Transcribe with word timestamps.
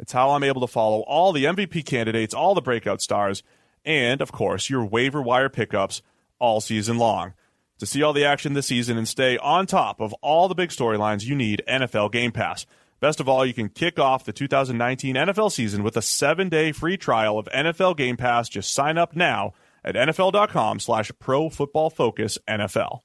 It's 0.00 0.12
how 0.12 0.30
I'm 0.30 0.42
able 0.42 0.62
to 0.62 0.66
follow 0.66 1.00
all 1.00 1.32
the 1.32 1.44
MVP 1.44 1.84
candidates, 1.84 2.32
all 2.34 2.54
the 2.54 2.62
breakout 2.62 3.02
stars, 3.02 3.42
and, 3.84 4.20
of 4.20 4.32
course, 4.32 4.70
your 4.70 4.84
waiver 4.84 5.20
wire 5.20 5.50
pickups 5.50 6.00
all 6.38 6.60
season 6.60 6.96
long. 6.96 7.34
To 7.78 7.86
see 7.86 8.02
all 8.02 8.12
the 8.12 8.24
action 8.24 8.54
this 8.54 8.66
season 8.66 8.98
and 8.98 9.06
stay 9.06 9.36
on 9.38 9.66
top 9.66 10.00
of 10.00 10.14
all 10.22 10.48
the 10.48 10.54
big 10.54 10.70
storylines, 10.70 11.24
you 11.24 11.34
need 11.34 11.62
NFL 11.68 12.12
Game 12.12 12.32
Pass. 12.32 12.66
Best 12.98 13.20
of 13.20 13.28
all, 13.28 13.44
you 13.46 13.54
can 13.54 13.68
kick 13.68 13.98
off 13.98 14.24
the 14.24 14.32
2019 14.32 15.14
NFL 15.16 15.52
season 15.52 15.82
with 15.82 15.96
a 15.96 16.02
seven-day 16.02 16.72
free 16.72 16.96
trial 16.96 17.38
of 17.38 17.46
NFL 17.46 17.96
Game 17.96 18.16
Pass. 18.16 18.48
Just 18.48 18.72
sign 18.72 18.98
up 18.98 19.14
now 19.14 19.52
at 19.84 19.94
nfl.com 19.94 20.80
slash 20.80 21.10
pro 21.18 21.48
football 21.48 21.90
focus 21.90 22.38
NFL. 22.48 23.00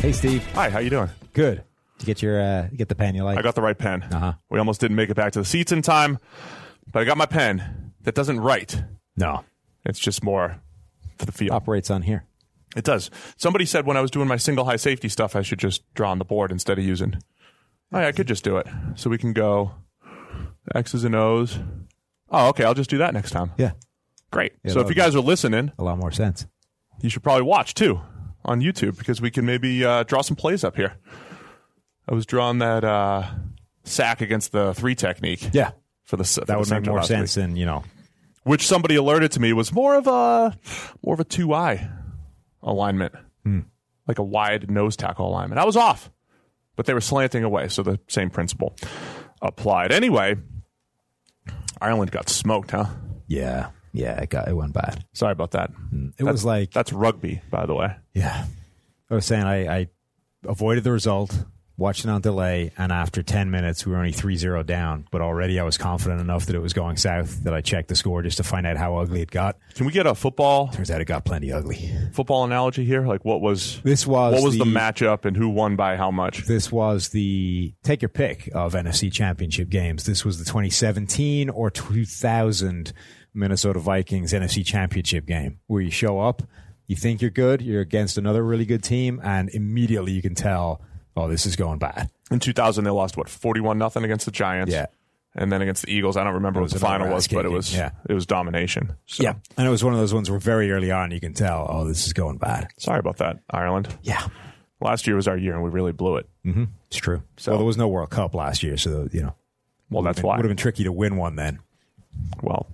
Hey, 0.00 0.12
Steve. 0.12 0.46
Hi, 0.52 0.70
how 0.70 0.78
you 0.78 0.90
doing? 0.90 1.10
Good. 1.32 1.64
You 2.00 2.06
get 2.06 2.22
your 2.22 2.40
uh, 2.40 2.68
get 2.76 2.88
the 2.88 2.94
pen 2.94 3.14
you 3.14 3.24
like? 3.24 3.38
I 3.38 3.42
got 3.42 3.54
the 3.54 3.62
right 3.62 3.76
pen. 3.76 4.02
Uh-huh. 4.04 4.34
We 4.50 4.58
almost 4.58 4.80
didn't 4.80 4.96
make 4.96 5.10
it 5.10 5.14
back 5.16 5.32
to 5.32 5.40
the 5.40 5.44
seats 5.44 5.72
in 5.72 5.82
time, 5.82 6.18
but 6.92 7.00
I 7.00 7.04
got 7.04 7.16
my 7.16 7.26
pen 7.26 7.92
that 8.02 8.14
doesn't 8.14 8.40
write. 8.40 8.82
no. 9.16 9.44
It's 9.84 9.98
just 9.98 10.22
more 10.22 10.60
for 11.16 11.24
the 11.24 11.32
field. 11.32 11.52
Operates 11.52 11.90
on 11.90 12.02
here. 12.02 12.24
It 12.76 12.84
does. 12.84 13.10
Somebody 13.38 13.64
said 13.64 13.86
when 13.86 13.96
I 13.96 14.02
was 14.02 14.10
doing 14.10 14.28
my 14.28 14.36
single 14.36 14.66
high 14.66 14.76
safety 14.76 15.08
stuff, 15.08 15.34
I 15.34 15.40
should 15.40 15.58
just 15.58 15.82
draw 15.94 16.10
on 16.10 16.18
the 16.18 16.26
board 16.26 16.52
instead 16.52 16.78
of 16.78 16.84
using. 16.84 17.14
Oh, 17.92 18.00
yeah, 18.00 18.08
I 18.08 18.12
could 18.12 18.28
just 18.28 18.44
do 18.44 18.58
it. 18.58 18.66
So 18.96 19.08
we 19.08 19.16
can 19.16 19.32
go 19.32 19.72
X's 20.74 21.04
and 21.04 21.14
O's. 21.14 21.58
Oh, 22.30 22.48
okay. 22.48 22.64
I'll 22.64 22.74
just 22.74 22.90
do 22.90 22.98
that 22.98 23.14
next 23.14 23.30
time. 23.30 23.52
Yeah. 23.56 23.72
Great. 24.30 24.52
Yeah, 24.62 24.72
so 24.74 24.80
if 24.80 24.88
you 24.90 24.94
guys 24.94 25.14
are 25.16 25.20
listening, 25.20 25.72
A 25.78 25.84
lot 25.84 25.96
more 25.96 26.12
sense. 26.12 26.46
you 27.00 27.08
should 27.08 27.22
probably 27.22 27.44
watch 27.44 27.72
too 27.72 28.00
on 28.44 28.60
YouTube 28.60 28.98
because 28.98 29.22
we 29.22 29.30
can 29.30 29.46
maybe 29.46 29.82
uh, 29.86 30.02
draw 30.02 30.20
some 30.20 30.36
plays 30.36 30.64
up 30.64 30.76
here. 30.76 30.96
I 32.08 32.14
was 32.14 32.24
drawing 32.26 32.58
that 32.58 32.84
uh, 32.84 33.24
sack 33.84 34.20
against 34.20 34.52
the 34.52 34.72
three 34.74 34.94
technique. 34.94 35.50
Yeah. 35.52 35.72
For 36.04 36.16
the 36.16 36.24
for 36.24 36.40
That 36.40 36.46
the 36.46 36.58
would 36.58 36.70
make 36.70 36.86
more 36.86 37.02
sense 37.02 37.36
week. 37.36 37.42
than, 37.44 37.56
you 37.56 37.66
know, 37.66 37.84
which 38.44 38.66
somebody 38.66 38.94
alerted 38.96 39.32
to 39.32 39.40
me 39.40 39.52
was 39.52 39.72
more 39.72 39.94
of 39.96 40.06
a 40.06 40.56
more 41.04 41.12
of 41.14 41.20
a 41.20 41.24
two 41.24 41.52
eye 41.52 41.86
alignment, 42.62 43.14
Hmm. 43.44 43.60
like 44.06 44.18
a 44.18 44.22
wide 44.22 44.70
nose 44.70 44.96
tackle 44.96 45.28
alignment. 45.28 45.60
I 45.60 45.66
was 45.66 45.76
off, 45.76 46.10
but 46.76 46.86
they 46.86 46.94
were 46.94 47.02
slanting 47.02 47.44
away, 47.44 47.68
so 47.68 47.82
the 47.82 48.00
same 48.08 48.30
principle 48.30 48.74
applied. 49.42 49.92
Anyway, 49.92 50.36
Ireland 51.80 52.10
got 52.10 52.28
smoked, 52.28 52.70
huh? 52.72 52.86
yeah. 53.26 53.68
Yeah, 53.92 54.20
it 54.20 54.28
got 54.28 54.48
it 54.48 54.54
went 54.54 54.74
bad. 54.74 55.02
Sorry 55.14 55.32
about 55.32 55.52
that. 55.52 55.70
It 55.92 56.16
That's- 56.18 56.32
was 56.32 56.44
like 56.44 56.70
that's 56.72 56.92
rugby, 56.92 57.40
by 57.50 57.64
the 57.66 57.74
way. 57.74 57.96
Yeah. 58.14 58.44
I 59.10 59.14
was 59.14 59.24
saying 59.24 59.44
I, 59.44 59.66
I 59.78 59.88
avoided 60.44 60.84
the 60.84 60.92
result, 60.92 61.44
watched 61.78 62.04
it 62.04 62.10
on 62.10 62.20
delay, 62.20 62.72
and 62.76 62.92
after 62.92 63.22
10 63.22 63.50
minutes, 63.50 63.86
we 63.86 63.92
were 63.92 63.98
only 63.98 64.12
3 64.12 64.36
0 64.36 64.62
down. 64.64 65.06
But 65.10 65.22
already 65.22 65.58
I 65.58 65.62
was 65.62 65.78
confident 65.78 66.20
enough 66.20 66.44
that 66.46 66.54
it 66.56 66.58
was 66.58 66.72
going 66.74 66.96
south 66.98 67.44
that 67.44 67.54
I 67.54 67.60
checked 67.62 67.88
the 67.88 67.94
score 67.94 68.20
just 68.22 68.36
to 68.38 68.42
find 68.42 68.66
out 68.66 68.76
how 68.76 68.96
ugly 68.98 69.22
it 69.22 69.30
got. 69.30 69.56
Can 69.74 69.86
we 69.86 69.92
get 69.92 70.06
a 70.06 70.14
football 70.14 70.68
Turns 70.68 70.90
out 70.90 71.00
it 71.00 71.06
got 71.06 71.24
plenty 71.24 71.50
ugly. 71.52 71.90
football 72.12 72.44
analogy 72.44 72.84
here? 72.84 73.06
Like 73.06 73.24
what 73.24 73.40
was 73.40 73.80
This 73.82 74.06
was 74.06 74.34
what 74.34 74.42
was 74.42 74.58
the, 74.58 74.64
the- 74.64 74.70
matchup 74.70 75.24
and 75.24 75.36
who 75.36 75.48
won 75.48 75.76
by 75.76 75.96
how 75.96 76.10
much? 76.10 76.46
This 76.46 76.70
was 76.70 77.08
the 77.10 77.72
take 77.84 78.02
your 78.02 78.08
pick 78.10 78.50
of 78.54 78.74
NFC 78.74 79.10
championship 79.10 79.68
games. 79.70 80.04
This 80.04 80.24
was 80.24 80.38
the 80.38 80.44
2017 80.44 81.48
or 81.48 81.70
2000 81.70 82.92
Minnesota 83.34 83.78
Vikings 83.78 84.32
NFC 84.32 84.64
championship 84.66 85.26
game 85.26 85.60
where 85.68 85.80
you 85.80 85.90
show 85.90 86.18
up, 86.18 86.42
you 86.86 86.96
think 86.96 87.20
you're 87.22 87.30
good, 87.30 87.62
you're 87.62 87.82
against 87.82 88.18
another 88.18 88.42
really 88.42 88.64
good 88.64 88.82
team, 88.82 89.20
and 89.22 89.48
immediately 89.50 90.10
you 90.12 90.22
can 90.22 90.34
tell, 90.34 90.80
oh, 91.18 91.28
this 91.28 91.46
is 91.46 91.56
going 91.56 91.78
bad. 91.78 92.10
In 92.30 92.38
2000, 92.40 92.84
they 92.84 92.90
lost 92.90 93.16
what 93.16 93.28
41 93.28 93.76
nothing 93.78 94.04
against 94.04 94.24
the 94.26 94.30
Giants. 94.32 94.72
Yeah. 94.72 94.86
And 95.34 95.52
then 95.52 95.60
against 95.62 95.84
the 95.84 95.92
Eagles, 95.92 96.16
I 96.16 96.24
don't 96.24 96.34
remember 96.34 96.60
what 96.60 96.70
the 96.70 96.78
final 96.78 97.08
was, 97.12 97.28
but 97.28 97.44
it 97.44 97.50
was 97.50 97.74
Yeah. 97.74 97.90
it 98.08 98.14
was 98.14 98.26
domination. 98.26 98.94
So. 99.06 99.24
And 99.56 99.66
it 99.66 99.70
was 99.70 99.84
one 99.84 99.92
of 99.92 100.00
those 100.00 100.14
ones 100.14 100.30
where 100.30 100.38
very 100.40 100.70
early 100.72 100.90
on 100.90 101.10
you 101.10 101.20
can 101.20 101.32
tell, 101.34 101.66
oh, 101.70 101.86
this 101.86 102.06
is 102.06 102.12
going 102.12 102.38
bad. 102.38 102.68
Sorry 102.78 102.98
about 102.98 103.18
that, 103.18 103.38
Ireland. 103.50 103.94
Yeah. 104.02 104.26
Last 104.80 105.06
year 105.06 105.16
was 105.16 105.28
our 105.28 105.36
year, 105.36 105.54
and 105.54 105.62
we 105.62 105.70
really 105.70 105.92
blew 105.92 106.16
it. 106.16 106.28
It's 106.88 106.96
true. 106.96 107.22
So- 107.36 107.52
well, 107.52 107.58
there 107.58 107.66
was 107.66 107.76
no 107.76 107.88
World 107.88 108.10
Cup 108.10 108.34
last 108.34 108.62
year, 108.62 108.76
so, 108.76 109.08
you 109.12 109.22
know, 109.22 109.34
Well, 109.90 110.02
that's 110.02 110.18
it 110.20 110.24
why. 110.24 110.36
would 110.36 110.44
have 110.44 110.50
been 110.50 110.56
tricky 110.56 110.84
to 110.84 110.92
win 110.92 111.16
one 111.16 111.36
then. 111.36 111.58
Well, 112.42 112.66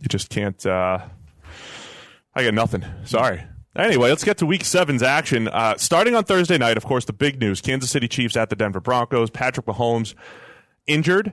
you 0.00 0.08
just 0.08 0.28
can't. 0.30 0.64
Uh, 0.66 0.98
I 2.34 2.44
got 2.44 2.54
nothing. 2.54 2.84
Sorry. 3.04 3.42
Anyway, 3.76 4.08
let's 4.08 4.24
get 4.24 4.38
to 4.38 4.46
Week 4.46 4.64
Seven's 4.64 5.02
action. 5.02 5.48
Uh, 5.48 5.76
starting 5.76 6.14
on 6.14 6.24
Thursday 6.24 6.58
night, 6.58 6.76
of 6.76 6.84
course, 6.84 7.04
the 7.04 7.12
big 7.12 7.40
news: 7.40 7.60
Kansas 7.60 7.90
City 7.90 8.06
Chiefs 8.06 8.36
at 8.36 8.50
the 8.50 8.56
Denver 8.56 8.80
Broncos. 8.80 9.30
Patrick 9.30 9.66
Mahomes 9.66 10.14
injured. 10.86 11.32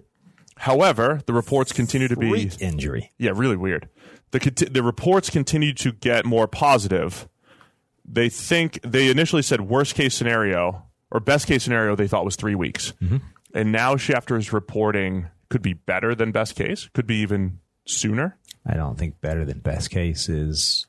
However, 0.57 1.21
the 1.25 1.33
reports 1.33 1.71
continue 1.71 2.07
to 2.07 2.15
be 2.15 2.29
Freak 2.29 2.61
injury. 2.61 3.11
Yeah, 3.17 3.31
really 3.35 3.57
weird. 3.57 3.89
The 4.31 4.69
the 4.71 4.83
reports 4.83 5.29
continue 5.29 5.73
to 5.75 5.91
get 5.91 6.25
more 6.25 6.47
positive. 6.47 7.27
They 8.05 8.29
think 8.29 8.79
they 8.83 9.09
initially 9.09 9.41
said 9.43 9.61
worst 9.61 9.95
case 9.95 10.15
scenario 10.15 10.85
or 11.11 11.19
best 11.19 11.45
case 11.47 11.63
scenario 11.63 11.95
they 11.95 12.07
thought 12.07 12.25
was 12.25 12.35
three 12.35 12.55
weeks, 12.55 12.93
and 13.53 13.71
now 13.71 13.95
Schefter 13.95 14.38
is 14.38 14.51
reporting 14.51 15.27
could 15.49 15.61
be 15.61 15.73
better 15.73 16.15
than 16.15 16.31
best 16.31 16.55
case, 16.55 16.89
could 16.93 17.05
be 17.05 17.17
even 17.17 17.59
sooner, 17.85 18.38
I 18.65 18.75
don't 18.75 18.97
think 18.97 19.19
better 19.21 19.43
than 19.45 19.59
best 19.59 19.89
case 19.89 20.29
is 20.29 20.88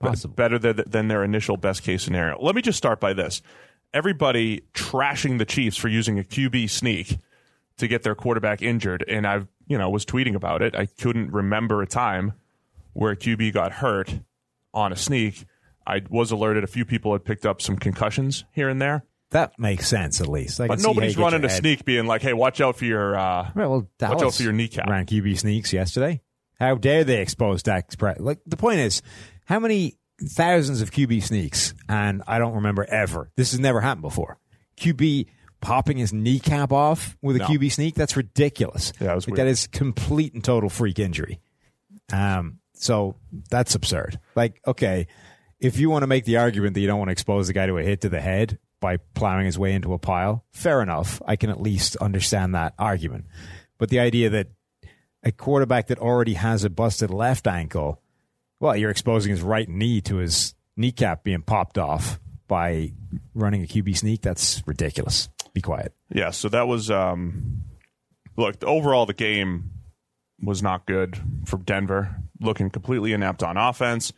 possible. 0.00 0.34
better 0.34 0.58
than, 0.58 0.82
than 0.86 1.08
their 1.08 1.24
initial 1.24 1.56
best 1.56 1.82
case 1.82 2.02
scenario. 2.02 2.38
Let 2.40 2.54
me 2.54 2.62
just 2.62 2.78
start 2.78 3.00
by 3.00 3.12
this: 3.12 3.42
everybody 3.92 4.62
trashing 4.74 5.38
the 5.38 5.44
Chiefs 5.44 5.76
for 5.76 5.88
using 5.88 6.18
a 6.18 6.22
QB 6.22 6.70
sneak 6.70 7.18
to 7.78 7.88
get 7.88 8.02
their 8.02 8.14
quarterback 8.14 8.62
injured. 8.62 9.04
And 9.08 9.26
I've, 9.26 9.46
you 9.66 9.78
know, 9.78 9.88
was 9.90 10.04
tweeting 10.04 10.34
about 10.34 10.62
it. 10.62 10.74
I 10.74 10.86
couldn't 10.86 11.32
remember 11.32 11.82
a 11.82 11.86
time 11.86 12.34
where 12.92 13.12
a 13.12 13.16
QB 13.16 13.52
got 13.54 13.72
hurt 13.72 14.20
on 14.74 14.92
a 14.92 14.96
sneak. 14.96 15.44
I 15.86 16.02
was 16.10 16.30
alerted 16.30 16.62
a 16.64 16.68
few 16.68 16.84
people 16.84 17.12
had 17.12 17.24
picked 17.24 17.44
up 17.46 17.60
some 17.60 17.76
concussions 17.76 18.44
here 18.52 18.68
and 18.68 18.80
there, 18.80 19.04
That 19.30 19.58
makes 19.58 19.88
sense, 19.88 20.20
at 20.20 20.28
least. 20.28 20.60
I 20.60 20.68
but 20.68 20.74
can 20.74 20.80
see 20.80 20.86
how 20.86 20.92
nobody's 20.92 21.16
running 21.18 21.44
a 21.44 21.48
head- 21.48 21.58
sneak 21.58 21.84
being 21.84 22.06
like, 22.06 22.22
"Hey, 22.22 22.34
watch 22.34 22.60
out 22.60 22.76
for 22.76 22.84
your." 22.84 23.16
Uh, 23.16 23.50
Right, 23.54 23.66
well, 23.66 23.88
Watch 24.00 24.22
out 24.22 24.34
for 24.34 24.42
your 24.42 24.52
kneecap. 24.52 24.88
Ran 24.88 25.06
QB 25.06 25.38
sneaks 25.38 25.72
yesterday. 25.72 26.20
How 26.60 26.76
dare 26.76 27.02
they 27.02 27.20
expose 27.20 27.62
Dak 27.64 27.96
Prescott? 27.98 28.22
Like 28.22 28.38
the 28.46 28.56
point 28.56 28.78
is, 28.80 29.02
how 29.44 29.58
many 29.58 29.96
thousands 30.20 30.80
of 30.82 30.90
QB 30.90 31.22
sneaks? 31.22 31.74
And 31.88 32.22
I 32.26 32.38
don't 32.38 32.54
remember 32.54 32.84
ever. 32.84 33.30
This 33.36 33.50
has 33.52 33.60
never 33.60 33.80
happened 33.80 34.02
before. 34.02 34.38
QB 34.76 35.26
popping 35.60 35.96
his 35.98 36.12
kneecap 36.12 36.72
off 36.72 37.16
with 37.22 37.36
a 37.36 37.40
No. 37.40 37.46
QB 37.46 37.70
sneak. 37.72 37.94
That's 37.94 38.16
ridiculous. 38.16 38.92
Yeah, 39.00 39.12
it 39.12 39.14
was 39.14 39.26
Like, 39.28 39.36
weird. 39.36 39.46
that 39.46 39.50
is 39.50 39.66
complete 39.68 40.34
and 40.34 40.42
total 40.42 40.68
freak 40.68 40.98
injury. 40.98 41.40
Um, 42.12 42.58
so 42.74 43.16
that's 43.50 43.74
absurd. 43.74 44.18
Like, 44.34 44.60
okay, 44.66 45.06
if 45.60 45.78
you 45.78 45.88
want 45.88 46.02
to 46.02 46.06
make 46.08 46.24
the 46.24 46.38
argument 46.38 46.74
that 46.74 46.80
you 46.80 46.86
don't 46.88 46.98
want 46.98 47.08
to 47.08 47.12
expose 47.12 47.46
the 47.46 47.52
guy 47.52 47.66
to 47.66 47.78
a 47.78 47.82
hit 47.82 48.00
to 48.00 48.08
the 48.08 48.20
head 48.20 48.58
by 48.80 48.96
plowing 49.14 49.46
his 49.46 49.56
way 49.58 49.72
into 49.72 49.92
a 49.92 49.98
pile, 49.98 50.44
fair 50.52 50.82
enough. 50.82 51.22
I 51.24 51.36
can 51.36 51.50
at 51.50 51.60
least 51.60 51.94
understand 51.96 52.54
that 52.56 52.74
argument. 52.78 53.26
But 53.78 53.88
the 53.90 54.00
idea 54.00 54.30
that 54.30 54.48
a 55.22 55.30
quarterback 55.30 55.86
that 55.86 56.00
already 56.00 56.34
has 56.34 56.64
a 56.64 56.70
busted 56.70 57.10
left 57.10 57.46
ankle, 57.46 58.01
well, 58.62 58.76
you're 58.76 58.90
exposing 58.90 59.32
his 59.32 59.42
right 59.42 59.68
knee 59.68 60.00
to 60.02 60.16
his 60.18 60.54
kneecap 60.76 61.24
being 61.24 61.42
popped 61.42 61.78
off 61.78 62.20
by 62.46 62.92
running 63.34 63.64
a 63.64 63.66
QB 63.66 63.96
sneak, 63.96 64.22
that's 64.22 64.62
ridiculous. 64.66 65.28
Be 65.52 65.60
quiet. 65.60 65.92
Yeah, 66.14 66.30
so 66.30 66.48
that 66.48 66.68
was 66.68 66.88
um 66.88 67.64
look, 68.36 68.62
overall 68.62 69.04
the 69.04 69.14
game 69.14 69.72
was 70.40 70.62
not 70.62 70.86
good 70.86 71.18
for 71.44 71.56
Denver, 71.58 72.14
looking 72.40 72.70
completely 72.70 73.12
inept 73.12 73.42
on 73.42 73.56
offense. 73.56 74.12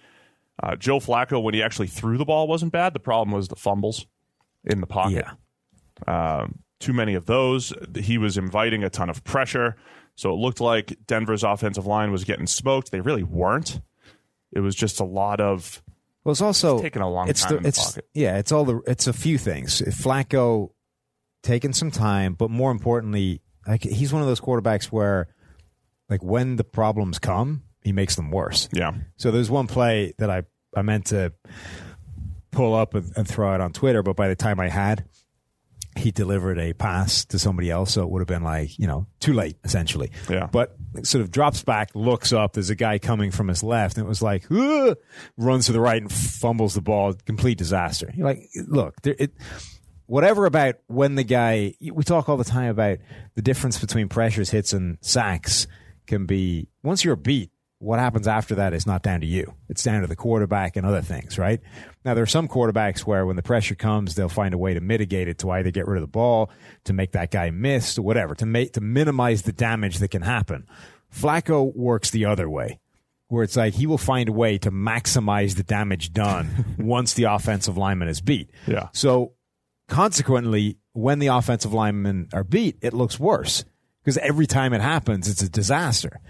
Uh, 0.63 0.77
Joe 0.77 1.01
Flacco, 1.01 1.43
when 1.43 1.55
he 1.55 1.63
actually 1.63 1.89
threw 1.89 2.19
the 2.19 2.27
ball, 2.27 2.47
wasn't 2.47 2.71
bad. 2.71 2.93
The 2.93 3.01
problem 3.01 3.35
was 3.35 3.49
the 3.49 3.57
fumbles 3.57 4.07
in 4.63 4.81
the 4.83 4.87
pocket. 4.87 5.25
Yeah. 6.07 6.41
Um, 6.43 6.59
too 6.81 6.93
many 6.93 7.15
of 7.15 7.25
those. 7.25 7.73
He 7.97 8.19
was 8.19 8.37
inviting 8.37 8.85
a 8.85 8.91
ton 8.91 9.09
of 9.09 9.25
pressure. 9.25 9.77
So 10.17 10.31
it 10.33 10.37
looked 10.37 10.61
like 10.61 10.99
Denver's 11.07 11.45
offensive 11.45 11.87
line 11.87 12.13
was 12.13 12.25
getting 12.25 12.47
smoked. 12.47 12.93
They 12.93 13.01
really 13.01 13.23
weren't. 13.23 13.81
It 14.55 14.61
was 14.61 14.75
just 14.75 15.01
a 15.01 15.05
lot 15.05 15.41
of 15.41 15.83
Well, 16.25 16.33
it's 16.33 16.41
also 16.41 16.75
It's 16.77 16.83
taken 16.83 17.03
a 17.03 17.11
long 17.11 17.29
it's 17.29 17.43
time 17.43 17.51
the- 17.51 17.57
in 17.59 17.63
the 17.65 17.69
it's, 17.69 17.85
pocket. 17.93 18.09
Yeah, 18.15 18.39
it's 18.39 18.53
all 18.53 18.65
the 18.65 18.81
it's 18.87 19.07
a 19.07 19.13
few 19.13 19.37
things. 19.39 19.83
Flacco 19.83 20.71
taking 21.43 21.73
some 21.73 21.91
time, 21.91 22.35
but 22.35 22.51
more 22.51 22.71
importantly, 22.71 23.43
like 23.67 23.83
he's 23.83 24.13
one 24.13 24.23
of 24.23 24.29
those 24.29 24.41
quarterbacks 24.41 24.87
where, 24.87 25.29
like, 26.09 26.23
when 26.23 26.57
the 26.57 26.65
problems 26.65 27.19
come, 27.19 27.65
he 27.83 27.93
makes 27.93 28.15
them 28.17 28.31
worse. 28.31 28.69
yeah. 28.73 28.93
So 29.17 29.31
there's 29.31 29.51
one 29.51 29.67
play 29.67 30.15
that 30.19 30.31
I 30.31 30.45
I 30.77 30.83
meant 30.83 31.07
to 31.07 31.33
pull 32.51 32.75
up 32.75 32.95
and, 32.95 33.13
and 33.17 33.29
throw 33.29 33.53
out 33.53 33.61
on 33.61 33.73
Twitter, 33.73 34.03
but 34.03 34.17
by 34.17 34.29
the 34.29 34.37
time 34.37 34.61
I 34.61 34.69
had, 34.69 35.05
he 35.97 36.11
delivered 36.11 36.59
a 36.59 36.73
pass 36.73 37.25
to 37.27 37.39
somebody 37.39 37.71
else, 37.71 37.93
so 37.93 38.03
it 38.03 38.11
would 38.11 38.21
have 38.21 38.29
been 38.29 38.43
like 38.43 38.79
you 38.79 38.87
know 38.87 39.07
too 39.21 39.33
late 39.33 39.57
essentially. 39.65 40.11
Yeah. 40.29 40.47
But 40.47 40.77
sort 41.03 41.23
of 41.23 41.31
drops 41.31 41.63
back, 41.63 41.91
looks 41.95 42.33
up. 42.33 42.53
There's 42.53 42.71
a 42.71 42.75
guy 42.75 42.99
coming 42.99 43.31
from 43.31 43.49
his 43.49 43.63
left, 43.63 43.97
and 43.97 44.07
it 44.07 44.09
was 44.09 44.23
like 44.23 44.45
"Ugh," 44.51 44.97
runs 45.37 45.67
to 45.67 45.73
the 45.73 45.81
right 45.81 46.01
and 46.01 46.13
fumbles 46.13 46.75
the 46.75 46.83
ball. 46.83 47.15
Complete 47.27 47.59
disaster. 47.59 48.13
You're 48.15 48.27
like, 48.27 48.49
look, 48.67 49.01
there, 49.03 49.17
it. 49.19 49.33
Whatever 50.07 50.45
about 50.45 50.75
when 50.87 51.15
the 51.15 51.25
guy, 51.25 51.73
we 51.81 52.05
talk 52.05 52.29
all 52.29 52.37
the 52.37 52.45
time 52.45 52.69
about 52.69 52.99
the 53.37 53.43
difference 53.43 53.79
between 53.79 54.11
pressures, 54.11 54.51
hits, 54.51 54.75
and 54.75 54.99
sacks 55.01 55.67
can 56.07 56.27
be 56.27 56.69
once 56.83 57.05
you're 57.05 57.17
beat, 57.17 57.51
what 57.85 57.99
happens 57.99 58.27
after 58.27 58.55
that 58.55 58.73
is 58.73 58.87
not 58.87 59.03
down 59.03 59.21
to 59.21 59.27
you. 59.27 59.55
It's 59.69 59.83
down 59.83 60.01
to 60.01 60.07
the 60.07 60.17
quarterback 60.17 60.77
and 60.77 60.87
other 60.87 61.03
things, 61.03 61.39
right? 61.39 61.61
Now, 62.05 62.15
there 62.15 62.25
are 62.25 62.27
some 62.27 62.49
quarterbacks 62.49 63.01
where 63.01 63.27
when 63.27 63.37
the 63.37 63.43
pressure 63.43 63.75
comes, 63.75 64.15
they'll 64.15 64.29
find 64.29 64.55
a 64.55 64.59
way 64.59 64.75
to 64.75 64.81
mitigate 64.81 65.29
it 65.29 65.39
to 65.39 65.51
either 65.51 65.71
get 65.71 65.87
rid 65.87 65.99
of 65.99 66.03
the 66.03 66.09
ball, 66.09 66.51
to 66.85 66.95
make 66.95 67.13
that 67.13 67.31
guy 67.31 67.51
miss, 67.51 67.99
or 67.99 68.03
whatever, 68.03 68.35
to 68.37 68.47
make 68.47 68.73
to 68.73 68.81
minimize 68.81 69.43
the 69.43 69.53
damage 69.53 69.99
that 69.99 70.09
can 70.09 70.23
happen. 70.23 70.67
Flacco 71.15 71.75
works 71.77 72.11
the 72.11 72.25
other 72.25 72.49
way, 72.49 72.81
where 73.29 73.45
it's 73.45 73.57
like 73.57 73.75
he 73.75 73.87
will 73.87 73.99
find 73.99 74.31
a 74.31 74.33
way 74.33 74.57
to 74.59 74.71
maximize 74.71 75.57
the 75.57 75.63
damage 75.63 76.13
done 76.13 76.77
once 76.79 77.13
the 77.13 77.25
offensive 77.25 77.77
lineman 77.77 78.09
is 78.09 78.23
beat. 78.23 78.51
Yeah. 78.67 78.89
So 78.93 79.35
consequently, 79.89 80.79
when 80.95 81.19
the 81.19 81.27
offensive 81.27 81.75
linemen 81.75 82.29
are 82.33 82.45
beat, 82.45 82.79
it 82.81 82.95
looks 82.95 83.21
worse 83.21 83.65
because 84.03 84.17
every 84.19 84.47
time 84.47 84.73
it 84.73 84.81
happens, 84.81 85.29
it's 85.29 85.43
a 85.43 85.51
disaster. 85.51 86.21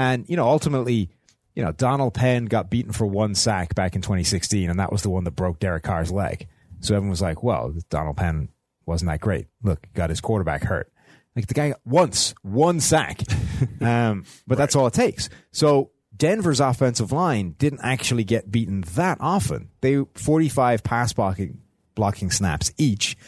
And, 0.00 0.26
you 0.30 0.36
know, 0.36 0.48
ultimately, 0.48 1.10
you 1.54 1.62
know, 1.62 1.72
Donald 1.72 2.14
Penn 2.14 2.46
got 2.46 2.70
beaten 2.70 2.90
for 2.90 3.04
one 3.04 3.34
sack 3.34 3.74
back 3.74 3.94
in 3.94 4.00
2016, 4.00 4.70
and 4.70 4.80
that 4.80 4.90
was 4.90 5.02
the 5.02 5.10
one 5.10 5.24
that 5.24 5.32
broke 5.32 5.58
Derek 5.58 5.82
Carr's 5.82 6.10
leg. 6.10 6.48
So 6.80 6.94
everyone 6.94 7.10
was 7.10 7.20
like, 7.20 7.42
well, 7.42 7.74
Donald 7.90 8.16
Penn 8.16 8.48
wasn't 8.86 9.10
that 9.10 9.20
great. 9.20 9.48
Look, 9.62 9.86
got 9.92 10.08
his 10.08 10.22
quarterback 10.22 10.62
hurt. 10.62 10.90
Like 11.36 11.48
the 11.48 11.54
guy 11.54 11.74
once, 11.84 12.34
one 12.40 12.80
sack. 12.80 13.20
um, 13.82 14.24
but 14.46 14.56
that's 14.56 14.74
all 14.74 14.86
it 14.86 14.94
takes. 14.94 15.28
So 15.52 15.90
Denver's 16.16 16.60
offensive 16.60 17.12
line 17.12 17.54
didn't 17.58 17.80
actually 17.82 18.24
get 18.24 18.50
beaten 18.50 18.80
that 18.94 19.18
often. 19.20 19.68
They 19.82 20.02
45 20.14 20.82
pass 20.82 21.12
blocking 21.12 21.60
blocking 21.94 22.30
snaps 22.30 22.72
each. 22.78 23.18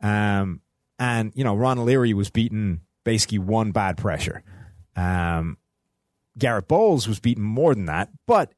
Um, 0.00 0.60
and 1.00 1.32
you 1.34 1.42
know, 1.42 1.56
Ron 1.56 1.84
Leary 1.84 2.14
was 2.14 2.30
beaten 2.30 2.82
basically 3.02 3.40
one 3.40 3.72
bad 3.72 3.96
pressure. 3.96 4.44
Um, 4.94 5.56
Garett 6.38 6.68
Bolles 6.68 7.06
was 7.06 7.20
beaten 7.20 7.42
more 7.44 7.74
than 7.74 7.86
that, 7.86 8.08
but 8.26 8.54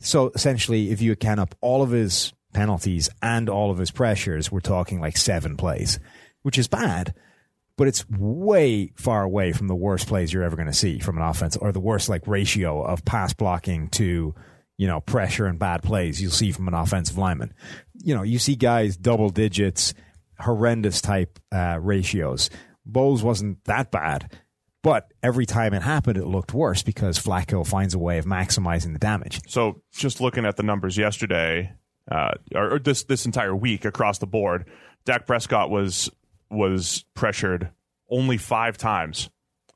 so 0.00 0.32
essentially, 0.34 0.90
if 0.90 1.02
you 1.02 1.12
account 1.12 1.40
up 1.40 1.54
all 1.60 1.82
of 1.82 1.90
his 1.90 2.32
penalties 2.52 3.08
and 3.22 3.48
all 3.48 3.70
of 3.70 3.78
his 3.78 3.90
pressures, 3.90 4.50
we're 4.50 4.60
talking 4.60 5.00
like 5.00 5.16
seven 5.16 5.56
plays, 5.56 6.00
which 6.42 6.58
is 6.58 6.68
bad, 6.68 7.14
but 7.76 7.86
it's 7.86 8.08
way 8.08 8.92
far 8.96 9.22
away 9.22 9.52
from 9.52 9.68
the 9.68 9.74
worst 9.74 10.06
plays 10.06 10.32
you're 10.32 10.42
ever 10.42 10.56
going 10.56 10.66
to 10.66 10.72
see 10.72 10.98
from 10.98 11.16
an 11.16 11.22
offense 11.22 11.56
or 11.56 11.70
the 11.72 11.80
worst 11.80 12.08
like 12.08 12.26
ratio 12.26 12.82
of 12.82 13.04
pass 13.04 13.32
blocking 13.34 13.88
to, 13.88 14.34
you 14.78 14.86
know, 14.86 15.00
pressure 15.00 15.46
and 15.46 15.58
bad 15.58 15.82
plays 15.82 16.20
you'll 16.20 16.30
see 16.30 16.50
from 16.50 16.68
an 16.68 16.74
offensive 16.74 17.18
lineman. 17.18 17.52
You 17.94 18.14
know, 18.14 18.22
you 18.22 18.38
see 18.38 18.56
guys 18.56 18.96
double 18.96 19.28
digits, 19.28 19.92
horrendous 20.38 21.00
type 21.02 21.38
uh, 21.52 21.78
ratios. 21.80 22.50
Bolles 22.86 23.22
wasn't 23.22 23.62
that 23.64 23.90
bad. 23.90 24.38
But 24.82 25.12
every 25.22 25.44
time 25.44 25.74
it 25.74 25.82
happened, 25.82 26.16
it 26.16 26.26
looked 26.26 26.54
worse 26.54 26.82
because 26.82 27.18
Flacco 27.18 27.66
finds 27.66 27.92
a 27.94 27.98
way 27.98 28.18
of 28.18 28.24
maximizing 28.24 28.92
the 28.94 28.98
damage. 28.98 29.40
So 29.46 29.82
just 29.92 30.20
looking 30.20 30.46
at 30.46 30.56
the 30.56 30.62
numbers 30.62 30.96
yesterday, 30.96 31.72
uh, 32.10 32.32
or, 32.54 32.74
or 32.74 32.78
this 32.78 33.04
this 33.04 33.26
entire 33.26 33.54
week 33.54 33.84
across 33.84 34.18
the 34.18 34.26
board, 34.26 34.66
Dak 35.04 35.26
Prescott 35.26 35.70
was 35.70 36.10
was 36.50 37.04
pressured 37.14 37.70
only 38.08 38.38
five 38.38 38.78
times, 38.78 39.28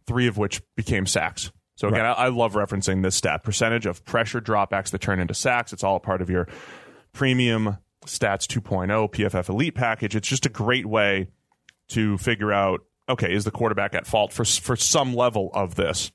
three 0.06 0.26
of 0.26 0.38
which 0.38 0.62
became 0.74 1.06
sacks. 1.06 1.52
So 1.76 1.88
again, 1.88 2.06
I, 2.06 2.12
I 2.12 2.28
love 2.28 2.54
referencing 2.54 3.02
this 3.02 3.14
stat: 3.14 3.42
percentage 3.42 3.84
of 3.84 4.04
pressure 4.06 4.40
dropbacks 4.40 4.90
that 4.90 5.00
turn 5.00 5.20
into 5.20 5.34
sacks. 5.34 5.72
It's 5.72 5.84
all 5.84 5.96
a 5.96 6.00
part 6.00 6.22
of 6.22 6.30
your 6.30 6.48
premium 7.12 7.76
stats 8.06 8.46
2.0 8.46 9.10
PFF 9.12 9.48
Elite 9.48 9.74
package. 9.74 10.16
It's 10.16 10.28
just 10.28 10.46
a 10.46 10.50
great 10.50 10.86
way 10.86 11.28
to 11.88 12.16
figure 12.18 12.52
out 12.52 12.80
okay, 13.08 13.32
is 13.32 13.44
the 13.44 13.50
quarterback 13.50 13.94
at 13.94 14.06
fault 14.06 14.32
for 14.32 14.44
for 14.44 14.76
some 14.76 15.14
level 15.14 15.50
of 15.54 15.74
this? 15.74 16.12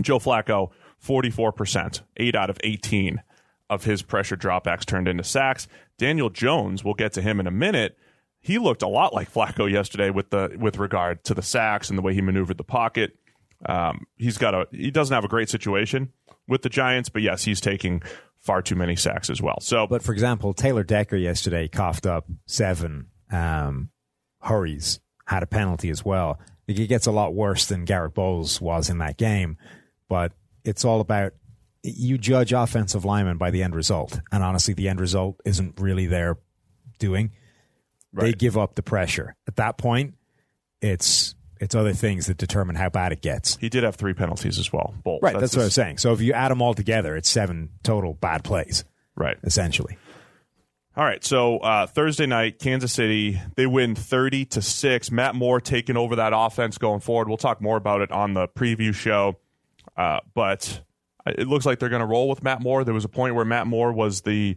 Joe 0.00 0.18
Flacco, 0.18 0.70
44%, 1.04 2.00
8 2.16 2.34
out 2.34 2.48
of 2.48 2.58
18 2.64 3.22
of 3.68 3.84
his 3.84 4.02
pressure 4.02 4.36
dropbacks 4.36 4.84
turned 4.84 5.08
into 5.08 5.24
sacks. 5.24 5.68
Daniel 5.98 6.30
Jones, 6.30 6.84
we'll 6.84 6.94
get 6.94 7.12
to 7.14 7.22
him 7.22 7.40
in 7.40 7.46
a 7.46 7.50
minute. 7.50 7.96
He 8.40 8.58
looked 8.58 8.82
a 8.82 8.88
lot 8.88 9.14
like 9.14 9.32
Flacco 9.32 9.70
yesterday 9.70 10.10
with 10.10 10.30
the 10.30 10.56
with 10.58 10.78
regard 10.78 11.24
to 11.24 11.34
the 11.34 11.42
sacks 11.42 11.88
and 11.88 11.98
the 11.98 12.02
way 12.02 12.14
he 12.14 12.20
maneuvered 12.20 12.58
the 12.58 12.64
pocket. 12.64 13.16
Um, 13.64 14.06
he's 14.16 14.38
got 14.38 14.54
a 14.54 14.66
he 14.72 14.90
doesn't 14.90 15.14
have 15.14 15.24
a 15.24 15.28
great 15.28 15.48
situation 15.48 16.12
with 16.48 16.62
the 16.62 16.68
Giants, 16.68 17.08
but 17.08 17.22
yes, 17.22 17.44
he's 17.44 17.60
taking 17.60 18.02
far 18.38 18.60
too 18.60 18.74
many 18.74 18.96
sacks 18.96 19.30
as 19.30 19.40
well. 19.40 19.60
So, 19.60 19.86
But 19.86 20.02
for 20.02 20.12
example, 20.12 20.52
Taylor 20.52 20.82
Decker 20.82 21.16
yesterday 21.16 21.68
coughed 21.68 22.06
up 22.06 22.26
seven 22.46 23.06
um, 23.30 23.90
hurries, 24.40 24.98
had 25.26 25.42
a 25.42 25.46
penalty 25.46 25.90
as 25.90 26.04
well. 26.04 26.38
It 26.66 26.86
gets 26.88 27.06
a 27.06 27.12
lot 27.12 27.34
worse 27.34 27.66
than 27.66 27.84
Garett 27.84 28.14
Bolles 28.14 28.60
was 28.60 28.88
in 28.88 28.98
that 28.98 29.16
game, 29.18 29.56
but 30.08 30.32
it's 30.64 30.84
all 30.84 31.00
about 31.00 31.32
you 31.82 32.16
judge 32.16 32.52
offensive 32.52 33.04
linemen 33.04 33.36
by 33.38 33.50
the 33.50 33.62
end 33.62 33.74
result, 33.74 34.20
and 34.30 34.42
honestly, 34.44 34.72
the 34.74 34.88
end 34.88 35.00
result 35.00 35.40
isn't 35.44 35.80
really 35.80 36.06
their 36.06 36.38
doing. 36.98 37.32
They 38.12 38.32
give 38.32 38.56
up 38.58 38.74
the 38.74 38.82
pressure 38.82 39.34
at 39.48 39.56
that 39.56 39.78
point. 39.78 40.14
It's 40.80 41.34
it's 41.60 41.74
other 41.74 41.92
things 41.92 42.26
that 42.26 42.36
determine 42.36 42.76
how 42.76 42.88
bad 42.88 43.12
it 43.12 43.22
gets. 43.22 43.56
he 43.56 43.68
did 43.68 43.84
have 43.84 43.94
three 43.96 44.14
penalties 44.14 44.58
as 44.58 44.72
well. 44.72 44.94
Both. 45.04 45.20
Right, 45.22 45.38
that's, 45.38 45.56
what 45.56 45.62
I'm 45.64 45.70
saying. 45.70 45.98
So 45.98 46.12
if 46.12 46.20
you 46.20 46.32
add 46.32 46.50
them 46.50 46.60
all 46.60 46.74
together, 46.74 47.16
it's 47.16 47.28
seven 47.28 47.70
total 47.84 48.14
bad 48.14 48.42
plays, 48.42 48.84
Right. 49.16 49.36
essentially. 49.44 49.96
All 50.94 51.04
right, 51.04 51.24
so 51.24 51.56
uh, 51.58 51.86
Thursday 51.86 52.26
night, 52.26 52.58
Kansas 52.58 52.92
City, 52.92 53.40
they 53.56 53.64
win 53.64 53.94
thirty 53.94 54.44
to 54.46 54.60
six. 54.60 55.10
Matt 55.10 55.34
Moore 55.34 55.58
taking 55.58 55.96
over 55.96 56.16
that 56.16 56.34
offense 56.36 56.76
going 56.76 57.00
forward. 57.00 57.28
We'll 57.28 57.38
talk 57.38 57.62
more 57.62 57.78
about 57.78 58.02
it 58.02 58.12
on 58.12 58.34
the 58.34 58.46
preview 58.46 58.94
show, 58.94 59.38
uh, 59.96 60.20
but 60.34 60.82
it 61.24 61.46
looks 61.48 61.64
like 61.64 61.78
they're 61.78 61.88
going 61.88 62.00
to 62.00 62.06
roll 62.06 62.28
with 62.28 62.42
Matt 62.42 62.60
Moore. 62.60 62.84
There 62.84 62.92
was 62.92 63.06
a 63.06 63.08
point 63.08 63.34
where 63.34 63.46
Matt 63.46 63.66
Moore 63.66 63.90
was 63.90 64.20
the 64.20 64.54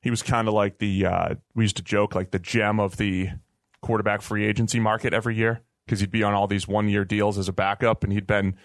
he 0.00 0.10
was 0.10 0.24
kind 0.24 0.48
of 0.48 0.54
like 0.54 0.78
the 0.78 1.06
uh, 1.06 1.34
we 1.54 1.62
used 1.62 1.76
to 1.76 1.84
joke 1.84 2.16
like 2.16 2.32
the 2.32 2.40
gem 2.40 2.80
of 2.80 2.96
the 2.96 3.28
quarterback 3.80 4.22
free 4.22 4.44
agency 4.44 4.80
market 4.80 5.14
every 5.14 5.36
year 5.36 5.60
because 5.84 6.00
he'd 6.00 6.10
be 6.10 6.24
on 6.24 6.34
all 6.34 6.48
these 6.48 6.66
one 6.66 6.88
year 6.88 7.04
deals 7.04 7.38
as 7.38 7.48
a 7.48 7.52
backup, 7.52 8.02
and 8.02 8.12
he'd 8.12 8.26
been 8.26 8.56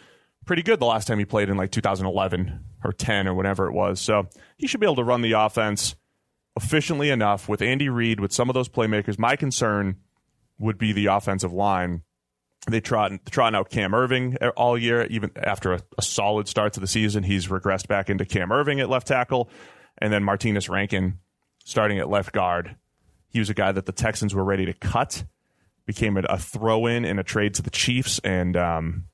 pretty 0.48 0.64
good 0.64 0.80
the 0.80 0.88
last 0.88 1.08
time 1.08 1.20
he 1.20 1.26
played 1.26 1.50
in 1.50 1.58
like 1.58 1.70
2011 1.70 2.66
or 2.84 2.92
10 2.92 3.28
or 3.28 3.36
whatever 3.36 3.68
it 3.68 3.74
was. 3.74 4.02
So 4.02 4.28
he 4.58 4.66
should 4.66 4.80
be 4.80 4.88
able 4.88 4.96
to 4.96 5.04
run 5.04 5.22
the 5.22 5.34
offense 5.34 5.96
efficiently 6.56 7.10
enough 7.10 7.48
with 7.48 7.62
Andy 7.62 7.90
Reid, 7.90 8.20
with 8.20 8.34
some 8.34 8.50
of 8.50 8.54
those 8.54 8.70
playmakers. 8.70 9.18
My 9.18 9.36
concern 9.36 9.98
would 10.60 10.78
be 10.78 10.94
the 10.94 11.08
offensive 11.08 11.54
line. 11.54 12.04
They 12.68 12.80
trot 12.80 13.12
trotting 13.30 13.58
out 13.58 13.70
Cam 13.70 13.92
Erving 13.92 14.38
all 14.56 14.78
year, 14.78 15.08
even 15.08 15.32
after 15.36 15.74
a, 15.74 15.82
a, 15.98 16.02
solid 16.04 16.48
start 16.48 16.74
to 16.74 16.80
the 16.80 16.88
season. 16.88 17.24
He's 17.24 17.48
regressed 17.48 17.88
back 17.88 18.10
into 18.10 18.24
Cam 18.24 18.50
Erving 18.50 18.80
at 18.80 18.90
left 18.90 19.08
tackle, 19.08 19.50
and 19.98 20.14
then 20.14 20.24
Martinas 20.24 20.70
Rankin 20.70 21.18
starting 21.64 21.98
at 21.98 22.10
left 22.10 22.34
guard. 22.34 22.76
He 23.30 23.40
was 23.40 23.50
a 23.50 23.56
guy 23.56 23.72
that 23.72 23.88
the 23.88 23.92
Texans 23.92 24.36
were 24.36 24.44
ready 24.44 24.66
to 24.66 24.74
cut, 24.74 25.24
became 25.88 26.18
a, 26.18 26.38
throw 26.38 26.86
in 26.86 27.04
in 27.04 27.18
a 27.18 27.24
trade 27.24 27.56
to 27.56 27.64
the 27.64 27.72
Chiefs, 27.72 28.20
and 28.24 28.56
um, 28.56 29.06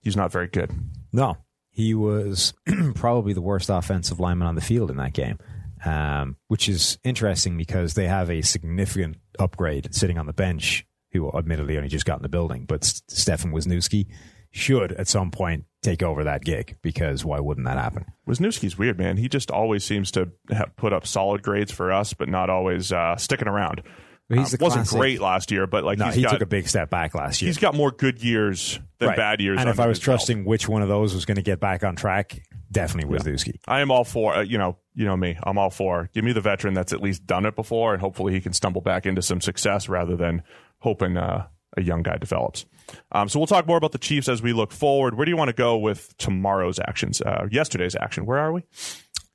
he's 0.00 0.16
not 0.16 0.32
very 0.32 0.46
good. 0.46 0.70
No, 1.12 1.36
he 1.70 1.92
was 1.92 2.54
probably 2.94 3.34
the 3.34 3.42
worst 3.42 3.68
offensive 3.68 4.18
lineman 4.18 4.48
on 4.48 4.54
the 4.54 4.62
field 4.62 4.90
in 4.90 4.96
that 4.96 5.12
game 5.12 5.38
um, 5.86 6.36
which 6.48 6.68
is 6.68 6.98
interesting 7.04 7.56
because 7.56 7.94
they 7.94 8.08
have 8.08 8.28
a 8.28 8.42
significant 8.42 9.16
upgrade 9.38 9.94
sitting 9.94 10.18
on 10.18 10.26
the 10.26 10.32
bench 10.32 10.84
who 11.12 11.30
admittedly 11.32 11.76
only 11.76 11.88
just 11.88 12.04
got 12.04 12.18
in 12.18 12.22
the 12.22 12.28
building, 12.28 12.64
but 12.66 12.84
Stefan 12.84 13.52
Wisniewski 13.52 14.06
should 14.50 14.92
at 14.92 15.06
some 15.06 15.30
point 15.30 15.64
take 15.82 16.02
over 16.02 16.24
that 16.24 16.44
gig 16.44 16.76
because 16.82 17.24
why 17.24 17.38
wouldn't 17.38 17.66
that 17.66 17.78
happen? 17.78 18.04
Wisniewski's 18.28 18.76
weird, 18.76 18.98
man. 18.98 19.16
He 19.16 19.28
just 19.28 19.50
always 19.50 19.84
seems 19.84 20.10
to 20.12 20.32
have 20.50 20.74
put 20.76 20.92
up 20.92 21.06
solid 21.06 21.42
grades 21.42 21.70
for 21.70 21.92
us, 21.92 22.12
but 22.14 22.28
not 22.28 22.50
always 22.50 22.90
uh, 22.90 23.16
sticking 23.16 23.48
around. 23.48 23.82
He 24.28 24.38
uh, 24.38 24.46
wasn't 24.60 24.88
great 24.88 25.20
last 25.20 25.52
year, 25.52 25.68
but 25.68 25.84
like 25.84 25.98
no, 25.98 26.06
he 26.06 26.22
got, 26.22 26.32
took 26.32 26.40
a 26.40 26.46
big 26.46 26.68
step 26.68 26.90
back 26.90 27.14
last 27.14 27.40
year. 27.40 27.48
He's 27.48 27.58
got 27.58 27.74
more 27.76 27.92
good 27.92 28.22
years 28.22 28.80
than 28.98 29.10
right. 29.10 29.16
bad 29.16 29.40
years. 29.40 29.60
And 29.60 29.68
if 29.68 29.78
I 29.78 29.86
was 29.86 30.00
trusting 30.00 30.38
belt. 30.38 30.48
which 30.48 30.68
one 30.68 30.82
of 30.82 30.88
those 30.88 31.14
was 31.14 31.24
going 31.24 31.36
to 31.36 31.42
get 31.42 31.60
back 31.60 31.84
on 31.84 31.94
track, 31.94 32.42
definitely 32.72 33.16
Wisniewski. 33.16 33.54
Yeah. 33.54 33.60
I 33.68 33.80
am 33.82 33.92
all 33.92 34.02
for 34.02 34.34
uh, 34.34 34.40
you 34.40 34.58
know 34.58 34.78
you 34.94 35.04
know 35.04 35.16
me. 35.16 35.38
I'm 35.40 35.58
all 35.58 35.70
for 35.70 36.10
give 36.12 36.24
me 36.24 36.32
the 36.32 36.40
veteran 36.40 36.74
that's 36.74 36.92
at 36.92 37.00
least 37.00 37.24
done 37.24 37.46
it 37.46 37.54
before, 37.54 37.92
and 37.92 38.00
hopefully 38.00 38.32
he 38.32 38.40
can 38.40 38.52
stumble 38.52 38.80
back 38.80 39.06
into 39.06 39.22
some 39.22 39.40
success 39.40 39.88
rather 39.88 40.16
than 40.16 40.42
hoping 40.78 41.16
uh, 41.16 41.46
a 41.76 41.82
young 41.82 42.02
guy 42.02 42.16
develops. 42.16 42.66
Um, 43.12 43.28
so 43.28 43.38
we'll 43.38 43.46
talk 43.46 43.68
more 43.68 43.76
about 43.76 43.92
the 43.92 43.98
Chiefs 43.98 44.28
as 44.28 44.42
we 44.42 44.52
look 44.52 44.72
forward. 44.72 45.16
Where 45.16 45.24
do 45.24 45.30
you 45.30 45.36
want 45.36 45.48
to 45.48 45.56
go 45.56 45.78
with 45.78 46.16
tomorrow's 46.18 46.80
actions? 46.80 47.20
Uh, 47.20 47.46
yesterday's 47.50 47.94
action. 47.94 48.26
Where 48.26 48.38
are 48.38 48.52
we? 48.52 48.64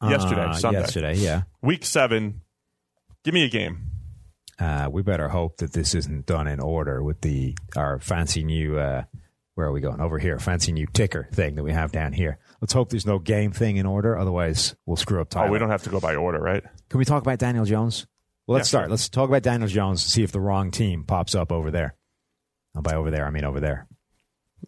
Yesterday, 0.03 0.41
uh, 0.41 0.53
Sunday. 0.53 0.79
Yesterday, 0.79 1.15
yeah. 1.15 1.43
Week 1.61 1.85
seven. 1.85 2.41
Give 3.23 3.33
me 3.33 3.45
a 3.45 3.49
game. 3.49 3.90
Uh, 4.61 4.87
we 4.91 5.01
better 5.01 5.27
hope 5.27 5.57
that 5.57 5.73
this 5.73 5.95
isn't 5.95 6.27
done 6.27 6.45
in 6.45 6.59
order 6.59 7.01
with 7.01 7.19
the 7.21 7.57
our 7.75 7.99
fancy 7.99 8.43
new 8.43 8.77
uh, 8.77 9.01
where 9.55 9.65
are 9.65 9.71
we 9.71 9.81
going? 9.81 9.99
Over 9.99 10.19
here 10.19 10.37
fancy 10.37 10.71
new 10.71 10.85
ticker 10.85 11.27
thing 11.33 11.55
that 11.55 11.63
we 11.63 11.71
have 11.71 11.91
down 11.91 12.13
here. 12.13 12.37
Let's 12.61 12.71
hope 12.71 12.89
there's 12.89 13.07
no 13.07 13.17
game 13.17 13.53
thing 13.53 13.77
in 13.77 13.87
order 13.87 14.15
otherwise 14.15 14.75
we'll 14.85 14.97
screw 14.97 15.19
up 15.19 15.29
time 15.29 15.49
oh 15.49 15.51
we 15.51 15.57
don't 15.57 15.71
have 15.71 15.81
to 15.83 15.89
go 15.89 15.99
by 15.99 16.15
order 16.15 16.39
right? 16.39 16.63
Can 16.89 16.99
we 16.99 17.05
talk 17.05 17.23
about 17.23 17.39
daniel 17.39 17.65
jones? 17.65 18.05
Well 18.45 18.57
let's 18.57 18.67
yeah, 18.67 18.69
start. 18.69 18.83
sure. 18.83 18.89
let's 18.91 19.09
talk 19.09 19.29
about 19.29 19.41
daniel 19.41 19.67
jones 19.67 20.03
to 20.03 20.11
see 20.11 20.21
if 20.21 20.31
the 20.31 20.39
wrong 20.39 20.69
team 20.69 21.05
pops 21.05 21.33
up 21.33 21.51
over 21.51 21.71
there. 21.71 21.95
And 22.75 22.83
by 22.83 22.93
over 22.93 23.09
there 23.09 23.25
i 23.25 23.31
mean 23.31 23.45
over 23.45 23.59
there. 23.59 23.87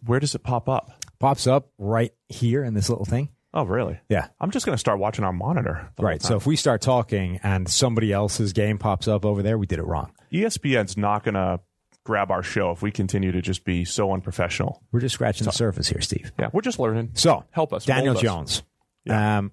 Where 0.04 0.18
does 0.18 0.34
it 0.34 0.42
pop 0.42 0.68
up? 0.68 0.90
Pops 1.20 1.46
up 1.46 1.70
right 1.78 2.10
here 2.28 2.64
in 2.64 2.74
this 2.74 2.88
little 2.88 3.04
thing 3.04 3.28
Oh, 3.54 3.64
really? 3.64 4.00
Yeah. 4.08 4.26
I'm 4.40 4.50
just 4.50 4.66
going 4.66 4.74
to 4.74 4.80
start 4.80 4.98
watching 4.98 5.24
our 5.24 5.32
monitor. 5.32 5.92
Right. 5.98 6.20
So 6.20 6.36
if 6.36 6.44
we 6.44 6.56
start 6.56 6.82
talking 6.82 7.38
and 7.44 7.68
somebody 7.68 8.12
else's 8.12 8.52
game 8.52 8.78
pops 8.78 9.06
up 9.06 9.24
over 9.24 9.42
there, 9.42 9.56
we 9.56 9.66
did 9.66 9.78
it 9.78 9.84
wrong. 9.84 10.12
ESPN's 10.32 10.96
not 10.96 11.22
going 11.22 11.34
to 11.34 11.60
grab 12.04 12.32
our 12.32 12.42
show 12.42 12.72
if 12.72 12.82
we 12.82 12.90
continue 12.90 13.30
to 13.30 13.40
just 13.40 13.64
be 13.64 13.84
so 13.84 14.12
unprofessional. 14.12 14.82
We're 14.90 15.00
just 15.00 15.14
scratching 15.14 15.44
so, 15.44 15.50
the 15.50 15.56
surface 15.56 15.88
here, 15.88 16.00
Steve. 16.00 16.32
Yeah, 16.38 16.50
we're 16.52 16.62
just 16.62 16.80
learning. 16.80 17.12
So 17.14 17.44
help 17.52 17.72
us. 17.72 17.84
Daniel 17.84 18.14
Jones. 18.14 18.64
Yeah. 19.04 19.38
Um, 19.38 19.52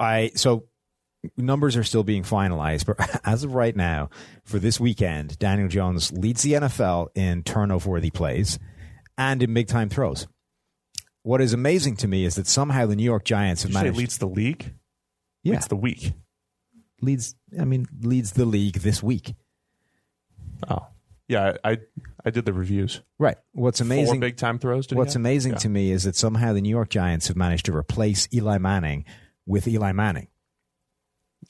I 0.00 0.32
so 0.34 0.64
numbers 1.36 1.76
are 1.76 1.84
still 1.84 2.02
being 2.02 2.22
finalized, 2.22 2.86
but 2.86 3.20
as 3.24 3.44
of 3.44 3.54
right 3.54 3.76
now, 3.76 4.08
for 4.44 4.58
this 4.58 4.80
weekend, 4.80 5.38
Daniel 5.38 5.68
Jones 5.68 6.10
leads 6.10 6.42
the 6.42 6.54
NFL 6.54 7.08
in 7.14 7.42
turnover 7.42 7.90
worthy 7.90 8.10
plays 8.10 8.58
and 9.18 9.42
in 9.42 9.52
big 9.52 9.68
time 9.68 9.88
throws 9.90 10.26
what 11.22 11.40
is 11.40 11.52
amazing 11.52 11.96
to 11.96 12.08
me 12.08 12.24
is 12.24 12.34
that 12.34 12.46
somehow 12.46 12.86
the 12.86 12.96
New 12.96 13.04
York 13.04 13.24
Giants 13.24 13.62
have 13.62 13.72
Did 13.72 13.78
managed. 13.78 13.96
leads 13.96 14.18
the 14.18 14.26
league. 14.26 14.74
Yeah, 15.42 15.54
leads 15.54 15.68
the 15.68 15.76
week. 15.76 16.12
Leads. 17.00 17.34
I 17.58 17.64
mean, 17.64 17.86
leads 18.00 18.32
the 18.32 18.44
league 18.44 18.76
this 18.76 19.02
week. 19.02 19.34
Oh, 20.68 20.86
yeah. 21.28 21.56
I 21.64 21.78
I 22.24 22.30
did 22.30 22.44
the 22.44 22.52
reviews. 22.52 23.00
Right. 23.18 23.36
What's 23.52 23.80
amazing? 23.80 24.14
Four 24.14 24.20
big 24.20 24.36
time 24.36 24.58
throws. 24.58 24.88
What's 24.92 25.16
amazing 25.16 25.52
yeah. 25.52 25.58
to 25.58 25.68
me 25.68 25.90
is 25.90 26.04
that 26.04 26.16
somehow 26.16 26.52
the 26.52 26.60
New 26.60 26.70
York 26.70 26.90
Giants 26.90 27.28
have 27.28 27.36
managed 27.36 27.66
to 27.66 27.76
replace 27.76 28.28
Eli 28.32 28.58
Manning 28.58 29.04
with 29.46 29.66
Eli 29.66 29.92
Manning. 29.92 30.28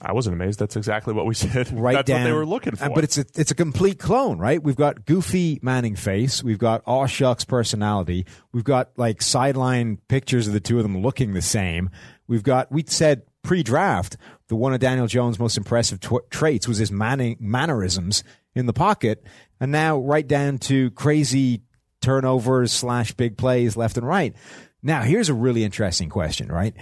I 0.01 0.13
wasn't 0.13 0.35
amazed. 0.35 0.59
That's 0.59 0.77
exactly 0.77 1.13
what 1.13 1.27
we 1.27 1.35
said. 1.35 1.73
Right 1.73 1.95
That's 1.95 2.07
down, 2.07 2.23
what 2.23 2.27
they 2.29 2.33
were 2.33 2.47
looking 2.47 2.77
for. 2.77 2.91
But 2.91 3.05
it's 3.05 3.19
a 3.19 3.27
it's 3.35 3.51
a 3.51 3.55
complete 3.55 3.99
clone, 3.99 4.39
right? 4.39 4.63
We've 4.63 4.77
got 4.77 5.05
goofy 5.05 5.59
Manning 5.63 5.97
face. 5.97 6.43
We've 6.43 6.59
got 6.59 6.83
aw 6.87 7.07
shucks 7.07 7.45
personality. 7.45 8.27
We've 8.53 8.65
got 8.65 8.91
like 8.97 9.21
sideline 9.21 9.99
pictures 10.09 10.47
of 10.47 10.55
the 10.55 10.61
two 10.61 10.79
of 10.79 10.83
them 10.83 11.03
looking 11.03 11.35
the 11.35 11.43
same. 11.43 11.91
We've 12.27 12.43
got 12.43 12.73
we 12.73 12.85
said 12.87 13.23
pre-draft 13.43 14.17
the 14.49 14.57
one 14.57 14.73
of 14.73 14.81
Daniel 14.81 15.07
Jones' 15.07 15.39
most 15.39 15.57
impressive 15.57 16.01
tw- 16.01 16.29
traits 16.31 16.69
was 16.69 16.79
his 16.79 16.93
Manning 16.93 17.37
mannerisms 17.41 18.23
in 18.55 18.67
the 18.67 18.73
pocket, 18.73 19.25
and 19.61 19.73
now 19.73 19.99
right 19.99 20.27
down 20.27 20.59
to 20.59 20.91
crazy 20.93 21.63
turnovers 22.01 22.73
slash 22.73 23.13
big 23.13 23.37
plays 23.37 23.77
left 23.77 23.97
and 23.97 24.07
right. 24.07 24.35
Now 24.83 25.03
here's 25.03 25.29
a 25.29 25.35
really 25.35 25.65
interesting 25.65 26.09
question, 26.09 26.49
right? 26.51 26.75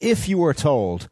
If 0.00 0.28
you 0.28 0.38
were 0.38 0.54
told 0.54 1.08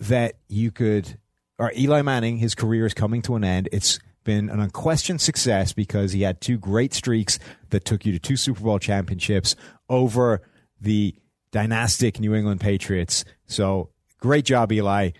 that 0.00 0.36
you 0.48 0.70
could, 0.70 1.18
or 1.58 1.72
Eli 1.76 2.02
Manning, 2.02 2.38
his 2.38 2.54
career 2.54 2.86
is 2.86 2.94
coming 2.94 3.22
to 3.22 3.34
an 3.36 3.44
end. 3.44 3.68
It's 3.72 3.98
been 4.24 4.50
an 4.50 4.60
unquestioned 4.60 5.20
success 5.20 5.72
because 5.72 6.12
he 6.12 6.22
had 6.22 6.40
two 6.40 6.58
great 6.58 6.92
streaks 6.92 7.38
that 7.70 7.84
took 7.84 8.04
you 8.04 8.12
to 8.12 8.18
two 8.18 8.36
Super 8.36 8.60
Bowl 8.60 8.78
championships 8.78 9.56
over 9.88 10.42
the 10.80 11.14
dynastic 11.50 12.20
New 12.20 12.34
England 12.34 12.60
Patriots. 12.60 13.24
So 13.46 13.90
great 14.20 14.44
job, 14.44 14.70
Eli. 14.70 15.10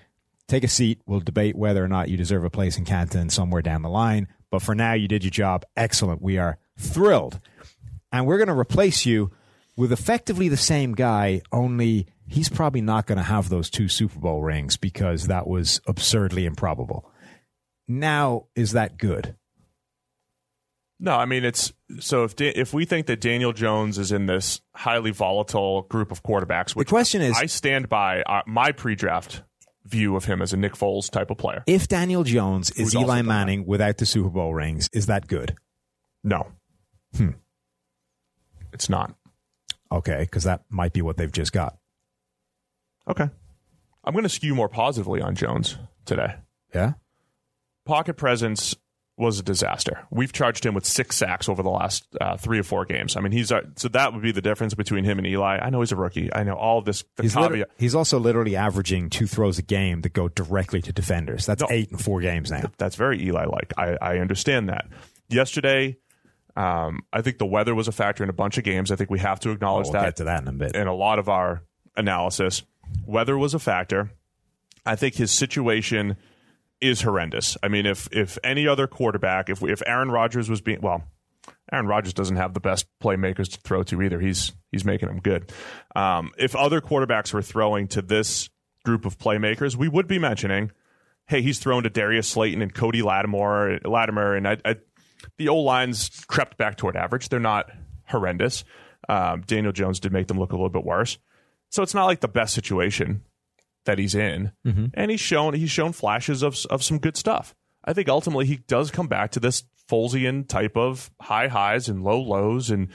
Take 0.46 0.64
a 0.64 0.68
seat. 0.68 1.00
We'll 1.06 1.20
debate 1.20 1.56
whether 1.56 1.82
or 1.82 1.88
not 1.88 2.08
you 2.08 2.16
deserve 2.16 2.44
a 2.44 2.50
place 2.50 2.78
in 2.78 2.84
Canton 2.84 3.30
somewhere 3.30 3.62
down 3.62 3.82
the 3.82 3.88
line. 3.88 4.28
But 4.50 4.62
for 4.62 4.74
now, 4.74 4.94
you 4.94 5.08
did 5.08 5.24
your 5.24 5.30
job. 5.30 5.64
Excellent. 5.76 6.22
We 6.22 6.38
are 6.38 6.58
thrilled. 6.78 7.38
And 8.12 8.26
we're 8.26 8.38
going 8.38 8.48
to 8.48 8.58
replace 8.58 9.04
you 9.04 9.30
with 9.76 9.92
effectively 9.92 10.48
the 10.48 10.56
same 10.56 10.94
guy, 10.94 11.42
only 11.52 12.06
he's 12.28 12.48
probably 12.48 12.80
not 12.80 13.06
going 13.06 13.18
to 13.18 13.24
have 13.24 13.48
those 13.48 13.70
two 13.70 13.88
Super 13.88 14.18
Bowl 14.18 14.42
rings 14.42 14.76
because 14.76 15.26
that 15.26 15.46
was 15.46 15.80
absurdly 15.86 16.44
improbable. 16.44 17.10
Now, 17.88 18.46
is 18.54 18.72
that 18.72 18.98
good? 18.98 19.34
No, 21.00 21.12
I 21.14 21.26
mean 21.26 21.44
it's 21.44 21.72
so 22.00 22.24
if 22.24 22.34
if 22.40 22.74
we 22.74 22.84
think 22.84 23.06
that 23.06 23.20
Daniel 23.20 23.52
Jones 23.52 23.98
is 23.98 24.10
in 24.10 24.26
this 24.26 24.60
highly 24.74 25.12
volatile 25.12 25.82
group 25.82 26.10
of 26.10 26.22
quarterbacks, 26.24 26.74
the 26.74 26.84
question 26.84 27.22
is, 27.22 27.38
I 27.38 27.46
stand 27.46 27.88
by 27.88 28.22
uh, 28.22 28.42
my 28.46 28.72
pre-draft 28.72 29.42
view 29.84 30.16
of 30.16 30.24
him 30.24 30.42
as 30.42 30.52
a 30.52 30.56
Nick 30.56 30.72
Foles 30.74 31.08
type 31.08 31.30
of 31.30 31.38
player. 31.38 31.62
If 31.66 31.86
Daniel 31.86 32.24
Jones 32.24 32.70
is 32.72 32.94
Eli 32.94 33.22
Manning 33.22 33.64
without 33.64 33.98
the 33.98 34.06
Super 34.06 34.28
Bowl 34.28 34.52
rings, 34.52 34.90
is 34.92 35.06
that 35.06 35.28
good? 35.28 35.54
No, 36.24 36.48
hmm. 37.16 37.30
it's 38.72 38.90
not. 38.90 39.14
Okay, 39.92 40.18
because 40.18 40.44
that 40.44 40.62
might 40.68 40.92
be 40.92 41.00
what 41.00 41.16
they've 41.16 41.32
just 41.32 41.52
got. 41.52 41.78
Okay. 43.08 43.28
I'm 44.04 44.12
going 44.12 44.24
to 44.24 44.28
skew 44.28 44.54
more 44.54 44.68
positively 44.68 45.20
on 45.20 45.34
Jones 45.34 45.76
today. 46.04 46.34
Yeah. 46.74 46.94
Pocket 47.84 48.14
presence 48.14 48.74
was 49.18 49.40
a 49.40 49.42
disaster. 49.42 50.06
We've 50.10 50.32
charged 50.32 50.64
him 50.64 50.74
with 50.74 50.86
six 50.86 51.16
sacks 51.16 51.48
over 51.48 51.62
the 51.62 51.70
last 51.70 52.06
uh, 52.20 52.36
three 52.36 52.58
or 52.58 52.62
four 52.62 52.84
games. 52.84 53.16
I 53.16 53.20
mean, 53.20 53.32
he's 53.32 53.50
uh, 53.50 53.62
so 53.76 53.88
that 53.88 54.12
would 54.12 54.22
be 54.22 54.30
the 54.30 54.40
difference 54.40 54.74
between 54.74 55.04
him 55.04 55.18
and 55.18 55.26
Eli. 55.26 55.58
I 55.58 55.70
know 55.70 55.80
he's 55.80 55.90
a 55.90 55.96
rookie. 55.96 56.32
I 56.32 56.44
know 56.44 56.54
all 56.54 56.80
this. 56.82 57.04
he's, 57.20 57.34
liter- 57.34 57.66
he's 57.76 57.94
also 57.96 58.18
literally 58.20 58.54
averaging 58.54 59.10
two 59.10 59.26
throws 59.26 59.58
a 59.58 59.62
game 59.62 60.02
that 60.02 60.12
go 60.12 60.28
directly 60.28 60.80
to 60.82 60.92
defenders. 60.92 61.46
That's 61.46 61.62
no, 61.62 61.68
eight 61.68 61.90
in 61.90 61.98
four 61.98 62.20
games 62.20 62.50
now. 62.50 62.70
That's 62.78 62.94
very 62.94 63.20
Eli 63.24 63.46
like. 63.46 63.72
I, 63.76 63.96
I 64.00 64.18
understand 64.18 64.68
that. 64.68 64.86
Yesterday, 65.28 65.98
um, 66.56 67.00
I 67.12 67.20
think 67.22 67.38
the 67.38 67.46
weather 67.46 67.74
was 67.74 67.88
a 67.88 67.92
factor 67.92 68.22
in 68.22 68.30
a 68.30 68.34
bunch 68.34 68.56
of 68.56 68.64
games. 68.64 68.92
I 68.92 68.96
think 68.96 69.10
we 69.10 69.18
have 69.18 69.40
to 69.40 69.50
acknowledge 69.50 69.88
oh, 69.88 69.92
we'll 69.92 70.00
that. 70.00 70.06
Get 70.06 70.16
to 70.16 70.24
that 70.24 70.42
in 70.42 70.48
a 70.48 70.52
bit. 70.52 70.76
In 70.76 70.86
a 70.86 70.94
lot 70.94 71.18
of 71.18 71.28
our 71.28 71.62
analysis, 71.96 72.62
weather 73.06 73.36
was 73.36 73.54
a 73.54 73.58
factor. 73.58 74.10
I 74.84 74.96
think 74.96 75.16
his 75.16 75.30
situation 75.30 76.16
is 76.80 77.02
horrendous. 77.02 77.56
I 77.62 77.68
mean, 77.68 77.86
if 77.86 78.08
if 78.12 78.38
any 78.44 78.66
other 78.66 78.86
quarterback, 78.86 79.48
if 79.48 79.62
if 79.62 79.82
Aaron 79.86 80.10
Rodgers 80.10 80.48
was 80.48 80.60
being 80.60 80.80
well, 80.80 81.04
Aaron 81.72 81.86
Rodgers 81.86 82.14
doesn't 82.14 82.36
have 82.36 82.54
the 82.54 82.60
best 82.60 82.86
playmakers 83.02 83.50
to 83.52 83.60
throw 83.60 83.82
to 83.84 84.02
either. 84.02 84.20
He's 84.20 84.52
he's 84.70 84.84
making 84.84 85.08
them 85.08 85.20
good. 85.20 85.52
Um, 85.94 86.32
if 86.38 86.56
other 86.56 86.80
quarterbacks 86.80 87.32
were 87.32 87.42
throwing 87.42 87.88
to 87.88 88.02
this 88.02 88.48
group 88.84 89.04
of 89.04 89.18
playmakers, 89.18 89.76
we 89.76 89.88
would 89.88 90.06
be 90.06 90.18
mentioning, 90.18 90.70
hey, 91.26 91.42
he's 91.42 91.58
thrown 91.58 91.82
to 91.82 91.90
Darius 91.90 92.28
Slayton 92.28 92.62
and 92.62 92.74
Cody 92.74 93.02
Latimer, 93.02 93.78
Latimer, 93.84 94.34
and 94.34 94.48
I, 94.48 94.56
I, 94.64 94.76
the 95.36 95.48
O 95.48 95.56
lines 95.56 96.08
crept 96.26 96.56
back 96.56 96.76
toward 96.76 96.96
average. 96.96 97.28
They're 97.28 97.40
not 97.40 97.70
horrendous. 98.06 98.64
Um, 99.08 99.42
Daniel 99.42 99.72
Jones 99.72 100.00
did 100.00 100.12
make 100.12 100.26
them 100.26 100.38
look 100.38 100.52
a 100.52 100.56
little 100.56 100.70
bit 100.70 100.84
worse, 100.84 101.18
so 101.70 101.82
it's 101.82 101.94
not 101.94 102.06
like 102.06 102.20
the 102.20 102.28
best 102.28 102.54
situation 102.54 103.22
that 103.84 103.98
he's 103.98 104.14
in, 104.14 104.52
mm-hmm. 104.66 104.86
and 104.94 105.10
he's 105.10 105.20
shown 105.20 105.54
he's 105.54 105.70
shown 105.70 105.92
flashes 105.92 106.42
of 106.42 106.58
of 106.70 106.82
some 106.82 106.98
good 106.98 107.16
stuff. 107.16 107.54
I 107.84 107.92
think 107.92 108.08
ultimately 108.08 108.46
he 108.46 108.56
does 108.56 108.90
come 108.90 109.06
back 109.06 109.32
to 109.32 109.40
this 109.40 109.64
Folesian 109.90 110.46
type 110.46 110.76
of 110.76 111.10
high 111.20 111.48
highs 111.48 111.88
and 111.88 112.04
low 112.04 112.20
lows, 112.20 112.70
and 112.70 112.88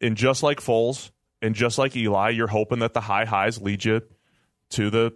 and 0.00 0.16
just 0.16 0.42
like 0.42 0.60
Foles 0.60 1.10
and 1.42 1.54
just 1.54 1.78
like 1.78 1.96
Eli, 1.96 2.30
you're 2.30 2.46
hoping 2.46 2.80
that 2.80 2.94
the 2.94 3.00
high 3.00 3.24
highs 3.24 3.60
lead 3.60 3.84
you 3.84 4.02
to 4.70 4.90
the 4.90 5.12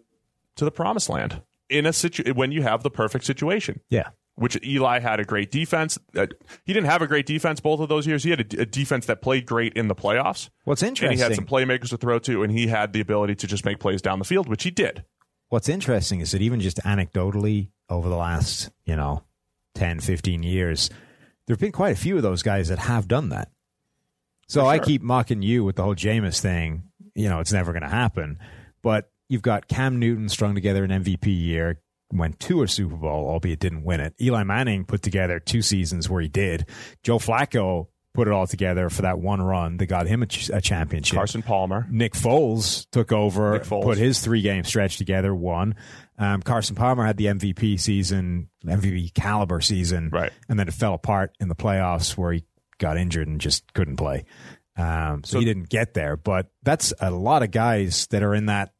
to 0.57 0.65
the 0.65 0.71
promised 0.71 1.09
land 1.09 1.43
in 1.69 1.87
a 1.87 1.93
situ 1.93 2.33
when 2.35 2.53
you 2.53 2.63
have 2.63 2.83
the 2.83 2.91
perfect 2.91 3.25
situation. 3.25 3.81
Yeah. 3.91 4.11
Which 4.37 4.59
Eli 4.64 4.99
had 4.99 5.21
a 5.21 5.25
great 5.25 5.53
defense. 5.53 5.97
Uh, 6.17 6.26
he 6.64 6.73
didn't 6.73 6.87
have 6.87 7.03
a 7.03 7.07
great 7.07 7.25
defense 7.25 7.61
both 7.61 7.79
of 7.79 7.88
those 7.88 8.05
years. 8.05 8.25
He 8.25 8.31
had 8.31 8.41
a, 8.41 8.62
a, 8.62 8.67
defense 8.67 9.07
that 9.07 9.23
played 9.23 9.47
great 9.47 9.75
in 9.75 9.87
the 9.87 9.95
playoffs. 9.95 10.50
What's 10.64 10.83
interesting, 10.83 11.12
and 11.12 11.19
he 11.19 11.23
had 11.23 11.37
some 11.37 11.47
playmakers 11.47 11.91
to 11.91 11.97
throw 11.97 12.19
to, 12.21 12.43
and 12.43 12.50
he 12.50 12.67
had 12.67 12.93
the 12.93 13.00
ability 13.00 13.37
to 13.37 13.47
just 13.47 13.64
make 13.64 13.79
plays 13.79 14.03
down 14.03 14.19
the 14.19 14.25
field, 14.25 14.49
which 14.49 14.64
he 14.64 14.73
did. 14.73 15.05
What's 15.50 15.69
interesting 15.69 16.21
is 16.21 16.33
that 16.33 16.43
even 16.43 16.59
just 16.59 16.79
anecdotally 16.79 17.69
over 17.88 18.09
the 18.09 18.17
last, 18.17 18.71
you 18.85 18.97
know, 18.97 19.23
10, 19.76 20.00
15 20.00 20.43
years, 20.43 20.91
there 21.47 21.55
have 21.55 21.61
been 21.61 21.73
quite 21.73 21.93
a 21.93 21.99
few 21.99 22.17
of 22.17 22.23
those 22.23 22.43
guys 22.43 22.69
that 22.69 22.81
have 22.81 23.07
done 23.07 23.29
that. 23.29 23.50
So 24.49 24.62
sure. 24.62 24.69
I 24.69 24.79
keep 24.79 25.03
mocking 25.03 25.43
you 25.43 25.64
with 25.64 25.76
the 25.76 25.83
whole 25.83 25.95
Jameis 25.95 26.41
thing. 26.41 26.85
You 27.14 27.29
know, 27.29 27.41
it's 27.41 27.53
never 27.53 27.73
going 27.73 27.83
to 27.83 27.88
happen. 27.88 28.38
But 28.83 29.11
you've 29.29 29.43
got 29.43 29.69
Cam 29.69 29.99
Newton 29.99 30.29
strung 30.29 30.55
together 30.55 30.85
an 30.85 30.91
MVP 30.91 31.26
year, 31.26 31.81
went 32.12 32.38
to 32.40 32.62
a 32.62 32.68
Super 32.68 32.96
Bowl, 32.96 33.28
albeit 33.28 33.61
didn't 33.61 33.84
win 33.84 34.00
it. 34.00 34.14
Eli 34.20 34.44
Manning 34.44 34.84
put 34.84 35.02
together 35.02 35.40
two 35.40 35.62
seasons 35.62 36.08
where 36.08 36.23
he 36.23 36.28
did. 36.28 36.68
Joe 37.02 37.18
Flacco 37.18 37.88
put 38.14 38.28
it 38.28 38.32
all 38.32 38.46
together 38.46 38.88
for 38.88 39.02
that 39.02 39.18
one 39.18 39.42
run 39.42 39.76
that 39.78 39.87
got 39.87 40.06
him 40.06 40.23
a, 40.23 40.26
ch- 40.26 40.49
a 40.50 40.61
championship. 40.61 41.16
Carson 41.16 41.42
Palmer. 41.42 41.87
Nick 41.90 42.12
Foles 42.12 42.87
took 42.92 43.12
over, 43.12 43.58
Foles. 43.61 43.82
put 43.82 43.99
his 43.99 44.20
three 44.20 44.40
game 44.40 44.64
stretch 44.64 44.96
together, 44.96 45.34
won. 45.34 45.75
Um, 46.16 46.40
Carson 46.40 46.76
Palmer 46.76 47.04
had 47.04 47.16
the 47.16 47.26
MVP 47.26 47.80
season, 47.80 48.49
MVP 48.64 49.12
caliber 49.14 49.61
season, 49.61 50.11
right. 50.12 50.32
and 50.49 50.58
then 50.58 50.68
it 50.68 50.75
fell 50.75 50.94
apart 50.94 51.32
in 51.40 51.49
the 51.49 51.56
playoffs 51.56 52.16
where 52.16 52.32
he 52.32 52.44
got 52.78 52.96
injured 52.96 53.26
and 53.26 53.40
just 53.40 53.73
couldn't 53.75 53.96
play. 53.96 54.25
Um, 54.76 55.23
so, 55.25 55.32
so 55.32 55.38
he 55.40 55.44
didn't 55.44 55.68
get 55.68 55.94
there. 55.94 56.16
But 56.16 56.50
that's 56.62 56.92
a 57.00 57.11
lot 57.11 57.42
of 57.42 57.50
guys 57.50 58.06
that 58.08 58.23
are 58.23 58.34
in 58.34 58.46
that 58.46 58.73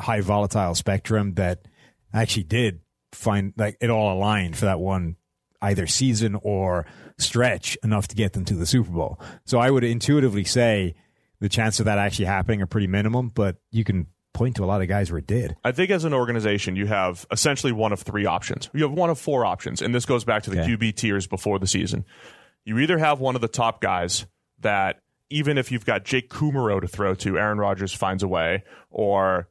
high 0.00 0.20
volatile 0.20 0.74
spectrum 0.74 1.34
that 1.34 1.66
actually 2.12 2.44
did 2.44 2.80
find 3.12 3.52
like 3.56 3.76
it 3.80 3.90
all 3.90 4.12
aligned 4.12 4.56
for 4.56 4.66
that 4.66 4.80
one 4.80 5.16
either 5.62 5.86
season 5.86 6.36
or 6.42 6.86
stretch 7.18 7.76
enough 7.82 8.08
to 8.08 8.16
get 8.16 8.32
them 8.32 8.44
to 8.46 8.54
the 8.54 8.66
Super 8.66 8.90
Bowl. 8.90 9.20
So 9.44 9.58
I 9.58 9.70
would 9.70 9.84
intuitively 9.84 10.44
say 10.44 10.94
the 11.40 11.48
chance 11.48 11.80
of 11.80 11.86
that 11.86 11.98
actually 11.98 12.26
happening 12.26 12.62
are 12.62 12.66
pretty 12.66 12.86
minimum, 12.86 13.28
but 13.28 13.56
you 13.70 13.84
can 13.84 14.06
point 14.32 14.56
to 14.56 14.64
a 14.64 14.66
lot 14.66 14.80
of 14.80 14.88
guys 14.88 15.10
where 15.10 15.18
it 15.18 15.26
did. 15.26 15.56
I 15.64 15.72
think 15.72 15.90
as 15.90 16.04
an 16.04 16.14
organization, 16.14 16.76
you 16.76 16.86
have 16.86 17.26
essentially 17.30 17.72
one 17.72 17.92
of 17.92 18.00
three 18.00 18.26
options. 18.26 18.70
You 18.72 18.84
have 18.84 18.92
one 18.92 19.10
of 19.10 19.18
four 19.18 19.44
options, 19.44 19.82
and 19.82 19.94
this 19.94 20.06
goes 20.06 20.24
back 20.24 20.44
to 20.44 20.50
the 20.50 20.62
okay. 20.62 20.76
QB 20.76 20.96
tiers 20.96 21.26
before 21.26 21.58
the 21.58 21.66
season. 21.66 22.04
You 22.64 22.78
either 22.78 22.98
have 22.98 23.20
one 23.20 23.34
of 23.34 23.40
the 23.40 23.48
top 23.48 23.80
guys 23.80 24.26
that 24.60 25.00
even 25.30 25.58
if 25.58 25.70
you've 25.70 25.84
got 25.84 26.04
Jake 26.04 26.30
Kumerow 26.30 26.80
to 26.80 26.88
throw 26.88 27.14
to, 27.16 27.38
Aaron 27.38 27.58
Rodgers 27.58 27.92
finds 27.92 28.22
a 28.22 28.28
way, 28.28 28.64
or 28.90 29.48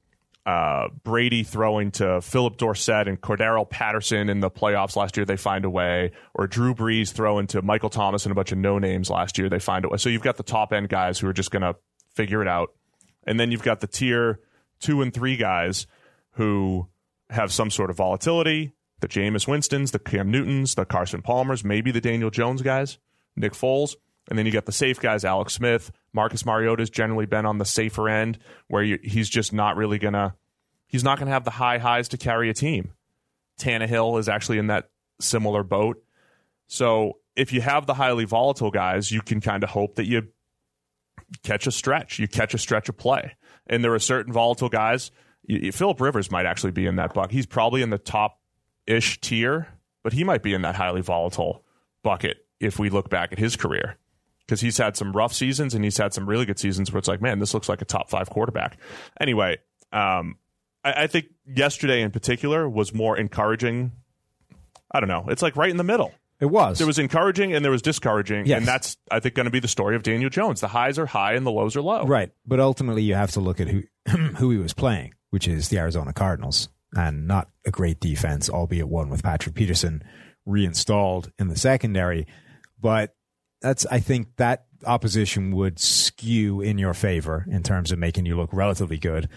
uh, 0.50 0.88
Brady 1.04 1.44
throwing 1.44 1.92
to 1.92 2.22
Phillip 2.22 2.58
Dorsett 2.58 3.08
and 3.08 3.22
Cordarrelle 3.22 3.70
Patterson 3.70 4.30
in 4.30 4.40
the 4.40 4.50
playoffs 4.50 4.96
last 4.96 5.16
year, 5.16 5.24
they 5.24 5.38
find 5.38 5.64
a 5.64 5.70
way. 5.70 6.12
Or 6.34 6.48
Drew 6.48 6.74
Brees 6.74 7.12
throwing 7.12 7.46
to 7.48 7.62
Michael 7.62 7.92
Thomas 7.92 8.26
and 8.26 8.32
a 8.32 8.36
bunch 8.36 8.52
of 8.52 8.58
no 8.58 8.80
names 8.80 9.12
last 9.12 9.38
year, 9.38 9.48
they 9.48 9.60
find 9.60 9.86
a 9.86 9.90
way. 9.90 9.98
So 9.98 10.10
you've 10.10 10.24
got 10.24 10.38
the 10.38 10.44
top 10.44 10.74
end 10.74 10.90
guys 10.90 11.20
who 11.20 11.28
are 11.28 11.34
just 11.34 11.52
going 11.52 11.62
to 11.62 11.76
figure 12.16 12.42
it 12.42 12.48
out. 12.48 12.74
And 13.28 13.40
then 13.40 13.52
you've 13.52 13.62
got 13.62 13.80
the 13.80 13.86
tier 13.86 14.40
two 14.80 15.04
and 15.04 15.14
three 15.14 15.38
guys 15.38 15.86
who 16.32 16.88
have 17.30 17.54
some 17.54 17.70
sort 17.70 17.92
of 17.92 17.98
volatility 17.98 18.74
the 19.02 19.08
Jameis 19.08 19.48
Winstons, 19.48 19.92
the 19.92 20.00
Cam 20.00 20.30
Newtons, 20.30 20.76
the 20.76 20.84
Carson 20.84 21.22
Palmers, 21.22 21.64
maybe 21.64 21.90
the 21.90 22.02
Daniel 22.02 22.30
Jones 22.30 22.62
guys, 22.62 22.98
Nick 23.36 23.54
Foles. 23.54 23.96
And 24.30 24.38
then 24.38 24.46
you 24.46 24.52
got 24.52 24.68
the 24.68 24.72
safe 24.72 25.00
guys, 25.00 25.26
Alex 25.26 25.54
Smith. 25.54 25.92
Marcus 26.14 26.46
Mariota's 26.46 26.92
generally 26.92 27.26
been 27.26 27.48
on 27.48 27.58
the 27.58 27.66
safer 27.66 28.08
end 28.08 28.38
where 28.68 28.84
you, 28.84 29.00
he's 29.04 29.28
just 29.28 29.52
not 29.52 29.76
really 29.76 29.98
going 29.98 30.14
to, 30.14 30.36
he's 30.86 31.04
not 31.04 31.18
going 31.18 31.26
to 31.26 31.34
have 31.34 31.46
the 31.46 31.52
high 31.52 31.80
highs 31.80 32.08
to 32.10 32.18
carry 32.18 32.50
a 32.50 32.54
team. 32.54 32.94
Tannehill 33.60 34.20
is 34.20 34.30
actually 34.30 34.60
in 34.60 34.68
that 34.68 34.90
similar 35.20 35.64
boat. 35.64 36.02
So 36.68 37.14
if 37.36 37.52
you 37.52 37.62
have 37.62 37.88
the 37.88 37.96
highly 37.96 38.26
volatile 38.26 38.70
guys, 38.70 39.12
you 39.12 39.22
can 39.22 39.42
kind 39.42 39.64
of 39.64 39.72
hope 39.72 39.96
that 39.96 40.06
you 40.06 40.28
catch 41.44 41.66
a 41.66 41.72
stretch. 41.72 42.20
You 42.20 42.28
catch 42.28 42.54
a 42.54 42.60
stretch 42.60 42.88
of 42.88 42.98
play. 42.98 43.36
And 43.66 43.84
there 43.84 43.94
are 43.96 44.00
certain 44.00 44.32
volatile 44.32 44.70
guys. 44.70 45.10
Philip 45.72 46.00
Rivers 46.00 46.30
might 46.30 46.46
actually 46.46 46.72
be 46.72 46.86
in 46.86 46.98
that 46.98 47.16
bucket. 47.16 47.32
He's 47.32 47.48
probably 47.48 47.82
in 47.82 47.90
the 47.90 47.98
top 47.98 48.40
ish 48.86 49.20
tier, 49.20 49.68
but 50.04 50.14
he 50.14 50.24
might 50.24 50.44
be 50.44 50.54
in 50.54 50.62
that 50.62 50.76
highly 50.76 51.02
volatile 51.02 51.64
bucket 52.04 52.46
if 52.60 52.78
we 52.78 52.92
look 52.92 53.10
back 53.10 53.32
at 53.32 53.40
his 53.40 53.56
career 53.56 53.98
because 54.50 54.62
he's 54.62 54.80
had 54.80 54.98
some 54.98 55.12
rough 55.12 55.32
seasons 55.32 55.76
and 55.76 55.84
he's 55.84 55.98
had 55.98 56.12
some 56.12 56.28
really 56.28 56.44
good 56.44 56.58
seasons 56.58 56.92
where 56.92 56.98
it's 56.98 57.08
like, 57.08 57.22
man, 57.22 57.38
this 57.38 57.54
looks 57.54 57.70
like 57.70 57.84
a 57.84 57.86
top 57.86 58.10
five 58.10 58.32
quarterback. 58.32 58.80
Anyway, 59.22 59.58
um, 59.94 60.38
I, 60.84 61.04
I, 61.04 61.08
think 61.08 61.28
yesterday 61.46 62.02
in 62.02 62.10
particular 62.10 62.68
was 62.68 62.92
more 62.92 63.16
encouraging. 63.16 63.92
I 64.92 65.00
don't 65.00 65.08
know. 65.08 65.26
It's 65.30 65.44
like 65.44 65.56
right 65.56 65.70
in 65.70 65.78
the 65.78 65.84
middle. 65.84 66.16
It 66.40 66.48
was. 66.48 66.80
There 66.80 66.88
was 66.88 66.98
encouraging 66.98 67.54
and 67.54 67.64
there 67.64 67.72
was 67.72 67.84
discouraging. 67.84 68.48
Yes. 68.48 68.58
And 68.58 68.68
that's, 68.68 68.98
I 69.12 69.20
think, 69.20 69.36
going 69.36 69.46
to 69.46 69.52
be 69.52 69.60
the 69.60 69.68
story 69.68 69.96
of 69.96 70.02
Daniel 70.02 70.32
Jones. 70.32 70.62
The 70.62 70.68
highs 70.68 70.98
are 70.98 71.06
high 71.06 71.34
and 71.34 71.46
the 71.46 71.52
lows 71.52 71.76
are 71.76 71.84
low. 71.84 72.06
Right. 72.06 72.32
But 72.44 72.60
ultimately, 72.60 73.04
you 73.04 73.14
have 73.14 73.32
to 73.34 73.42
look 73.42 73.60
at 73.60 73.68
who, 73.68 73.84
who 74.38 74.50
he 74.50 74.58
was 74.58 74.74
playing, 74.74 75.14
which 75.30 75.48
is 75.48 75.70
the 75.70 75.78
Arizona 75.78 76.12
Cardinals, 76.12 76.70
and 76.96 77.28
not 77.28 77.50
a 77.68 77.72
great 77.72 78.00
defense, 78.00 78.50
albeit 78.50 78.88
one 78.88 79.10
with 79.10 79.22
Patrick 79.22 79.54
Peterson 79.54 80.02
reinstalled 80.48 81.32
in 81.38 81.50
the 81.50 81.58
secondary. 81.58 82.26
But 82.82 83.14
that's 83.62 83.86
I 83.86 84.00
think 84.00 84.36
that 84.38 84.66
opposition 84.86 85.56
would 85.56 85.80
skew 85.80 86.62
in 86.62 86.78
your 86.78 86.94
favor 86.94 87.46
in 87.50 87.64
terms 87.64 87.92
of 87.92 88.00
making 88.00 88.26
you 88.26 88.36
look 88.36 88.52
relatively 88.54 88.98
good. 88.98 89.30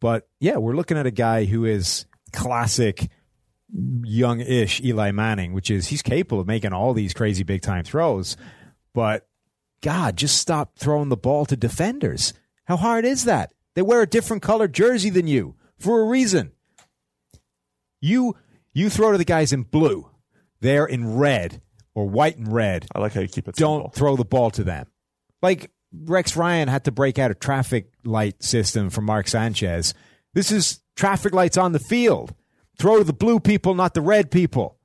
But 0.00 0.28
yeah, 0.40 0.56
we're 0.56 0.76
looking 0.76 0.96
at 0.96 1.06
a 1.06 1.10
guy 1.10 1.44
who 1.44 1.64
is 1.64 2.06
classic 2.32 3.10
young-ish 3.70 4.80
Eli 4.80 5.10
Manning, 5.10 5.52
which 5.52 5.70
is 5.70 5.88
he's 5.88 6.02
capable 6.02 6.40
of 6.40 6.46
making 6.46 6.72
all 6.72 6.94
these 6.94 7.12
crazy 7.12 7.42
big 7.42 7.62
time 7.62 7.84
throws, 7.84 8.36
but 8.94 9.28
God, 9.80 10.16
just 10.16 10.38
stop 10.38 10.78
throwing 10.78 11.08
the 11.08 11.16
ball 11.16 11.46
to 11.46 11.56
defenders. 11.56 12.32
How 12.64 12.76
hard 12.76 13.04
is 13.04 13.24
that? 13.24 13.52
They 13.74 13.82
wear 13.82 14.02
a 14.02 14.06
different 14.06 14.42
colored 14.42 14.72
jersey 14.72 15.10
than 15.10 15.26
you 15.26 15.54
for 15.78 16.00
a 16.00 16.06
reason. 16.06 16.52
You 18.00 18.36
you 18.72 18.90
throw 18.90 19.12
to 19.12 19.18
the 19.18 19.24
guys 19.24 19.52
in 19.52 19.62
blue. 19.62 20.10
They're 20.60 20.86
in 20.86 21.16
red 21.16 21.62
or 21.98 22.08
white 22.08 22.36
and 22.36 22.52
red. 22.52 22.86
I 22.94 23.00
like 23.00 23.12
how 23.14 23.20
you 23.20 23.26
keep 23.28 23.48
it. 23.48 23.56
Don't 23.56 23.80
simple. 23.80 23.90
throw 23.90 24.16
the 24.16 24.24
ball 24.24 24.52
to 24.52 24.62
them. 24.62 24.86
Like 25.42 25.72
Rex 25.92 26.36
Ryan 26.36 26.68
had 26.68 26.84
to 26.84 26.92
break 26.92 27.18
out 27.18 27.32
a 27.32 27.34
traffic 27.34 27.90
light 28.04 28.40
system 28.40 28.88
for 28.88 29.00
Mark 29.00 29.26
Sanchez. 29.26 29.94
This 30.32 30.52
is 30.52 30.80
traffic 30.94 31.32
lights 31.34 31.56
on 31.56 31.72
the 31.72 31.80
field. 31.80 32.34
Throw 32.78 32.98
to 32.98 33.04
the 33.04 33.12
blue 33.12 33.40
people, 33.40 33.74
not 33.74 33.94
the 33.94 34.00
red 34.00 34.30
people. 34.30 34.76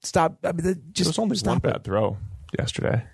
Stop. 0.00 0.38
I 0.44 0.52
mean, 0.52 0.82
just 0.92 1.08
There's 1.08 1.18
only 1.18 1.36
one 1.42 1.56
it. 1.56 1.62
bad 1.64 1.82
throw 1.82 2.16
yesterday. 2.56 3.04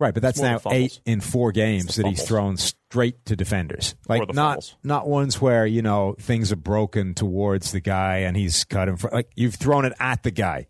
Right, 0.00 0.12
but 0.12 0.24
that's 0.24 0.40
now 0.40 0.60
eight 0.72 1.00
in 1.06 1.20
four 1.20 1.52
games 1.52 1.94
that 1.94 2.06
he's 2.06 2.26
thrown 2.26 2.56
straight 2.56 3.24
to 3.26 3.36
defenders. 3.36 3.94
Like 4.08 4.34
not 4.34 4.54
fumbles. 4.54 4.76
not 4.82 5.06
ones 5.06 5.40
where 5.40 5.66
you 5.66 5.82
know 5.82 6.16
things 6.18 6.50
are 6.50 6.56
broken 6.56 7.14
towards 7.14 7.70
the 7.70 7.78
guy 7.80 8.18
and 8.18 8.36
he's 8.36 8.64
cut 8.64 8.88
him. 8.88 8.98
Like 9.12 9.30
you've 9.36 9.54
thrown 9.54 9.84
it 9.84 9.92
at 10.00 10.24
the 10.24 10.32
guy. 10.32 10.66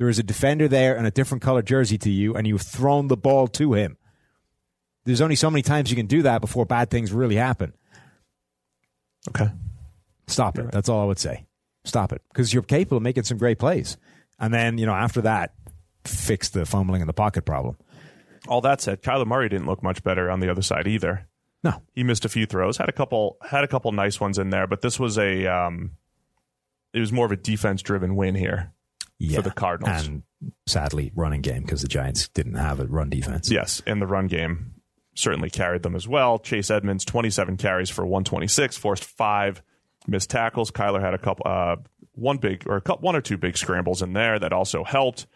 There 0.00 0.08
is 0.08 0.18
a 0.18 0.22
defender 0.22 0.66
there 0.66 0.96
in 0.96 1.04
a 1.04 1.10
different 1.10 1.42
color 1.42 1.60
jersey 1.60 1.98
to 1.98 2.10
you, 2.10 2.34
and 2.34 2.46
you've 2.46 2.62
thrown 2.62 3.08
the 3.08 3.18
ball 3.18 3.46
to 3.48 3.74
him. 3.74 3.98
There's 5.04 5.20
only 5.20 5.36
so 5.36 5.50
many 5.50 5.60
times 5.60 5.90
you 5.90 5.96
can 5.96 6.06
do 6.06 6.22
that 6.22 6.40
before 6.40 6.64
bad 6.64 6.88
things 6.88 7.12
really 7.12 7.36
happen. 7.36 7.74
Okay. 9.28 9.50
Stop 10.26 10.58
it. 10.58 10.62
Right. 10.62 10.72
That's 10.72 10.88
all 10.88 11.02
I 11.02 11.04
would 11.04 11.18
say. 11.18 11.44
Stop 11.84 12.14
it. 12.14 12.22
Because 12.32 12.54
you're 12.54 12.62
capable 12.62 12.96
of 12.96 13.02
making 13.02 13.24
some 13.24 13.36
great 13.36 13.58
plays. 13.58 13.98
And 14.38 14.54
then, 14.54 14.78
you 14.78 14.86
know, 14.86 14.94
after 14.94 15.20
that, 15.20 15.52
fix 16.06 16.48
the 16.48 16.64
fumbling 16.64 17.02
in 17.02 17.06
the 17.06 17.12
pocket 17.12 17.44
problem. 17.44 17.76
All 18.48 18.62
that 18.62 18.80
said, 18.80 19.02
Kyler 19.02 19.26
Murray 19.26 19.50
didn't 19.50 19.66
look 19.66 19.82
much 19.82 20.02
better 20.02 20.30
on 20.30 20.40
the 20.40 20.50
other 20.50 20.62
side 20.62 20.88
either. 20.88 21.28
No. 21.62 21.82
He 21.94 22.04
missed 22.04 22.24
a 22.24 22.30
few 22.30 22.46
throws, 22.46 22.78
had 22.78 22.88
a 22.88 22.92
couple 22.92 23.36
had 23.46 23.64
a 23.64 23.68
couple 23.68 23.92
nice 23.92 24.18
ones 24.18 24.38
in 24.38 24.48
there, 24.48 24.66
but 24.66 24.80
this 24.80 24.98
was 24.98 25.18
a 25.18 25.46
um, 25.46 25.90
it 26.94 27.00
was 27.00 27.12
more 27.12 27.26
of 27.26 27.32
a 27.32 27.36
defense 27.36 27.82
driven 27.82 28.16
win 28.16 28.34
here 28.34 28.72
for 29.34 29.42
the 29.42 29.50
Cardinals. 29.50 30.06
And 30.06 30.22
sadly, 30.66 31.12
running 31.14 31.42
game 31.42 31.62
because 31.62 31.82
the 31.82 31.88
Giants 31.88 32.28
didn't 32.28 32.54
have 32.54 32.80
a 32.80 32.86
run 32.86 33.10
defense. 33.10 33.50
Yes, 33.50 33.82
and 33.86 34.00
the 34.00 34.06
run 34.06 34.26
game 34.26 34.74
certainly 35.14 35.50
carried 35.50 35.82
them 35.82 35.94
as 35.94 36.08
well. 36.08 36.38
Chase 36.38 36.70
Edmonds, 36.70 37.04
27 37.04 37.56
carries 37.56 37.90
for 37.90 38.04
126, 38.04 38.76
forced 38.76 39.04
five 39.04 39.62
missed 40.06 40.30
tackles. 40.30 40.70
Kyler 40.70 41.00
had 41.00 41.14
a 41.14 41.18
couple, 41.18 41.46
uh, 41.46 41.76
one 42.12 42.38
big 42.38 42.66
or 42.66 42.76
a 42.76 42.80
couple, 42.80 43.04
one 43.04 43.16
or 43.16 43.20
two 43.20 43.36
big 43.36 43.56
scrambles 43.56 44.02
in 44.02 44.12
there 44.12 44.38
that 44.38 44.52
also 44.52 44.84
helped. 44.84 45.26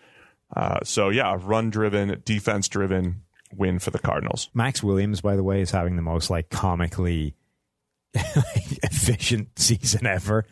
Uh, 0.54 0.78
so 0.84 1.10
yeah, 1.10 1.36
run 1.40 1.70
driven, 1.70 2.22
defense 2.24 2.68
driven 2.68 3.22
win 3.52 3.78
for 3.78 3.90
the 3.90 3.98
Cardinals. 3.98 4.50
Maxx 4.54 4.82
Williams, 4.82 5.20
by 5.20 5.36
the 5.36 5.44
way, 5.44 5.60
is 5.60 5.70
having 5.70 5.96
the 5.96 6.02
most 6.02 6.30
like 6.30 6.50
comically 6.50 7.34
efficient 8.14 9.58
season 9.58 10.06
ever. 10.06 10.46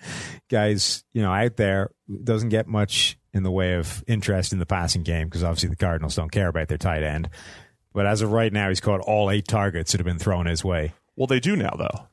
Guys, 0.50 1.04
you 1.12 1.22
know, 1.22 1.32
out 1.32 1.56
there 1.56 1.90
doesn't 2.22 2.50
get 2.50 2.66
much 2.66 3.18
in 3.34 3.42
the 3.42 3.50
way 3.50 3.74
of 3.74 4.04
interest 4.06 4.52
in 4.52 4.58
the 4.58 4.66
passing 4.66 5.02
game 5.02 5.26
because 5.28 5.42
obviously 5.42 5.68
the 5.70 5.76
Cardinals 5.76 6.14
don't 6.14 6.30
care 6.30 6.48
about 6.48 6.68
their 6.68 6.78
tight 6.78 7.02
end. 7.02 7.28
But 7.94 8.06
as 8.06 8.22
of 8.22 8.32
right 8.32 8.52
now, 8.52 8.68
he's 8.68 8.80
caught 8.80 9.00
all 9.00 9.30
eight 9.30 9.46
targets 9.46 9.92
that 9.92 9.98
have 9.98 10.06
been 10.06 10.18
thrown 10.18 10.46
his 10.46 10.64
way. 10.64 10.92
Well, 11.16 11.26
they 11.26 11.40
do 11.40 11.56
now 11.56 11.74
though. 11.76 12.06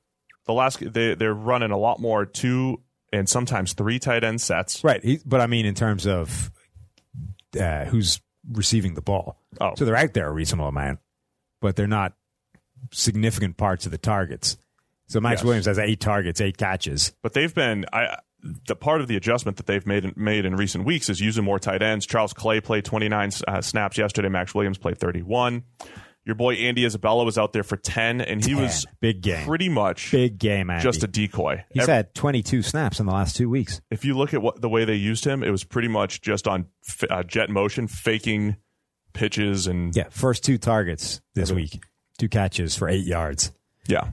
The 0.46 0.54
last 0.54 0.80
they 0.94 1.16
they're 1.16 1.34
running 1.34 1.72
a 1.72 1.78
lot 1.78 2.00
more 2.00 2.26
two 2.26 2.82
and 3.14 3.28
sometimes 3.30 3.74
three 3.74 4.00
tight 4.00 4.24
end 4.24 4.42
sets. 4.42 4.84
Right. 4.84 5.04
He, 5.04 5.20
but 5.26 5.42
I 5.42 5.48
mean, 5.48 5.66
in 5.66 5.76
terms 5.76 6.06
of 6.08 6.52
uh, 7.60 7.86
who's 7.86 8.20
receiving 8.52 8.94
the 8.96 9.02
ball. 9.02 9.38
Oh. 9.60 9.74
So 9.76 9.86
they're 9.86 9.96
out 9.96 10.14
there 10.14 10.28
a 10.28 10.32
reasonable 10.32 10.68
amount, 10.68 11.00
but 11.62 11.76
they're 11.76 11.88
not 11.88 12.14
significant 12.92 13.58
parts 13.58 13.86
of 13.86 13.92
the 13.92 13.98
targets. 13.98 14.58
So 15.08 15.20
Maxx 15.20 15.40
Yes. 15.42 15.46
Williams 15.46 15.66
has 15.66 15.80
eight 15.80 16.00
targets, 16.00 16.40
eight 16.42 16.58
catches. 16.58 17.14
But 17.22 17.34
they've 17.34 17.54
been 17.54 17.86
I 17.92 18.18
the 18.42 18.76
part 18.76 19.02
of 19.02 19.08
the 19.08 19.16
adjustment 19.16 19.58
that 19.58 19.66
they've 19.66 19.86
made 19.86 20.16
made 20.18 20.46
in 20.46 20.56
recent 20.56 20.86
weeks 20.86 21.10
is 21.10 21.20
using 21.20 21.44
more 21.44 21.60
tight 21.60 21.82
ends. 21.82 22.06
Charles 22.06 22.34
Clay 22.34 22.62
played 22.62 22.86
29 22.86 23.32
uh, 23.48 23.62
snaps 23.62 23.98
yesterday. 23.98 24.30
Maxx 24.30 24.56
Williams 24.56 24.78
played 24.78 24.98
31. 24.98 25.64
Your 26.26 26.36
boy 26.36 26.54
Andy 26.56 26.86
Isabella 26.86 27.24
was 27.24 27.38
out 27.38 27.54
there 27.54 27.64
for 27.64 27.76
10, 27.76 28.22
and 28.22 28.46
he 28.46 28.54
was 28.54 28.86
Big 29.00 29.22
game. 29.22 29.46
pretty 29.48 29.68
much 29.68 30.12
Big 30.12 30.38
game, 30.38 30.70
Andy. 30.70 30.84
just 30.84 31.04
a 31.04 31.08
decoy. 31.08 31.66
He's 31.74 31.84
Ev- 31.84 31.90
had 31.90 32.14
22 32.14 32.62
snaps 32.62 33.00
in 33.00 33.08
the 33.08 33.12
last 33.14 33.36
two 33.36 33.50
weeks. 33.50 33.82
if 33.90 34.06
you 34.06 34.16
look 34.16 34.34
at 34.34 34.42
what 34.42 34.62
the 34.62 34.70
way 34.70 34.86
they 34.86 34.96
used 34.96 35.26
him, 35.26 35.44
it 35.44 35.50
was 35.50 35.64
pretty 35.64 35.88
much 35.88 36.22
just 36.22 36.48
on 36.48 36.68
f- 36.88 37.04
uh, 37.10 37.24
jet 37.24 37.50
motion, 37.50 37.88
faking 37.88 38.58
pitches 39.14 39.66
and 39.68 39.96
Yeah, 39.96 40.10
first 40.12 40.44
two 40.44 40.58
targets 40.58 41.20
this 41.36 41.52
week, 41.52 41.82
two 42.20 42.30
catches 42.30 42.76
for 42.76 42.88
eight 42.88 43.06
yards. 43.06 43.52
Yeah, 43.90 44.10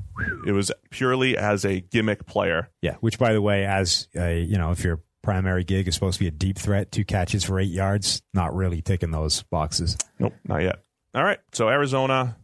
it 0.47 0.53
was 0.53 0.73
purely 0.91 1.37
as 1.37 1.65
a 1.65 1.81
gimmick 1.81 2.27
player. 2.27 2.71
Yeah, 2.81 2.95
which 3.01 3.19
by 3.19 3.35
the 3.35 3.43
way, 3.43 3.67
as 3.67 4.09
a 4.17 4.41
you 4.41 4.57
know, 4.57 4.71
if 4.71 4.83
your 4.83 5.01
primary 5.23 5.65
gig 5.65 5.87
is 5.87 5.95
supposed 5.95 6.19
to 6.19 6.25
be 6.25 6.29
a 6.29 6.33
deep 6.33 6.59
threat, 6.59 6.91
two 6.91 7.05
catches 7.05 7.45
for 7.45 7.61
eight 7.61 7.71
yards, 7.71 8.23
not 8.33 8.55
really 8.55 8.81
ticking 8.81 9.11
those 9.11 9.43
boxes. 9.45 9.97
Nope, 10.19 10.33
not 10.45 10.63
yet. 10.63 10.81
All 11.15 11.25
right, 11.25 11.39
so 11.53 11.69
Arizona 11.69 12.37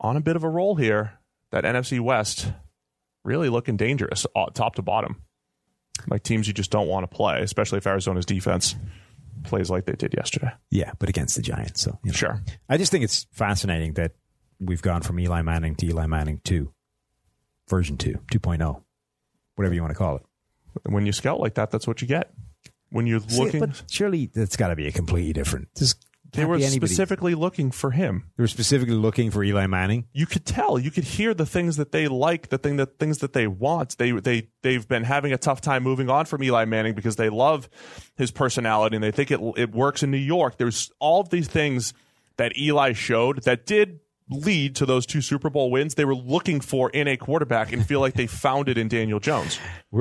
on 0.00 0.16
a 0.16 0.20
bit 0.20 0.36
of 0.36 0.44
a 0.44 0.48
roll 0.48 0.76
here. 0.76 1.18
That 1.50 1.64
NFC 1.64 2.00
West 2.00 2.50
really 3.24 3.50
looking 3.50 3.76
dangerous, 3.76 4.26
uh, 4.34 4.46
top 4.54 4.76
to 4.76 4.82
bottom. 4.82 5.20
Like 6.08 6.22
teams 6.22 6.46
you 6.46 6.54
just 6.54 6.70
don't 6.70 6.88
want 6.88 7.08
to 7.10 7.14
play, 7.14 7.42
especially 7.42 7.78
if 7.78 7.86
Arizona's 7.86 8.24
defense 8.24 8.74
plays 9.44 9.68
like 9.68 9.84
they 9.84 9.92
did 9.92 10.14
yesterday. 10.16 10.50
Yeah, 10.70 10.92
but 10.98 11.08
against 11.08 11.36
the 11.36 11.42
Giants, 11.42 11.82
so 11.82 11.98
you 12.04 12.10
know. 12.10 12.16
Sure. 12.16 12.42
I 12.68 12.78
just 12.78 12.90
think 12.90 13.04
it's 13.04 13.26
fascinating 13.32 13.94
that 13.94 14.12
we've 14.64 14.82
gone 14.82 15.02
from 15.02 15.18
Eli 15.18 15.42
Manning 15.42 15.74
to 15.76 15.86
Eli 15.86 16.06
Manning 16.06 16.40
2, 16.44 16.72
version 17.68 17.96
2, 17.96 18.12
2.0, 18.32 18.82
whatever 19.56 19.74
you 19.74 19.80
want 19.80 19.92
to 19.92 19.98
call 19.98 20.16
it. 20.16 20.22
When 20.84 21.04
you 21.04 21.12
scout 21.12 21.40
like 21.40 21.54
that, 21.54 21.70
that's 21.70 21.86
what 21.86 22.00
you 22.00 22.08
get. 22.08 22.32
When 22.90 23.06
you're 23.06 23.20
looking, 23.20 23.60
but 23.60 23.82
surely 23.90 24.26
that's 24.26 24.56
got 24.56 24.68
to 24.68 24.76
be 24.76 24.86
a 24.86 24.92
completely 24.92 25.32
different. 25.32 25.68
They 26.32 26.46
were 26.46 26.58
specifically 26.60 27.34
looking 27.34 27.70
for 27.70 27.90
him. 27.90 28.30
They 28.36 28.42
were 28.42 28.48
specifically 28.48 28.94
looking 28.94 29.30
for 29.30 29.44
Eli 29.44 29.66
Manning. 29.66 30.06
you 30.14 30.24
could 30.24 30.46
tell 30.46 30.78
you 30.78 30.90
could 30.90 31.04
hear 31.04 31.34
the 31.34 31.44
things 31.44 31.76
that 31.76 31.92
they 31.92 32.08
like 32.08 32.48
the 32.48 32.56
thing 32.58 32.76
that 32.76 32.98
things 32.98 33.18
that 33.18 33.34
they 33.34 33.46
want 33.46 33.98
they 33.98 34.12
they 34.12 34.48
they've 34.62 34.86
been 34.88 35.04
having 35.04 35.32
a 35.32 35.38
tough 35.38 35.60
time 35.60 35.82
moving 35.82 36.08
on 36.08 36.24
from 36.24 36.42
Eli 36.42 36.64
Manning 36.64 36.94
because 36.94 37.16
they 37.16 37.28
love 37.28 37.68
his 38.16 38.30
personality 38.30 38.96
and 38.96 39.02
they 39.02 39.10
think 39.10 39.30
it 39.30 39.40
it 39.56 39.72
works 39.72 40.02
in 40.02 40.10
New 40.10 40.16
York 40.16 40.56
there's 40.56 40.90
all 40.98 41.20
of 41.20 41.28
these 41.28 41.48
things 41.48 41.92
that 42.38 42.56
Eli 42.56 42.92
showed 42.92 43.42
that 43.44 43.66
did 43.66 44.00
lead 44.32 44.74
to 44.76 44.86
those 44.86 45.06
two 45.06 45.20
Super 45.20 45.50
Bowl 45.50 45.70
wins 45.70 45.94
they 45.94 46.04
were 46.04 46.14
looking 46.14 46.60
for 46.60 46.90
in 46.90 47.06
a 47.08 47.16
quarterback 47.16 47.72
and 47.72 47.86
feel 47.86 48.00
like 48.00 48.14
they 48.14 48.26
found 48.46 48.68
it 48.68 48.76
in 48.78 48.88
Daniel 48.88 49.20
Jones 49.20 49.58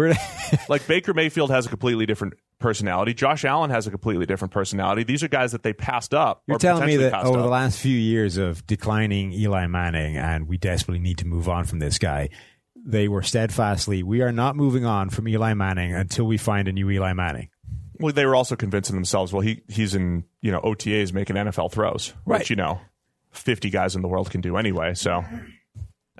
like 0.69 0.85
Baker 0.87 1.13
Mayfield 1.13 1.51
has 1.51 1.65
a 1.65 1.69
completely 1.69 2.05
different 2.05 2.33
personality 2.59 3.13
Josh 3.13 3.43
Allen 3.45 3.69
has 3.71 3.87
a 3.87 3.91
completely 3.91 4.25
different 4.25 4.51
personality 4.53 5.03
these 5.03 5.23
are 5.23 5.27
guys 5.27 5.51
that 5.51 5.63
they 5.63 5.73
passed 5.73 6.13
up 6.13 6.43
You're 6.47 6.57
telling 6.59 6.85
me 6.85 6.95
that 6.97 7.13
over 7.25 7.39
up. 7.39 7.43
the 7.45 7.49
last 7.51 7.79
few 7.79 7.97
years 7.97 8.37
of 8.37 8.65
declining 8.67 9.31
Eli 9.33 9.67
Manning, 9.67 10.17
and 10.17 10.47
we 10.47 10.57
desperately 10.57 10.99
need 10.99 11.17
to 11.19 11.27
move 11.27 11.49
on 11.49 11.65
from 11.65 11.79
this 11.79 11.97
guy, 11.97 12.29
they 12.75 13.07
were 13.07 13.21
steadfastly, 13.23 14.03
we 14.03 14.21
are 14.21 14.31
not 14.31 14.55
moving 14.55 14.85
on 14.85 15.09
from 15.09 15.27
Eli 15.27 15.53
Manning 15.53 15.93
until 15.93 16.25
we 16.25 16.37
find 16.37 16.67
a 16.67 16.71
new 16.71 16.89
Eli 16.89 17.13
Manning. 17.13 17.49
Well, 17.99 18.13
they 18.13 18.25
were 18.25 18.35
also 18.35 18.55
convincing 18.55 18.95
themselves. 18.95 19.31
Well, 19.31 19.41
he 19.41 19.61
he's 19.67 19.93
in 19.93 20.23
you 20.41 20.51
know 20.51 20.59
OTAs 20.61 21.13
making 21.13 21.35
NFL 21.35 21.71
throws, 21.71 22.13
Right. 22.25 22.39
which 22.39 22.49
you 22.49 22.55
know, 22.55 22.81
fifty 23.31 23.69
guys 23.69 23.95
in 23.95 24.01
the 24.01 24.07
world 24.07 24.29
can 24.29 24.41
do 24.41 24.57
anyway. 24.57 24.93
So, 24.93 25.23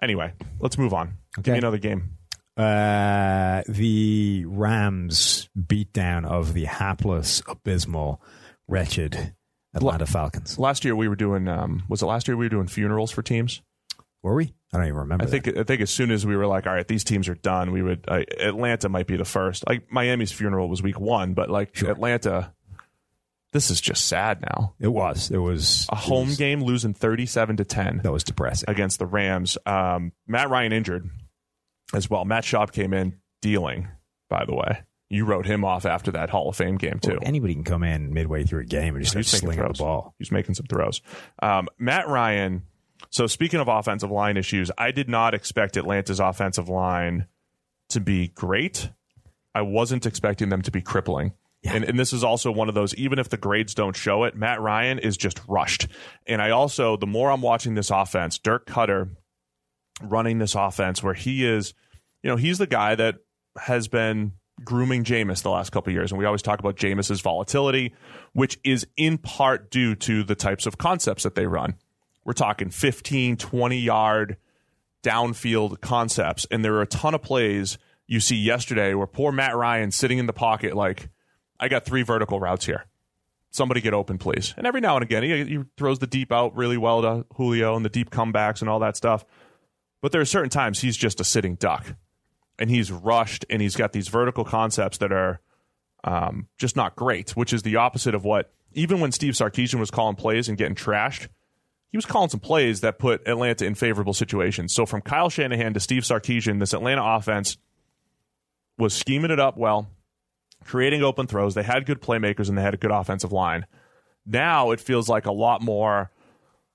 anyway, 0.02 0.34
let's 0.60 0.78
move 0.78 0.94
on. 0.94 1.18
Give 1.42 1.54
me 1.54 1.58
another 1.60 1.78
game. 1.78 2.18
Uh, 2.58 3.64
the 3.68 4.46
Rams 4.48 5.50
beatdown 5.58 6.26
of 6.26 6.54
the 6.54 6.66
hapless, 6.66 7.42
abysmal, 7.48 8.22
wretched 8.68 9.34
Atlanta 9.74 10.06
Falcons. 10.06 10.60
Last 10.60 10.84
year 10.84 10.96
we 10.96 11.08
were 11.08 11.16
doing. 11.16 11.48
Um, 11.48 11.84
was 11.88 12.02
it 12.02 12.06
last 12.06 12.28
year 12.28 12.36
we 12.36 12.46
were 12.46 12.50
doing 12.50 12.68
funerals 12.68 13.12
for 13.12 13.22
teams? 13.22 13.62
Were 14.22 14.36
we? 14.36 14.54
I 14.74 14.78
don't 14.78 14.88
even 14.88 15.00
remember. 15.00 15.24
I 15.26 15.28
think 15.28 15.48
I 15.48 15.64
think 15.64 15.82
as 15.82 15.90
soon 15.90 16.12
as 16.12 16.26
we 16.26 16.36
were 16.36 16.46
like, 16.46 16.68
all 16.68 16.74
right, 16.74 16.88
these 16.88 17.04
teams 17.04 17.28
are 17.28 17.36
done, 17.36 17.72
we 17.72 17.82
would. 17.82 18.06
Uh, 18.08 18.22
Atlanta 18.40 18.90
might 18.90 19.08
be 19.08 19.18
the 19.18 19.26
first. 19.26 19.68
Like 19.68 19.92
Miami's 19.92 20.32
funeral 20.32 20.70
was 20.70 20.84
week 20.84 21.00
one, 21.00 21.34
but 21.34 21.50
like 21.50 21.82
Atlanta, 21.82 22.54
this 23.54 23.70
is 23.70 23.82
just 23.82 24.08
sad 24.08 24.42
now. 24.42 24.74
it 24.80 24.88
was. 24.88 25.30
It 25.32 25.38
was 25.38 25.86
A 25.90 25.96
home 25.96 26.34
game 26.36 26.62
losing 26.64 26.94
thirty-seven 26.94 27.58
to 27.58 27.66
ten. 27.66 28.00
that 28.04 28.12
was 28.12 28.24
depressing. 28.24 28.70
against 28.70 29.00
the 29.00 29.06
Rams. 29.06 29.58
Um, 29.66 30.14
Matt 30.28 30.50
Ryan 30.50 30.74
injured 30.74 31.10
as 31.94 32.10
well. 32.10 32.24
Matt 32.26 32.44
Schaub 32.44 32.72
came 32.72 32.94
in 32.94 33.20
dealing, 33.42 33.88
by 34.30 34.46
the 34.46 34.56
way. 34.56 34.84
You 35.10 35.26
wrote 35.26 35.46
him 35.46 35.66
off 35.66 35.86
after 35.86 36.12
that 36.12 36.30
Hall 36.30 36.48
of 36.48 36.56
Fame 36.56 36.78
game, 36.78 37.00
too. 37.00 37.20
Anybody 37.22 37.54
can 37.54 37.66
come 37.66 37.84
in 37.84 38.14
midway 38.14 38.46
through 38.46 38.62
a 38.62 38.66
game 38.66 38.96
and 38.96 39.04
just 39.04 39.14
He's 39.18 39.28
slinging 39.28 39.68
the 39.68 39.74
ball. 39.74 40.16
He's 40.18 40.32
making 40.32 40.56
some 40.56 40.68
throws. 40.68 41.02
Um, 41.44 41.68
Matt 41.78 42.08
Ryan. 42.08 42.64
So, 43.10 43.28
speaking 43.28 43.60
of 43.60 43.68
offensive 43.68 44.10
line 44.10 44.38
issues, 44.38 44.72
I 44.78 44.92
did 44.92 45.10
not 45.10 45.34
expect 45.34 45.76
Atlanta's 45.76 46.22
offensive 46.22 46.70
line 46.70 47.26
to 47.90 48.00
be 48.00 48.30
great. 48.30 48.90
I 49.54 49.64
wasn't 49.64 50.06
expecting 50.06 50.48
them 50.48 50.62
to 50.62 50.72
be 50.72 50.82
crippling. 50.82 51.34
And, 51.64 51.84
and 51.84 52.00
this 52.00 52.12
is 52.12 52.24
also 52.24 52.52
one 52.52 52.70
of 52.70 52.76
those, 52.76 52.96
even 52.96 53.20
if 53.20 53.30
the 53.30 53.38
grades 53.38 53.76
don't 53.76 53.96
show 53.96 54.24
it, 54.24 54.36
Matt 54.36 54.62
Ryan 54.62 54.98
is 54.98 55.16
just 55.16 55.40
rushed. 55.48 55.88
And 56.26 56.42
I 56.42 56.50
also, 56.50 56.98
the 56.98 57.06
more 57.06 57.30
I'm 57.30 57.42
watching 57.42 57.76
this 57.76 57.92
offense, 57.92 58.40
Dirk 58.40 58.66
Koetter 58.66 59.10
running 60.02 60.40
this 60.40 60.56
offense 60.56 61.04
where 61.04 61.14
he 61.14 61.46
is, 61.46 61.74
you 62.24 62.30
know, 62.30 62.36
he's 62.36 62.58
the 62.58 62.68
guy 62.68 62.96
that 62.96 63.18
has 63.58 63.88
been 63.88 64.34
grooming 64.64 65.04
Jameis 65.04 65.44
the 65.44 65.52
last 65.52 65.72
couple 65.72 65.94
years. 65.94 66.12
And 66.12 66.18
we 66.18 66.26
always 66.26 66.42
talk 66.42 66.60
about 66.60 66.78
Jameis's 66.78 67.22
volatility, 67.22 67.94
which 68.34 68.60
is 68.64 68.88
in 68.98 69.18
part 69.20 69.70
due 69.70 69.96
to 69.96 70.24
the 70.24 70.36
types 70.36 70.66
of 70.66 70.78
concepts 70.78 71.24
that 71.24 71.36
they 71.36 71.46
run. 71.46 71.76
We're 72.26 72.34
talking 72.34 72.70
15, 72.70 73.38
20 73.38 73.78
yard 73.78 74.38
downfield 75.04 75.82
concepts. 75.82 76.48
And 76.50 76.64
there 76.64 76.76
are 76.76 76.82
a 76.82 76.88
ton 76.88 77.14
of 77.14 77.22
plays 77.22 77.78
you 78.08 78.20
see 78.20 78.36
yesterday 78.36 78.94
where 78.94 79.08
poor 79.08 79.32
Matt 79.32 79.56
Ryan 79.56 79.92
sitting 79.92 80.18
in 80.18 80.26
the 80.26 80.34
pocket, 80.34 80.76
like, 80.76 81.10
I 81.62 81.68
got 81.68 81.86
three 81.86 82.02
vertical 82.02 82.40
routes 82.40 82.66
here. 82.66 82.86
Somebody 83.52 83.82
get 83.82 83.94
open, 83.94 84.18
please. 84.18 84.54
And 84.58 84.66
every 84.66 84.82
now 84.82 84.96
and 84.96 85.04
again, 85.04 85.24
he, 85.24 85.44
he 85.44 85.60
throws 85.78 86.00
the 86.00 86.08
deep 86.08 86.32
out 86.32 86.56
really 86.56 86.78
well 86.78 87.02
to 87.02 87.26
Julio 87.36 87.76
and 87.76 87.86
the 87.86 87.90
deep 87.90 88.10
comebacks 88.10 88.62
and 88.62 88.70
all 88.70 88.80
that 88.80 88.98
stuff. 88.98 89.24
But 90.02 90.12
there 90.12 90.22
are 90.22 90.26
certain 90.26 90.50
times 90.50 90.80
he's 90.80 90.98
just 90.98 91.20
a 91.20 91.24
sitting 91.24 91.56
duck 91.56 91.96
and 92.58 92.70
he's 92.70 92.92
rushed 92.92 93.46
and 93.50 93.62
he's 93.62 93.76
got 93.76 93.94
these 93.94 94.08
vertical 94.08 94.44
concepts 94.44 94.98
that 94.98 95.12
are 95.12 95.40
um, 96.04 96.48
just 96.58 96.76
not 96.76 96.96
great, 96.96 97.32
which 97.32 97.54
is 97.54 97.62
the 97.62 97.76
opposite 97.76 98.16
of 98.16 98.24
what, 98.24 98.52
even 98.74 99.00
when 99.00 99.12
Steve 99.12 99.34
Sarkisian 99.34 99.80
was 99.80 99.92
calling 99.92 100.16
plays 100.16 100.50
and 100.50 100.58
getting 100.58 100.76
trashed, 100.76 101.28
he 101.92 101.98
was 101.98 102.06
calling 102.06 102.30
some 102.30 102.40
plays 102.40 102.82
that 102.82 103.00
put 103.00 103.28
Atlanta 103.28 103.66
in 103.66 103.76
favorable 103.76 104.14
situations. 104.14 104.74
So 104.74 104.86
from 104.86 105.02
Kyle 105.02 105.30
Shanahan 105.30 105.74
to 105.74 105.80
Steve 105.82 106.04
Sarkisian, 106.04 106.60
this 106.60 106.74
Atlanta 106.74 107.04
offense 107.04 107.58
was 108.78 108.94
scheming 108.94 109.30
it 109.30 109.42
up 109.42 109.58
well, 109.58 109.90
creating 110.64 111.04
open 111.04 111.28
throws. 111.28 111.56
They 111.56 111.64
had 111.64 111.86
good 111.86 112.02
playmakers 112.02 112.50
and 112.50 112.58
they 112.58 112.62
had 112.62 112.74
a 112.74 112.78
good 112.78 112.92
offensive 112.92 113.32
line. 113.32 113.66
Now 114.26 114.72
it 114.72 114.80
feels 114.80 115.10
like 115.10 115.26
a 115.26 115.32
lot 115.32 115.62
more 115.62 116.12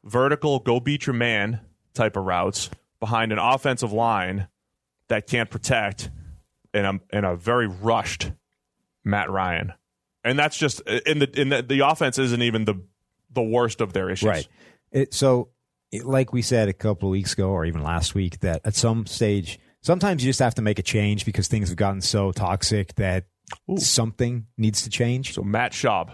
vertical, 0.05 0.59
go 0.59 0.81
beat 0.81 1.07
your 1.07 1.15
man 1.15 1.61
type 1.95 2.17
of 2.17 2.25
routes 2.25 2.71
behind 3.01 3.33
an 3.33 3.39
offensive 3.39 3.93
line 3.93 4.49
that 5.09 5.27
can't 5.27 5.51
protect 5.51 6.11
in 6.75 6.85
a, 6.85 7.01
in 7.13 7.25
a 7.25 7.37
very 7.37 7.67
rushed 7.67 8.33
Matt 9.07 9.31
Ryan, 9.31 9.73
and 10.25 10.39
that's 10.39 10.59
just 10.59 10.81
in 10.81 11.21
the 11.21 11.41
in 11.41 11.49
the, 11.49 11.63
the 11.63 11.81
offense 11.81 12.19
isn't 12.19 12.43
even 12.43 12.65
the 12.65 12.75
the 13.31 13.43
worst 13.43 13.81
of 13.81 13.93
their 13.93 14.11
issues. 14.11 14.29
Right. 14.29 14.49
It, 14.91 15.15
so, 15.15 15.51
it, 15.93 16.05
like 16.05 16.33
we 16.33 16.43
said 16.43 16.69
a 16.69 16.73
couple 16.73 17.09
of 17.09 17.13
weeks 17.13 17.33
ago, 17.33 17.51
or 17.51 17.65
even 17.65 17.83
last 17.83 18.15
week, 18.15 18.41
that 18.41 18.63
at 18.65 18.75
some 18.75 19.07
stage, 19.07 19.61
sometimes 19.81 20.25
you 20.25 20.29
just 20.29 20.41
have 20.41 20.57
to 20.57 20.63
make 20.63 20.79
a 20.79 20.83
change 20.83 21.25
because 21.25 21.47
things 21.49 21.69
have 21.69 21.77
gotten 21.77 22.01
so 22.01 22.33
toxic 22.33 22.95
that 22.97 23.27
Ooh. 23.71 23.79
something 23.79 24.47
needs 24.57 24.83
to 24.83 24.91
change. 24.91 25.35
So 25.35 25.43
Matt 25.43 25.73
Schaub, 25.73 26.11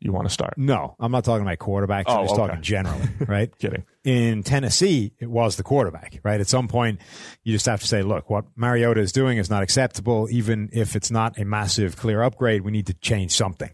you 0.00 0.12
want 0.12 0.26
to 0.26 0.32
start? 0.32 0.54
No, 0.56 0.96
I'm 0.98 1.12
not 1.12 1.24
talking 1.24 1.46
about 1.46 1.58
quarterbacks. 1.58 2.04
Oh, 2.06 2.20
I'm 2.20 2.24
just 2.24 2.34
okay. 2.34 2.46
talking 2.46 2.62
generally, 2.62 3.08
right? 3.26 3.56
Kidding. 3.58 3.84
In 4.02 4.42
Tennessee, 4.42 5.12
it 5.18 5.28
was 5.30 5.56
the 5.56 5.62
quarterback, 5.62 6.20
right? 6.22 6.40
At 6.40 6.48
some 6.48 6.68
point, 6.68 7.00
you 7.44 7.52
just 7.52 7.66
have 7.66 7.80
to 7.82 7.86
say, 7.86 8.02
look, 8.02 8.30
what 8.30 8.46
Mariota 8.56 9.00
is 9.00 9.12
doing 9.12 9.36
is 9.36 9.50
not 9.50 9.62
acceptable. 9.62 10.26
Even 10.30 10.70
if 10.72 10.96
it's 10.96 11.10
not 11.10 11.38
a 11.38 11.44
massive, 11.44 11.96
clear 11.96 12.22
upgrade, 12.22 12.62
we 12.62 12.72
need 12.72 12.86
to 12.86 12.94
change 12.94 13.32
something. 13.32 13.70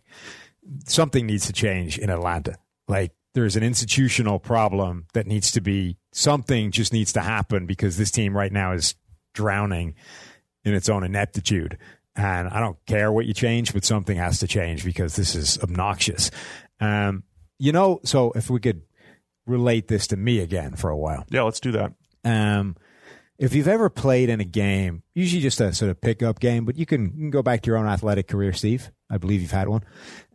Something 0.86 1.26
needs 1.26 1.46
to 1.46 1.52
change 1.52 1.96
in 1.96 2.10
Atlanta. 2.10 2.56
Like, 2.88 3.12
there's 3.34 3.54
an 3.54 3.62
institutional 3.62 4.40
problem 4.40 5.06
that 5.12 5.26
needs 5.26 5.52
to 5.52 5.60
be, 5.60 5.96
something 6.10 6.72
just 6.72 6.92
needs 6.92 7.12
to 7.12 7.20
happen 7.20 7.66
because 7.66 7.98
this 7.98 8.10
team 8.10 8.36
right 8.36 8.50
now 8.50 8.72
is 8.72 8.96
drowning 9.32 9.94
in 10.64 10.74
its 10.74 10.88
own 10.88 11.04
ineptitude. 11.04 11.78
And 12.16 12.48
I 12.48 12.60
don't 12.60 12.78
care 12.86 13.12
what 13.12 13.26
you 13.26 13.34
change, 13.34 13.74
but 13.74 13.84
something 13.84 14.16
has 14.16 14.40
to 14.40 14.46
change 14.46 14.84
because 14.84 15.16
this 15.16 15.34
is 15.34 15.58
obnoxious. 15.62 16.30
Um, 16.80 17.24
you 17.58 17.72
know, 17.72 18.00
so 18.04 18.32
if 18.32 18.48
we 18.48 18.58
could 18.58 18.82
relate 19.46 19.88
this 19.88 20.06
to 20.08 20.16
me 20.16 20.40
again 20.40 20.76
for 20.76 20.90
a 20.90 20.96
while. 20.96 21.24
Yeah, 21.30 21.42
let's 21.42 21.60
do 21.60 21.72
that. 21.72 21.92
Um, 22.24 22.76
if 23.38 23.54
you've 23.54 23.68
ever 23.68 23.90
played 23.90 24.28
in 24.30 24.40
a 24.40 24.44
game, 24.44 25.02
usually 25.14 25.42
just 25.42 25.60
a 25.60 25.72
sort 25.72 25.90
of 25.90 26.00
pickup 26.00 26.40
game, 26.40 26.64
but 26.64 26.76
you 26.76 26.86
can, 26.86 27.04
you 27.04 27.20
can 27.24 27.30
go 27.30 27.42
back 27.42 27.62
to 27.62 27.66
your 27.68 27.76
own 27.76 27.86
athletic 27.86 28.28
career, 28.28 28.52
Steve. 28.52 28.90
I 29.10 29.18
believe 29.18 29.42
you've 29.42 29.50
had 29.50 29.68
one. 29.68 29.84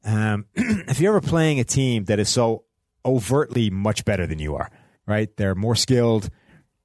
Um, 0.04 0.46
if 0.56 1.00
you're 1.00 1.18
ever 1.18 1.26
playing 1.26 1.60
a 1.60 1.64
team 1.64 2.06
that 2.06 2.20
is 2.20 2.30
so 2.30 2.66
overtly 3.04 3.70
much 3.70 4.06
better 4.06 4.28
than 4.28 4.40
you 4.40 4.56
are, 4.56 4.70
right? 5.08 5.36
They're 5.36 5.56
more 5.56 5.76
skilled. 5.76 6.30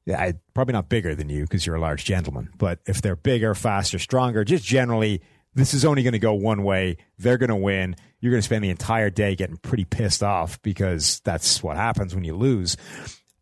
Yeah, 0.06 0.20
I, 0.20 0.34
probably 0.54 0.72
not 0.72 0.88
bigger 0.88 1.14
than 1.16 1.28
you 1.28 1.42
because 1.42 1.66
you're 1.66 1.74
a 1.74 1.80
large 1.80 2.04
gentleman, 2.04 2.50
but 2.56 2.78
if 2.86 3.02
they're 3.02 3.16
bigger, 3.16 3.54
faster, 3.54 3.98
stronger, 3.98 4.44
just 4.44 4.64
generally, 4.64 5.20
this 5.54 5.74
is 5.74 5.84
only 5.84 6.04
going 6.04 6.12
to 6.12 6.20
go 6.20 6.32
one 6.32 6.62
way. 6.62 6.98
They're 7.18 7.38
going 7.38 7.50
to 7.50 7.56
win. 7.56 7.96
You're 8.20 8.30
going 8.30 8.40
to 8.40 8.46
spend 8.46 8.62
the 8.62 8.70
entire 8.70 9.10
day 9.10 9.34
getting 9.34 9.56
pretty 9.56 9.84
pissed 9.84 10.22
off 10.22 10.62
because 10.62 11.20
that's 11.24 11.60
what 11.62 11.76
happens 11.76 12.14
when 12.14 12.24
you 12.24 12.36
lose. 12.36 12.76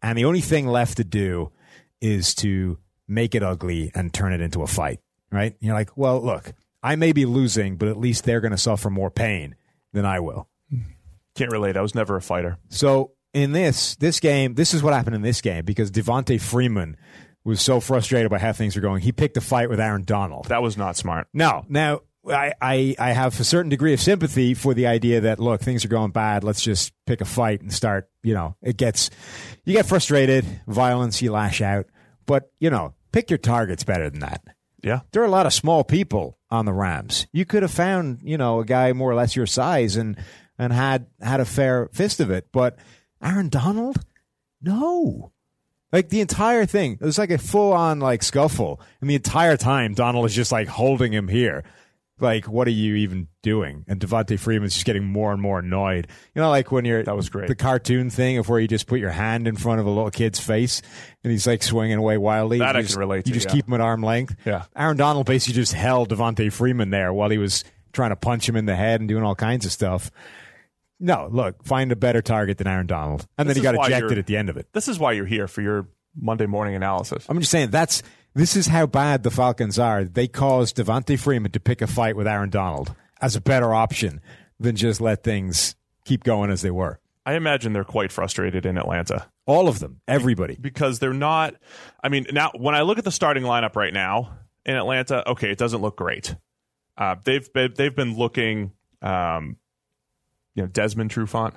And 0.02 0.16
the 0.16 0.24
only 0.24 0.40
thing 0.40 0.66
left 0.66 0.96
to 0.96 1.04
do 1.04 1.52
is 2.00 2.34
to 2.36 2.78
make 3.06 3.34
it 3.34 3.42
ugly 3.42 3.90
and 3.94 4.12
turn 4.12 4.32
it 4.32 4.40
into 4.40 4.62
a 4.62 4.66
fight, 4.66 5.00
right? 5.30 5.56
You're 5.60 5.74
like, 5.74 5.96
well, 5.96 6.22
look, 6.24 6.52
I 6.82 6.96
may 6.96 7.12
be 7.12 7.26
losing, 7.26 7.76
but 7.76 7.88
at 7.88 7.98
least 7.98 8.24
they're 8.24 8.40
going 8.40 8.52
to 8.52 8.58
suffer 8.58 8.90
more 8.90 9.10
pain 9.10 9.54
than 9.92 10.06
I 10.06 10.20
will. 10.20 10.48
Can't 11.34 11.50
relate. 11.50 11.76
I 11.76 11.82
was 11.82 11.94
never 11.94 12.16
a 12.16 12.22
fighter. 12.22 12.58
So 12.68 13.12
in 13.34 13.52
this 13.52 13.96
this 13.96 14.20
game, 14.20 14.54
this 14.54 14.72
is 14.72 14.82
what 14.82 14.94
happened 14.94 15.16
in 15.16 15.22
this 15.22 15.40
game 15.40 15.64
because 15.64 15.90
Devonta 15.90 16.40
Freeman 16.40 16.96
was 17.44 17.60
so 17.60 17.80
frustrated 17.80 18.30
by 18.30 18.38
how 18.38 18.52
things 18.52 18.74
were 18.74 18.82
going. 18.82 19.02
He 19.02 19.12
picked 19.12 19.36
a 19.36 19.40
fight 19.40 19.68
with 19.68 19.80
Aaron 19.80 20.04
Donald. 20.04 20.46
That 20.46 20.62
was 20.62 20.78
not 20.78 20.96
smart. 20.96 21.26
No, 21.34 21.64
now 21.68 22.00
I, 22.26 22.54
I 22.62 22.96
I 22.98 23.12
have 23.12 23.38
a 23.38 23.44
certain 23.44 23.68
degree 23.68 23.92
of 23.92 24.00
sympathy 24.00 24.54
for 24.54 24.72
the 24.72 24.86
idea 24.86 25.22
that 25.22 25.40
look, 25.40 25.60
things 25.60 25.84
are 25.84 25.88
going 25.88 26.12
bad. 26.12 26.44
Let's 26.44 26.62
just 26.62 26.92
pick 27.06 27.20
a 27.20 27.26
fight 27.26 27.60
and 27.60 27.72
start. 27.72 28.08
You 28.22 28.34
know, 28.34 28.56
it 28.62 28.76
gets 28.76 29.10
you 29.64 29.74
get 29.74 29.86
frustrated, 29.86 30.46
violence, 30.66 31.20
you 31.20 31.32
lash 31.32 31.60
out. 31.60 31.86
But 32.26 32.50
you 32.60 32.70
know, 32.70 32.94
pick 33.12 33.30
your 33.30 33.38
targets 33.38 33.84
better 33.84 34.08
than 34.08 34.20
that. 34.20 34.42
Yeah. 34.82 35.00
There 35.12 35.22
are 35.22 35.26
a 35.26 35.30
lot 35.30 35.46
of 35.46 35.52
small 35.52 35.82
people 35.82 36.38
on 36.50 36.66
the 36.66 36.72
Rams. 36.72 37.26
You 37.32 37.46
could 37.46 37.62
have 37.62 37.72
found, 37.72 38.20
you 38.22 38.36
know, 38.36 38.60
a 38.60 38.64
guy 38.64 38.92
more 38.92 39.10
or 39.10 39.14
less 39.14 39.34
your 39.34 39.46
size 39.46 39.96
and 39.96 40.16
and 40.58 40.72
had 40.72 41.06
had 41.20 41.40
a 41.40 41.44
fair 41.44 41.88
fist 41.92 42.20
of 42.20 42.30
it. 42.30 42.48
But 42.52 42.78
Aaron 43.22 43.48
Donald, 43.48 43.98
no. 44.60 45.32
Like 45.92 46.08
the 46.08 46.20
entire 46.20 46.66
thing, 46.66 46.92
it 46.94 47.04
was 47.04 47.18
like 47.18 47.30
a 47.30 47.38
full 47.38 47.72
on 47.72 48.00
like 48.00 48.22
scuffle, 48.22 48.80
and 49.00 49.08
the 49.08 49.14
entire 49.14 49.56
time 49.56 49.94
Donald 49.94 50.26
is 50.26 50.34
just 50.34 50.50
like 50.50 50.66
holding 50.68 51.12
him 51.12 51.28
here. 51.28 51.62
Like, 52.20 52.44
what 52.46 52.68
are 52.68 52.72
you 52.72 52.94
even 52.96 53.26
doing? 53.42 53.84
And 53.88 53.98
Devonta 53.98 54.38
Freeman's 54.38 54.74
just 54.74 54.86
getting 54.86 55.04
more 55.04 55.32
and 55.32 55.42
more 55.42 55.58
annoyed. 55.58 56.06
You 56.34 56.42
know, 56.42 56.48
like 56.48 56.70
when 56.70 56.84
you're 56.84 57.02
That 57.02 57.16
was 57.16 57.28
great. 57.28 57.48
The 57.48 57.56
cartoon 57.56 58.08
thing 58.08 58.38
of 58.38 58.48
where 58.48 58.60
you 58.60 58.68
just 58.68 58.86
put 58.86 59.00
your 59.00 59.10
hand 59.10 59.48
in 59.48 59.56
front 59.56 59.80
of 59.80 59.86
a 59.86 59.90
little 59.90 60.12
kid's 60.12 60.38
face 60.38 60.80
and 61.24 61.32
he's 61.32 61.44
like 61.44 61.64
swinging 61.64 61.98
away 61.98 62.16
wildly. 62.16 62.58
That 62.60 62.74
You 62.76 62.78
I 62.78 62.82
just- 62.82 62.94
can 62.94 63.00
relate 63.00 63.26
You 63.26 63.32
just 63.34 63.48
yeah. 63.48 63.52
keep 63.54 63.66
him 63.66 63.74
at 63.74 63.80
arm 63.80 64.02
length. 64.04 64.36
Yeah. 64.44 64.64
Aaron 64.76 64.96
Donald 64.96 65.26
basically 65.26 65.54
just 65.54 65.72
held 65.72 66.10
Devonta 66.10 66.52
Freeman 66.52 66.90
there 66.90 67.12
while 67.12 67.30
he 67.30 67.38
was 67.38 67.64
trying 67.92 68.10
to 68.10 68.16
punch 68.16 68.48
him 68.48 68.54
in 68.54 68.66
the 68.66 68.76
head 68.76 69.00
and 69.00 69.08
doing 69.08 69.24
all 69.24 69.34
kinds 69.34 69.66
of 69.66 69.72
stuff. 69.72 70.12
No, 71.04 71.28
look, 71.30 71.62
find 71.66 71.92
a 71.92 71.96
better 71.96 72.22
target 72.22 72.56
than 72.56 72.66
Aaron 72.66 72.86
Donald. 72.86 73.26
And 73.36 73.46
This 73.46 73.56
then 73.56 73.62
he 73.62 73.78
got 73.78 73.86
ejected 73.86 74.16
at 74.16 74.26
the 74.26 74.38
end 74.38 74.48
of 74.48 74.56
it. 74.56 74.68
This 74.72 74.88
is 74.88 74.98
why 74.98 75.12
you're 75.12 75.26
here 75.26 75.46
for 75.46 75.60
your 75.60 75.86
Monday 76.18 76.46
morning 76.46 76.74
analysis. 76.74 77.26
I'm 77.28 77.38
just 77.40 77.50
saying 77.50 77.70
that's 77.70 78.02
this 78.34 78.56
is 78.56 78.68
how 78.68 78.86
bad 78.86 79.22
the 79.22 79.30
Falcons 79.30 79.78
are. 79.78 80.04
They 80.04 80.26
caused 80.28 80.76
Devonta 80.76 81.18
Freeman 81.18 81.52
to 81.52 81.60
pick 81.60 81.82
a 81.82 81.86
fight 81.86 82.16
with 82.16 82.26
Aaron 82.26 82.48
Donald 82.48 82.94
as 83.20 83.36
a 83.36 83.40
better 83.42 83.74
option 83.74 84.22
than 84.58 84.76
just 84.76 84.98
let 84.98 85.22
things 85.22 85.76
keep 86.06 86.24
going 86.24 86.50
as 86.50 86.62
they 86.62 86.70
were. 86.70 86.98
I 87.26 87.34
imagine 87.34 87.74
they're 87.74 87.84
quite 87.84 88.10
frustrated 88.10 88.64
in 88.64 88.78
Atlanta 88.78 89.26
All 89.46 89.68
of 89.68 89.80
them, 89.80 90.00
everybody. 90.08 90.56
because 90.58 91.00
they're 91.00 91.12
not. 91.12 91.54
I 92.02 92.08
mean, 92.08 92.26
now 92.32 92.50
when 92.56 92.74
I 92.74 92.80
look 92.80 92.96
at 92.96 93.04
the 93.04 93.10
starting 93.12 93.42
lineup 93.42 93.76
right 93.76 93.92
now 93.92 94.38
in 94.64 94.74
Atlanta, 94.74 95.28
okay, 95.32 95.50
it 95.50 95.58
doesn't 95.58 95.82
look 95.82 95.96
great. 95.96 96.34
Uh, 96.96 97.16
they've 97.24 97.52
been, 97.52 97.74
they've 97.76 97.94
been 97.94 98.16
looking, 98.16 98.72
um, 99.02 99.56
you 100.54 100.62
know, 100.62 100.68
Desmond 100.68 101.10
Trufant. 101.10 101.54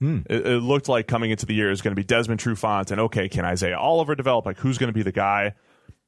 Hmm. 0.00 0.20
It, 0.28 0.46
it 0.46 0.62
looked 0.62 0.88
like 0.88 1.06
coming 1.06 1.30
into 1.30 1.46
the 1.46 1.54
year 1.54 1.70
is 1.70 1.80
going 1.80 1.92
to 1.92 2.00
be 2.00 2.04
Desmond 2.04 2.40
Trufant, 2.40 2.90
and 2.90 3.00
okay, 3.02 3.28
can 3.28 3.44
Isaiah 3.44 3.78
Oliver 3.78 4.14
develop? 4.14 4.44
Like, 4.44 4.58
who's 4.58 4.78
going 4.78 4.88
to 4.88 4.94
be 4.94 5.02
the 5.02 5.12
guy 5.12 5.54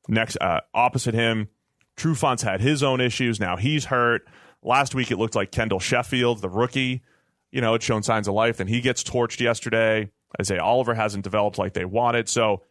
next 0.08 0.36
uh, 0.40 0.60
opposite 0.74 1.14
him? 1.14 1.48
Trufant's 1.96 2.42
had 2.42 2.60
his 2.60 2.82
own 2.82 3.00
issues. 3.00 3.40
Now 3.40 3.56
he's 3.56 3.86
hurt. 3.86 4.22
Last 4.62 4.94
week 4.94 5.10
it 5.10 5.16
looked 5.18 5.34
like 5.34 5.50
Kendall 5.50 5.80
Sheffield, 5.80 6.40
the 6.40 6.48
rookie, 6.48 7.02
you 7.50 7.60
know, 7.60 7.72
had 7.72 7.82
shown 7.82 8.02
signs 8.02 8.28
of 8.28 8.34
life. 8.34 8.58
Then 8.58 8.68
he 8.68 8.80
gets 8.80 9.02
torched 9.02 9.40
yesterday. 9.40 10.10
Isaiah 10.40 10.62
Oliver 10.62 10.94
hasn't 10.94 11.24
developed 11.24 11.58
like 11.58 11.72
they 11.72 11.84
wanted. 11.84 12.28
So 12.28 12.62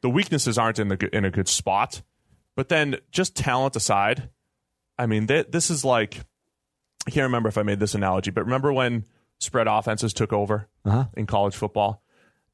the 0.00 0.10
weaknesses 0.10 0.58
aren't 0.58 0.78
in 0.78 0.88
the 0.88 1.08
in 1.16 1.24
a 1.24 1.30
good 1.30 1.48
spot. 1.48 2.02
But 2.56 2.68
then 2.68 2.96
just 3.10 3.36
talent 3.36 3.76
aside, 3.76 4.30
I 4.98 5.06
mean, 5.06 5.26
th- 5.26 5.48
this 5.50 5.70
is 5.70 5.84
like 5.84 6.20
I 7.06 7.10
can't 7.10 7.24
remember 7.24 7.48
if 7.48 7.58
I 7.58 7.62
made 7.62 7.80
this 7.80 7.94
analogy, 7.94 8.30
but 8.30 8.44
remember 8.44 8.72
when 8.72 9.04
spread 9.38 9.66
offenses 9.66 10.12
took 10.14 10.32
over 10.32 10.68
Uh-huh. 10.84 11.04
in 11.16 11.26
college 11.26 11.54
football? 11.54 12.02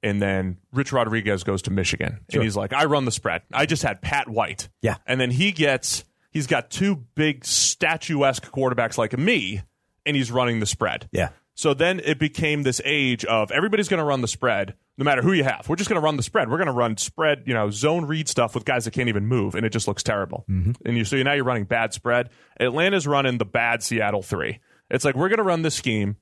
And 0.02 0.20
then 0.20 0.56
Rich 0.72 0.92
Rodriguez 0.92 1.44
goes 1.44 1.60
to 1.62 1.70
Michigan. 1.70 2.20
Sure. 2.30 2.40
And 2.40 2.42
he's 2.44 2.56
like, 2.56 2.72
I 2.72 2.86
run 2.86 3.04
the 3.04 3.10
spread. 3.12 3.42
I 3.52 3.66
just 3.66 3.82
had 3.82 4.00
Pat 4.00 4.28
White. 4.28 4.70
Yeah. 4.80 4.96
And 5.06 5.20
then 5.20 5.30
he 5.30 5.52
gets, 5.52 6.04
he's 6.30 6.46
got 6.46 6.70
two 6.70 6.96
big 7.14 7.44
statuesque 7.44 8.50
quarterbacks 8.50 8.96
like 8.96 9.16
me, 9.18 9.60
and 10.06 10.16
he's 10.16 10.30
running 10.30 10.58
the 10.60 10.66
spread. 10.66 11.08
Yeah. 11.12 11.28
So 11.54 11.74
then 11.74 12.00
it 12.00 12.18
became 12.18 12.62
this 12.62 12.80
age 12.84 13.24
of 13.24 13.50
everybody's 13.50 13.88
going 13.88 13.98
to 13.98 14.04
run 14.04 14.22
the 14.22 14.28
spread, 14.28 14.74
no 14.96 15.04
matter 15.04 15.20
who 15.20 15.32
you 15.32 15.44
have. 15.44 15.68
We're 15.68 15.76
just 15.76 15.90
going 15.90 16.00
to 16.00 16.04
run 16.04 16.16
the 16.16 16.22
spread. 16.22 16.48
We're 16.48 16.56
going 16.56 16.68
to 16.68 16.72
run 16.72 16.96
spread, 16.96 17.42
you 17.44 17.52
know, 17.52 17.70
zone 17.70 18.06
read 18.06 18.28
stuff 18.28 18.54
with 18.54 18.64
guys 18.64 18.86
that 18.86 18.92
can't 18.92 19.08
even 19.08 19.26
move, 19.26 19.54
and 19.54 19.66
it 19.66 19.70
just 19.70 19.86
looks 19.86 20.02
terrible. 20.02 20.46
Mm-hmm. 20.48 20.72
And 20.86 20.96
you 20.96 21.04
so 21.04 21.22
now 21.22 21.34
you're 21.34 21.44
running 21.44 21.64
bad 21.64 21.92
spread. 21.92 22.30
Atlanta's 22.58 23.06
running 23.06 23.38
the 23.38 23.44
bad 23.44 23.82
Seattle 23.82 24.22
three. 24.22 24.60
It's 24.90 25.04
like 25.04 25.14
we're 25.14 25.28
going 25.28 25.38
to 25.38 25.44
run 25.44 25.62
this 25.62 25.74
scheme. 25.74 26.16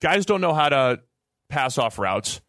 Guys 0.00 0.24
don't 0.24 0.40
know 0.40 0.54
how 0.54 0.68
to 0.68 1.00
pass 1.48 1.76
off 1.76 1.98
routes. 1.98 2.40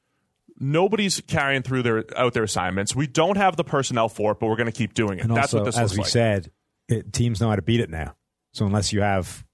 Nobody's 0.58 1.22
carrying 1.22 1.64
through 1.64 1.84
their 1.84 2.06
out 2.18 2.34
their 2.34 2.44
assignments. 2.44 2.96
We 2.96 3.08
don't 3.08 3.38
have 3.38 3.56
the 3.56 3.64
personnel 3.64 4.10
for 4.10 4.34
it, 4.34 4.40
but 4.40 4.48
we're 4.48 4.58
going 4.58 4.68
to 4.68 4.72
keep 4.72 4.94
doing 4.94 5.20
it. 5.20 5.26
And 5.26 5.36
That's 5.36 5.54
also, 5.54 5.58
what 5.60 5.66
this 5.66 5.78
as 5.78 5.94
we 5.94 6.00
like. 6.00 6.08
said, 6.08 6.52
it, 6.88 7.12
teams 7.14 7.42
know 7.42 7.50
how 7.50 7.56
to 7.56 7.62
beat 7.62 7.80
it 7.80 7.90
now. 7.90 8.16
So 8.52 8.66
unless 8.66 8.92
you 8.92 9.02
have, 9.02 9.46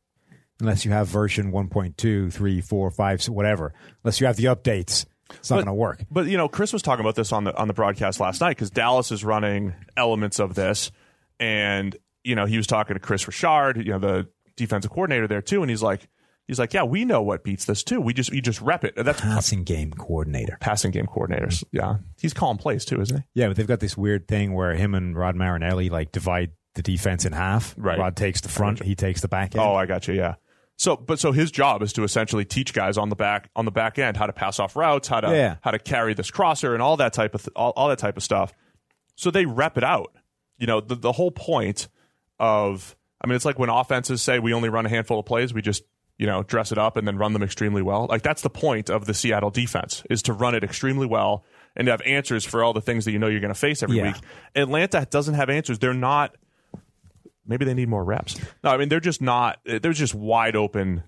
unless 0.60 0.86
you 0.86 0.92
have 0.92 1.08
version 1.08 1.52
1.2, 1.52 2.32
3, 2.34 2.62
4, 2.62 2.92
5, 2.92 3.26
whatever, 3.30 3.74
unless 4.04 4.20
you 4.22 4.28
have 4.28 4.36
the 4.36 4.46
updates, 4.46 5.06
it's 5.32 5.50
not 5.50 5.58
going 5.58 5.66
to 5.68 5.74
work. 5.74 6.04
But 6.12 6.28
you 6.28 6.38
know, 6.38 6.48
Chris 6.48 6.72
was 6.72 6.82
talking 6.82 7.02
about 7.04 7.16
this 7.16 7.32
on 7.32 7.44
the 7.46 7.56
on 7.56 7.68
the 7.68 7.74
broadcast 7.74 8.20
last 8.20 8.42
night 8.42 8.52
because 8.52 8.70
Dallas 8.70 9.12
is 9.12 9.24
running 9.24 9.74
elements 9.98 10.40
of 10.40 10.56
this, 10.56 10.92
and 11.40 11.96
you 12.24 12.36
know, 12.36 12.46
he 12.46 12.58
was 12.58 12.68
talking 12.68 12.96
to 12.96 13.00
Kris 13.00 13.28
Richard, 13.28 13.78
you 13.78 13.92
know, 13.92 14.00
the 14.00 14.28
defensive 14.56 14.92
coordinator 14.92 15.28
there 15.28 15.42
too, 15.42 15.62
and 15.62 15.70
he's 15.70 15.84
like, 15.84 16.08
he's 16.48 16.60
like, 16.60 16.74
yeah, 16.74 16.84
we 16.84 17.06
know 17.06 17.22
what 17.22 17.44
beats 17.44 17.66
this 17.66 17.84
too. 17.84 18.00
We 18.00 18.14
just 18.14 18.32
we 18.32 18.40
just 18.42 18.62
rep 18.62 18.84
it. 18.84 18.94
That's 18.96 19.20
Passing 19.22 19.64
game 19.64 19.92
coordinator. 19.92 20.58
passing 20.62 20.92
game 20.92 21.08
coordinators. 21.08 21.64
Yeah, 21.72 21.98
he's 22.20 22.34
calling 22.34 22.58
plays 22.58 22.86
too, 22.86 23.02
isn't 23.02 23.18
he? 23.18 23.24
Yeah, 23.42 23.48
but 23.48 23.58
they've 23.58 23.68
got 23.68 23.80
this 23.80 23.98
weird 23.98 24.28
thing 24.28 24.54
where 24.54 24.76
him 24.76 24.94
and 24.94 25.16
Rod 25.18 25.36
Marinelli 25.36 25.90
like 25.90 26.12
divide 26.12 26.52
the 26.76 26.82
defense 26.84 27.26
in 27.26 27.34
half. 27.34 27.74
Right. 27.78 27.98
Rod 27.98 28.16
takes 28.16 28.42
the 28.42 28.50
front, 28.50 28.84
he 28.84 28.96
takes 28.96 29.22
the 29.22 29.28
back 29.28 29.56
end. 29.56 29.64
Oh, 29.64 29.74
I 29.76 29.86
got 29.86 30.08
you. 30.08 30.14
Yeah. 30.14 30.36
So, 30.78 30.96
but 30.98 31.20
so 31.20 31.32
his 31.32 31.52
job 31.52 31.82
is 31.82 31.94
to 31.94 32.04
essentially 32.04 32.44
teach 32.44 32.74
guys 32.74 32.98
on 32.98 33.10
the 33.10 33.16
back 33.16 33.50
on 33.56 33.64
the 33.66 33.72
back 33.72 33.98
end 33.98 34.18
how 34.18 34.26
to 34.28 34.34
pass 34.34 34.60
off 34.60 34.76
routes, 34.76 35.08
how 35.08 35.22
to 35.22 35.30
Yeah. 35.30 35.56
how 35.62 35.72
to 35.72 35.80
carry 35.80 36.14
this 36.14 36.30
crosser, 36.32 36.74
and 36.74 36.82
all 36.84 36.98
that 36.98 37.14
type 37.14 37.34
of 37.34 37.42
th- 37.44 37.54
all, 37.56 37.72
all 37.78 37.88
that 37.90 38.00
type 38.00 38.18
of 38.18 38.24
stuff. 38.24 38.54
So 39.16 39.32
they 39.32 39.46
rep 39.46 39.78
it 39.78 39.84
out. 39.84 40.14
You 40.58 40.68
know, 40.68 40.82
the 40.82 40.96
the 40.96 41.12
whole 41.14 41.32
point 41.32 41.88
of 42.40 42.96
I 43.22 43.28
mean, 43.28 43.36
it's 43.36 43.46
like 43.46 43.58
when 43.58 43.70
offenses 43.70 44.22
say 44.22 44.40
we 44.40 44.54
only 44.54 44.70
run 44.70 44.86
a 44.86 44.90
handful 44.90 45.20
of 45.20 45.26
plays, 45.26 45.54
we 45.54 45.62
just 45.62 45.84
you 46.18 46.26
know 46.28 46.44
dress 46.44 46.72
it 46.72 46.78
up 46.78 46.98
and 46.98 47.08
then 47.08 47.18
run 47.18 47.34
them 47.34 47.44
extremely 47.44 47.82
well. 47.82 48.08
Like 48.10 48.22
that's 48.22 48.42
the 48.42 48.50
point 48.50 48.90
of 48.90 49.06
the 49.06 49.14
Seattle 49.14 49.50
defense 49.52 50.04
is 50.10 50.22
to 50.24 50.34
run 50.34 50.56
it 50.56 50.64
extremely 50.64 51.06
well 51.08 51.46
and 51.76 51.86
to 51.86 51.92
have 51.92 52.02
answers 52.02 52.44
for 52.46 52.64
all 52.64 52.74
the 52.74 52.82
things 52.82 53.06
that 53.06 53.12
you 53.12 53.20
know 53.20 53.28
you're 53.28 53.40
going 53.42 53.54
to 53.54 53.60
face 53.60 53.82
every 53.84 53.98
Yeah. 53.98 54.08
week. 54.08 54.16
Atlanta 54.56 55.08
doesn't 55.10 55.34
have 55.36 55.50
answers. 55.50 55.80
They're 55.80 55.94
not. 55.94 56.36
Maybe 57.46 57.66
they 57.66 57.74
need 57.74 57.90
more 57.90 58.04
reps. 58.04 58.40
No, 58.64 58.72
I 58.72 58.78
mean 58.78 58.90
they're 58.90 59.00
just 59.00 59.22
not. 59.22 59.60
They're 59.66 59.94
just 59.94 60.16
wide 60.16 60.56
open. 60.56 61.04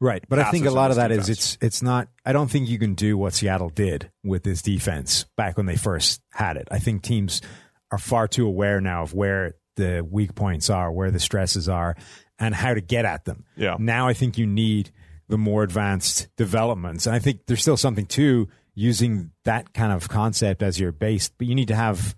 Right, 0.00 0.24
but 0.28 0.38
I 0.38 0.52
think 0.52 0.64
a 0.66 0.70
lot 0.70 0.90
of 0.90 0.96
this 0.96 1.02
that 1.02 1.10
is 1.10 1.26
defense. 1.26 1.54
it's 1.54 1.58
it's 1.60 1.82
not. 1.82 2.08
I 2.24 2.32
don't 2.32 2.48
think 2.48 2.68
you 2.68 2.78
can 2.78 2.94
do 2.94 3.18
what 3.18 3.34
Seattle 3.34 3.68
did 3.68 4.10
with 4.22 4.44
this 4.44 4.62
defense 4.62 5.24
back 5.36 5.56
when 5.56 5.66
they 5.66 5.76
first 5.76 6.22
had 6.32 6.56
it. 6.56 6.68
I 6.70 6.78
think 6.78 7.02
teams 7.02 7.42
are 7.90 7.98
far 7.98 8.28
too 8.28 8.46
aware 8.46 8.80
now 8.80 9.02
of 9.02 9.12
where 9.12 9.54
the 9.74 10.06
weak 10.08 10.34
points 10.36 10.70
are, 10.70 10.92
where 10.92 11.10
the 11.10 11.18
stresses 11.18 11.68
are, 11.68 11.96
and 12.38 12.54
how 12.54 12.74
to 12.74 12.80
get 12.80 13.06
at 13.06 13.24
them. 13.24 13.44
Yeah. 13.56 13.76
Now 13.80 14.06
I 14.06 14.12
think 14.12 14.38
you 14.38 14.46
need 14.46 14.92
the 15.28 15.38
more 15.38 15.64
advanced 15.64 16.28
developments, 16.36 17.06
and 17.06 17.16
I 17.16 17.18
think 17.18 17.46
there's 17.46 17.62
still 17.62 17.76
something 17.76 18.06
to 18.06 18.48
using 18.74 19.32
that 19.44 19.74
kind 19.74 19.92
of 19.92 20.08
concept 20.08 20.62
as 20.62 20.78
your 20.78 20.92
base, 20.92 21.28
but 21.28 21.48
you 21.48 21.56
need 21.56 21.68
to 21.68 21.76
have. 21.76 22.14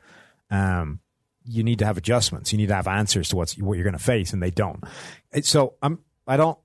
Um, 0.51 1.01
you 1.51 1.63
need 1.63 1.79
to 1.81 1.87
have 1.87 1.97
adjustments. 1.97 2.53
You 2.53 2.59
need 2.59 2.69
to 2.69 2.75
have 2.75 2.87
answers 2.87 3.29
to 3.31 3.37
what's 3.37 3.57
what 3.59 3.75
you're 3.75 3.85
going 3.85 3.99
to 3.99 4.03
face, 4.03 4.33
and 4.33 4.43
they 4.43 4.51
don't. 4.51 4.83
So 5.43 5.75
I'm. 5.83 5.99
I 6.27 6.37
don't. 6.37 6.59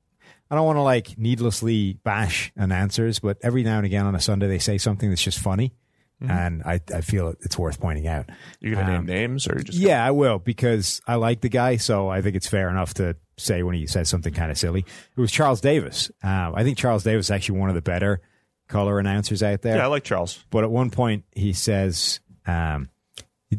I 0.49 0.55
don't 0.55 0.65
want 0.65 0.77
to 0.77 0.81
like 0.83 1.17
needlessly 1.17 1.93
bash 2.03 2.51
announcers, 2.55 3.19
but 3.19 3.37
every 3.41 3.63
now 3.63 3.77
and 3.77 3.85
again 3.85 4.05
on 4.05 4.13
a 4.13 4.21
Sunday 4.21 4.47
they 4.47 4.59
say 4.59 4.77
something 4.77 5.09
that's 5.09 5.23
just 5.23 5.39
funny, 5.39 5.73
and 6.21 6.61
I, 6.63 6.79
I 6.93 7.01
feel 7.01 7.29
it's 7.41 7.57
worth 7.57 7.79
pointing 7.79 8.07
out. 8.07 8.29
You're 8.59 8.75
going 8.75 8.85
to 8.85 8.93
Um, 8.93 9.05
name 9.07 9.15
names 9.17 9.47
or 9.47 9.55
just 9.55 9.77
Yeah, 9.77 10.05
I 10.05 10.11
will 10.11 10.37
because 10.37 11.01
I 11.07 11.15
like 11.15 11.41
the 11.41 11.49
guy, 11.49 11.77
so 11.77 12.09
I 12.09 12.21
think 12.21 12.35
it's 12.35 12.47
fair 12.47 12.69
enough 12.69 12.93
to 12.95 13.15
say 13.37 13.63
when 13.63 13.73
he 13.75 13.87
says 13.87 14.07
something 14.07 14.33
kind 14.33 14.51
of 14.51 14.57
silly. 14.57 14.81
It 15.17 15.19
was 15.19 15.31
Charles 15.31 15.61
Davis. 15.61 16.11
Um, 16.23 16.53
I 16.55 16.63
think 16.63 16.77
Charles 16.77 17.03
Davis 17.03 17.25
is 17.27 17.31
actually 17.31 17.59
one 17.59 17.69
of 17.69 17.75
the 17.75 17.81
better 17.81 18.21
color 18.67 18.99
announcers 18.99 19.41
out 19.43 19.61
there. 19.63 19.77
Yeah, 19.77 19.83
I 19.85 19.87
like 19.87 20.03
Charles. 20.03 20.43
But 20.51 20.63
at 20.63 20.69
one 20.71 20.89
point, 20.91 21.25
he 21.31 21.53
says, 21.53 22.19
um, 22.47 22.89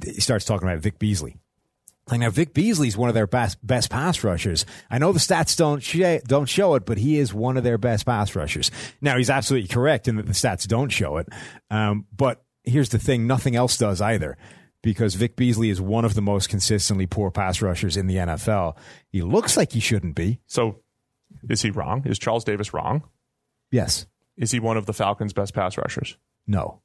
he, 0.04 0.12
he 0.12 0.20
starts 0.20 0.44
talking 0.44 0.68
about 0.68 0.80
Vic 0.80 0.98
Beasley. 0.98 1.36
Like 2.10 2.20
now, 2.20 2.30
Vic 2.30 2.54
Beasley's 2.54 2.96
one 2.96 3.08
of 3.08 3.16
their 3.16 3.26
best 3.26 3.64
best 3.66 3.90
pass 3.90 4.22
rushers. 4.22 4.64
I 4.88 4.98
know 4.98 5.10
the 5.12 5.18
stats 5.18 5.56
don't 5.56 5.80
sh- 5.82 6.22
don't 6.24 6.48
show 6.48 6.76
it, 6.76 6.86
but 6.86 6.98
he 6.98 7.18
is 7.18 7.34
one 7.34 7.56
of 7.56 7.64
their 7.64 7.78
best 7.78 8.06
pass 8.06 8.36
rushers. 8.36 8.70
Now 9.00 9.16
he's 9.16 9.30
absolutely 9.30 9.68
correct 9.68 10.06
in 10.06 10.16
that 10.16 10.26
the 10.26 10.32
stats 10.32 10.68
don't 10.68 10.90
show 10.90 11.16
it. 11.16 11.28
Um, 11.68 12.06
but 12.16 12.44
here's 12.62 12.90
the 12.90 12.98
thing: 13.00 13.26
nothing 13.26 13.56
else 13.56 13.76
does 13.76 14.00
either, 14.00 14.38
because 14.82 15.16
Vic 15.16 15.34
Beasley 15.34 15.68
is 15.68 15.80
one 15.80 16.04
of 16.04 16.14
the 16.14 16.22
most 16.22 16.48
consistently 16.48 17.06
poor 17.06 17.32
pass 17.32 17.60
rushers 17.60 17.96
in 17.96 18.06
the 18.06 18.16
NFL. 18.16 18.76
He 19.08 19.22
looks 19.22 19.56
like 19.56 19.72
he 19.72 19.80
shouldn't 19.80 20.14
be. 20.14 20.40
So, 20.46 20.82
is 21.50 21.62
he 21.62 21.70
wrong? 21.70 22.04
Is 22.06 22.20
Charles 22.20 22.44
Davis 22.44 22.72
wrong? 22.72 23.02
Yes. 23.72 24.06
Is 24.36 24.52
he 24.52 24.60
one 24.60 24.76
of 24.76 24.86
the 24.86 24.92
Falcons' 24.92 25.32
best 25.32 25.54
pass 25.54 25.76
rushers? 25.76 26.16
No. 26.46 26.82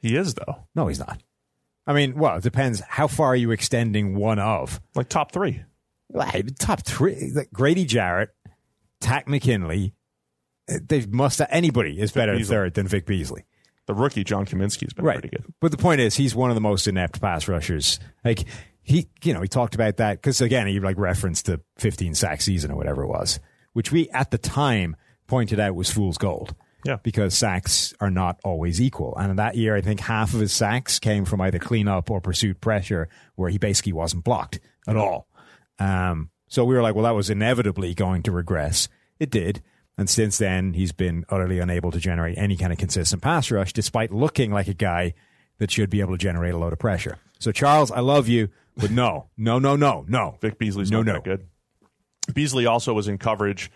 He 0.00 0.16
is 0.16 0.34
though, 0.34 0.66
No, 0.74 0.88
he's 0.88 0.98
not. 0.98 1.22
I 1.90 1.92
mean, 1.92 2.14
well, 2.14 2.36
it 2.36 2.42
depends. 2.44 2.80
How 2.88 3.08
far 3.08 3.28
are 3.28 3.36
you 3.36 3.50
extending 3.50 4.14
one 4.14 4.38
of? 4.38 4.80
like 4.94 5.08
top 5.08 5.32
three. 5.32 5.62
Right, 6.12 6.44
top 6.58 6.82
three: 6.84 7.32
like 7.34 7.50
Grady 7.52 7.84
Jarrett, 7.84 8.30
Takk 9.00 9.28
McKinley. 9.28 9.94
Eh, 10.68 10.78
they 10.86 11.04
must. 11.06 11.40
Anybody 11.50 12.00
is 12.00 12.12
better 12.12 12.36
Beasley. 12.36 12.54
third 12.54 12.74
than 12.74 12.86
Vic 12.86 13.06
Beasley. 13.06 13.44
The 13.86 13.94
rookie 13.94 14.22
John 14.22 14.46
Cominsky 14.46 14.82
has 14.82 14.92
been 14.92 15.04
Right. 15.04 15.20
pretty 15.20 15.36
good. 15.36 15.52
But 15.60 15.72
the 15.72 15.76
point 15.76 16.00
is, 16.00 16.14
he's 16.14 16.34
one 16.34 16.50
of 16.50 16.54
the 16.54 16.60
most 16.60 16.86
inept 16.86 17.20
pass 17.20 17.48
rushers. 17.48 17.98
Like 18.24 18.44
he, 18.82 19.08
you 19.24 19.34
know, 19.34 19.40
he 19.42 19.48
talked 19.48 19.74
about 19.74 19.96
that 19.96 20.14
because 20.22 20.40
again, 20.40 20.66
he 20.68 20.78
like 20.78 20.96
referenced 20.96 21.46
the 21.46 21.60
15 21.78 22.14
sack 22.14 22.40
season 22.40 22.70
or 22.70 22.76
whatever 22.76 23.02
it 23.02 23.08
was, 23.08 23.40
which 23.72 23.90
we 23.90 24.08
at 24.10 24.30
the 24.30 24.38
time 24.38 24.94
pointed 25.26 25.58
out 25.58 25.74
was 25.74 25.90
fool's 25.90 26.18
gold. 26.18 26.54
Yeah. 26.84 26.96
Because 27.02 27.34
sacks 27.36 27.92
are 28.00 28.10
not 28.10 28.38
always 28.44 28.80
equal. 28.80 29.16
And 29.16 29.38
that 29.38 29.56
year, 29.56 29.76
I 29.76 29.80
think 29.80 30.00
half 30.00 30.34
of 30.34 30.40
his 30.40 30.52
sacks 30.52 30.98
came 30.98 31.24
from 31.24 31.40
either 31.40 31.58
cleanup 31.58 32.10
or 32.10 32.20
pursuit 32.20 32.60
pressure, 32.60 33.08
where 33.34 33.50
he 33.50 33.58
basically 33.58 33.92
wasn't 33.92 34.24
blocked 34.24 34.60
at 34.86 34.96
all. 34.96 35.26
Um, 35.78 36.30
so 36.48 36.64
we 36.64 36.74
were 36.74 36.82
like, 36.82 36.94
well, 36.94 37.04
that 37.04 37.10
was 37.14 37.30
inevitably 37.30 37.94
going 37.94 38.22
to 38.24 38.32
regress. 38.32 38.88
It 39.18 39.30
did. 39.30 39.62
And 39.98 40.08
since 40.08 40.38
then, 40.38 40.72
he's 40.72 40.92
been 40.92 41.24
utterly 41.28 41.58
unable 41.58 41.90
to 41.90 41.98
generate 41.98 42.38
any 42.38 42.56
kind 42.56 42.72
of 42.72 42.78
consistent 42.78 43.22
pass 43.22 43.50
rush, 43.50 43.72
despite 43.72 44.10
looking 44.12 44.50
like 44.50 44.66
a 44.68 44.74
guy 44.74 45.14
that 45.58 45.70
should 45.70 45.90
be 45.90 46.00
able 46.00 46.12
to 46.12 46.18
generate 46.18 46.54
a 46.54 46.58
load 46.58 46.72
of 46.72 46.78
pressure. 46.78 47.18
So, 47.38 47.52
Charles, 47.52 47.90
I 47.90 48.00
love 48.00 48.26
you, 48.28 48.48
but 48.76 48.90
no, 48.90 49.28
no, 49.36 49.58
no, 49.58 49.76
no, 49.76 50.04
no. 50.08 50.38
Vic 50.40 50.58
Beasley's 50.58 50.90
No, 50.90 51.02
not 51.02 51.06
no. 51.06 51.12
that 51.14 51.24
good. 51.24 51.46
Beasley 52.34 52.66
also 52.66 52.92
was 52.94 53.08
in 53.08 53.18
coverage, 53.18 53.70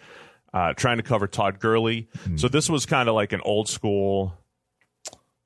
uh, 0.55 0.73
trying 0.73 0.99
to 0.99 1.03
cover 1.03 1.27
Todd 1.27 1.59
Gurley. 1.59 2.09
Hmm. 2.25 2.37
So 2.37 2.49
this 2.49 2.71
was 2.71 2.87
kind 2.87 3.09
of 3.09 3.17
like 3.17 3.33
an 3.33 3.41
old 3.45 3.69
school. 3.69 4.39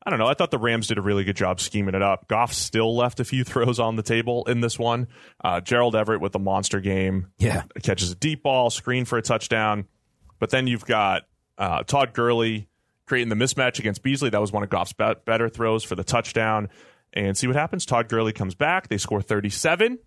I 0.04 0.10
don't 0.10 0.18
know. 0.18 0.26
I 0.26 0.34
thought 0.34 0.50
the 0.50 0.58
Rams 0.58 0.86
did 0.86 0.98
a 0.98 1.02
really 1.02 1.24
good 1.24 1.36
job 1.36 1.60
scheming 1.60 1.94
it 1.94 2.02
up. 2.02 2.28
Goff 2.28 2.52
still 2.52 2.94
left 2.94 3.18
a 3.18 3.24
few 3.24 3.42
throws 3.44 3.80
on 3.80 3.96
the 3.96 4.02
table 4.02 4.44
in 4.44 4.60
this 4.60 4.78
one. 4.78 5.08
Uh, 5.42 5.60
Gerald 5.60 5.96
Everett 5.96 6.20
with 6.20 6.32
the 6.32 6.38
monster 6.38 6.80
game. 6.80 7.28
Yeah. 7.38 7.62
catches 7.82 8.12
a 8.12 8.14
deep 8.14 8.42
ball, 8.42 8.68
screen 8.70 9.06
for 9.06 9.16
a 9.18 9.22
touchdown. 9.22 9.86
But 10.38 10.50
then 10.50 10.66
you've 10.66 10.84
got 10.84 11.22
uh, 11.56 11.82
Todd 11.84 12.12
Gurley 12.12 12.68
creating 13.06 13.30
the 13.30 13.34
mismatch 13.34 13.78
against 13.78 14.02
Beasley. 14.02 14.28
That 14.28 14.40
was 14.40 14.52
one 14.52 14.62
of 14.62 14.68
Goff's 14.68 14.92
be- 14.92 15.14
better 15.24 15.48
throws 15.48 15.84
for 15.84 15.94
the 15.94 16.04
touchdown. 16.04 16.68
And 17.14 17.36
see 17.36 17.46
what 17.46 17.56
happens. 17.56 17.86
Todd 17.86 18.08
Gurley 18.08 18.34
comes 18.34 18.54
back. 18.54 18.88
They 18.88 18.98
score 18.98 19.22
37 19.22 19.98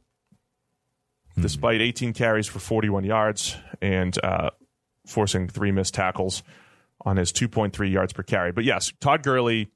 despite 1.40 1.82
18 1.82 2.14
carries 2.14 2.46
for 2.46 2.60
41 2.60 3.06
yards 3.06 3.56
and 3.82 4.18
uh, 4.24 4.50
forcing 5.12 5.47
three 5.47 5.71
missed 5.71 5.93
tackles 5.93 6.43
on 7.06 7.17
his 7.17 7.32
2.3 7.32 7.91
yards 7.91 8.13
per 8.13 8.24
carry. 8.24 8.52
But 8.52 8.63
yes, 8.63 8.91
Todd 9.00 9.24
Gurley, 9.24 9.71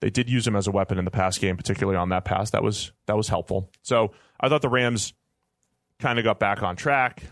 they 0.00 0.10
did 0.10 0.30
use 0.30 0.46
him 0.46 0.56
as 0.56 0.66
a 0.66 0.70
weapon 0.70 0.98
in 0.98 1.04
the 1.04 1.10
pass 1.10 1.38
game, 1.38 1.56
particularly 1.56 1.96
on 1.96 2.10
that 2.10 2.24
pass. 2.24 2.50
That 2.50 2.62
was 2.62 2.92
that 3.06 3.16
was 3.16 3.28
helpful. 3.28 3.70
So 3.82 4.12
I 4.40 4.48
thought 4.48 4.62
the 4.62 4.68
Rams 4.68 5.12
kind 5.98 6.18
of 6.18 6.24
got 6.24 6.38
back 6.38 6.62
on 6.62 6.76
track. 6.76 7.22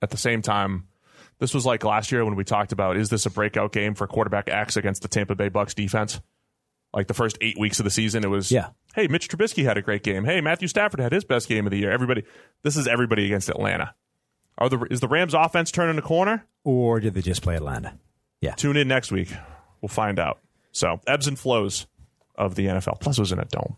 At 0.00 0.10
the 0.10 0.16
same 0.16 0.42
time, 0.42 0.86
this 1.38 1.52
was 1.52 1.66
like 1.66 1.84
last 1.84 2.12
year 2.12 2.24
when 2.24 2.36
we 2.36 2.44
talked 2.44 2.72
about 2.72 2.96
is 2.96 3.08
this 3.08 3.26
a 3.26 3.30
breakout 3.30 3.72
game 3.72 3.94
for 3.94 4.06
quarterback 4.06 4.48
X 4.48 4.76
against 4.76 5.02
the 5.02 5.08
Tampa 5.08 5.34
Bay 5.34 5.48
Bucks 5.48 5.74
defense? 5.74 6.20
Like 6.94 7.06
the 7.06 7.14
first 7.14 7.36
eight 7.40 7.58
weeks 7.58 7.80
of 7.80 7.84
the 7.84 7.90
season, 7.90 8.24
it 8.24 8.28
was 8.28 8.50
Yeah. 8.50 8.68
Hey, 8.94 9.08
Mitch 9.08 9.28
Trubisky 9.28 9.64
had 9.64 9.76
a 9.76 9.82
great 9.82 10.02
game. 10.02 10.24
Hey, 10.24 10.40
Matthew 10.40 10.68
Stafford 10.68 11.00
had 11.00 11.12
his 11.12 11.24
best 11.24 11.48
game 11.48 11.66
of 11.66 11.70
the 11.70 11.78
year. 11.78 11.90
Everybody, 11.90 12.24
this 12.62 12.76
is 12.76 12.88
everybody 12.88 13.26
against 13.26 13.48
Atlanta. 13.48 13.94
Are 14.56 14.68
the 14.68 14.80
is 14.90 15.00
the 15.00 15.08
Rams 15.08 15.34
offense 15.34 15.70
turning 15.70 15.96
the 15.96 16.02
corner? 16.02 16.46
Or 16.68 17.00
did 17.00 17.14
they 17.14 17.22
just 17.22 17.40
play 17.42 17.56
Atlanta? 17.56 17.98
Yeah. 18.42 18.52
Tune 18.52 18.76
in 18.76 18.88
next 18.88 19.10
week. 19.10 19.32
We'll 19.80 19.88
find 19.88 20.18
out. 20.18 20.38
So 20.70 21.00
ebbs 21.06 21.26
and 21.26 21.38
flows 21.38 21.86
of 22.34 22.56
the 22.56 22.66
NFL. 22.66 23.00
Plus, 23.00 23.16
it 23.16 23.22
was 23.22 23.32
in 23.32 23.38
a 23.38 23.46
dome. 23.46 23.76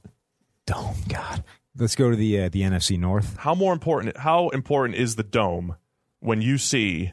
Dome, 0.67 0.97
God. 1.09 1.45
Let's 1.77 1.95
go 1.95 2.11
to 2.11 2.17
the 2.17 2.43
uh, 2.43 2.49
the 2.49 2.63
NFC 2.63 2.99
North. 2.99 3.37
How 3.37 3.55
more 3.55 3.73
important? 3.73 4.17
How 4.17 4.49
important 4.49 4.99
is 4.99 5.15
the 5.15 5.23
dome 5.23 5.77
when 6.19 6.43
you 6.43 6.59
see 6.59 7.13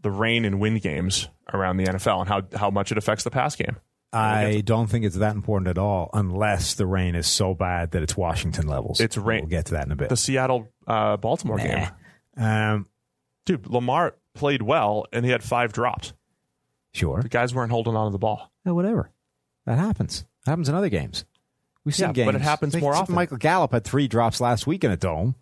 the 0.00 0.10
rain 0.10 0.46
and 0.46 0.58
wind 0.60 0.80
games 0.80 1.28
around 1.52 1.76
the 1.76 1.84
NFL 1.84 2.20
and 2.20 2.28
how 2.30 2.42
how 2.58 2.70
much 2.70 2.90
it 2.90 2.96
affects 2.96 3.22
the 3.22 3.30
pass 3.30 3.54
game? 3.54 3.76
I 4.14 4.62
don't 4.64 4.88
think 4.88 5.04
it's 5.04 5.16
that 5.16 5.34
important 5.34 5.68
at 5.68 5.76
all, 5.78 6.08
unless 6.14 6.72
the 6.74 6.86
rain 6.86 7.14
is 7.14 7.26
so 7.26 7.52
bad 7.52 7.90
that 7.90 8.02
it's 8.02 8.16
Washington 8.16 8.66
levels. 8.66 8.98
It's 9.00 9.18
rain- 9.18 9.40
We'll 9.42 9.48
get 9.50 9.66
to 9.66 9.74
that 9.74 9.84
in 9.86 9.92
a 9.92 9.96
bit. 9.96 10.08
The 10.08 10.16
Seattle 10.16 10.68
uh, 10.86 11.18
Baltimore 11.18 11.58
game, 11.58 11.88
Um, 12.38 12.86
dude. 13.46 13.66
Lamar 13.66 14.14
played 14.34 14.62
well 14.62 15.06
and 15.12 15.24
he 15.24 15.30
had 15.30 15.42
five 15.42 15.72
drops. 15.72 16.12
sure. 16.92 17.22
The 17.22 17.28
guys 17.28 17.54
weren't 17.54 17.70
holding 17.72 17.96
on 17.96 18.06
to 18.06 18.12
the 18.12 18.18
ball. 18.18 18.50
Yeah, 18.64 18.72
whatever. 18.72 19.10
That 19.66 19.78
happens. 19.78 20.24
That 20.44 20.52
happens 20.52 20.68
in 20.68 20.74
other 20.74 20.88
games. 20.88 21.24
We've 21.84 21.94
seen 21.94 22.08
Yeah, 22.08 22.12
games. 22.12 22.26
but 22.26 22.34
it 22.36 22.40
happens 22.42 22.76
more 22.76 22.94
often. 22.94 23.14
Michael 23.14 23.36
Gallup 23.38 23.72
had 23.72 23.84
three 23.84 24.08
drops 24.08 24.40
last 24.40 24.66
week 24.66 24.84
in 24.84 24.90
a 24.90 24.96
dome. 24.96 25.34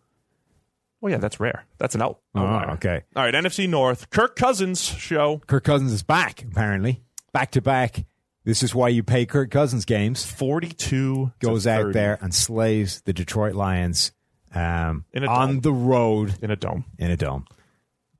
Well, 1.00 1.10
yeah, 1.12 1.18
that's 1.18 1.40
rare. 1.40 1.64
That's 1.78 1.94
an 1.94 2.02
out. 2.02 2.18
Oh, 2.34 2.44
okay. 2.74 3.02
All 3.16 3.22
right, 3.24 3.34
NFC 3.34 3.66
North. 3.68 4.10
Kirk 4.10 4.36
Cousins 4.36 4.82
show. 4.82 5.38
Kirk 5.46 5.64
Cousins 5.64 5.92
is 5.92 6.02
back, 6.02 6.42
apparently. 6.42 7.02
Back 7.32 7.52
to 7.52 7.62
back. 7.62 8.04
This 8.44 8.62
is 8.62 8.74
why 8.74 8.88
you 8.88 9.02
pay 9.02 9.24
Kirk 9.26 9.50
Cousins 9.50 9.84
games. 9.86 10.24
42 10.26 10.76
to 10.76 11.32
Goes 11.46 11.66
out 11.66 11.92
there 11.92 12.18
and 12.20 12.34
slays 12.34 13.00
the 13.02 13.12
Detroit 13.12 13.54
Lions 13.54 14.12
um, 14.54 15.04
on 15.14 15.48
dome. 15.48 15.60
the 15.60 15.72
road 15.72 16.34
in 16.42 16.50
a 16.50 16.56
dome. 16.56 16.84
in 16.98 17.10
a 17.10 17.16
dome. 17.16 17.46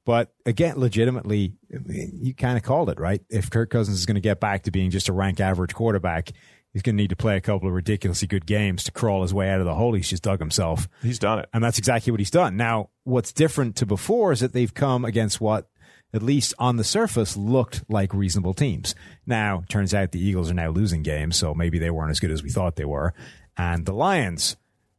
But 0.07 0.33
again, 0.47 0.79
legitimately, 0.79 1.55
you 1.69 2.35
kind 2.35 2.57
of 2.57 2.63
called 2.63 2.91
it, 2.91 2.99
right? 2.99 3.23
If 3.29 3.51
Kirk 3.51 3.71
Cousins 3.71 3.99
is 3.99 4.07
going 4.07 4.15
to 4.15 4.21
get 4.21 4.41
back 4.41 4.63
to 4.63 4.71
being 4.71 4.91
just 4.91 5.09
a 5.09 5.13
rank 5.13 5.41
average 5.41 5.75
quarterback, 5.75 6.33
he's 6.73 6.83
going 6.83 6.97
to 6.97 7.03
need 7.03 7.11
to 7.11 7.17
play 7.17 7.37
a 7.37 7.41
couple 7.41 7.69
of 7.69 7.75
ridiculously 7.75 8.27
good 8.27 8.47
games 8.47 8.85
to 8.85 8.93
crawl 8.93 9.23
his 9.23 9.35
way 9.35 9.51
out 9.51 9.61
of 9.61 9.67
the 9.67 9.75
hole 9.75 9.93
he's 9.93 10.09
just 10.09 10.23
dug 10.23 10.39
himself. 10.39 10.89
He's 11.03 11.19
done 11.19 11.41
it. 11.41 11.49
And 11.53 11.63
that's 11.63 11.79
exactly 11.79 12.11
what 12.11 12.21
he's 12.21 12.31
done. 12.31 12.57
Now, 12.57 12.91
what's 13.05 13.33
different 13.33 13.77
to 13.77 13.87
before 13.87 14.33
is 14.33 14.41
that 14.41 14.53
they've 14.53 14.73
come 14.73 15.05
against 15.05 15.41
what, 15.41 15.69
at 16.13 16.23
least 16.23 16.55
on 16.59 16.77
the 16.77 16.85
surface, 16.85 17.37
looked 17.37 17.85
like 17.89 18.15
reasonable 18.15 18.55
teams. 18.55 18.95
Now, 19.27 19.63
turns 19.69 19.95
out 19.95 20.13
the 20.13 20.25
Eagles 20.25 20.51
are 20.51 20.55
now 20.55 20.71
losing 20.71 21.03
games, 21.03 21.37
so 21.37 21.55
maybe 21.55 21.79
they 21.79 21.91
weren't 21.91 22.11
as 22.11 22.21
good 22.21 22.31
as 22.33 22.43
we 22.43 22.51
thought 22.51 22.77
they 22.77 22.85
were. 22.85 23.15
And 23.57 23.85
the 23.85 23.93
Lions 23.93 24.57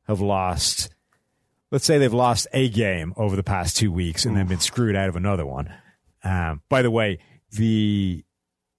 have 0.08 0.22
lost 0.22 0.90
let's 1.72 1.86
say 1.86 1.98
they've 1.98 2.14
lost 2.14 2.48
a 2.54 2.70
game 2.70 3.14
over 3.18 3.36
the 3.36 3.44
past 3.44 3.78
two 3.78 3.92
weeks 3.92 4.26
and 4.26 4.36
then 4.36 4.48
been 4.48 4.60
screwed 4.60 4.96
out 4.96 5.10
of 5.10 5.16
another 5.16 5.46
one. 5.46 5.74
Um, 6.24 6.62
by 6.70 6.82
the 6.82 6.92
way, 6.92 7.20
the 7.52 8.24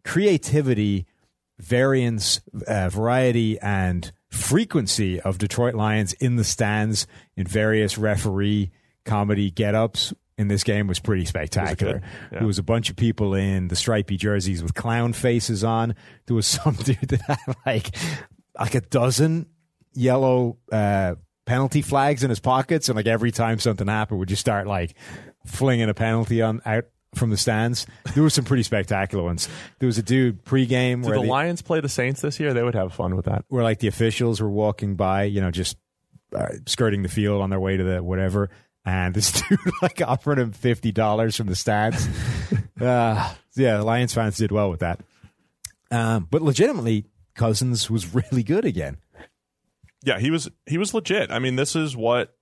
creativity, 0.05 1.07
variance, 1.59 2.41
uh, 2.69 2.89
variety, 2.89 3.59
and 3.61 4.13
frequency 4.31 5.21
of 5.21 5.39
Detroit 5.39 5.75
Lions 5.75 6.13
in 6.15 6.37
the 6.37 6.45
stands 6.45 7.07
in 7.37 7.47
various 7.47 7.99
referee 7.99 8.71
comedy 9.05 9.51
get-ups 9.51 10.15
in 10.39 10.49
this 10.49 10.65
game 10.65 10.87
was 10.87 10.99
pretty 10.99 11.25
spectacular. 11.25 11.95
good? 11.95 12.03
Yeah. 12.33 12.39
There 12.39 12.47
was 12.47 12.59
a 12.59 12.63
bunch 12.63 12.91
of 12.91 12.97
people 12.97 13.35
in 13.35 13.69
the 13.69 13.77
stripy 13.77 14.17
jerseys 14.17 14.63
with 14.63 14.75
clown 14.75 15.13
faces 15.13 15.65
on. 15.65 15.95
There 16.27 16.37
was 16.37 16.47
some 16.63 16.75
dude 16.75 16.99
that 17.09 17.21
had 17.23 17.57
like 17.67 17.95
like 18.59 18.75
a 18.75 18.81
dozen 18.81 19.47
yellow 19.95 20.59
uh, 20.71 21.15
penalty 21.45 21.83
flags 21.83 22.23
in 22.23 22.31
his 22.31 22.41
pockets, 22.41 22.89
and 22.89 22.97
like 22.97 23.07
every 23.07 23.31
time 23.31 23.59
something 23.59 23.87
happened, 23.87 24.19
would 24.21 24.29
just 24.29 24.41
start 24.41 24.67
like 24.67 24.95
flinging 25.47 25.89
a 25.89 25.95
penalty 25.95 26.43
on 26.43 26.61
out 26.65 26.85
from 27.15 27.31
the 27.31 27.37
stands. 27.37 27.87
There 28.15 28.23
were 28.23 28.31
some 28.31 28.45
pretty 28.45 28.63
spectacular 28.63 29.23
ones. 29.23 29.49
There 29.79 29.87
was 29.87 29.99
a 29.99 30.03
dude 30.03 30.45
pregame 30.45 31.05
where 31.05 31.17
the 31.17 31.23
the- 31.23 31.29
Lions 31.29 31.63
play 31.63 31.81
the 31.81 31.89
Saints 31.89 32.21
this 32.21 32.41
year? 32.41 32.55
They 32.55 32.63
would 32.63 32.75
have 32.75 32.93
fun 32.95 33.17
with 33.17 33.27
that. 33.27 33.45
where 33.49 33.63
like 33.63 33.81
the 33.81 33.89
officials 33.89 34.41
were 34.41 34.51
walking 34.51 34.97
by, 34.97 35.25
you 35.25 35.41
know, 35.41 35.51
just 35.51 35.77
uh, 36.35 36.49
skirting 36.67 37.03
the 37.03 37.09
field 37.09 37.43
on 37.43 37.51
their 37.51 37.61
way 37.61 37.77
to 37.77 37.85
the 37.85 38.03
whatever, 38.03 38.49
and 38.85 39.15
this 39.15 39.33
dude 39.49 39.59
like 39.83 40.01
offered 40.01 40.39
him 40.39 40.53
fifty 40.53 40.93
dollars 40.93 41.37
from 41.37 41.49
the 41.49 41.57
stands. 41.57 42.09
uh, 42.81 43.35
yeah, 43.55 43.77
the 43.77 43.85
Lions 43.85 44.15
fans 44.15 44.37
did 44.39 44.51
well 44.51 44.71
with 44.71 44.81
that. 44.81 45.01
Um, 45.91 46.27
but 46.31 46.41
legitimately, 46.41 47.05
Cousins 47.35 47.91
was 47.91 48.15
really 48.15 48.43
good 48.43 48.65
again. 48.65 48.97
Yeah, 50.03 50.19
he 50.19 50.31
was 50.31 50.51
he 50.67 50.79
was 50.79 50.95
legit. 50.95 51.31
I 51.31 51.39
mean, 51.39 51.57
this 51.57 51.77
is 51.77 51.97
what 51.97 52.35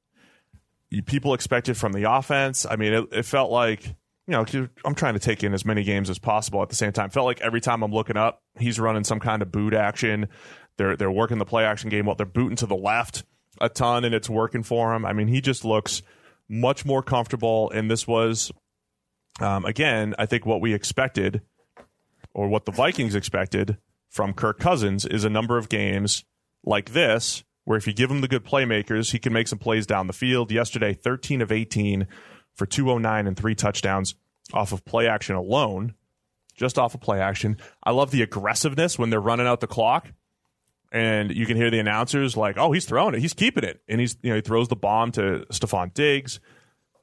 people 1.07 1.35
expected 1.35 1.77
from 1.77 1.93
the 1.93 2.11
offense. 2.11 2.67
I 2.69 2.77
mean, 2.77 2.93
it, 2.93 3.09
it 3.13 3.23
felt 3.25 3.51
like 3.51 3.85
you 3.85 4.33
know 4.33 4.45
I'm 4.85 4.95
trying 4.95 5.15
to 5.15 5.21
take 5.21 5.45
in 5.45 5.53
as 5.53 5.65
many 5.65 5.83
games 5.83 6.11
as 6.11 6.19
possible 6.19 6.63
at 6.63 6.69
the 6.69 6.77
same 6.77 6.93
time. 6.93 7.11
Felt 7.11 7.27
like 7.27 7.41
every 7.41 7.61
time 7.61 7.83
I'm 7.83 7.93
looking 7.93 8.17
up, 8.17 8.43
he's 8.59 8.81
running 8.81 9.05
some 9.05 9.21
kind 9.21 9.43
of 9.43 9.53
boot 9.53 9.75
action. 9.75 10.29
They're 10.77 10.97
they're 10.97 11.11
working 11.11 11.39
the 11.39 11.45
play 11.45 11.65
action 11.65 11.91
game. 11.91 12.07
Well, 12.07 12.17
they're 12.17 12.27
booting 12.27 12.57
to 12.57 12.67
the 12.67 12.77
left 12.77 13.25
a 13.61 13.69
ton, 13.69 14.05
and 14.05 14.15
it's 14.15 14.31
working 14.31 14.63
for 14.63 14.95
him. 14.95 15.05
I 15.05 15.13
mean, 15.13 15.29
he 15.29 15.41
just 15.41 15.65
looks 15.65 16.03
much 16.49 16.85
more 16.85 17.03
comfortable. 17.03 17.71
And 17.71 17.91
this 17.91 18.07
was 18.07 18.51
um, 19.41 19.65
again, 19.65 20.15
I 20.19 20.27
think 20.27 20.45
what 20.45 20.61
we 20.61 20.75
expected 20.75 21.43
or 22.35 22.49
what 22.49 22.65
the 22.65 22.73
Vikings 22.73 23.15
expected 23.15 23.79
from 24.09 24.33
Kirk 24.33 24.59
Cousins 24.59 25.05
is 25.05 25.25
a 25.25 25.31
number 25.31 25.57
of 25.57 25.69
games 25.69 26.25
like 26.65 26.93
this, 26.93 27.45
where 27.65 27.79
if 27.79 27.87
you 27.87 27.93
give 27.93 28.11
him 28.11 28.21
the 28.21 28.29
good 28.29 28.45
playmakers, 28.45 29.13
he 29.13 29.19
can 29.19 29.33
make 29.33 29.49
some 29.49 29.59
plays 29.59 29.87
down 29.87 30.07
the 30.07 30.13
field. 30.13 30.51
Yesterday, 30.51 30.95
13 30.95 31.43
of 31.43 31.53
18 31.53 32.07
for 32.55 32.67
209 32.67 33.27
and 33.27 33.37
three 33.37 33.55
touchdowns 33.55 34.15
off 34.53 34.73
of 34.73 34.85
play 34.85 35.07
action 35.07 35.37
alone, 35.37 35.95
just 36.57 36.79
off 36.79 36.95
of 36.95 37.01
play 37.01 37.21
action. 37.21 37.57
I 37.85 37.93
love 37.93 38.11
the 38.11 38.23
aggressiveness 38.23 38.99
when 38.99 39.11
they're 39.11 39.21
running 39.21 39.47
out 39.47 39.61
the 39.61 39.67
clock. 39.67 40.13
And 40.93 41.31
you 41.31 41.47
can 41.47 41.57
hear 41.57 41.71
the 41.71 41.79
announcers 41.79 42.37
like, 42.37 42.59
"Oh, 42.59 42.73
he's 42.73 42.85
throwing 42.85 43.15
it. 43.15 43.21
He's 43.21 43.33
keeping 43.33 43.63
it." 43.63 43.81
And 43.89 44.01
he's, 44.01 44.17
you 44.23 44.31
know, 44.31 44.37
he 44.37 44.43
throws 44.43 44.67
the 44.67 44.75
bomb 44.75 45.13
to 45.13 45.47
Stefon 45.53 45.95
Diggs. 45.95 46.41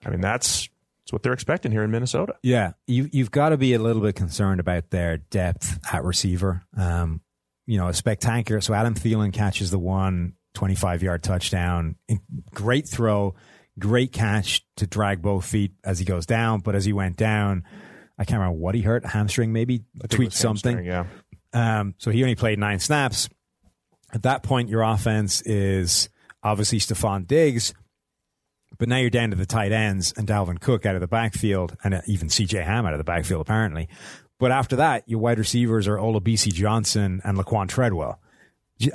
I 0.06 0.10
mean, 0.10 0.20
that's 0.20 0.68
that's 1.08 1.14
what 1.14 1.24
they're 1.24 1.32
expecting 1.32 1.72
here 1.72 1.84
in 1.84 1.92
Minnesota. 1.92 2.36
Yeah, 2.44 2.74
you, 2.86 3.10
you've 3.14 3.32
got 3.32 3.50
to 3.50 3.58
be 3.58 3.74
a 3.74 3.80
little 3.80 4.02
bit 4.02 4.16
concerned 4.16 4.60
about 4.60 4.90
their 4.90 5.20
depth 5.20 5.80
at 5.94 6.04
receiver. 6.04 6.64
Um, 6.76 7.22
you 7.66 7.78
know, 7.78 7.88
a 7.88 7.94
spectacular. 7.94 8.60
So 8.60 8.74
Adam 8.74 8.94
Thielen 8.94 9.32
catches 9.32 9.72
the 9.72 9.80
one 9.80 10.34
25 10.58 11.04
yard 11.04 11.22
touchdown. 11.22 11.96
Great 12.52 12.90
throw, 12.90 13.36
great 13.78 14.12
catch 14.12 14.66
to 14.78 14.88
drag 14.88 15.22
both 15.22 15.46
feet 15.46 15.74
as 15.84 16.00
he 16.00 16.06
goes 16.06 16.26
down. 16.26 16.62
But 16.62 16.74
as 16.74 16.84
he 16.84 16.94
went 16.94 17.16
down, 17.16 17.64
I 18.18 18.26
can't 18.26 18.40
remember 18.40 18.58
what 18.58 18.74
he 18.74 18.82
hurt, 18.82 19.06
hamstring 19.06 19.54
maybe, 19.54 19.84
tweaked 20.10 20.34
something. 20.34 20.84
Yeah. 20.84 21.06
Um, 21.54 21.94
so 22.00 22.10
he 22.10 22.24
only 22.24 22.34
played 22.34 22.58
nine 22.58 22.80
snaps. 22.80 23.30
At 24.12 24.24
that 24.24 24.42
point, 24.42 24.70
your 24.70 24.82
offense 24.82 25.42
is 25.42 26.10
obviously 26.42 26.80
Stefon 26.80 27.28
Diggs, 27.28 27.76
but 28.80 28.90
now 28.90 28.98
you're 28.98 29.12
down 29.12 29.30
to 29.30 29.36
the 29.36 29.46
tight 29.46 29.72
ends 29.72 30.12
and 30.18 30.28
Dalvin 30.28 30.60
Cook 30.60 30.88
out 30.88 30.96
of 30.96 31.02
the 31.02 31.08
backfield, 31.08 31.78
and 31.84 31.94
uh, 31.94 32.02
even 32.08 32.30
CJ 32.30 32.64
Ham 32.64 32.88
out 32.88 32.94
of 32.94 32.98
the 32.98 33.04
backfield, 33.04 33.42
apparently. 33.42 33.90
But 34.40 34.52
after 34.52 34.78
that, 34.78 35.04
your 35.06 35.20
wide 35.20 35.38
receivers 35.38 35.88
are 35.88 35.98
Olabisi 35.98 36.52
Johnson 36.52 37.22
and 37.24 37.38
Laquan 37.38 37.68
Treadwell. 37.68 38.20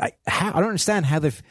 I, 0.01 0.12
how, 0.26 0.51
I 0.51 0.55
don't 0.55 0.64
understand 0.64 1.07
how 1.07 1.18
they've. 1.18 1.43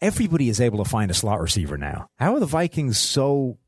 Everybody 0.00 0.48
is 0.48 0.60
able 0.60 0.82
to 0.82 0.88
find 0.88 1.10
a 1.10 1.14
slot 1.14 1.40
receiver 1.40 1.78
now. 1.78 2.08
How 2.16 2.34
are 2.34 2.40
the 2.40 2.46
Vikings 2.46 2.98
so 2.98 3.58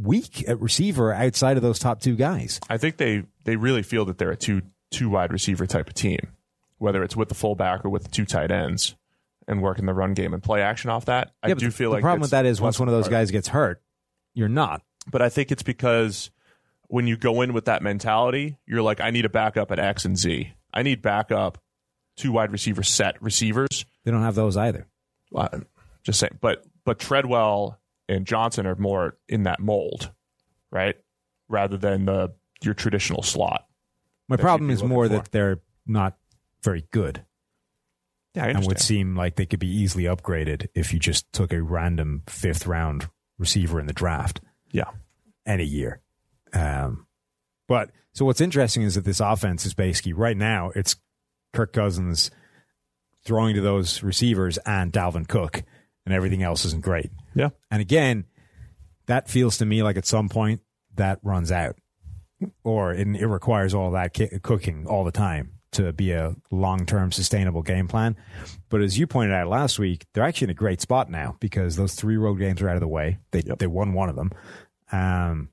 weak 0.00 0.48
at 0.48 0.60
receiver 0.60 1.12
outside 1.12 1.56
of 1.56 1.62
those 1.62 1.78
top 1.78 2.00
two 2.00 2.16
guys? 2.16 2.60
I 2.68 2.78
think 2.78 2.96
they 2.96 3.24
they 3.44 3.56
really 3.56 3.82
feel 3.82 4.04
that 4.06 4.18
they're 4.18 4.30
a 4.30 4.36
two 4.36 4.62
two 4.90 5.10
wide 5.10 5.32
receiver 5.32 5.66
type 5.66 5.88
of 5.88 5.94
team, 5.94 6.18
whether 6.78 7.02
it's 7.02 7.16
with 7.16 7.28
the 7.28 7.34
fullback 7.34 7.84
or 7.84 7.90
with 7.90 8.04
the 8.04 8.10
two 8.10 8.24
tight 8.24 8.50
ends, 8.50 8.96
and 9.46 9.62
working 9.62 9.86
the 9.86 9.94
run 9.94 10.14
game 10.14 10.32
and 10.34 10.42
play 10.42 10.62
action 10.62 10.90
off 10.90 11.06
that. 11.06 11.32
I 11.42 11.48
Yeah, 11.48 11.54
but 11.54 11.60
do 11.60 11.66
the, 11.66 11.72
feel 11.72 11.90
the 11.90 11.96
like 11.96 12.02
the 12.02 12.06
problem 12.06 12.20
with 12.22 12.30
that 12.30 12.46
is 12.46 12.60
once 12.60 12.78
one 12.78 12.88
of 12.88 12.94
those 12.94 13.08
guys 13.08 13.30
gets 13.30 13.48
hurt, 13.48 13.82
you're 14.34 14.48
not. 14.48 14.82
But 15.10 15.22
I 15.22 15.28
think 15.28 15.52
it's 15.52 15.62
because 15.62 16.30
when 16.88 17.06
you 17.06 17.16
go 17.16 17.42
in 17.42 17.52
with 17.52 17.66
that 17.66 17.82
mentality, 17.82 18.58
you're 18.66 18.82
like, 18.82 19.00
I 19.00 19.10
need 19.10 19.24
a 19.24 19.28
backup 19.28 19.70
at 19.70 19.78
X 19.78 20.04
and 20.04 20.16
Z. 20.18 20.52
I 20.72 20.82
need 20.82 21.02
backup 21.02 21.58
two 22.16 22.32
wide 22.32 22.52
receiver 22.52 22.82
set 22.82 23.20
receivers. 23.22 23.84
They 24.04 24.10
don't 24.10 24.22
have 24.22 24.34
those 24.34 24.56
either. 24.56 24.86
Uh, 25.34 25.60
just 26.02 26.20
saying, 26.20 26.38
but 26.40 26.64
but 26.84 26.98
Treadwell 26.98 27.80
and 28.08 28.26
Johnson 28.26 28.66
are 28.66 28.76
more 28.76 29.16
in 29.28 29.44
that 29.44 29.60
mold, 29.60 30.12
right? 30.70 30.96
Rather 31.48 31.76
than 31.76 32.06
the 32.06 32.32
your 32.62 32.74
traditional 32.74 33.22
slot. 33.22 33.66
My 34.28 34.36
problem 34.36 34.70
is 34.70 34.82
more 34.82 35.06
for. 35.06 35.10
that 35.10 35.30
they're 35.30 35.60
not 35.86 36.16
very 36.62 36.84
good 36.90 37.24
Yeah, 38.34 38.46
I 38.46 38.48
and 38.48 38.66
would 38.66 38.80
seem 38.80 39.14
like 39.14 39.36
they 39.36 39.46
could 39.46 39.60
be 39.60 39.70
easily 39.70 40.04
upgraded 40.04 40.68
if 40.74 40.92
you 40.92 40.98
just 40.98 41.32
took 41.32 41.52
a 41.52 41.62
random 41.62 42.22
fifth 42.26 42.66
round 42.66 43.08
receiver 43.38 43.78
in 43.78 43.86
the 43.86 43.92
draft 43.92 44.40
yeah, 44.72 44.90
any 45.46 45.64
year. 45.64 46.00
Um, 46.52 47.06
but 47.68 47.90
so 48.14 48.24
what's 48.24 48.40
interesting 48.40 48.82
is 48.82 48.94
that 48.94 49.04
this 49.04 49.20
offense 49.20 49.66
is 49.66 49.74
basically 49.74 50.12
right 50.12 50.36
now 50.36 50.72
it's 50.74 50.96
Kirk 51.56 51.72
Cousins 51.72 52.30
throwing 53.24 53.54
to 53.56 53.60
those 53.60 54.02
receivers 54.02 54.58
and 54.66 54.92
Dalvin 54.92 55.26
Cook, 55.26 55.62
and 56.04 56.14
everything 56.14 56.42
else 56.42 56.64
isn't 56.64 56.82
great. 56.82 57.10
yeah. 57.34 57.48
And 57.70 57.80
again, 57.82 58.24
that 59.06 59.28
feels 59.28 59.58
to 59.58 59.66
me 59.66 59.82
like 59.82 59.96
at 59.96 60.06
some 60.06 60.28
point 60.28 60.60
that 60.94 61.18
runs 61.22 61.50
out, 61.50 61.76
or 62.64 62.92
it, 62.92 63.06
it 63.08 63.26
requires 63.26 63.74
all 63.74 63.90
that 63.92 64.12
ki- 64.14 64.38
cooking 64.42 64.86
all 64.86 65.04
the 65.04 65.12
time 65.12 65.52
to 65.72 65.92
be 65.92 66.12
a 66.12 66.34
long 66.50 66.86
term 66.86 67.10
sustainable 67.12 67.62
game 67.62 67.88
plan. 67.88 68.16
But 68.68 68.80
as 68.82 68.98
you 68.98 69.06
pointed 69.06 69.34
out 69.34 69.48
last 69.48 69.78
week, 69.78 70.06
they're 70.14 70.24
actually 70.24 70.46
in 70.46 70.50
a 70.50 70.54
great 70.54 70.80
spot 70.80 71.10
now 71.10 71.36
because 71.40 71.76
those 71.76 71.94
three 71.94 72.16
road 72.16 72.36
games 72.36 72.62
are 72.62 72.68
out 72.68 72.76
of 72.76 72.80
the 72.80 72.88
way. 72.88 73.18
They 73.32 73.42
they 73.42 73.66
won 73.66 73.92
one 73.92 74.08
of 74.08 74.16
them. 74.16 74.30
Um, 74.92 75.48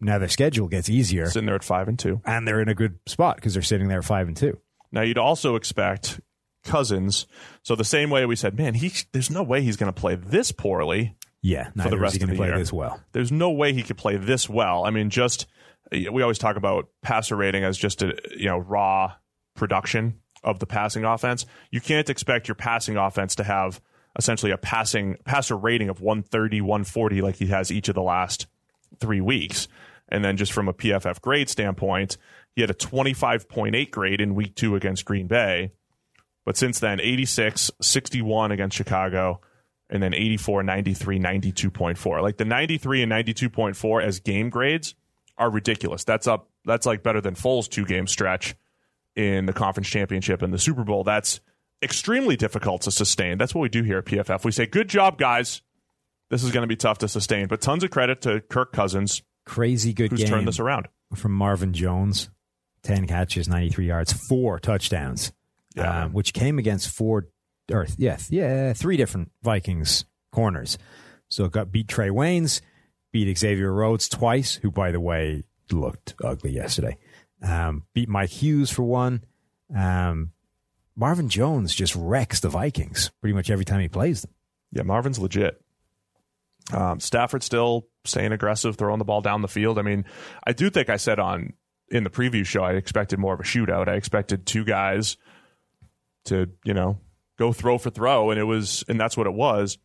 now 0.00 0.18
their 0.18 0.28
schedule 0.28 0.68
gets 0.68 0.88
easier, 0.88 1.26
Sitting 1.26 1.46
there 1.46 1.54
at 1.56 1.64
five 1.64 1.88
and 1.88 1.98
two. 1.98 2.20
and 2.24 2.46
they're 2.48 2.60
in 2.62 2.68
a 2.68 2.74
good 2.74 2.98
spot 3.06 3.36
because 3.36 3.52
they're 3.54 3.62
sitting 3.62 3.88
there 3.88 3.98
at 3.98 4.04
five 4.04 4.28
and 4.28 4.36
two. 4.36 4.58
Now 4.92 5.02
you'd 5.02 5.18
also 5.18 5.54
expect 5.56 6.20
Cousins. 6.64 7.26
So 7.62 7.74
the 7.74 7.84
same 7.84 8.10
way 8.10 8.24
we 8.26 8.36
said, 8.36 8.56
man, 8.56 8.74
he 8.74 8.92
there's 9.12 9.30
no 9.30 9.42
way 9.42 9.62
he's 9.62 9.76
going 9.76 9.92
to 9.92 9.98
play 9.98 10.14
this 10.14 10.52
poorly. 10.52 11.16
Yeah, 11.40 11.70
For 11.80 11.88
the 11.88 11.98
rest 11.98 12.20
of 12.20 12.28
the 12.28 12.34
play 12.36 12.48
year. 12.48 12.58
this 12.58 12.72
well. 12.72 13.00
There's 13.12 13.30
no 13.30 13.50
way 13.50 13.72
he 13.72 13.84
could 13.84 13.96
play 13.96 14.16
this 14.16 14.48
well. 14.48 14.84
I 14.84 14.90
mean, 14.90 15.08
just 15.08 15.46
we 15.92 16.20
always 16.22 16.38
talk 16.38 16.56
about 16.56 16.88
passer 17.00 17.36
rating 17.36 17.62
as 17.62 17.78
just 17.78 18.02
a 18.02 18.16
you 18.36 18.46
know 18.46 18.58
raw 18.58 19.12
production 19.54 20.20
of 20.42 20.58
the 20.58 20.66
passing 20.66 21.04
offense. 21.04 21.46
You 21.70 21.80
can't 21.80 22.10
expect 22.10 22.48
your 22.48 22.54
passing 22.54 22.96
offense 22.96 23.34
to 23.36 23.44
have 23.44 23.80
essentially 24.18 24.52
a 24.52 24.58
passing 24.58 25.16
passer 25.24 25.56
rating 25.56 25.88
of 25.88 26.00
130, 26.00 26.60
140 26.60 27.22
like 27.22 27.36
he 27.36 27.46
has 27.46 27.70
each 27.70 27.88
of 27.88 27.94
the 27.94 28.02
last 28.02 28.46
three 29.00 29.20
weeks. 29.20 29.68
And 30.08 30.24
then 30.24 30.36
just 30.36 30.52
from 30.52 30.68
a 30.68 30.72
PFF 30.72 31.20
grade 31.20 31.48
standpoint, 31.48 32.16
he 32.58 32.62
had 32.62 32.70
a 32.70 32.74
25.8 32.74 33.90
grade 33.92 34.20
in 34.20 34.34
week 34.34 34.56
two 34.56 34.74
against 34.74 35.04
Green 35.04 35.28
Bay. 35.28 35.70
But 36.44 36.56
since 36.56 36.80
then, 36.80 37.00
86, 37.00 37.70
61 37.80 38.50
against 38.50 38.76
Chicago, 38.76 39.40
and 39.88 40.02
then 40.02 40.12
84, 40.12 40.64
93, 40.64 41.20
92.4. 41.20 42.20
Like 42.20 42.36
the 42.36 42.44
93 42.44 43.04
and 43.04 43.12
92.4 43.12 44.02
as 44.02 44.18
game 44.18 44.50
grades 44.50 44.96
are 45.36 45.48
ridiculous. 45.50 46.02
That's 46.02 46.26
up, 46.26 46.48
that's 46.64 46.84
like 46.84 47.04
better 47.04 47.20
than 47.20 47.36
Foles' 47.36 47.68
two 47.68 47.84
game 47.84 48.08
stretch 48.08 48.56
in 49.14 49.46
the 49.46 49.52
conference 49.52 49.88
championship 49.88 50.42
and 50.42 50.52
the 50.52 50.58
Super 50.58 50.82
Bowl. 50.82 51.04
That's 51.04 51.38
extremely 51.80 52.34
difficult 52.34 52.82
to 52.82 52.90
sustain. 52.90 53.38
That's 53.38 53.54
what 53.54 53.62
we 53.62 53.68
do 53.68 53.84
here 53.84 53.98
at 53.98 54.06
PFF. 54.06 54.44
We 54.44 54.50
say, 54.50 54.66
good 54.66 54.88
job, 54.88 55.16
guys. 55.16 55.62
This 56.28 56.42
is 56.42 56.50
going 56.50 56.62
to 56.62 56.66
be 56.68 56.74
tough 56.76 56.98
to 56.98 57.08
sustain. 57.08 57.46
But 57.46 57.60
tons 57.60 57.84
of 57.84 57.90
credit 57.90 58.22
to 58.22 58.40
Kirk 58.40 58.72
Cousins, 58.72 59.22
Crazy 59.46 59.92
good 59.92 60.10
who's 60.10 60.20
game. 60.20 60.28
turned 60.28 60.48
this 60.48 60.58
around. 60.58 60.88
from 61.14 61.32
Marvin 61.32 61.72
Jones, 61.72 62.28
10 62.82 63.06
catches, 63.06 63.48
93 63.48 63.86
yards, 63.86 64.12
four 64.12 64.58
touchdowns, 64.58 65.32
Yeah. 65.76 66.04
um, 66.04 66.12
which 66.12 66.32
came 66.32 66.58
against 66.58 66.88
four, 66.90 67.26
or 67.70 67.86
yeah, 67.96 68.18
yeah, 68.30 68.72
three 68.72 68.96
different 68.96 69.30
Vikings 69.42 70.04
corners. 70.32 70.78
So 71.28 71.44
it 71.44 71.52
got 71.52 71.70
beat 71.72 71.88
Trae 71.88 72.10
Waynes, 72.10 72.60
beat 73.12 73.36
Xavier 73.36 73.72
Rhodes 73.72 74.08
twice, 74.08 74.54
who 74.56 74.70
by 74.70 74.90
the 74.92 75.00
way 75.00 75.44
looked 75.70 76.14
ugly 76.24 76.52
yesterday. 76.52 76.96
Um, 77.42 77.84
beat 77.94 78.08
Mike 78.08 78.30
Hughes 78.30 78.70
for 78.70 78.82
one. 78.82 79.24
Um, 79.76 80.32
Marvin 80.96 81.28
Jones 81.28 81.74
just 81.74 81.94
wrecks 81.94 82.40
the 82.40 82.48
Vikings 82.48 83.10
pretty 83.20 83.34
much 83.34 83.50
every 83.50 83.64
time 83.64 83.80
he 83.80 83.88
plays 83.88 84.22
them. 84.22 84.32
Yeah, 84.72 84.82
Marvin's 84.82 85.18
legit. 85.18 85.60
Um, 86.72 87.00
Stafford 87.00 87.42
still 87.42 87.86
staying 88.04 88.32
aggressive, 88.32 88.76
throwing 88.76 88.98
the 88.98 89.04
ball 89.04 89.20
down 89.22 89.40
the 89.42 89.48
field. 89.48 89.78
I 89.78 89.82
mean, 89.82 90.04
I 90.46 90.52
do 90.52 90.68
think 90.70 90.90
I 90.90 90.96
said 90.96 91.18
on 91.18 91.54
in 91.90 92.04
the 92.04 92.10
preview 92.10 92.44
show 92.44 92.62
I 92.62 92.72
expected 92.72 93.18
more 93.18 93.34
of 93.34 93.40
a 93.40 93.44
shootout. 93.44 93.88
I 93.88 93.94
expected 93.94 94.46
two 94.46 94.64
guys 94.64 95.16
to, 96.26 96.50
you 96.64 96.74
know, 96.74 96.98
go 97.38 97.52
throw 97.52 97.78
for 97.78 97.90
throw, 97.90 98.30
and 98.30 98.38
it 98.38 98.44
was, 98.44 98.84
and 98.88 99.00
that's 99.00 99.16
what 99.16 99.26
it 99.26 99.32
was. 99.32 99.78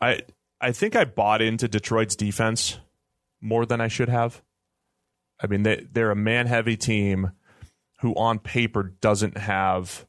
I 0.00 0.22
I 0.60 0.72
think 0.72 0.96
I 0.96 1.04
bought 1.04 1.40
into 1.40 1.68
Detroit's 1.68 2.16
defense 2.16 2.78
more 3.40 3.64
than 3.64 3.80
I 3.80 3.88
should 3.88 4.08
have. 4.08 4.42
I 5.40 5.46
mean, 5.46 5.62
they 5.62 5.86
they're 5.90 6.10
a 6.10 6.16
man 6.16 6.46
heavy 6.46 6.76
team 6.76 7.32
who 8.00 8.14
on 8.14 8.38
paper 8.38 8.94
doesn't 9.00 9.38
have 9.38 10.06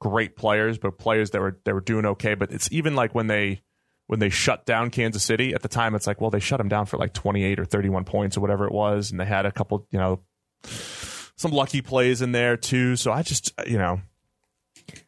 great 0.00 0.36
players, 0.36 0.78
but 0.78 0.98
players 0.98 1.30
that 1.30 1.40
were 1.40 1.58
they 1.64 1.72
were 1.72 1.80
doing 1.80 2.06
okay. 2.06 2.34
But 2.34 2.52
it's 2.52 2.70
even 2.72 2.94
like 2.94 3.14
when 3.14 3.28
they 3.28 3.62
when 4.06 4.18
they 4.18 4.30
shut 4.30 4.66
down 4.66 4.90
Kansas 4.90 5.22
City 5.22 5.54
at 5.54 5.62
the 5.62 5.68
time, 5.68 5.94
it's 5.94 6.06
like, 6.06 6.20
well, 6.20 6.30
they 6.30 6.40
shut 6.40 6.58
them 6.58 6.68
down 6.68 6.86
for 6.86 6.98
like 6.98 7.14
28 7.14 7.60
or 7.60 7.64
31 7.64 8.04
points 8.04 8.36
or 8.36 8.40
whatever 8.40 8.66
it 8.66 8.72
was, 8.72 9.10
and 9.10 9.20
they 9.20 9.24
had 9.24 9.46
a 9.46 9.52
couple, 9.52 9.86
you 9.90 9.98
know, 9.98 10.20
some 10.64 11.50
lucky 11.50 11.82
plays 11.82 12.22
in 12.22 12.32
there 12.32 12.56
too. 12.56 12.96
So 12.96 13.12
I 13.12 13.22
just, 13.22 13.52
you 13.66 13.78
know, 13.78 14.00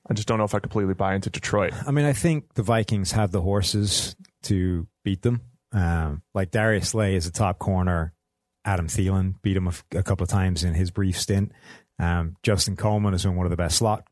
I 0.08 0.14
just 0.14 0.28
don't 0.28 0.38
know 0.38 0.44
if 0.44 0.54
I 0.54 0.58
completely 0.58 0.94
buy 0.94 1.14
into 1.14 1.30
Detroit. 1.30 1.72
I 1.86 1.90
mean, 1.90 2.04
I 2.04 2.12
think 2.12 2.54
the 2.54 2.62
Vikings 2.62 3.12
have 3.12 3.30
the 3.30 3.40
horses 3.40 4.16
to 4.44 4.86
beat 5.04 5.22
them. 5.22 5.40
Um, 5.72 6.22
like 6.34 6.50
Darius 6.50 6.90
Slay 6.90 7.14
is 7.14 7.26
a 7.26 7.32
top 7.32 7.58
corner. 7.58 8.12
Adam 8.64 8.86
Thielen 8.86 9.34
beat 9.42 9.56
him 9.56 9.66
a, 9.66 9.70
f- 9.70 9.84
a 9.94 10.02
couple 10.02 10.24
of 10.24 10.30
times 10.30 10.64
in 10.64 10.74
his 10.74 10.90
brief 10.90 11.18
stint. 11.18 11.52
Um, 11.98 12.36
Justin 12.42 12.76
Coleman 12.76 13.12
has 13.12 13.24
been 13.24 13.36
one 13.36 13.46
of 13.46 13.50
the 13.50 13.56
best 13.56 13.76
slot 13.76 14.04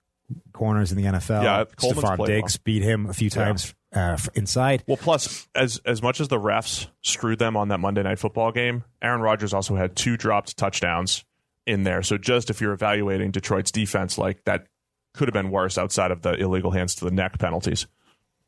corners 0.53 0.93
in 0.93 0.99
the 0.99 1.05
NFL. 1.05 1.43
Yeah, 1.43 1.65
Coleman's 1.77 2.05
Stefon 2.05 2.27
Diggs 2.27 2.55
well. 2.55 2.63
beat 2.65 2.83
him 2.83 3.07
a 3.07 3.13
few 3.15 3.31
times 3.31 3.75
uh, 3.95 4.15
f- 4.15 4.29
inside. 4.35 4.85
Well, 4.87 4.97
plus 4.97 5.49
as 5.55 5.81
as 5.85 6.03
much 6.03 6.21
as 6.21 6.29
the 6.29 6.39
refs 6.39 6.89
screwed 7.03 7.39
them 7.39 7.57
on 7.57 7.69
that 7.69 7.79
Monday 7.81 8.03
Night 8.03 8.19
Football 8.19 8.53
game, 8.53 8.85
Aaron 9.01 9.21
Rodgers 9.21 9.53
also 9.55 9.75
had 9.75 9.97
two 9.97 10.17
dropped 10.17 10.57
touchdowns 10.57 11.25
in 11.67 11.85
there. 11.85 12.03
So 12.03 12.19
just 12.19 12.51
if 12.51 12.61
you're 12.61 12.73
evaluating 12.73 13.31
Detroit's 13.31 13.71
defense, 13.71 14.19
like 14.19 14.45
that 14.45 14.67
could 15.15 15.29
have 15.29 15.35
been 15.35 15.51
worse 15.51 15.79
outside 15.79 16.11
of 16.11 16.23
the 16.23 16.35
illegal 16.35 16.71
hands 16.71 16.95
to 16.97 17.05
the 17.05 17.11
neck 17.11 17.39
penalties. 17.39 17.87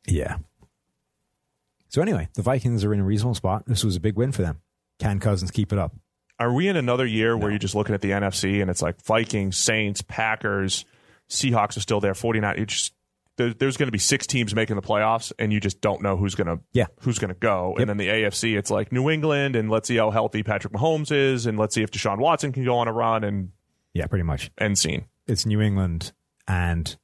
Yeah. 0.07 0.37
So 1.89 2.01
anyway, 2.01 2.29
the 2.33 2.41
Vikings 2.41 2.83
are 2.83 2.93
in 2.93 2.99
a 2.99 3.05
reasonable 3.05 3.35
spot. 3.35 3.63
This 3.67 3.83
was 3.83 3.95
a 3.95 3.99
big 3.99 4.15
win 4.15 4.31
for 4.31 4.41
them. 4.41 4.61
Can 4.99 5.19
Cousins 5.19 5.51
keep 5.51 5.71
it 5.71 5.79
up? 5.79 5.95
Are 6.39 6.51
we 6.51 6.67
in 6.67 6.75
another 6.75 7.05
year 7.05 7.37
where 7.37 7.49
you're 7.49 7.59
just 7.59 7.75
looking 7.75 7.95
at 7.95 8.01
the 8.01 8.11
NFC 8.11 8.61
and 8.61 8.69
it's 8.69 8.81
like 8.81 9.01
Vikings, 9.01 9.55
Saints, 9.57 10.01
Packers, 10.01 10.83
Seahawks 11.29 11.77
are 11.77 11.81
still 11.81 12.01
there, 12.01 12.13
49. 12.13 12.57
You 12.57 12.65
just 12.65 12.93
there, 13.37 13.53
there's 13.53 13.77
going 13.77 13.87
to 13.87 13.91
be 13.91 13.97
six 13.99 14.25
teams 14.27 14.55
making 14.55 14.75
the 14.75 14.81
playoffs, 14.81 15.31
and 15.39 15.51
you 15.51 15.59
just 15.59 15.81
don't 15.81 16.01
know 16.01 16.15
who's 16.17 16.35
going 16.35 16.47
to 16.47 16.59
Yeah. 16.73 16.85
who's 17.01 17.19
going 17.19 17.33
to 17.33 17.39
go. 17.39 17.71
Yep. 17.77 17.79
And 17.81 17.89
then 17.89 17.97
the 17.97 18.07
AFC, 18.07 18.57
it's 18.57 18.71
like 18.71 18.91
New 18.91 19.09
England, 19.09 19.55
and 19.55 19.69
let's 19.69 19.87
see 19.87 19.97
how 19.97 20.11
healthy 20.11 20.43
Patrick 20.43 20.73
Mahomes 20.73 21.11
is, 21.11 21.45
and 21.45 21.57
let's 21.57 21.75
see 21.75 21.83
if 21.83 21.91
Deshaun 21.91 22.17
Watson 22.19 22.51
can 22.51 22.63
go 22.63 22.77
on 22.77 22.87
a 22.87 22.93
run 22.93 23.23
and 23.23 23.49
Yeah, 23.93 24.07
pretty 24.07 24.23
much. 24.23 24.51
end 24.57 24.77
scene. 24.77 25.05
It's 25.27 25.45
New 25.45 25.59
England 25.61 26.13
and 26.47 26.95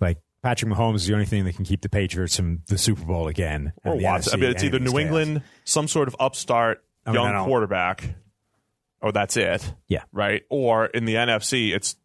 like 0.00 0.18
Patrick 0.42 0.72
Mahomes 0.72 0.96
is 0.96 1.06
the 1.06 1.12
only 1.14 1.26
thing 1.26 1.44
that 1.44 1.56
can 1.56 1.64
keep 1.64 1.82
the 1.82 1.88
Patriots 1.88 2.36
from 2.36 2.62
the 2.68 2.78
Super 2.78 3.04
Bowl 3.04 3.28
again. 3.28 3.72
Or 3.84 3.96
Watson. 3.96 4.34
I 4.34 4.36
mean, 4.42 4.50
it's 4.52 4.64
either 4.64 4.78
New 4.78 4.90
chaos. 4.92 5.00
England, 5.02 5.42
some 5.64 5.88
sort 5.88 6.08
of 6.08 6.16
upstart 6.20 6.82
I 7.04 7.12
mean, 7.12 7.20
young 7.22 7.44
quarterback, 7.46 8.14
or 9.02 9.12
that's 9.12 9.36
it. 9.36 9.74
Yeah. 9.88 10.02
Right. 10.12 10.42
Or 10.48 10.86
in 10.86 11.04
the 11.04 11.14
NFC, 11.16 11.74
it's 11.74 11.96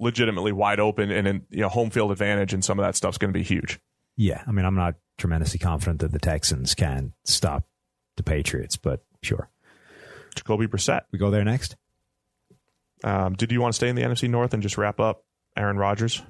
legitimately 0.00 0.52
wide 0.52 0.80
open, 0.80 1.10
and 1.10 1.26
in, 1.26 1.46
you 1.50 1.60
know 1.60 1.68
home 1.68 1.90
field 1.90 2.12
advantage, 2.12 2.52
and 2.52 2.64
some 2.64 2.78
of 2.78 2.84
that 2.84 2.96
stuff's 2.96 3.18
going 3.18 3.32
to 3.32 3.38
be 3.38 3.44
huge. 3.44 3.80
Yeah, 4.16 4.42
I 4.46 4.52
mean, 4.52 4.64
I'm 4.64 4.74
not 4.74 4.94
tremendously 5.16 5.58
confident 5.58 6.00
that 6.00 6.12
the 6.12 6.18
Texans 6.18 6.74
can 6.74 7.12
stop 7.24 7.64
the 8.16 8.22
Patriots, 8.22 8.76
but 8.76 9.04
sure. 9.22 9.50
Jacoby 10.34 10.66
Brissett. 10.66 11.02
We 11.12 11.18
go 11.18 11.30
there 11.30 11.44
next. 11.44 11.76
Um, 13.04 13.34
did 13.34 13.52
you 13.52 13.60
want 13.60 13.74
to 13.74 13.76
stay 13.76 13.88
in 13.88 13.96
the 13.96 14.02
NFC 14.02 14.28
North 14.28 14.54
and 14.54 14.62
just 14.62 14.78
wrap 14.78 15.00
up 15.00 15.24
Aaron 15.56 15.76
Rodgers? 15.76 16.22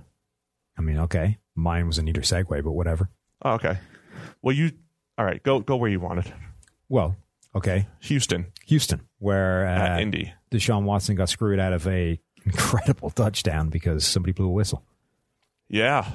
I 0.77 0.83
mean, 0.83 0.99
okay, 0.99 1.39
mine 1.55 1.87
was 1.87 1.99
a 1.99 2.03
neater 2.03 2.21
segue, 2.21 2.63
but 2.63 2.73
whatever. 2.73 3.11
Oh, 3.43 3.53
okay. 3.53 3.79
Well, 4.43 4.55
you 4.55 4.73
all 5.17 5.25
right? 5.25 5.43
Go 5.43 5.61
go 5.61 5.77
where 5.77 5.91
you 5.91 6.01
wanted. 6.01 6.33
Well, 6.89 7.17
okay, 7.55 7.89
Houston 8.01 8.47
Houston, 8.67 9.03
where 9.19 9.67
uh, 9.67 9.99
Indy. 9.99 10.33
Deshaun 10.51 10.85
Watson 10.85 11.17
got 11.17 11.29
screwed 11.29 11.59
out 11.59 11.73
of 11.73 11.87
a 11.87 12.21
incredible 12.51 13.11
touchdown 13.11 13.69
because 13.69 14.07
somebody 14.07 14.33
blew 14.33 14.47
a 14.47 14.53
whistle. 14.53 14.83
Yeah, 15.69 16.07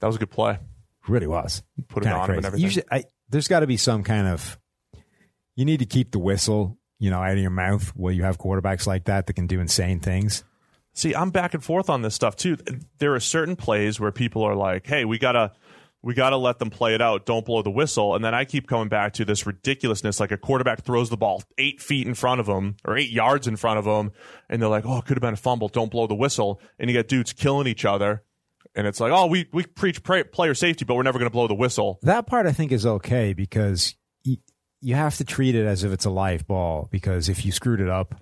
that 0.00 0.06
was 0.06 0.16
a 0.16 0.18
good 0.18 0.30
play. 0.30 0.58
Really 1.08 1.26
was. 1.26 1.62
Put 1.88 2.02
it 2.02 2.06
Kinda 2.06 2.18
on 2.18 2.30
him 2.30 2.34
and 2.36 2.42
crazy. 2.42 2.46
everything. 2.46 2.64
Usually, 2.64 2.86
I, 2.90 3.04
there's 3.28 3.48
got 3.48 3.60
to 3.60 3.66
be 3.66 3.76
some 3.76 4.02
kind 4.02 4.26
of. 4.28 4.58
You 5.56 5.64
need 5.64 5.78
to 5.80 5.86
keep 5.86 6.10
the 6.10 6.18
whistle, 6.18 6.78
you 6.98 7.10
know, 7.10 7.20
out 7.22 7.32
of 7.32 7.38
your 7.38 7.50
mouth 7.50 7.88
while 7.94 8.12
you 8.12 8.24
have 8.24 8.38
quarterbacks 8.38 8.86
like 8.86 9.04
that 9.04 9.26
that 9.26 9.34
can 9.34 9.46
do 9.46 9.60
insane 9.60 10.00
things. 10.00 10.44
See, 10.94 11.14
I'm 11.14 11.30
back 11.30 11.54
and 11.54 11.62
forth 11.62 11.90
on 11.90 12.02
this 12.02 12.14
stuff 12.14 12.36
too. 12.36 12.56
There 12.98 13.14
are 13.14 13.20
certain 13.20 13.56
plays 13.56 13.98
where 14.00 14.12
people 14.12 14.42
are 14.44 14.54
like, 14.54 14.86
"Hey, 14.86 15.04
we 15.04 15.18
gotta, 15.18 15.52
we 16.04 16.14
gotta 16.14 16.36
let 16.36 16.58
them 16.58 16.70
play 16.70 16.94
it 16.94 17.00
out. 17.02 17.26
Don't 17.26 17.44
blow 17.44 17.62
the 17.62 17.70
whistle." 17.70 18.14
And 18.14 18.24
then 18.24 18.34
I 18.34 18.44
keep 18.44 18.68
coming 18.68 18.88
back 18.88 19.14
to 19.14 19.24
this 19.24 19.46
ridiculousness, 19.46 20.20
like 20.20 20.30
a 20.32 20.36
quarterback 20.36 20.84
throws 20.84 21.10
the 21.10 21.16
ball 21.16 21.42
eight 21.58 21.80
feet 21.80 22.06
in 22.06 22.14
front 22.14 22.40
of 22.40 22.46
him 22.46 22.76
or 22.84 22.96
eight 22.96 23.10
yards 23.10 23.46
in 23.48 23.56
front 23.56 23.78
of 23.78 23.86
him, 23.86 24.12
and 24.48 24.60
they're 24.62 24.68
like, 24.68 24.84
"Oh, 24.86 24.98
it 24.98 25.04
could 25.06 25.16
have 25.16 25.22
been 25.22 25.34
a 25.34 25.36
fumble. 25.38 25.68
Don't 25.68 25.90
blow 25.90 26.06
the 26.06 26.14
whistle." 26.14 26.60
And 26.78 26.88
you 26.90 26.96
got 26.96 27.08
dudes 27.08 27.32
killing 27.32 27.66
each 27.66 27.84
other, 27.84 28.22
and 28.74 28.86
it's 28.86 29.00
like, 29.00 29.12
"Oh, 29.12 29.26
we 29.26 29.48
we 29.52 29.64
preach 29.64 30.02
pra- 30.02 30.24
player 30.24 30.54
safety, 30.54 30.84
but 30.84 30.94
we're 30.94 31.02
never 31.02 31.18
going 31.18 31.30
to 31.30 31.32
blow 31.34 31.48
the 31.48 31.54
whistle." 31.54 31.98
That 32.02 32.26
part 32.26 32.46
I 32.46 32.52
think 32.52 32.70
is 32.72 32.84
okay 32.86 33.32
because 33.32 33.94
you, 34.24 34.36
you 34.80 34.94
have 34.94 35.16
to 35.16 35.24
treat 35.24 35.54
it 35.54 35.64
as 35.66 35.84
if 35.84 35.92
it's 35.92 36.04
a 36.04 36.10
live 36.10 36.46
ball 36.46 36.88
because 36.92 37.28
if 37.28 37.44
you 37.46 37.52
screwed 37.52 37.80
it 37.80 37.88
up, 37.88 38.14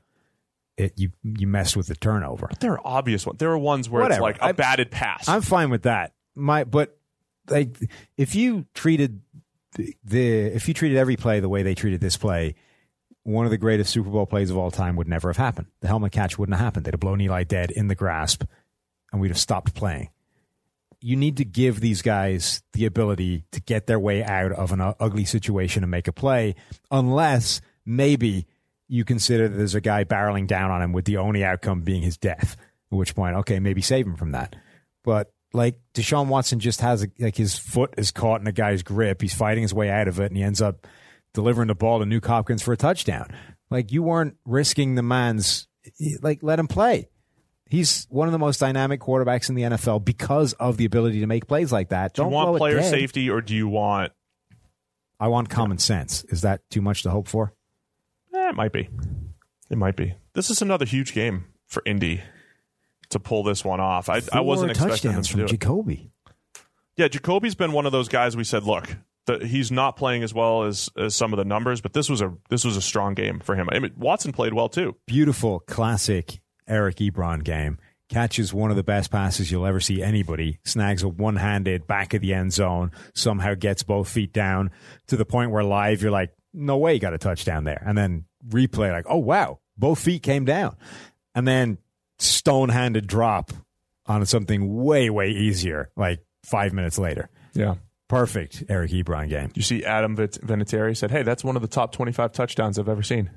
it 0.76 0.92
you 0.96 1.10
you 1.22 1.46
messed 1.46 1.76
with 1.76 1.86
the 1.88 1.94
turnover. 1.96 2.48
There 2.60 2.72
are 2.72 2.80
obvious 2.84 3.26
ones. 3.26 3.38
There 3.38 3.50
are 3.50 3.58
ones 3.58 3.90
where 3.90 4.02
Whatever. 4.02 4.20
it's 4.20 4.22
like 4.22 4.38
a 4.40 4.44
I- 4.46 4.52
batted 4.52 4.90
pass. 4.90 5.28
I'm 5.28 5.42
fine 5.42 5.68
with 5.70 5.82
that. 5.82 6.12
My 6.34 6.64
but 6.64 6.96
like 7.52 7.78
if 8.16 8.34
you 8.34 8.66
treated 8.74 9.20
the, 10.04 10.46
if 10.46 10.66
you 10.68 10.74
treated 10.74 10.98
every 10.98 11.16
play 11.16 11.40
the 11.40 11.48
way 11.48 11.62
they 11.62 11.74
treated 11.74 12.00
this 12.00 12.16
play, 12.16 12.54
one 13.22 13.44
of 13.44 13.50
the 13.50 13.58
greatest 13.58 13.92
Super 13.92 14.10
Bowl 14.10 14.26
plays 14.26 14.50
of 14.50 14.58
all 14.58 14.70
time 14.70 14.96
would 14.96 15.08
never 15.08 15.28
have 15.28 15.36
happened. 15.36 15.68
The 15.80 15.86
helmet 15.86 16.12
catch 16.12 16.38
wouldn't 16.38 16.56
have 16.56 16.64
happened. 16.64 16.84
They'd 16.84 16.94
have 16.94 17.00
blown 17.00 17.20
Eli 17.20 17.44
dead 17.44 17.70
in 17.70 17.86
the 17.88 17.94
grasp, 17.94 18.44
and 19.12 19.20
we'd 19.20 19.28
have 19.28 19.38
stopped 19.38 19.74
playing. 19.74 20.10
You 21.00 21.16
need 21.16 21.36
to 21.38 21.44
give 21.44 21.80
these 21.80 22.02
guys 22.02 22.62
the 22.72 22.86
ability 22.86 23.44
to 23.52 23.60
get 23.60 23.86
their 23.86 23.98
way 23.98 24.22
out 24.24 24.52
of 24.52 24.72
an 24.72 24.80
ugly 24.80 25.24
situation 25.24 25.84
and 25.84 25.90
make 25.90 26.08
a 26.08 26.12
play, 26.12 26.54
unless 26.90 27.60
maybe 27.84 28.46
you 28.88 29.04
consider 29.04 29.48
that 29.48 29.56
there's 29.56 29.74
a 29.74 29.80
guy 29.80 30.04
barreling 30.04 30.46
down 30.46 30.70
on 30.70 30.82
him 30.82 30.92
with 30.92 31.04
the 31.04 31.16
only 31.16 31.44
outcome 31.44 31.80
being 31.80 32.02
his 32.02 32.16
death. 32.16 32.56
At 32.92 32.98
which 32.98 33.14
point, 33.14 33.36
okay, 33.36 33.58
maybe 33.58 33.80
save 33.80 34.06
him 34.06 34.16
from 34.16 34.32
that. 34.32 34.54
But 35.02 35.31
like 35.52 35.78
Deshaun 35.94 36.28
Watson 36.28 36.60
just 36.60 36.80
has 36.80 37.04
a, 37.04 37.08
like 37.18 37.36
his 37.36 37.58
foot 37.58 37.94
is 37.96 38.10
caught 38.10 38.40
in 38.40 38.46
a 38.46 38.52
guy's 38.52 38.82
grip. 38.82 39.20
He's 39.20 39.34
fighting 39.34 39.62
his 39.62 39.74
way 39.74 39.90
out 39.90 40.08
of 40.08 40.20
it, 40.20 40.26
and 40.26 40.36
he 40.36 40.42
ends 40.42 40.62
up 40.62 40.86
delivering 41.34 41.68
the 41.68 41.74
ball 41.74 41.98
to 41.98 42.04
Nuk 42.04 42.24
Hopkins 42.24 42.62
for 42.62 42.72
a 42.72 42.76
touchdown. 42.76 43.28
Like 43.70 43.92
you 43.92 44.02
weren't 44.02 44.36
risking 44.44 44.94
the 44.94 45.02
man's 45.02 45.68
like 46.20 46.42
let 46.42 46.58
him 46.58 46.68
play. 46.68 47.08
He's 47.68 48.06
one 48.10 48.28
of 48.28 48.32
the 48.32 48.38
most 48.38 48.60
dynamic 48.60 49.00
quarterbacks 49.00 49.48
in 49.48 49.54
the 49.54 49.62
NFL 49.62 50.04
because 50.04 50.52
of 50.54 50.76
the 50.76 50.84
ability 50.84 51.20
to 51.20 51.26
make 51.26 51.46
plays 51.46 51.72
like 51.72 51.88
that. 51.88 52.12
do 52.12 52.20
you 52.20 52.24
Don't 52.24 52.32
want 52.32 52.58
player 52.58 52.82
safety 52.82 53.30
or 53.30 53.40
do 53.40 53.54
you 53.54 53.66
want? 53.66 54.12
I 55.18 55.28
want 55.28 55.48
common 55.48 55.78
sense. 55.78 56.22
Is 56.24 56.42
that 56.42 56.68
too 56.68 56.82
much 56.82 57.02
to 57.04 57.10
hope 57.10 57.28
for? 57.28 57.54
Eh, 58.34 58.48
it 58.50 58.54
might 58.54 58.72
be. 58.72 58.90
It 59.70 59.78
might 59.78 59.96
be. 59.96 60.14
This 60.34 60.50
is 60.50 60.60
another 60.60 60.84
huge 60.84 61.14
game 61.14 61.46
for 61.66 61.82
Indy 61.86 62.20
to 63.12 63.20
pull 63.20 63.42
this 63.42 63.64
one 63.64 63.80
off. 63.80 64.08
I, 64.08 64.20
I 64.32 64.40
wasn't 64.40 64.72
expecting 64.72 65.12
them 65.12 65.22
touchdowns 65.22 65.26
to 65.28 65.32
from 65.32 65.40
do 65.40 65.44
it. 65.46 65.48
Jacoby. 65.48 66.10
Yeah, 66.96 67.08
Jacoby's 67.08 67.54
been 67.54 67.72
one 67.72 67.86
of 67.86 67.92
those 67.92 68.08
guys. 68.08 68.36
We 68.36 68.44
said, 68.44 68.64
look, 68.64 68.96
the, 69.26 69.38
he's 69.46 69.72
not 69.72 69.96
playing 69.96 70.22
as 70.22 70.34
well 70.34 70.64
as, 70.64 70.90
as 70.96 71.14
some 71.14 71.32
of 71.32 71.38
the 71.38 71.44
numbers, 71.44 71.80
but 71.80 71.92
this 71.92 72.10
was 72.10 72.20
a 72.20 72.34
this 72.50 72.64
was 72.64 72.76
a 72.76 72.82
strong 72.82 73.14
game 73.14 73.40
for 73.40 73.54
him. 73.54 73.68
I 73.72 73.78
mean, 73.78 73.92
Watson 73.96 74.32
played 74.32 74.52
well 74.52 74.68
too. 74.68 74.96
beautiful 75.06 75.60
classic 75.60 76.40
Eric 76.66 76.96
Ebron 76.96 77.44
game. 77.44 77.78
Catches 78.08 78.52
one 78.52 78.70
of 78.70 78.76
the 78.76 78.82
best 78.82 79.10
passes 79.10 79.50
you'll 79.50 79.64
ever 79.64 79.80
see 79.80 80.02
anybody. 80.02 80.58
Snags 80.64 81.02
a 81.02 81.08
one-handed 81.08 81.86
back 81.86 82.12
of 82.12 82.20
the 82.20 82.34
end 82.34 82.52
zone. 82.52 82.92
Somehow 83.14 83.54
gets 83.54 83.82
both 83.82 84.06
feet 84.06 84.34
down 84.34 84.70
to 85.06 85.16
the 85.16 85.24
point 85.24 85.50
where 85.50 85.64
live 85.64 86.02
you're 86.02 86.10
like, 86.10 86.34
no 86.52 86.76
way, 86.76 86.92
you 86.92 87.00
got 87.00 87.14
a 87.14 87.18
touchdown 87.18 87.64
there. 87.64 87.82
And 87.86 87.96
then 87.96 88.26
replay 88.46 88.92
like, 88.92 89.06
oh 89.08 89.16
wow, 89.16 89.60
both 89.78 89.98
feet 89.98 90.22
came 90.22 90.44
down. 90.44 90.76
And 91.34 91.48
then 91.48 91.78
stone-handed 92.22 93.06
drop 93.06 93.52
on 94.06 94.24
something 94.26 94.82
way 94.82 95.10
way 95.10 95.30
easier. 95.30 95.90
Like 95.96 96.20
five 96.44 96.72
minutes 96.72 96.98
later. 96.98 97.28
Yeah, 97.54 97.74
perfect 98.08 98.64
Eric 98.68 98.90
Ebron 98.92 99.28
game. 99.28 99.52
You 99.54 99.62
see, 99.62 99.84
Adam 99.84 100.16
Vinatieri 100.16 100.96
said, 100.96 101.10
"Hey, 101.10 101.22
that's 101.22 101.44
one 101.44 101.56
of 101.56 101.62
the 101.62 101.68
top 101.68 101.92
25 101.92 102.32
touchdowns 102.32 102.78
I've 102.78 102.88
ever 102.88 103.02
seen." 103.02 103.30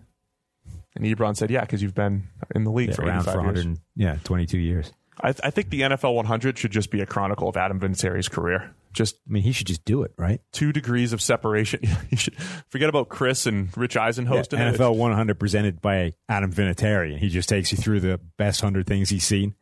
And 0.96 1.04
Ebron 1.06 1.36
said, 1.36 1.52
"Yeah, 1.52 1.62
because 1.62 1.82
you've 1.82 1.96
been 1.96 2.28
in 2.54 2.64
the 2.64 2.72
league 2.72 2.90
Yeah, 2.90 2.96
for 2.96 3.02
around 3.04 3.22
85 3.28 3.34
for 3.34 3.54
years." 3.62 3.78
yeah, 3.96 4.18
22 4.24 4.58
years. 4.58 4.92
I, 5.22 5.30
I 5.30 5.50
think 5.50 5.70
the 5.70 5.82
NFL 5.82 6.16
100 6.16 6.58
should 6.58 6.72
just 6.72 6.92
be 6.92 7.02
a 7.02 7.06
chronicle 7.06 7.48
of 7.48 7.58
Adam 7.58 7.80
Vinatieri's 7.80 8.28
career. 8.28 8.74
Just 8.94 9.16
I 9.28 9.34
mean, 9.34 9.44
he 9.44 9.52
should 9.52 9.68
just 9.68 9.84
do 9.84 10.04
it, 10.04 10.14
right? 10.18 10.42
two 10.52 10.72
degrees 10.72 11.12
of 11.12 11.22
separation. 11.22 11.82
you 12.10 12.18
should 12.18 12.36
forget 12.70 12.88
about 12.90 13.10
Chris 13.10 13.46
and 13.46 13.76
Rich 13.78 13.98
Eisen 13.98 14.26
hosting 14.26 14.60
it. 14.60 14.76
NFL 14.76 14.96
100 14.96 15.40
presented 15.40 15.82
by 15.82 16.14
Adam 16.30 16.52
Vinatieri, 16.54 17.12
and 17.12 17.20
he 17.20 17.30
just 17.30 17.50
takes 17.50 17.72
you 17.72 17.78
through 17.78 18.00
the 18.00 18.20
best 18.38 18.64
100 18.64 18.88
things 18.88 19.10
he's 19.10 19.26
seen. 19.26 19.56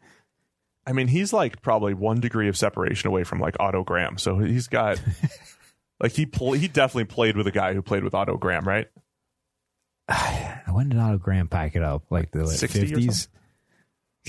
I 0.85 0.91
mean, 0.91 1.07
he's 1.07 1.33
like 1.33 1.61
probably 1.61 1.93
one 1.93 2.19
degree 2.19 2.49
of 2.49 2.57
separation 2.57 3.07
away 3.07 3.23
from 3.23 3.39
like 3.39 3.55
Otto 3.59 3.83
Graham. 3.83 4.17
So 4.17 4.37
he's 4.37 4.67
got 4.67 5.01
like 5.99 6.11
he 6.11 6.25
pl- 6.25 6.53
he 6.53 6.67
definitely 6.67 7.05
played 7.05 7.37
with 7.37 7.47
a 7.47 7.51
guy 7.51 7.73
who 7.73 7.81
played 7.81 8.03
with 8.03 8.13
Otto 8.13 8.37
Graham, 8.37 8.67
right? 8.67 8.87
When 10.71 10.89
did 10.89 10.99
Otto 10.99 11.19
Graham 11.19 11.47
pack 11.47 11.75
it 11.75 11.83
up? 11.83 12.05
Like 12.09 12.31
the 12.31 12.47
60 12.47 12.81
or 12.81 12.97
50s? 12.97 13.27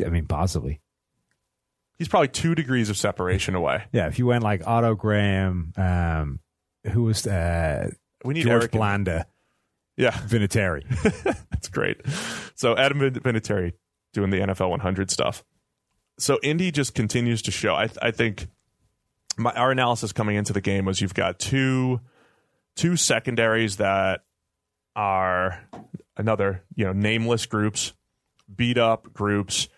I 0.04 0.10
mean, 0.10 0.26
possibly. 0.26 0.80
He's 1.98 2.08
probably 2.08 2.28
two 2.28 2.54
degrees 2.54 2.90
of 2.90 2.96
separation 2.96 3.54
away. 3.54 3.84
Yeah, 3.92 4.06
if 4.08 4.18
you 4.18 4.26
went 4.26 4.42
like 4.42 4.66
Otto 4.66 4.94
Graham, 4.94 5.72
um, 5.76 6.40
who 6.90 7.04
was 7.04 7.26
uh, 7.26 7.90
We 8.24 8.34
need 8.34 8.42
George 8.42 8.62
Eric 8.62 8.72
Blanda, 8.72 9.26
Yeah, 9.96 10.10
Vinatieri. 10.12 10.84
that's 11.50 11.68
great. 11.68 12.00
So 12.56 12.76
Adam 12.76 12.98
Vin- 12.98 13.14
Vinatieri 13.14 13.72
doing 14.12 14.30
the 14.30 14.38
NFL 14.38 14.70
100 14.70 15.10
stuff. 15.10 15.44
So 16.18 16.38
Indy 16.42 16.70
just 16.70 16.94
continues 16.94 17.42
to 17.42 17.50
show. 17.50 17.74
I, 17.74 17.88
I 18.02 18.10
think 18.10 18.48
my, 19.36 19.52
our 19.52 19.70
analysis 19.70 20.12
coming 20.12 20.36
into 20.36 20.52
the 20.52 20.60
game 20.60 20.84
was 20.84 21.00
you've 21.00 21.14
got 21.14 21.38
two 21.38 22.00
two 22.76 22.96
secondaries 22.96 23.76
that 23.76 24.22
are 24.96 25.68
another 26.16 26.62
you 26.76 26.84
know 26.84 26.92
nameless 26.92 27.46
groups, 27.46 27.92
beat 28.54 28.78
up 28.78 29.12
groups. 29.12 29.68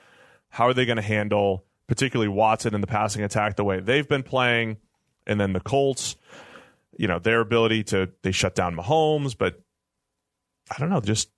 How 0.48 0.66
are 0.68 0.74
they 0.74 0.84
going 0.86 0.96
to 0.96 1.02
handle 1.02 1.64
particularly 1.88 2.28
Watson 2.28 2.74
in 2.74 2.80
the 2.80 2.86
passing 2.86 3.22
attack 3.22 3.56
the 3.56 3.64
way 3.64 3.80
they've 3.80 4.08
been 4.08 4.22
playing, 4.22 4.78
and 5.26 5.40
then 5.40 5.52
the 5.52 5.60
Colts, 5.60 6.16
you 6.98 7.06
know 7.08 7.18
their 7.18 7.40
ability 7.40 7.84
to 7.84 8.10
they 8.22 8.32
shut 8.32 8.54
down 8.54 8.76
Mahomes, 8.76 9.36
but 9.36 9.60
I 10.70 10.78
don't 10.78 10.90
know, 10.90 11.00
just 11.00 11.30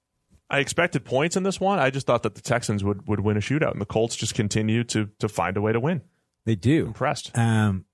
I 0.51 0.61
expected 0.61 1.05
points 1.05 1.36
in 1.36 1.42
this 1.42 1.61
one. 1.61 1.78
I 1.78 1.90
just 1.90 2.07
thought 2.07 2.22
that 2.22 2.34
the 2.34 2.40
Texans 2.40 2.82
would, 2.82 3.07
would 3.07 3.20
win 3.20 3.36
a 3.36 3.40
shootout, 3.40 3.72
and 3.72 3.80
the 3.80 3.86
Colts 3.86 4.16
just 4.16 4.34
continue 4.34 4.84
to 4.84 5.11
to 5.18 5.28
find 5.28 5.57
a 5.57 5.61
way 5.61 5.72
to 5.72 5.80
win. 5.80 6.03
They 6.46 6.55
do. 6.55 6.86
Impressed, 6.86 7.36
Um, 7.36 7.84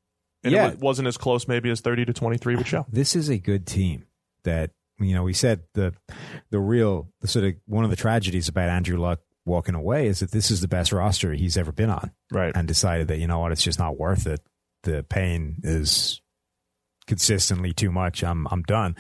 and 0.45 0.53
yeah, 0.53 0.69
it 0.69 0.79
wasn't 0.79 1.09
as 1.09 1.17
close 1.17 1.49
maybe 1.49 1.71
as 1.71 1.81
thirty 1.81 2.05
to 2.05 2.13
twenty 2.13 2.39
three 2.39 2.55
would 2.55 2.67
show. 2.67 2.87
this 2.91 3.17
is 3.17 3.29
a 3.29 3.39
good 3.39 3.67
team 3.67 4.05
that 4.45 4.71
you 5.01 5.15
know 5.15 5.25
we 5.25 5.33
said 5.33 5.63
the 5.73 5.93
the 6.51 6.61
real 6.61 7.09
the 7.21 7.27
sort 7.27 7.45
of 7.47 7.55
one 7.67 7.83
of 7.83 7.91
the 7.91 7.97
tragedies 7.97 8.47
about 8.47 8.69
Andrew 8.69 8.99
Luck 8.99 9.21
walking 9.47 9.75
away 9.75 10.07
is 10.07 10.21
that 10.21 10.31
this 10.31 10.51
is 10.51 10.61
the 10.61 10.69
best 10.69 10.93
roster 10.93 11.33
he's 11.35 11.57
ever 11.57 11.73
been 11.73 11.91
on 11.91 12.11
Right. 12.33 12.53
and 12.57 12.67
decided 12.67 13.09
that 13.09 13.19
you 13.19 13.27
know 13.27 13.41
what 13.41 13.53
it's 13.53 13.63
just 13.63 13.79
not 13.79 13.99
worth 13.99 14.27
it 14.27 14.41
the 14.85 15.03
pain 15.03 15.57
is 15.63 16.21
consistently 17.07 17.73
too 17.73 17.91
much 17.93 18.23
I'm 18.25 18.47
I'm 18.51 18.63
done 18.63 18.97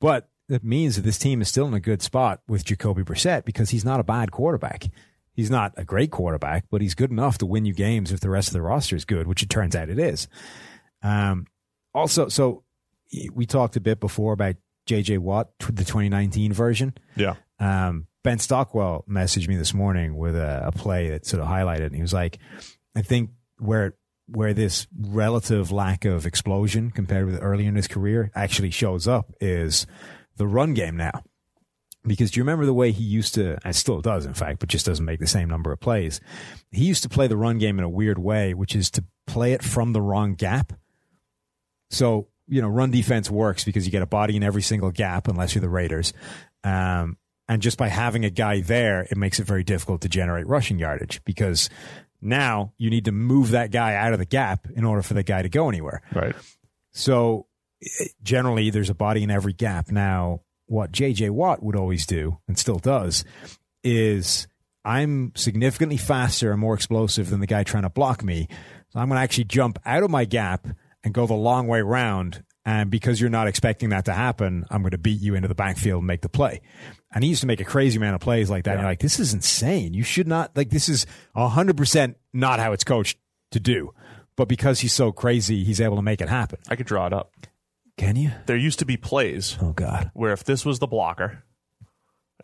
but 0.00 0.28
it 0.48 0.64
means 0.64 0.96
that 0.96 1.02
this 1.02 1.18
team 1.18 1.40
is 1.40 1.48
still 1.48 1.66
in 1.66 1.74
a 1.74 1.80
good 1.80 2.02
spot 2.02 2.40
with 2.48 2.64
Jacoby 2.64 3.02
Brissett 3.02 3.44
because 3.44 3.70
he's 3.70 3.84
not 3.84 4.00
a 4.00 4.04
bad 4.04 4.30
quarterback 4.30 4.84
he's 5.34 5.50
not 5.50 5.72
a 5.76 5.84
great 5.84 6.10
quarterback 6.12 6.64
but 6.70 6.80
he's 6.80 6.94
good 6.94 7.10
enough 7.10 7.38
to 7.38 7.46
win 7.46 7.64
you 7.64 7.74
games 7.74 8.12
if 8.12 8.20
the 8.20 8.30
rest 8.30 8.48
of 8.48 8.52
the 8.54 8.62
roster 8.62 8.94
is 8.94 9.04
good 9.04 9.26
which 9.26 9.42
it 9.42 9.50
turns 9.50 9.74
out 9.74 9.88
it 9.88 9.98
is 9.98 10.28
um 11.02 11.46
also 11.94 12.28
so 12.28 12.62
we 13.32 13.46
talked 13.46 13.74
a 13.74 13.80
bit 13.80 13.98
before 13.98 14.32
about 14.32 14.54
JJ 14.86 15.18
Watt, 15.18 15.50
the 15.58 15.84
2019 15.84 16.52
version. 16.52 16.94
Yeah. 17.16 17.34
Um, 17.58 18.06
ben 18.22 18.38
Stockwell 18.38 19.04
messaged 19.08 19.48
me 19.48 19.56
this 19.56 19.74
morning 19.74 20.16
with 20.16 20.36
a, 20.36 20.66
a 20.66 20.72
play 20.72 21.10
that 21.10 21.26
sort 21.26 21.42
of 21.42 21.48
highlighted, 21.48 21.86
and 21.86 21.96
he 21.96 22.02
was 22.02 22.12
like, 22.12 22.38
"I 22.94 23.02
think 23.02 23.30
where 23.58 23.94
where 24.26 24.54
this 24.54 24.86
relative 24.96 25.72
lack 25.72 26.04
of 26.04 26.26
explosion 26.26 26.90
compared 26.90 27.26
with 27.26 27.42
earlier 27.42 27.68
in 27.68 27.74
his 27.74 27.88
career 27.88 28.30
actually 28.34 28.70
shows 28.70 29.08
up 29.08 29.32
is 29.40 29.86
the 30.36 30.46
run 30.46 30.74
game 30.74 30.96
now." 30.96 31.22
Because 32.02 32.30
do 32.30 32.40
you 32.40 32.44
remember 32.44 32.64
the 32.64 32.72
way 32.72 32.92
he 32.92 33.04
used 33.04 33.34
to, 33.34 33.58
and 33.62 33.76
still 33.76 34.00
does, 34.00 34.24
in 34.24 34.32
fact, 34.32 34.60
but 34.60 34.70
just 34.70 34.86
doesn't 34.86 35.04
make 35.04 35.20
the 35.20 35.26
same 35.26 35.50
number 35.50 35.70
of 35.70 35.80
plays? 35.80 36.18
He 36.70 36.86
used 36.86 37.02
to 37.02 37.10
play 37.10 37.26
the 37.26 37.36
run 37.36 37.58
game 37.58 37.78
in 37.78 37.84
a 37.84 37.90
weird 37.90 38.18
way, 38.18 38.54
which 38.54 38.74
is 38.74 38.90
to 38.92 39.04
play 39.26 39.52
it 39.52 39.62
from 39.62 39.92
the 39.92 40.00
wrong 40.00 40.34
gap. 40.34 40.72
So, 41.90 42.28
you 42.48 42.62
know, 42.62 42.68
run 42.68 42.90
defense 42.90 43.30
works 43.30 43.64
because 43.64 43.84
you 43.84 43.92
get 43.92 44.00
a 44.00 44.06
body 44.06 44.34
in 44.34 44.42
every 44.42 44.62
single 44.62 44.90
gap 44.90 45.28
unless 45.28 45.54
you're 45.54 45.60
the 45.60 45.68
Raiders. 45.68 46.14
Um, 46.64 47.18
and 47.50 47.60
just 47.60 47.76
by 47.76 47.88
having 47.88 48.24
a 48.24 48.30
guy 48.30 48.60
there, 48.60 49.08
it 49.10 49.16
makes 49.16 49.40
it 49.40 49.44
very 49.44 49.64
difficult 49.64 50.02
to 50.02 50.08
generate 50.08 50.46
rushing 50.46 50.78
yardage 50.78 51.20
because 51.24 51.68
now 52.22 52.72
you 52.78 52.90
need 52.90 53.06
to 53.06 53.12
move 53.12 53.50
that 53.50 53.72
guy 53.72 53.96
out 53.96 54.12
of 54.12 54.20
the 54.20 54.24
gap 54.24 54.68
in 54.76 54.84
order 54.84 55.02
for 55.02 55.14
the 55.14 55.24
guy 55.24 55.42
to 55.42 55.48
go 55.48 55.68
anywhere. 55.68 56.00
Right. 56.14 56.36
So 56.92 57.48
generally, 58.22 58.70
there's 58.70 58.88
a 58.88 58.94
body 58.94 59.24
in 59.24 59.32
every 59.32 59.52
gap. 59.52 59.90
Now, 59.90 60.42
what 60.66 60.92
JJ 60.92 61.30
Watt 61.30 61.60
would 61.60 61.74
always 61.74 62.06
do 62.06 62.38
and 62.46 62.56
still 62.56 62.78
does 62.78 63.24
is 63.82 64.46
I'm 64.84 65.32
significantly 65.34 65.96
faster 65.96 66.52
and 66.52 66.60
more 66.60 66.74
explosive 66.74 67.30
than 67.30 67.40
the 67.40 67.48
guy 67.48 67.64
trying 67.64 67.82
to 67.82 67.90
block 67.90 68.22
me. 68.22 68.46
So 68.90 69.00
I'm 69.00 69.08
going 69.08 69.18
to 69.18 69.24
actually 69.24 69.44
jump 69.44 69.80
out 69.84 70.04
of 70.04 70.10
my 70.10 70.24
gap 70.24 70.68
and 71.02 71.12
go 71.12 71.26
the 71.26 71.34
long 71.34 71.66
way 71.66 71.82
round. 71.82 72.44
And 72.64 72.92
because 72.92 73.20
you're 73.20 73.28
not 73.28 73.48
expecting 73.48 73.88
that 73.88 74.04
to 74.04 74.12
happen, 74.12 74.66
I'm 74.70 74.82
going 74.82 74.92
to 74.92 74.98
beat 74.98 75.20
you 75.20 75.34
into 75.34 75.48
the 75.48 75.56
backfield 75.56 75.98
and 75.98 76.06
make 76.06 76.20
the 76.20 76.28
play. 76.28 76.60
And 77.12 77.24
he 77.24 77.30
used 77.30 77.40
to 77.40 77.46
make 77.46 77.60
a 77.60 77.64
crazy 77.64 77.96
amount 77.96 78.14
of 78.14 78.20
plays 78.20 78.48
like 78.50 78.64
that. 78.64 78.72
And 78.72 78.80
you're 78.82 78.90
like, 78.90 79.00
this 79.00 79.18
is 79.18 79.34
insane. 79.34 79.94
You 79.94 80.04
should 80.04 80.28
not, 80.28 80.56
like, 80.56 80.70
this 80.70 80.88
is 80.88 81.06
100% 81.36 82.14
not 82.32 82.60
how 82.60 82.72
it's 82.72 82.84
coached 82.84 83.18
to 83.50 83.58
do. 83.60 83.92
But 84.36 84.46
because 84.48 84.80
he's 84.80 84.92
so 84.92 85.10
crazy, 85.10 85.64
he's 85.64 85.80
able 85.80 85.96
to 85.96 86.02
make 86.02 86.20
it 86.20 86.28
happen. 86.28 86.60
I 86.68 86.76
could 86.76 86.86
draw 86.86 87.06
it 87.06 87.12
up. 87.12 87.32
Can 87.96 88.14
you? 88.16 88.30
There 88.46 88.56
used 88.56 88.78
to 88.78 88.86
be 88.86 88.96
plays 88.96 89.58
Oh, 89.60 89.72
God. 89.72 90.10
where 90.14 90.32
if 90.32 90.44
this 90.44 90.64
was 90.64 90.78
the 90.78 90.86
blocker 90.86 91.42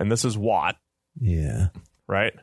and 0.00 0.10
this 0.10 0.24
is 0.24 0.36
Watt, 0.36 0.76
Yeah. 1.20 1.68
right? 2.08 2.34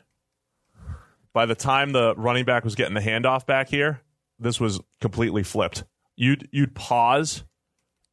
By 1.32 1.46
the 1.46 1.54
time 1.54 1.90
the 1.92 2.14
running 2.16 2.44
back 2.44 2.64
was 2.64 2.74
getting 2.74 2.94
the 2.94 3.00
handoff 3.00 3.44
back 3.46 3.68
here, 3.68 4.00
this 4.38 4.58
was 4.58 4.80
completely 5.00 5.42
flipped. 5.42 5.84
You'd 6.16 6.48
you'd 6.52 6.74
pause 6.74 7.44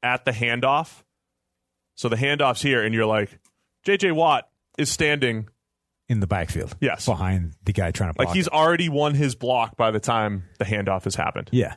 at 0.04 0.26
the 0.26 0.32
handoff. 0.32 1.04
So 1.96 2.10
the 2.10 2.16
handoff's 2.16 2.62
here 2.64 2.84
and 2.84 2.94
you're 2.96 3.06
like, 3.06 3.40
JJ 3.86 4.14
Watt 4.14 4.48
is 4.78 4.90
standing 4.90 5.48
In 6.10 6.20
the 6.20 6.28
backfield. 6.28 6.76
Yes. 6.80 7.06
Behind 7.06 7.54
the 7.64 7.74
guy 7.74 7.92
trying 7.92 8.12
to 8.12 8.14
block. 8.16 8.28
like 8.28 8.36
he's 8.36 8.48
it. 8.48 8.54
already 8.54 8.90
won 8.90 9.16
his 9.16 9.36
block 9.36 9.78
by 9.78 9.92
the 9.92 10.00
time 10.00 10.44
the 10.60 10.66
handoff 10.66 11.04
has 11.06 11.16
happened. 11.16 11.50
Yeah. 11.52 11.76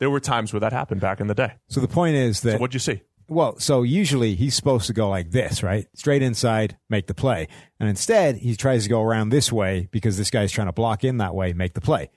There 0.00 0.10
were 0.10 0.20
times 0.20 0.52
where 0.52 0.60
that 0.60 0.72
happened 0.72 1.00
back 1.00 1.20
in 1.20 1.26
the 1.28 1.34
day. 1.34 1.52
So 1.68 1.80
the 1.80 1.88
point 1.88 2.16
is 2.16 2.40
that 2.42 2.52
So 2.52 2.58
what'd 2.58 2.74
you 2.74 2.80
see? 2.80 3.02
Well, 3.26 3.58
so 3.58 3.82
usually 3.82 4.34
he's 4.34 4.54
supposed 4.54 4.86
to 4.88 4.92
go 4.92 5.08
like 5.08 5.30
this, 5.30 5.62
right? 5.62 5.86
Straight 5.94 6.20
inside, 6.20 6.76
make 6.90 7.06
the 7.06 7.14
play. 7.14 7.48
And 7.80 7.88
instead, 7.88 8.36
he 8.36 8.54
tries 8.54 8.82
to 8.82 8.90
go 8.90 9.00
around 9.02 9.30
this 9.30 9.50
way 9.50 9.88
because 9.90 10.18
this 10.18 10.30
guy's 10.30 10.52
trying 10.52 10.66
to 10.66 10.74
block 10.74 11.04
in 11.04 11.16
that 11.18 11.34
way, 11.34 11.54
make 11.54 11.72
the 11.72 11.80
play. 11.80 12.10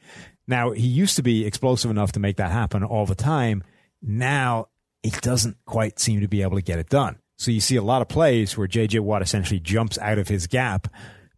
Now, 0.48 0.72
he 0.72 0.86
used 0.88 1.16
to 1.16 1.24
be 1.24 1.46
explosive 1.46 1.92
enough 1.92 2.12
to 2.14 2.20
make 2.20 2.38
that 2.38 2.52
happen 2.52 2.84
all 2.84 3.06
the 3.06 3.16
time. 3.16 3.64
Now, 4.02 4.68
he 5.02 5.12
doesn't 5.12 5.58
quite 5.66 5.98
seem 6.00 6.20
to 6.22 6.28
be 6.28 6.42
able 6.42 6.58
to 6.58 6.62
get 6.62 6.78
it 6.80 6.90
done. 6.90 7.20
So 7.38 7.52
you 7.52 7.60
see 7.62 7.76
a 7.76 7.82
lot 7.84 8.02
of 8.02 8.08
plays 8.10 8.58
where 8.58 8.68
JJ 8.68 9.00
Watt 9.02 9.22
essentially 9.22 9.60
jumps 9.60 9.98
out 10.00 10.18
of 10.18 10.28
his 10.28 10.48
gap. 10.48 10.88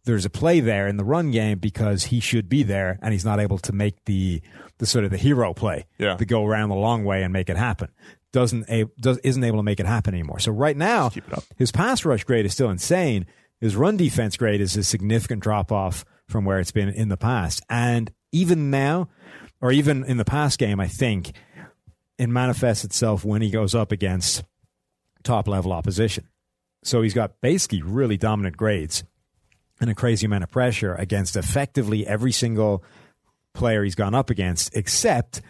There's 0.04 0.24
a 0.24 0.30
play 0.30 0.60
there 0.60 0.88
in 0.88 0.96
the 0.96 1.04
run 1.04 1.30
game 1.30 1.58
because 1.58 2.04
he 2.04 2.20
should 2.20 2.48
be 2.48 2.62
there 2.62 2.98
and 3.02 3.12
he's 3.12 3.24
not 3.24 3.38
able 3.38 3.58
to 3.58 3.72
make 3.72 4.04
the 4.06 4.40
the 4.78 4.86
sort 4.86 5.04
of 5.04 5.10
the 5.10 5.18
hero 5.18 5.52
play 5.52 5.84
Yeah. 5.98 6.16
to 6.16 6.24
go 6.24 6.44
around 6.46 6.70
the 6.70 6.74
long 6.74 7.04
way 7.04 7.22
and 7.22 7.34
make 7.34 7.50
it 7.50 7.58
happen. 7.58 7.88
Doesn't 8.32 8.64
a, 8.70 8.86
does 8.98 9.18
isn't 9.18 9.44
able 9.44 9.58
to 9.58 9.62
make 9.62 9.78
it 9.78 9.84
happen 9.84 10.14
anymore. 10.14 10.38
So 10.38 10.52
right 10.52 10.76
now, 10.76 11.10
keep 11.10 11.28
it 11.28 11.34
up. 11.36 11.44
his 11.58 11.70
pass 11.70 12.02
rush 12.06 12.24
grade 12.24 12.46
is 12.46 12.54
still 12.54 12.70
insane. 12.70 13.26
His 13.60 13.76
run 13.76 13.98
defense 13.98 14.38
grade 14.38 14.62
is 14.62 14.74
a 14.78 14.82
significant 14.84 15.42
drop 15.42 15.70
off 15.70 16.06
from 16.28 16.46
where 16.46 16.60
it's 16.60 16.72
been 16.72 16.88
in 16.88 17.08
the 17.10 17.18
past. 17.18 17.62
And 17.68 18.10
even 18.32 18.70
now, 18.70 19.10
or 19.60 19.70
even 19.70 20.04
in 20.04 20.16
the 20.16 20.24
past 20.24 20.58
game, 20.58 20.80
I 20.80 20.88
think 20.88 21.32
it 22.16 22.28
manifests 22.30 22.84
itself 22.84 23.22
when 23.22 23.42
he 23.42 23.50
goes 23.50 23.74
up 23.74 23.92
against 23.92 24.44
top 25.22 25.48
level 25.48 25.72
opposition. 25.72 26.28
So 26.82 27.02
he's 27.02 27.14
got 27.14 27.40
basically 27.40 27.82
really 27.82 28.16
dominant 28.16 28.56
grades 28.56 29.04
and 29.80 29.90
a 29.90 29.94
crazy 29.94 30.26
amount 30.26 30.44
of 30.44 30.50
pressure 30.50 30.94
against 30.94 31.36
effectively 31.36 32.06
every 32.06 32.32
single 32.32 32.84
player 33.54 33.82
he's 33.82 33.94
gone 33.94 34.14
up 34.14 34.30
against, 34.30 34.76
except 34.76 35.40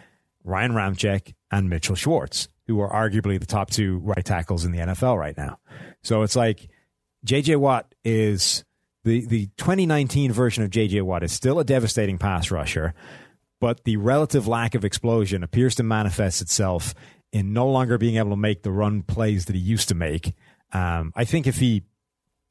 Ryan 0.43 0.71
Ramczyk 0.71 1.33
and 1.51 1.69
Mitchell 1.69 1.95
Schwartz, 1.95 2.47
who 2.67 2.79
are 2.79 2.89
arguably 2.89 3.39
the 3.39 3.45
top 3.45 3.69
two 3.69 3.99
right 3.99 4.23
tackles 4.23 4.65
in 4.65 4.71
the 4.71 4.79
NFL 4.79 5.17
right 5.17 5.37
now. 5.37 5.59
So 6.03 6.23
it's 6.23 6.35
like 6.35 6.69
JJ 7.25 7.57
Watt 7.57 7.93
is 8.03 8.63
the, 9.03 9.25
the 9.25 9.47
2019 9.57 10.31
version 10.31 10.63
of 10.63 10.69
JJ 10.69 11.03
Watt 11.03 11.23
is 11.23 11.31
still 11.31 11.59
a 11.59 11.63
devastating 11.63 12.17
pass 12.17 12.51
rusher, 12.51 12.93
but 13.59 13.83
the 13.83 13.97
relative 13.97 14.47
lack 14.47 14.75
of 14.75 14.85
explosion 14.85 15.43
appears 15.43 15.75
to 15.75 15.83
manifest 15.83 16.41
itself 16.41 16.93
in 17.31 17.53
no 17.53 17.67
longer 17.69 17.97
being 17.97 18.17
able 18.17 18.31
to 18.31 18.37
make 18.37 18.63
the 18.63 18.71
run 18.71 19.03
plays 19.03 19.45
that 19.45 19.55
he 19.55 19.61
used 19.61 19.89
to 19.89 19.95
make. 19.95 20.33
Um, 20.73 21.13
I 21.15 21.25
think 21.25 21.47
if 21.47 21.57
he 21.57 21.83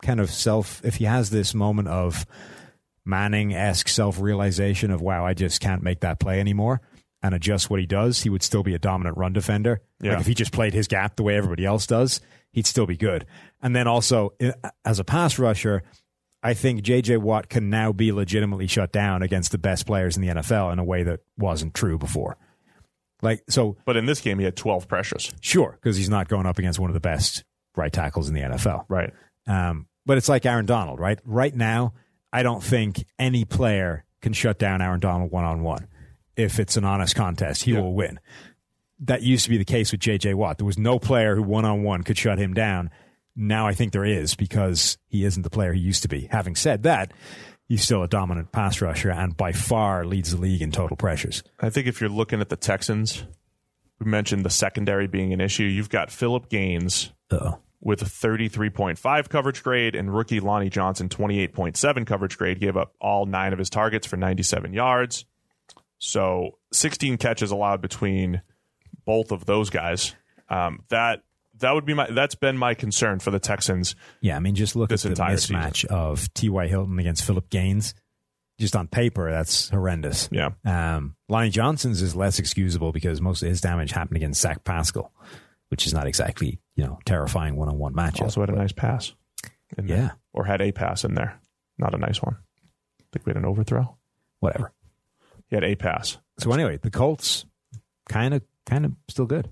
kind 0.02 0.20
of 0.20 0.30
self, 0.30 0.84
if 0.84 0.96
he 0.96 1.04
has 1.04 1.30
this 1.30 1.54
moment 1.54 1.88
of 1.88 2.26
Manning 3.04 3.54
esque 3.54 3.88
self 3.88 4.20
realization 4.20 4.90
of, 4.90 5.00
wow, 5.00 5.24
I 5.24 5.34
just 5.34 5.60
can't 5.60 5.82
make 5.82 6.00
that 6.00 6.20
play 6.20 6.38
anymore 6.38 6.80
and 7.22 7.34
adjust 7.34 7.68
what 7.70 7.80
he 7.80 7.86
does, 7.86 8.22
he 8.22 8.30
would 8.30 8.42
still 8.42 8.62
be 8.62 8.74
a 8.74 8.78
dominant 8.78 9.16
run 9.16 9.32
defender. 9.32 9.80
Yeah. 10.00 10.12
Like 10.12 10.20
if 10.20 10.26
he 10.26 10.34
just 10.34 10.52
played 10.52 10.74
his 10.74 10.86
gap 10.86 11.16
the 11.16 11.22
way 11.22 11.36
everybody 11.36 11.64
else 11.64 11.86
does, 11.86 12.20
he'd 12.52 12.66
still 12.66 12.86
be 12.86 12.96
good. 12.96 13.26
And 13.62 13.74
then 13.74 13.86
also, 13.86 14.34
as 14.84 14.98
a 14.98 15.04
pass 15.04 15.38
rusher, 15.38 15.82
I 16.42 16.54
think 16.54 16.82
JJ 16.82 17.18
Watt 17.18 17.48
can 17.48 17.68
now 17.68 17.92
be 17.92 18.12
legitimately 18.12 18.66
shut 18.66 18.92
down 18.92 19.22
against 19.22 19.52
the 19.52 19.58
best 19.58 19.86
players 19.86 20.16
in 20.16 20.22
the 20.22 20.28
NFL 20.28 20.72
in 20.72 20.78
a 20.78 20.84
way 20.84 21.02
that 21.02 21.20
wasn't 21.36 21.74
true 21.74 21.98
before. 21.98 22.36
Like, 23.22 23.42
so 23.48 23.76
But 23.84 23.96
in 23.96 24.06
this 24.06 24.20
game, 24.20 24.38
he 24.38 24.44
had 24.44 24.56
12 24.56 24.88
pressures. 24.88 25.32
sure, 25.40 25.78
because 25.80 25.96
he's 25.96 26.08
not 26.08 26.28
going 26.28 26.46
up 26.46 26.58
against 26.58 26.78
one 26.78 26.90
of 26.90 26.94
the 26.94 27.00
best 27.00 27.44
right 27.76 27.92
tackles 27.92 28.28
in 28.28 28.34
the 28.34 28.40
NFL. 28.40 28.84
Right. 28.88 29.12
Um, 29.46 29.86
but 30.06 30.16
it's 30.18 30.28
like 30.28 30.46
Aaron 30.46 30.66
Donald, 30.66 30.98
right? 30.98 31.18
Right 31.24 31.54
now, 31.54 31.94
I 32.32 32.42
don't 32.42 32.62
think 32.62 33.04
any 33.18 33.44
player 33.44 34.04
can 34.22 34.32
shut 34.32 34.58
down 34.58 34.82
Aaron 34.82 35.00
Donald 35.00 35.30
one 35.30 35.44
on 35.44 35.62
one. 35.62 35.88
If 36.36 36.58
it's 36.58 36.76
an 36.76 36.84
honest 36.84 37.14
contest, 37.14 37.64
he 37.64 37.74
will 37.74 37.92
win. 37.92 38.18
That 39.00 39.22
used 39.22 39.44
to 39.44 39.50
be 39.50 39.56
the 39.58 39.64
case 39.64 39.92
with 39.92 40.00
JJ 40.00 40.34
Watt. 40.34 40.58
There 40.58 40.66
was 40.66 40.78
no 40.78 40.98
player 40.98 41.36
who 41.36 41.42
one 41.42 41.64
on 41.64 41.82
one 41.82 42.02
could 42.02 42.18
shut 42.18 42.38
him 42.38 42.54
down. 42.54 42.90
Now 43.36 43.66
I 43.66 43.74
think 43.74 43.92
there 43.92 44.04
is 44.04 44.34
because 44.34 44.98
he 45.08 45.24
isn't 45.24 45.42
the 45.42 45.50
player 45.50 45.72
he 45.72 45.80
used 45.80 46.02
to 46.02 46.08
be. 46.08 46.28
Having 46.30 46.56
said 46.56 46.82
that, 46.84 47.12
he's 47.70 47.84
still 47.84 48.02
a 48.02 48.08
dominant 48.08 48.50
pass 48.50 48.80
rusher 48.80 49.12
and 49.12 49.36
by 49.36 49.52
far 49.52 50.04
leads 50.04 50.32
the 50.32 50.36
league 50.40 50.60
in 50.60 50.72
total 50.72 50.96
pressures. 50.96 51.44
I 51.60 51.70
think 51.70 51.86
if 51.86 52.00
you're 52.00 52.10
looking 52.10 52.40
at 52.40 52.48
the 52.48 52.56
Texans, 52.56 53.24
we 54.00 54.10
mentioned 54.10 54.44
the 54.44 54.50
secondary 54.50 55.06
being 55.06 55.32
an 55.32 55.40
issue. 55.40 55.62
You've 55.62 55.88
got 55.88 56.10
Phillip 56.10 56.48
Gaines 56.48 57.12
Uh-oh. 57.30 57.60
with 57.80 58.02
a 58.02 58.06
33.5 58.06 59.28
coverage 59.28 59.62
grade 59.62 59.94
and 59.94 60.12
rookie 60.12 60.40
Lonnie 60.40 60.68
Johnson 60.68 61.08
28.7 61.08 62.04
coverage 62.06 62.36
grade 62.36 62.58
gave 62.58 62.76
up 62.76 62.92
all 63.00 63.24
nine 63.24 63.52
of 63.52 63.58
his 63.60 63.70
targets 63.70 64.04
for 64.04 64.16
97 64.16 64.72
yards. 64.72 65.24
So 65.98 66.58
16 66.72 67.18
catches 67.18 67.52
allowed 67.52 67.80
between 67.80 68.42
both 69.04 69.30
of 69.30 69.44
those 69.46 69.70
guys. 69.70 70.16
Um, 70.48 70.82
that 70.88 71.22
that 71.60 71.72
would 71.72 71.84
be 71.84 71.94
my 71.94 72.10
that's 72.10 72.34
been 72.34 72.56
my 72.56 72.74
concern 72.74 73.20
for 73.20 73.30
the 73.30 73.38
Texans. 73.38 73.94
Yeah, 74.20 74.36
I 74.36 74.40
mean, 74.40 74.54
just 74.54 74.76
look 74.76 74.90
This 74.90 75.06
at 75.06 75.14
the 75.14 75.22
mismatch 75.22 75.84
of 75.86 76.32
T.Y. 76.34 76.66
Hilton 76.68 76.98
against 76.98 77.24
Phillip 77.24 77.48
Gaines. 77.50 77.94
Just 78.58 78.76
on 78.76 78.88
paper, 78.88 79.30
that's 79.30 79.70
horrendous. 79.70 80.28
Yeah. 80.30 80.50
Um, 80.66 81.16
Lonnie 81.30 81.48
Johnson's 81.48 82.02
is 82.02 82.14
less 82.14 82.38
excusable 82.38 82.92
because 82.92 83.20
most 83.20 83.42
of 83.42 83.48
his 83.48 83.62
damage 83.62 83.90
happened 83.92 84.16
against 84.18 84.40
Zach 84.42 84.64
Pascal, 84.64 85.12
which 85.68 85.86
is 85.86 85.94
not 85.94 86.06
exactly 86.06 86.60
you 86.76 86.84
know 86.84 86.98
terrifying 87.06 87.56
one 87.56 87.68
on 87.68 87.78
one 87.78 87.94
matchup. 87.94 88.22
Also 88.22 88.40
had 88.40 88.50
a 88.50 88.56
nice 88.56 88.72
pass. 88.72 89.14
in 89.78 89.86
there. 89.86 89.96
Yeah. 89.96 90.10
Or 90.34 90.44
had 90.44 90.60
a 90.60 90.72
pass 90.72 91.04
in 91.04 91.14
there. 91.14 91.40
Not 91.78 91.94
a 91.94 91.98
nice 91.98 92.20
one. 92.20 92.36
I 93.00 93.04
think 93.12 93.24
we 93.24 93.30
had 93.30 93.38
an 93.38 93.46
overthrow. 93.46 93.96
Whatever. 94.40 94.72
He 95.48 95.56
had 95.56 95.64
a 95.64 95.74
pass. 95.74 96.18
So 96.38 96.52
anyway, 96.52 96.78
the 96.80 96.90
Colts 96.90 97.44
kind 98.08 98.34
of 98.34 98.42
kind 98.66 98.84
of 98.84 98.92
still 99.08 99.26
good. 99.26 99.48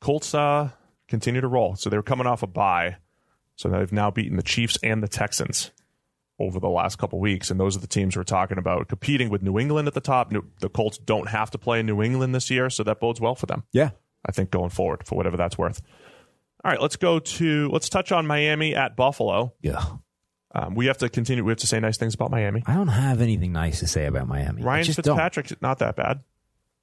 Colts 0.00 0.34
uh, 0.34 0.70
continue 1.10 1.40
to 1.40 1.48
roll. 1.48 1.76
So 1.76 1.90
they 1.90 1.96
were 1.96 2.02
coming 2.02 2.26
off 2.26 2.42
a 2.42 2.46
bye. 2.46 2.96
So 3.56 3.68
they've 3.68 3.92
now 3.92 4.10
beaten 4.10 4.36
the 4.36 4.42
Chiefs 4.42 4.78
and 4.82 5.02
the 5.02 5.08
Texans 5.08 5.70
over 6.38 6.58
the 6.58 6.68
last 6.70 6.96
couple 6.96 7.20
weeks. 7.20 7.50
And 7.50 7.60
those 7.60 7.76
are 7.76 7.80
the 7.80 7.86
teams 7.86 8.16
we're 8.16 8.22
talking 8.22 8.56
about 8.56 8.88
competing 8.88 9.28
with 9.28 9.42
New 9.42 9.58
England 9.58 9.86
at 9.88 9.92
the 9.94 10.00
top. 10.00 10.32
New, 10.32 10.44
the 10.60 10.70
Colts 10.70 10.96
don't 10.96 11.28
have 11.28 11.50
to 11.50 11.58
play 11.58 11.82
New 11.82 12.02
England 12.02 12.34
this 12.34 12.50
year, 12.50 12.70
so 12.70 12.82
that 12.84 13.00
bodes 13.00 13.20
well 13.20 13.34
for 13.34 13.44
them. 13.44 13.64
Yeah. 13.72 13.90
I 14.24 14.32
think 14.32 14.50
going 14.50 14.70
forward 14.70 15.06
for 15.06 15.16
whatever 15.16 15.36
that's 15.36 15.58
worth. 15.58 15.82
All 16.64 16.70
right, 16.70 16.80
let's 16.80 16.96
go 16.96 17.18
to 17.18 17.68
let's 17.70 17.88
touch 17.88 18.12
on 18.12 18.26
Miami 18.26 18.74
at 18.74 18.96
Buffalo. 18.96 19.54
Yeah. 19.62 19.82
Um, 20.54 20.74
we 20.74 20.86
have 20.86 20.98
to 20.98 21.08
continue. 21.08 21.44
We 21.44 21.52
have 21.52 21.58
to 21.58 21.66
say 21.66 21.80
nice 21.80 21.96
things 21.96 22.14
about 22.14 22.30
Miami. 22.30 22.62
I 22.66 22.74
don't 22.74 22.88
have 22.88 23.20
anything 23.20 23.52
nice 23.52 23.80
to 23.80 23.86
say 23.86 24.06
about 24.06 24.26
Miami. 24.26 24.62
Ryan 24.62 24.84
just 24.84 25.00
don't. 25.02 25.62
Not 25.62 25.78
that 25.78 25.96
bad. 25.96 26.20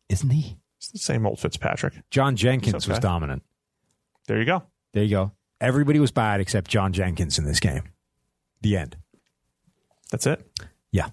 isn't 0.10 0.30
he? 0.30 0.58
It's 0.78 0.90
the 0.90 1.00
same 1.00 1.26
old 1.26 1.40
Fitzpatrick. 1.40 1.96
John 2.10 2.36
Jenkins 2.36 2.76
It's 2.76 2.88
was 2.88 3.00
dominant. 3.00 3.44
There 4.28 4.40
you 4.40 4.46
go. 4.46 4.64
There 4.94 5.04
you 5.04 5.10
go. 5.10 5.32
Everybody 5.60 6.00
was 6.00 6.12
bad 6.12 6.40
except 6.40 6.70
John 6.70 6.94
Jenkins 6.94 7.40
in 7.40 7.46
this 7.46 7.60
game. 7.60 7.84
The 8.62 8.78
end. 8.78 8.98
That's 10.12 10.28
it. 10.28 10.46
Yeah. 10.92 11.10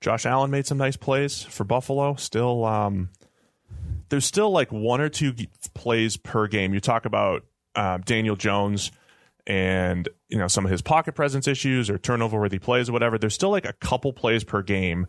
Josh 0.00 0.26
Allen 0.26 0.50
made 0.50 0.66
some 0.66 0.78
nice 0.78 0.96
plays 0.96 1.42
for 1.42 1.64
Buffalo. 1.64 2.14
Still, 2.14 2.64
um, 2.64 3.10
there's 4.08 4.24
still 4.24 4.50
like 4.50 4.70
one 4.70 5.00
or 5.00 5.08
two 5.08 5.34
plays 5.74 6.16
per 6.16 6.46
game. 6.46 6.74
You 6.74 6.80
talk 6.80 7.06
about 7.06 7.44
um, 7.74 8.02
Daniel 8.02 8.36
Jones 8.36 8.92
and 9.46 10.08
you 10.28 10.38
know 10.38 10.48
some 10.48 10.64
of 10.64 10.70
his 10.70 10.82
pocket 10.82 11.14
presence 11.14 11.46
issues 11.46 11.88
or 11.88 11.98
turnover 11.98 12.38
worthy 12.38 12.58
plays 12.58 12.88
or 12.88 12.92
whatever. 12.92 13.18
There's 13.18 13.34
still 13.34 13.50
like 13.50 13.66
a 13.66 13.72
couple 13.74 14.12
plays 14.12 14.44
per 14.44 14.62
game 14.62 15.06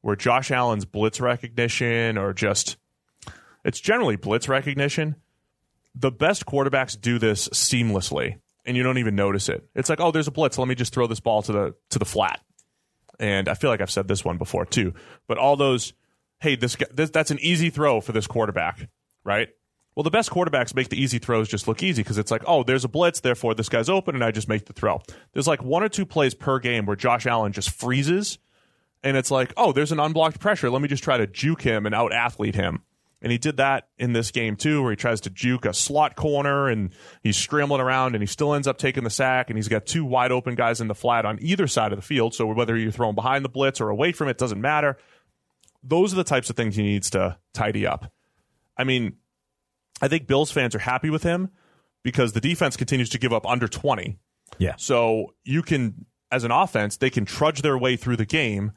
where 0.00 0.16
Josh 0.16 0.50
Allen's 0.50 0.84
blitz 0.84 1.20
recognition 1.20 2.18
or 2.18 2.32
just 2.32 2.76
it's 3.64 3.80
generally 3.80 4.16
blitz 4.16 4.48
recognition. 4.48 5.16
The 5.94 6.10
best 6.10 6.46
quarterbacks 6.46 6.98
do 6.98 7.18
this 7.18 7.48
seamlessly, 7.48 8.38
and 8.64 8.76
you 8.76 8.82
don't 8.82 8.98
even 8.98 9.14
notice 9.14 9.48
it. 9.48 9.68
It's 9.74 9.90
like, 9.90 10.00
oh, 10.00 10.10
there's 10.10 10.28
a 10.28 10.32
blitz. 10.32 10.58
Let 10.58 10.68
me 10.68 10.74
just 10.74 10.94
throw 10.94 11.06
this 11.06 11.20
ball 11.20 11.42
to 11.42 11.52
the 11.52 11.74
to 11.90 11.98
the 11.98 12.04
flat 12.04 12.40
and 13.22 13.48
I 13.48 13.54
feel 13.54 13.70
like 13.70 13.80
I've 13.80 13.90
said 13.90 14.08
this 14.08 14.24
one 14.24 14.36
before 14.36 14.66
too. 14.66 14.94
But 15.28 15.38
all 15.38 15.56
those, 15.56 15.92
hey, 16.40 16.56
this, 16.56 16.76
this 16.92 17.10
that's 17.10 17.30
an 17.30 17.38
easy 17.40 17.70
throw 17.70 18.00
for 18.00 18.12
this 18.12 18.26
quarterback, 18.26 18.88
right? 19.24 19.48
Well, 19.94 20.02
the 20.04 20.10
best 20.10 20.30
quarterbacks 20.30 20.74
make 20.74 20.88
the 20.88 21.00
easy 21.00 21.18
throws 21.18 21.48
just 21.48 21.68
look 21.68 21.82
easy 21.82 22.02
because 22.02 22.18
it's 22.18 22.30
like, 22.30 22.42
oh, 22.46 22.62
there's 22.62 22.84
a 22.84 22.88
blitz, 22.88 23.20
therefore 23.20 23.54
this 23.54 23.68
guy's 23.68 23.88
open, 23.88 24.14
and 24.14 24.24
I 24.24 24.30
just 24.30 24.48
make 24.48 24.64
the 24.66 24.72
throw. 24.72 25.00
There's 25.32 25.46
like 25.46 25.62
one 25.62 25.82
or 25.82 25.88
two 25.88 26.06
plays 26.06 26.34
per 26.34 26.58
game 26.58 26.86
where 26.86 26.96
Josh 26.96 27.26
Allen 27.26 27.52
just 27.52 27.70
freezes, 27.70 28.38
and 29.04 29.16
it's 29.16 29.30
like, 29.30 29.52
oh, 29.56 29.72
there's 29.72 29.92
an 29.92 30.00
unblocked 30.00 30.40
pressure. 30.40 30.70
Let 30.70 30.82
me 30.82 30.88
just 30.88 31.04
try 31.04 31.18
to 31.18 31.26
juke 31.26 31.62
him 31.62 31.86
and 31.86 31.94
out 31.94 32.12
athlete 32.12 32.54
him. 32.54 32.82
And 33.22 33.30
he 33.30 33.38
did 33.38 33.56
that 33.58 33.88
in 33.98 34.12
this 34.12 34.32
game 34.32 34.56
too, 34.56 34.82
where 34.82 34.90
he 34.90 34.96
tries 34.96 35.20
to 35.22 35.30
juke 35.30 35.64
a 35.64 35.72
slot 35.72 36.16
corner 36.16 36.68
and 36.68 36.90
he's 37.22 37.36
scrambling 37.36 37.80
around 37.80 38.16
and 38.16 38.22
he 38.22 38.26
still 38.26 38.52
ends 38.52 38.66
up 38.66 38.78
taking 38.78 39.04
the 39.04 39.10
sack 39.10 39.48
and 39.48 39.56
he's 39.56 39.68
got 39.68 39.86
two 39.86 40.04
wide 40.04 40.32
open 40.32 40.56
guys 40.56 40.80
in 40.80 40.88
the 40.88 40.94
flat 40.94 41.24
on 41.24 41.38
either 41.40 41.68
side 41.68 41.92
of 41.92 41.98
the 41.98 42.04
field. 42.04 42.34
So 42.34 42.46
whether 42.46 42.76
you're 42.76 42.90
throwing 42.90 43.14
behind 43.14 43.44
the 43.44 43.48
blitz 43.48 43.80
or 43.80 43.90
away 43.90 44.10
from 44.10 44.28
it 44.28 44.38
doesn't 44.38 44.60
matter. 44.60 44.98
Those 45.84 46.12
are 46.12 46.16
the 46.16 46.24
types 46.24 46.50
of 46.50 46.56
things 46.56 46.74
he 46.74 46.82
needs 46.82 47.10
to 47.10 47.38
tidy 47.54 47.86
up. 47.86 48.12
I 48.76 48.84
mean, 48.84 49.14
I 50.00 50.08
think 50.08 50.26
Bills 50.26 50.50
fans 50.50 50.74
are 50.74 50.80
happy 50.80 51.10
with 51.10 51.22
him 51.22 51.50
because 52.02 52.32
the 52.32 52.40
defense 52.40 52.76
continues 52.76 53.08
to 53.10 53.18
give 53.18 53.32
up 53.32 53.46
under 53.46 53.68
20. 53.68 54.18
Yeah. 54.58 54.74
So 54.76 55.34
you 55.44 55.62
can, 55.62 56.06
as 56.30 56.42
an 56.42 56.50
offense, 56.50 56.96
they 56.96 57.10
can 57.10 57.24
trudge 57.24 57.62
their 57.62 57.78
way 57.78 57.96
through 57.96 58.16
the 58.16 58.26
game. 58.26 58.72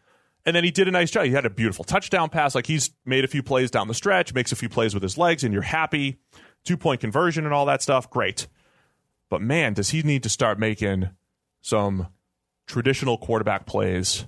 And 0.45 0.55
then 0.55 0.63
he 0.63 0.71
did 0.71 0.87
a 0.87 0.91
nice 0.91 1.09
job. 1.09 1.25
He 1.25 1.31
had 1.31 1.45
a 1.45 1.49
beautiful 1.49 1.83
touchdown 1.83 2.29
pass. 2.29 2.53
Like 2.53 2.67
he's 2.67 2.91
made 3.05 3.23
a 3.23 3.27
few 3.27 3.41
plays 3.41 3.71
down 3.71 3.87
the 3.87 3.93
stretch, 3.93 4.33
makes 4.33 4.51
a 4.51 4.55
few 4.55 4.69
plays 4.69 4.93
with 4.93 5.01
his 5.01 5.17
legs, 5.17 5.43
and 5.43 5.53
you're 5.53 5.63
happy. 5.63 6.19
Two 6.63 6.77
point 6.77 7.01
conversion 7.01 7.45
and 7.45 7.53
all 7.53 7.65
that 7.65 7.81
stuff. 7.81 8.09
Great. 8.09 8.47
But 9.29 9.41
man, 9.41 9.73
does 9.73 9.89
he 9.89 10.03
need 10.03 10.23
to 10.23 10.29
start 10.29 10.59
making 10.59 11.09
some 11.61 12.07
traditional 12.67 13.17
quarterback 13.17 13.65
plays 13.65 14.25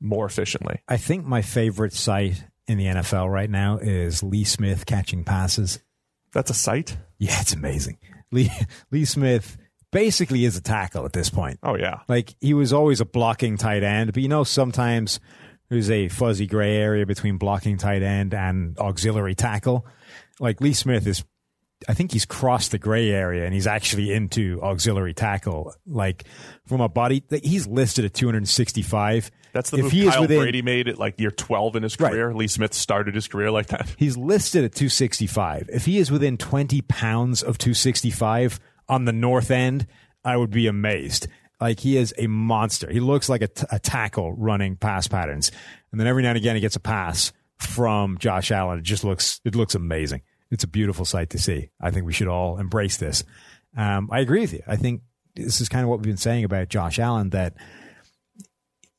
more 0.00 0.26
efficiently? 0.26 0.80
I 0.88 0.98
think 0.98 1.24
my 1.24 1.42
favorite 1.42 1.94
sight 1.94 2.44
in 2.66 2.78
the 2.78 2.84
NFL 2.84 3.30
right 3.30 3.50
now 3.50 3.78
is 3.78 4.22
Lee 4.22 4.44
Smith 4.44 4.86
catching 4.86 5.24
passes. 5.24 5.80
That's 6.32 6.50
a 6.50 6.54
sight. 6.54 6.98
Yeah, 7.18 7.40
it's 7.40 7.54
amazing. 7.54 7.98
Lee 8.30 8.50
Lee 8.90 9.04
Smith 9.04 9.56
basically 9.92 10.44
is 10.44 10.56
a 10.56 10.60
tackle 10.60 11.06
at 11.06 11.12
this 11.12 11.30
point. 11.30 11.58
Oh, 11.62 11.76
yeah. 11.76 12.00
Like 12.08 12.34
he 12.40 12.52
was 12.52 12.72
always 12.72 13.00
a 13.00 13.06
blocking 13.06 13.56
tight 13.56 13.82
end, 13.82 14.12
but 14.12 14.22
you 14.22 14.28
know 14.28 14.44
sometimes 14.44 15.20
there's 15.68 15.90
a 15.90 16.08
fuzzy 16.08 16.46
gray 16.46 16.76
area 16.76 17.06
between 17.06 17.36
blocking 17.38 17.76
tight 17.78 18.02
end 18.02 18.34
and 18.34 18.78
auxiliary 18.78 19.34
tackle. 19.34 19.86
Like 20.40 20.60
Lee 20.60 20.72
Smith 20.74 21.06
is 21.06 21.24
I 21.86 21.92
think 21.92 22.10
he's 22.12 22.24
crossed 22.24 22.70
the 22.70 22.78
gray 22.78 23.10
area 23.10 23.44
and 23.44 23.52
he's 23.52 23.66
actually 23.66 24.10
into 24.10 24.58
auxiliary 24.62 25.12
tackle. 25.12 25.74
Like 25.86 26.24
from 26.66 26.80
a 26.80 26.88
body, 26.88 27.22
he's 27.42 27.66
listed 27.66 28.06
at 28.06 28.14
265. 28.14 29.30
That's 29.52 29.68
the 29.70 29.76
If 29.78 29.82
move 29.84 29.92
he 29.92 30.06
is 30.06 30.12
Kyle 30.14 30.22
within- 30.22 30.40
Brady 30.40 30.62
made 30.62 30.88
at 30.88 30.98
like 30.98 31.20
year 31.20 31.30
12 31.30 31.76
in 31.76 31.82
his 31.82 31.98
Right. 32.00 32.12
career. 32.12 32.32
Lee 32.34 32.46
Smith 32.48 32.72
started 32.72 33.14
his 33.14 33.28
career 33.28 33.50
like 33.50 33.66
that. 33.68 33.94
He's 33.98 34.16
listed 34.16 34.64
at 34.64 34.74
265. 34.74 35.68
If 35.72 35.84
he 35.84 35.98
is 35.98 36.10
within 36.10 36.38
20 36.38 36.80
pounds 36.82 37.42
of 37.42 37.58
265 37.58 38.58
on 38.88 39.04
the 39.04 39.12
north 39.12 39.50
end, 39.50 39.86
I 40.24 40.36
would 40.38 40.50
be 40.50 40.66
amazed. 40.66 41.28
Like 41.60 41.80
he 41.80 41.96
is 41.96 42.14
a 42.18 42.26
monster. 42.26 42.90
He 42.90 43.00
looks 43.00 43.28
like 43.28 43.42
a, 43.42 43.48
t- 43.48 43.66
a 43.70 43.78
tackle 43.78 44.32
running 44.34 44.76
pass 44.76 45.08
patterns. 45.08 45.50
And 45.90 46.00
then 46.00 46.06
every 46.06 46.22
now 46.22 46.30
and 46.30 46.38
again 46.38 46.54
he 46.54 46.60
gets 46.60 46.76
a 46.76 46.80
pass 46.80 47.32
from 47.58 48.18
Josh 48.18 48.50
Allen. 48.50 48.78
It 48.78 48.84
just 48.84 49.04
looks, 49.04 49.40
it 49.44 49.54
looks 49.54 49.74
amazing. 49.74 50.22
It's 50.50 50.64
a 50.64 50.68
beautiful 50.68 51.04
sight 51.04 51.30
to 51.30 51.38
see. 51.38 51.70
I 51.80 51.90
think 51.90 52.06
we 52.06 52.12
should 52.12 52.28
all 52.28 52.58
embrace 52.58 52.98
this. 52.98 53.24
Um, 53.76 54.08
I 54.12 54.20
agree 54.20 54.40
with 54.40 54.52
you. 54.52 54.62
I 54.66 54.76
think 54.76 55.02
this 55.34 55.60
is 55.60 55.68
kind 55.68 55.82
of 55.82 55.88
what 55.88 55.98
we've 55.98 56.06
been 56.06 56.16
saying 56.16 56.44
about 56.44 56.68
Josh 56.68 56.98
Allen 56.98 57.30
that 57.30 57.54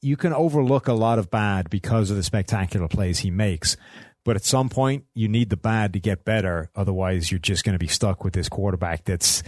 you 0.02 0.18
can 0.18 0.34
overlook 0.34 0.88
a 0.88 0.94
lot 0.94 1.20
of 1.20 1.30
bad 1.30 1.70
because 1.70 2.10
of 2.12 2.18
the 2.18 2.24
spectacular 2.24 2.88
plays 2.88 3.20
he 3.20 3.32
makes. 3.32 3.78
But 4.24 4.36
at 4.36 4.44
some 4.44 4.70
point, 4.70 5.06
you 5.14 5.28
need 5.28 5.50
the 5.50 5.58
bad 5.58 5.94
to 5.94 6.00
get 6.00 6.26
better. 6.26 6.70
Otherwise, 6.76 7.32
you're 7.32 7.40
just 7.40 7.64
going 7.64 7.74
to 7.74 7.80
be 7.80 7.88
stuck 7.88 8.24
with 8.24 8.34
this 8.34 8.50
quarterback 8.50 9.06
that's 9.06 9.42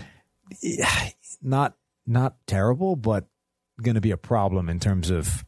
eh, 0.64 1.10
not 1.42 1.76
not 2.10 2.36
terrible, 2.48 2.96
but 2.96 3.28
going 3.82 3.96
to 3.96 4.02
be 4.02 4.12
a 4.12 4.18
problem 4.18 4.68
in 4.70 4.80
terms 4.80 5.10
of 5.10 5.46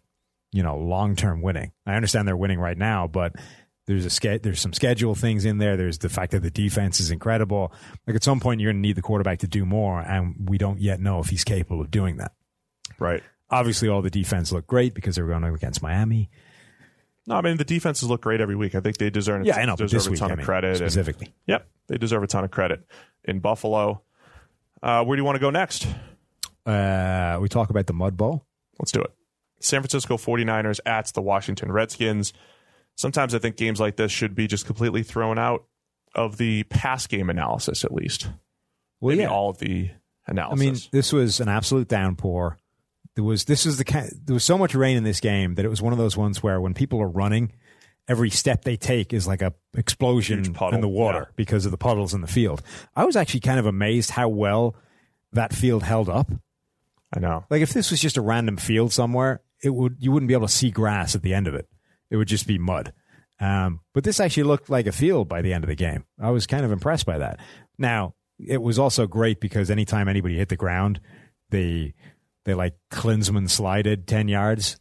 you 0.53 0.64
know 0.64 0.78
long 0.78 1.16
term 1.16 1.41
winning. 1.41 1.72
I 1.86 1.95
understand 1.95 2.28
they're 2.28 2.38
winning 2.38 2.59
right 2.59 2.78
now, 2.78 3.07
but 3.07 3.34
there's 3.88 4.05
a 4.05 4.09
ske- 4.09 4.41
there's 4.43 4.62
some 4.62 4.74
schedule 4.74 5.16
things 5.16 5.43
in 5.43 5.57
there. 5.57 5.76
There's 5.76 5.97
the 5.97 6.07
fact 6.09 6.32
that 6.32 6.43
the 6.43 6.51
defense 6.51 6.99
is 6.99 7.12
incredible. 7.12 7.74
Like 8.07 8.16
at 8.16 8.24
some 8.24 8.39
point, 8.39 8.62
you're 8.62 8.72
going 8.72 8.82
to 8.82 8.88
need 8.88 8.95
the 8.95 9.01
quarterback 9.01 9.39
to 9.39 9.47
do 9.47 9.66
more, 9.66 9.99
and 9.99 10.36
we 10.49 10.57
don't 10.57 10.80
yet 10.80 10.99
know 11.01 11.20
if 11.20 11.28
he's 11.28 11.43
capable 11.43 11.82
of 11.82 11.91
doing 11.91 12.18
that. 12.18 12.32
Right. 12.99 13.24
Obviously, 13.49 13.89
all 13.89 14.01
the 14.01 14.09
defense 14.09 14.51
looked 14.53 14.68
great 14.68 14.93
because 14.93 15.16
they 15.18 15.22
were 15.22 15.28
going 15.30 15.43
against 15.43 15.82
Miami. 15.82 16.30
No, 17.28 17.36
I 17.36 17.41
mean 17.41 17.57
the 17.57 17.66
defenses 17.66 18.09
look 18.09 18.22
great 18.22 18.39
every 18.41 18.55
week. 18.55 18.76
I 18.76 18.80
think 18.80 18.97
they 18.97 19.09
deserve 19.09 19.45
Yeah, 19.45 19.57
I 19.57 19.66
know. 19.66 19.76
Deserve 19.76 20.07
a 20.07 20.09
week, 20.12 20.20
ton 20.20 20.30
I 20.30 20.34
of 20.34 20.38
mean, 20.39 20.45
credit. 20.45 20.68
and- 20.70 20.78
specifically. 20.78 21.34
yep, 21.45 21.68
they 21.88 21.97
deserve 21.97 22.24
a 22.24 22.28
ton 22.28 22.43
of 22.43 22.51
credit 22.51 22.86
in 23.26 23.39
Buffalo. 23.39 24.01
Uh, 24.82 25.03
where 25.03 25.16
do 25.16 25.22
you 25.22 25.26
want 25.26 25.36
to 25.36 25.39
go 25.41 25.49
next? 25.49 25.86
Uh, 26.66 27.38
we 27.41 27.49
talk 27.49 27.70
about 27.70 27.88
the 27.88 27.93
Mud 27.93 28.18
Bowl. 28.18 28.45
Let's 28.80 28.91
do 28.91 29.01
it. 29.01 29.12
San 29.59 29.82
Francisco 29.82 30.18
49ers 30.18 30.80
at 30.86 31.07
the 31.14 31.22
Washington 31.22 31.72
Redskins. 31.72 32.34
Sometimes 32.95 33.34
I 33.34 33.39
think 33.39 33.57
games 33.57 33.80
like 33.80 33.95
this 33.95 34.12
should 34.12 34.36
be 34.36 34.47
just 34.47 34.66
completely 34.66 35.03
thrown 35.03 35.38
out 35.38 35.66
of 36.16 36.38
the 36.38 36.64
pass 36.64 37.07
game 37.07 37.30
analysis, 37.30 37.84
at 37.84 37.93
least. 37.93 38.30
Well, 38.99 39.16
Maybe 39.16 39.24
yeah. 39.24 39.30
all 39.30 39.49
of 39.49 39.59
the 39.59 39.91
analysis. 40.28 40.62
I 40.62 40.66
mean, 40.66 40.80
this 40.91 41.14
was 41.14 41.39
an 41.39 41.47
absolute 41.47 41.88
downpour. 41.88 42.57
There 43.16 43.24
was 43.24 43.45
this 43.45 43.66
is 43.66 43.78
the 43.78 44.12
there 44.24 44.34
was 44.34 44.43
so 44.43 44.57
much 44.57 44.74
rain 44.74 44.97
in 44.97 45.03
this 45.03 45.20
game 45.20 45.55
that 45.55 45.66
it 45.66 45.70
was 45.70 45.82
one 45.82 45.93
of 45.93 45.99
those 45.99 46.16
ones 46.16 46.41
where 46.41 46.62
when 46.62 46.74
people 46.74 47.01
are 47.01 47.09
running, 47.09 47.51
every 48.07 48.30
step 48.30 48.64
they 48.64 48.78
take 48.78 49.14
is 49.14 49.28
like 49.28 49.41
a 49.41 49.53
explosion 49.76 50.45
in 50.72 50.82
the 50.82 50.88
water 50.88 51.26
yeah. 51.28 51.34
because 51.36 51.66
of 51.66 51.72
the 51.72 51.78
puddles 51.78 52.14
in 52.14 52.22
the 52.22 52.28
field. 52.28 52.62
I 52.95 53.05
was 53.05 53.16
actually 53.16 53.41
kind 53.41 53.59
of 53.59 53.66
amazed 53.66 54.12
how 54.12 54.30
well 54.30 54.76
that 55.34 55.53
field 55.53 55.84
held 55.84 56.09
up. 56.09 56.32
I 57.14 57.20
know. 57.20 57.45
Like 57.49 57.62
if 57.62 57.74
this 57.74 57.91
was 57.91 57.99
just 58.01 58.18
a 58.18 58.22
random 58.22 58.57
field 58.57 58.93
somewhere, 58.93 59.41
it 59.64 59.70
would 59.70 59.97
you 59.99 60.12
wouldn't 60.12 60.28
be 60.28 60.34
able 60.34 60.47
to 60.47 60.53
see 60.53 60.72
grass 60.72 61.16
at 61.16 61.22
the 61.24 61.34
end 61.34 61.47
of 61.47 61.55
it. 61.55 61.68
It 62.09 62.18
would 62.18 62.28
just 62.28 62.47
be 62.47 62.57
mud. 62.57 62.93
Um, 63.39 63.80
but 63.93 64.03
this 64.03 64.20
actually 64.20 64.43
looked 64.43 64.70
like 64.70 64.86
a 64.88 64.91
field 64.91 65.28
by 65.28 65.41
the 65.41 65.51
end 65.53 65.64
of 65.64 65.68
the 65.68 65.76
game. 65.76 66.05
I 66.20 66.30
was 66.30 66.45
kind 66.47 66.64
of 66.64 66.72
impressed 66.72 67.05
by 67.05 67.18
that. 67.18 67.39
Now 67.78 68.14
it 68.39 68.62
was 68.62 68.78
also 68.80 69.07
great 69.07 69.39
because 69.39 69.70
anytime 69.72 70.07
anybody 70.07 70.38
hit 70.38 70.49
the 70.49 70.55
ground, 70.55 70.99
they 71.49 71.93
they 72.45 72.53
like 72.53 72.76
Klinsmann 72.91 73.49
slided 73.49 74.07
ten 74.07 74.28
yards. 74.28 74.78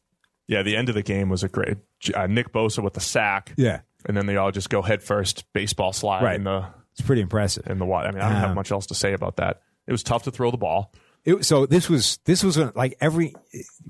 Yeah, 0.47 0.62
the 0.62 0.76
end 0.76 0.89
of 0.89 0.95
the 0.95 1.03
game 1.03 1.28
was 1.28 1.43
a 1.45 1.49
great 1.49 1.78
uh, 2.14 2.26
Nick 2.26 2.53
Bosa 2.53 2.83
with 2.83 2.95
the 2.95 3.01
sack, 3.01 3.55
Yeah, 3.57 3.81
and 4.07 4.16
then 4.16 4.26
they 4.26 4.37
all 4.37 4.51
just 4.51 4.68
go 4.70 4.83
head 4.83 5.03
first, 5.03 5.45
baseball 5.53 5.93
slide 5.93 6.22
Right. 6.24 6.37
in 6.37 6.45
the 6.45 6.66
it's 6.93 7.03
pretty 7.03 7.22
impressive. 7.22 7.66
in 7.68 7.78
the 7.78 7.87
water. 7.87 8.09
I 8.09 8.11
mean, 8.12 8.20
I 8.20 8.28
don't 8.28 8.41
have 8.41 8.49
Um, 8.51 8.55
much 8.57 8.72
else 8.72 8.87
to 8.87 8.95
say 8.95 9.12
about 9.12 9.37
that. 9.37 9.61
It 9.87 9.93
was 9.93 10.03
tough 10.03 10.24
to 10.24 10.31
throw 10.33 10.51
the 10.51 10.57
ball. 10.59 10.93
It, 11.24 11.44
so 11.44 11.66
this 11.66 11.88
was 11.88 12.18
this 12.24 12.42
was 12.42 12.56
a- 12.56 12.72
like 12.74 12.96
every 13.00 13.34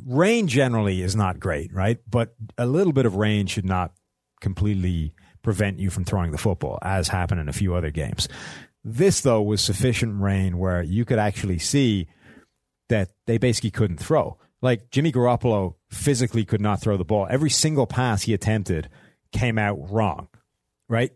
rain 0.05 0.49
generally 0.49 1.03
is 1.03 1.15
not 1.15 1.39
great, 1.39 1.73
right? 1.73 1.99
But 2.09 2.35
a 2.59 2.67
little 2.67 2.93
bit 2.93 3.07
of 3.07 3.17
rain 3.17 3.47
should 3.47 3.65
not 3.65 3.93
completely 4.41 5.15
prevent 5.43 5.79
you 5.79 5.91
from 5.91 6.05
throwing 6.05 6.33
the 6.33 6.39
football, 6.39 6.79
as 6.83 7.09
happened 7.09 7.41
in 7.41 7.49
a 7.49 7.53
few 7.53 7.75
other 7.75 7.91
games. 7.91 8.29
This 8.83 9.21
though 9.21 9.43
was 9.43 9.61
sufficient 9.61 10.21
rain 10.21 10.59
where 10.59 10.83
you 10.83 11.05
could 11.05 11.19
actually 11.19 11.59
see 11.59 12.09
that 12.89 13.11
they 13.27 13.39
basically 13.39 13.71
couldn't 13.71 13.99
throw. 13.99 14.39
Like 14.63 14.91
Jimmy 14.91 15.13
Garoppolo 15.13 15.75
physically 15.91 16.45
could 16.45 16.61
not 16.61 16.81
throw 16.83 16.97
the 16.97 17.05
ball. 17.05 17.27
Every 17.31 17.51
single 17.51 17.87
pass 17.87 18.23
he 18.23 18.35
attempted 18.35 18.89
came 19.33 19.59
out 19.59 19.79
wrong, 19.91 20.29
right? 20.89 21.13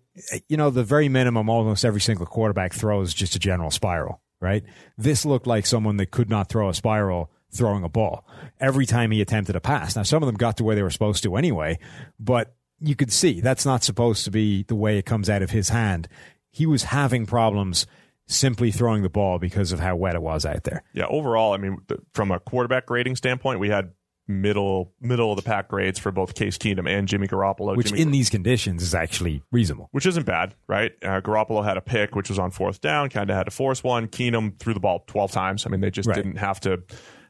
You 0.48 0.56
know, 0.56 0.70
the 0.70 0.84
very 0.84 1.08
minimum, 1.08 1.48
almost 1.50 1.84
every 1.84 2.00
single 2.00 2.26
quarterback 2.26 2.72
throws 2.72 3.12
just 3.12 3.34
a 3.34 3.38
general 3.38 3.70
spiral, 3.70 4.22
right? 4.45 4.62
This 4.97 5.24
looked 5.24 5.47
like 5.47 5.66
someone 5.66 5.97
that 5.97 6.11
could 6.12 6.30
not 6.30 6.49
throw 6.49 6.68
a 6.68 6.74
spiral 6.74 7.30
throwing 7.51 7.84
a 7.84 7.88
ball 7.88 8.26
every 8.61 8.84
time 8.84 9.11
he 9.11 9.20
attempted 9.20 9.57
a 9.57 9.61
pass. 9.61 9.97
Now, 9.97 10.03
some 10.03 10.22
of 10.22 10.26
them 10.26 10.36
got 10.36 10.59
to 10.59 10.64
where 10.64 10.76
they 10.76 10.82
were 10.82 10.90
supposed 10.90 11.22
to 11.22 11.36
anyway, 11.36 11.78
but 12.20 12.55
you 12.80 12.95
could 12.95 13.12
see 13.12 13.40
that's 13.40 13.64
not 13.64 13.82
supposed 13.82 14.24
to 14.24 14.30
be 14.30 14.64
the 14.64 14.74
way 14.74 14.99
it 14.99 15.07
comes 15.07 15.30
out 15.30 15.42
of 15.42 15.51
his 15.51 15.70
hand. 15.70 16.09
He 16.51 16.66
was 16.66 16.84
having 16.84 17.26
problems 17.26 17.86
simply 18.26 18.70
throwing 18.70 19.03
the 19.03 19.09
ball 19.09 19.38
because 19.38 19.72
of 19.72 19.80
how 19.80 19.97
wet 19.97 20.14
it 20.14 20.22
was 20.22 20.45
out 20.45 20.64
there. 20.64 20.82
Yeah, 20.92 21.07
overall, 21.07 21.53
I 21.53 21.59
mean, 21.59 21.78
from 22.12 22.30
a 22.30 22.40
quarterback 22.40 22.86
grading 22.86 23.16
standpoint, 23.16 23.61
we 23.61 23.68
had 23.68 23.92
middle 24.27 24.93
middle 25.01 25.31
of 25.33 25.37
the 25.37 25.43
pack 25.43 25.68
grades 25.68 25.99
for 25.99 26.11
both 26.11 26.35
Case 26.35 26.57
Keenum 26.57 26.89
and 26.89 27.07
Jimmy 27.07 27.27
Garoppolo. 27.29 27.77
which 27.77 27.89
Jimmy 27.89 28.01
in 28.03 28.11
these 28.11 28.31
conditions 28.31 28.83
is 28.83 28.95
actually 28.95 29.43
reasonable. 29.53 29.89
which 29.93 30.07
isn't 30.07 30.25
bad, 30.25 30.55
right? 30.66 30.93
Uh, 31.03 31.20
Garoppolo 31.20 31.62
had 31.64 31.77
a 31.77 31.83
pick, 31.83 32.14
which 32.14 32.29
was 32.31 32.39
on 32.39 32.51
fourth 32.51 32.81
down, 32.81 33.11
kind 33.11 33.29
of 33.31 33.37
had 33.37 33.45
to 33.45 33.51
force 33.51 33.85
one. 33.85 34.09
Keenum 34.09 34.59
threw 34.59 34.72
the 34.75 34.81
ball 34.81 35.05
twelve 35.07 35.31
times. 35.31 35.66
I 35.66 35.70
mean, 35.70 35.81
they 35.81 35.91
just 35.91 36.09
Right. 36.09 36.16
didn't 36.16 36.37
have 36.37 36.61
to 36.61 36.83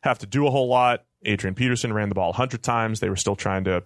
have 0.02 0.18
to 0.20 0.26
do 0.26 0.46
a 0.46 0.50
whole 0.50 0.68
lot. 0.68 1.04
Adrian 1.24 1.54
Peterson 1.54 1.92
ran 1.92 2.08
the 2.10 2.14
ball 2.14 2.32
hundred 2.32 2.62
times. 2.62 3.00
They 3.00 3.08
were 3.08 3.16
still 3.16 3.36
trying 3.36 3.64
to 3.64 3.82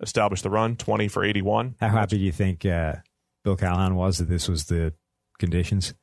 establish 0.00 0.42
the 0.42 0.50
run, 0.50 0.76
twenty 0.76 1.08
for 1.08 1.24
eighty-one. 1.24 1.74
How 1.80 1.88
happy 1.88 2.18
do 2.18 2.24
you 2.24 2.32
think 2.32 2.64
uh, 2.66 2.96
Bill 3.42 3.56
Callahan 3.56 3.94
was 3.96 4.18
that 4.18 4.28
this 4.28 4.48
was 4.48 4.66
the 4.66 4.92
conditions? 5.38 5.94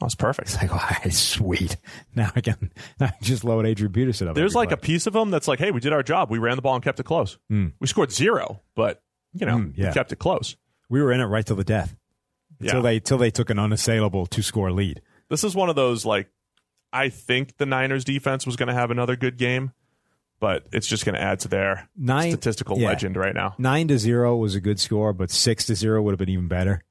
That's 0.00 0.14
perfect. 0.14 0.48
It's 0.48 0.56
like, 0.62 0.72
right, 1.04 1.12
sweet. 1.12 1.76
Now 2.14 2.30
I 2.34 2.40
can, 2.40 2.72
now 2.98 3.06
I 3.06 3.10
can 3.10 3.22
just 3.22 3.44
load 3.44 3.66
Adrian 3.66 3.92
Peterson 3.92 4.26
up. 4.28 4.34
There's 4.34 4.54
like 4.54 4.72
a 4.72 4.76
piece 4.76 5.06
of 5.06 5.12
them 5.12 5.30
that's 5.30 5.46
like, 5.46 5.58
hey, 5.58 5.70
we 5.70 5.80
did 5.80 5.92
our 5.92 6.02
job. 6.02 6.30
We 6.30 6.38
ran 6.38 6.56
the 6.56 6.62
ball 6.62 6.74
and 6.74 6.82
kept 6.82 6.98
it 7.00 7.04
close. 7.04 7.38
We 7.48 7.70
scored 7.86 8.10
zero, 8.12 8.62
but 8.74 9.02
you 9.34 9.46
know, 9.46 9.58
Mm, 9.58 9.72
yeah. 9.76 9.88
we 9.88 9.92
kept 9.94 10.10
it 10.12 10.16
close. 10.16 10.56
we 10.88 11.00
were 11.00 11.12
in 11.12 11.20
it 11.20 11.24
right 11.26 11.46
till 11.46 11.56
the 11.56 11.64
death. 11.64 11.94
Yeah. 12.60 12.72
Till 12.72 12.82
they 12.82 12.98
till 13.00 13.16
they 13.18 13.30
took 13.30 13.48
an 13.50 13.58
unassailable 13.58 14.26
two 14.26 14.42
score 14.42 14.70
lead. 14.72 15.00
this 15.28 15.44
is 15.44 15.54
one 15.54 15.68
of 15.70 15.76
those 15.76 16.04
like 16.04 16.28
I 16.92 17.08
think 17.08 17.56
the 17.58 17.66
Niners 17.66 18.04
defense 18.04 18.44
was 18.44 18.56
going 18.56 18.66
to 18.68 18.74
have 18.74 18.90
another 18.90 19.14
good 19.16 19.38
game, 19.38 19.70
but 20.40 20.66
it's 20.72 20.86
just 20.88 21.04
going 21.04 21.14
to 21.14 21.20
add 21.22 21.40
to 21.40 21.48
their 21.48 21.88
Nine- 21.96 22.32
statistical 22.32 22.78
yeah. 22.78 22.88
legend 22.88 23.16
right 23.16 23.34
now. 23.34 23.54
Nine 23.58 23.86
to 23.88 23.98
zero 23.98 24.36
was 24.36 24.54
a 24.56 24.60
good 24.60 24.80
score, 24.80 25.12
but 25.12 25.30
six 25.30 25.66
to 25.66 25.74
zero 25.76 26.02
would 26.02 26.10
have 26.12 26.18
been 26.18 26.28
even 26.28 26.48
better. 26.48 26.82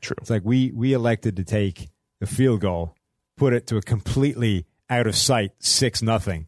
True. 0.00 0.14
It's 0.20 0.30
like 0.30 0.42
we 0.44 0.70
we 0.72 0.92
elected 0.92 1.36
to 1.36 1.44
take 1.44 1.90
the 2.20 2.26
field 2.26 2.60
goal, 2.60 2.94
put 3.36 3.52
it 3.52 3.66
to 3.68 3.76
a 3.76 3.82
completely 3.82 4.66
out 4.88 5.06
of 5.06 5.16
sight 5.16 5.52
six 5.58 6.02
nothing, 6.02 6.46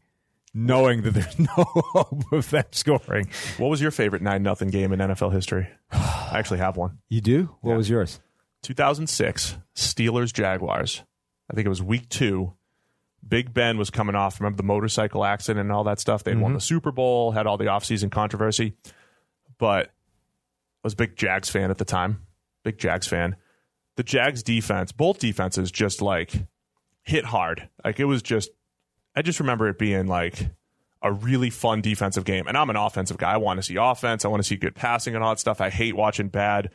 knowing 0.54 1.02
that 1.02 1.12
there's 1.12 1.38
no 1.38 1.46
hope 1.56 2.32
of 2.32 2.50
them 2.50 2.64
scoring. 2.70 3.28
What 3.58 3.68
was 3.68 3.80
your 3.80 3.90
favorite 3.90 4.22
nine 4.22 4.42
nothing 4.42 4.70
game 4.70 4.92
in 4.92 5.00
NFL 5.00 5.32
history? 5.32 5.68
I 5.90 6.32
actually 6.34 6.58
have 6.58 6.76
one. 6.76 6.98
You 7.08 7.20
do? 7.20 7.56
What 7.62 7.76
was 7.76 7.90
yours? 7.90 8.20
2006 8.62 9.58
Steelers 9.74 10.32
Jaguars. 10.32 11.02
I 11.50 11.54
think 11.54 11.66
it 11.66 11.70
was 11.70 11.82
week 11.82 12.08
two. 12.08 12.52
Big 13.26 13.54
Ben 13.54 13.78
was 13.78 13.90
coming 13.90 14.14
off. 14.14 14.40
Remember 14.40 14.56
the 14.56 14.62
motorcycle 14.62 15.24
accident 15.24 15.60
and 15.60 15.72
all 15.72 15.84
that 15.84 16.00
stuff? 16.00 16.24
They'd 16.24 16.34
won 16.36 16.50
mm-hmm. 16.50 16.54
the 16.54 16.60
Super 16.60 16.90
Bowl, 16.90 17.32
had 17.32 17.46
all 17.46 17.56
the 17.56 17.66
offseason 17.66 18.10
controversy. 18.10 18.74
But 19.58 19.86
I 19.86 19.90
was 20.84 20.94
a 20.94 20.96
big 20.96 21.16
Jags 21.16 21.48
fan 21.48 21.70
at 21.70 21.78
the 21.78 21.84
time. 21.84 22.26
Big 22.64 22.78
Jags 22.78 23.06
fan. 23.06 23.36
The 23.96 24.02
Jags 24.02 24.42
defense, 24.42 24.92
both 24.92 25.18
defenses 25.18 25.70
just 25.70 26.00
like 26.00 26.46
hit 27.02 27.26
hard. 27.26 27.68
Like 27.84 28.00
it 28.00 28.06
was 28.06 28.22
just, 28.22 28.50
I 29.14 29.22
just 29.22 29.40
remember 29.40 29.68
it 29.68 29.78
being 29.78 30.06
like 30.06 30.50
a 31.02 31.12
really 31.12 31.50
fun 31.50 31.80
defensive 31.80 32.24
game. 32.24 32.46
And 32.46 32.56
I'm 32.56 32.70
an 32.70 32.76
offensive 32.76 33.18
guy. 33.18 33.32
I 33.32 33.36
want 33.36 33.58
to 33.58 33.62
see 33.62 33.76
offense. 33.76 34.24
I 34.24 34.28
want 34.28 34.42
to 34.42 34.48
see 34.48 34.56
good 34.56 34.74
passing 34.74 35.14
and 35.14 35.22
all 35.22 35.30
that 35.30 35.40
stuff. 35.40 35.60
I 35.60 35.68
hate 35.68 35.96
watching 35.96 36.28
bad 36.28 36.70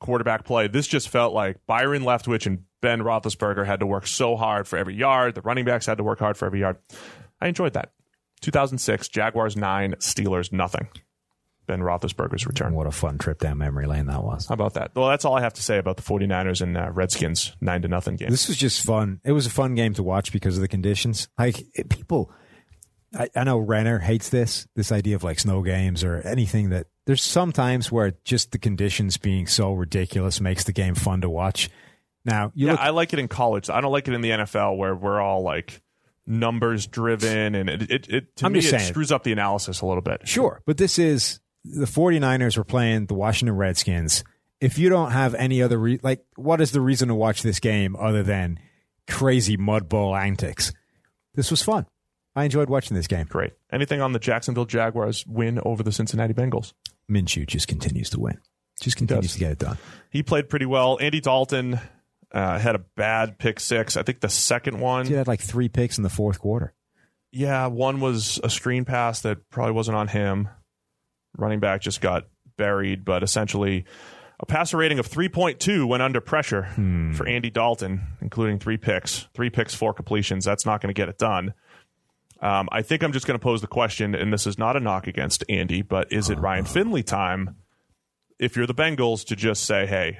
quarterback 0.00 0.44
play. 0.44 0.68
This 0.68 0.86
just 0.86 1.08
felt 1.08 1.34
like 1.34 1.58
Byron 1.66 2.02
Leftwich 2.02 2.46
and 2.46 2.64
Ben 2.80 3.00
Roethlisberger 3.00 3.66
had 3.66 3.80
to 3.80 3.86
work 3.86 4.06
so 4.06 4.36
hard 4.36 4.68
for 4.68 4.78
every 4.78 4.94
yard. 4.94 5.34
The 5.34 5.42
running 5.42 5.64
backs 5.64 5.86
had 5.86 5.98
to 5.98 6.04
work 6.04 6.18
hard 6.18 6.36
for 6.36 6.46
every 6.46 6.60
yard. 6.60 6.76
I 7.40 7.48
enjoyed 7.48 7.74
that. 7.74 7.92
2006, 8.40 9.08
Jaguars 9.08 9.56
9, 9.56 9.94
Steelers 9.94 10.52
nothing. 10.52 10.88
Ben 11.66 11.80
Roethlisberger's 11.80 12.46
return. 12.46 12.74
What 12.74 12.86
a 12.86 12.90
fun 12.90 13.18
trip 13.18 13.38
down 13.38 13.58
memory 13.58 13.86
lane 13.86 14.06
that 14.06 14.22
was. 14.22 14.46
How 14.46 14.54
about 14.54 14.74
that? 14.74 14.92
Well, 14.94 15.08
that's 15.08 15.24
all 15.24 15.36
I 15.36 15.40
have 15.40 15.54
to 15.54 15.62
say 15.62 15.78
about 15.78 15.96
the 15.96 16.02
49ers 16.02 16.60
and 16.60 16.76
uh, 16.76 16.90
Redskins 16.90 17.56
9 17.60 17.82
to 17.82 17.88
nothing 17.88 18.16
game. 18.16 18.30
This 18.30 18.48
was 18.48 18.56
just 18.56 18.84
fun. 18.84 19.20
It 19.24 19.32
was 19.32 19.46
a 19.46 19.50
fun 19.50 19.74
game 19.74 19.94
to 19.94 20.02
watch 20.02 20.32
because 20.32 20.56
of 20.56 20.60
the 20.62 20.68
conditions. 20.68 21.28
Like 21.38 21.64
it, 21.74 21.88
people, 21.88 22.30
I, 23.16 23.28
I 23.34 23.44
know 23.44 23.58
Renner 23.58 23.98
hates 23.98 24.28
this 24.28 24.66
this 24.74 24.90
idea 24.92 25.16
of 25.16 25.24
like 25.24 25.38
snow 25.40 25.62
games 25.62 26.04
or 26.04 26.20
anything 26.22 26.70
that. 26.70 26.86
There's 27.06 27.22
some 27.22 27.52
times 27.52 27.92
where 27.92 28.14
just 28.24 28.52
the 28.52 28.58
conditions 28.58 29.18
being 29.18 29.46
so 29.46 29.74
ridiculous 29.74 30.40
makes 30.40 30.64
the 30.64 30.72
game 30.72 30.94
fun 30.94 31.20
to 31.20 31.28
watch. 31.28 31.68
Now 32.24 32.50
you 32.54 32.66
yeah, 32.66 32.72
look 32.72 32.80
I 32.80 32.90
like 32.90 33.12
it 33.12 33.18
in 33.18 33.28
college. 33.28 33.68
I 33.68 33.82
don't 33.82 33.92
like 33.92 34.08
it 34.08 34.14
in 34.14 34.22
the 34.22 34.30
NFL 34.30 34.78
where 34.78 34.94
we're 34.94 35.20
all 35.20 35.42
like 35.42 35.82
numbers 36.26 36.86
driven 36.86 37.54
and 37.54 37.68
it, 37.68 37.90
it, 37.90 38.08
it 38.08 38.36
to 38.36 38.46
I'm 38.46 38.52
me 38.52 38.60
it 38.60 38.62
saying. 38.62 38.84
screws 38.84 39.12
up 39.12 39.22
the 39.22 39.32
analysis 39.32 39.82
a 39.82 39.86
little 39.86 40.00
bit. 40.00 40.26
Sure, 40.26 40.62
but 40.64 40.78
this 40.78 40.98
is 40.98 41.40
the 41.64 41.86
49ers 41.86 42.56
were 42.56 42.64
playing 42.64 43.06
the 43.06 43.14
Washington 43.14 43.56
Redskins. 43.56 44.22
If 44.60 44.78
you 44.78 44.88
don't 44.88 45.10
have 45.12 45.34
any 45.34 45.62
other 45.62 45.78
re- 45.78 46.00
like 46.02 46.24
what 46.36 46.60
is 46.60 46.70
the 46.72 46.80
reason 46.80 47.08
to 47.08 47.14
watch 47.14 47.42
this 47.42 47.60
game 47.60 47.96
other 47.96 48.22
than 48.22 48.58
crazy 49.08 49.56
mud 49.56 49.88
bowl 49.88 50.14
antics? 50.16 50.72
This 51.34 51.50
was 51.50 51.62
fun. 51.62 51.86
I 52.36 52.44
enjoyed 52.44 52.68
watching 52.68 52.96
this 52.96 53.06
game. 53.06 53.26
Great. 53.28 53.52
Anything 53.72 54.00
on 54.00 54.12
the 54.12 54.18
Jacksonville 54.18 54.64
Jaguars 54.64 55.24
win 55.26 55.60
over 55.64 55.82
the 55.82 55.92
Cincinnati 55.92 56.34
Bengals? 56.34 56.72
Minshew 57.10 57.46
just 57.46 57.68
continues 57.68 58.10
to 58.10 58.20
win. 58.20 58.38
Just 58.80 58.96
continues 58.96 59.34
to 59.34 59.38
get 59.38 59.52
it 59.52 59.58
done. 59.58 59.78
He 60.10 60.22
played 60.22 60.48
pretty 60.48 60.66
well. 60.66 60.98
Andy 61.00 61.20
Dalton 61.20 61.78
uh, 62.32 62.58
had 62.58 62.74
a 62.74 62.80
bad 62.96 63.38
pick 63.38 63.60
six. 63.60 63.96
I 63.96 64.02
think 64.02 64.20
the 64.20 64.28
second 64.28 64.80
one, 64.80 65.06
He 65.06 65.14
had 65.14 65.28
like 65.28 65.40
three 65.40 65.68
picks 65.68 65.96
in 65.96 66.02
the 66.02 66.10
fourth 66.10 66.40
quarter. 66.40 66.72
yeah, 67.30 67.66
one 67.68 68.00
was 68.00 68.40
a 68.42 68.50
screen 68.50 68.84
pass 68.84 69.20
that 69.22 69.48
probably 69.50 69.72
wasn't 69.72 69.96
on 69.96 70.08
him. 70.08 70.48
Running 71.36 71.60
back 71.60 71.80
just 71.80 72.00
got 72.00 72.28
buried, 72.56 73.04
but 73.04 73.22
essentially 73.22 73.84
a 74.40 74.46
passer 74.46 74.76
rating 74.76 74.98
of 74.98 75.08
3.2 75.08 75.86
when 75.86 76.00
under 76.00 76.20
pressure 76.20 76.68
for 77.16 77.26
Andy 77.26 77.50
Dalton, 77.50 78.00
including 78.20 78.58
three 78.58 78.76
picks, 78.76 79.28
three 79.34 79.50
picks, 79.50 79.74
four 79.74 79.92
completions. 79.94 80.44
That's 80.44 80.66
not 80.66 80.80
going 80.80 80.92
to 80.94 80.98
get 80.98 81.08
it 81.08 81.18
done. 81.18 81.54
Um, 82.40 82.68
I 82.72 82.82
think 82.82 83.02
I'm 83.02 83.12
just 83.12 83.26
going 83.26 83.38
to 83.38 83.42
pose 83.42 83.60
the 83.60 83.66
question, 83.66 84.14
and 84.14 84.32
this 84.32 84.46
is 84.46 84.58
not 84.58 84.76
a 84.76 84.80
knock 84.80 85.06
against 85.06 85.44
Andy, 85.48 85.82
but 85.82 86.12
is 86.12 86.30
it 86.30 86.38
Ryan 86.38 86.64
Finley 86.64 87.02
time 87.02 87.56
if 88.38 88.56
you're 88.56 88.66
the 88.66 88.74
Bengals 88.74 89.24
to 89.26 89.36
just 89.36 89.64
say, 89.64 89.86
hey, 89.86 90.18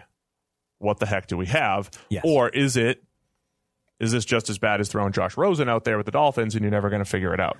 what 0.78 1.00
the 1.00 1.06
heck 1.06 1.26
do 1.26 1.36
we 1.36 1.46
have? 1.46 1.90
Yes. 2.08 2.22
Or 2.24 2.48
is 2.48 2.76
it 2.76 3.02
is 4.00 4.12
this 4.12 4.24
just 4.24 4.48
as 4.50 4.58
bad 4.58 4.80
as 4.80 4.88
throwing 4.88 5.12
Josh 5.12 5.36
Rosen 5.36 5.68
out 5.68 5.84
there 5.84 5.96
with 5.96 6.06
the 6.06 6.12
Dolphins 6.12 6.54
and 6.54 6.62
you're 6.62 6.70
never 6.70 6.90
going 6.90 7.02
to 7.02 7.08
figure 7.08 7.32
it 7.34 7.40
out? 7.40 7.58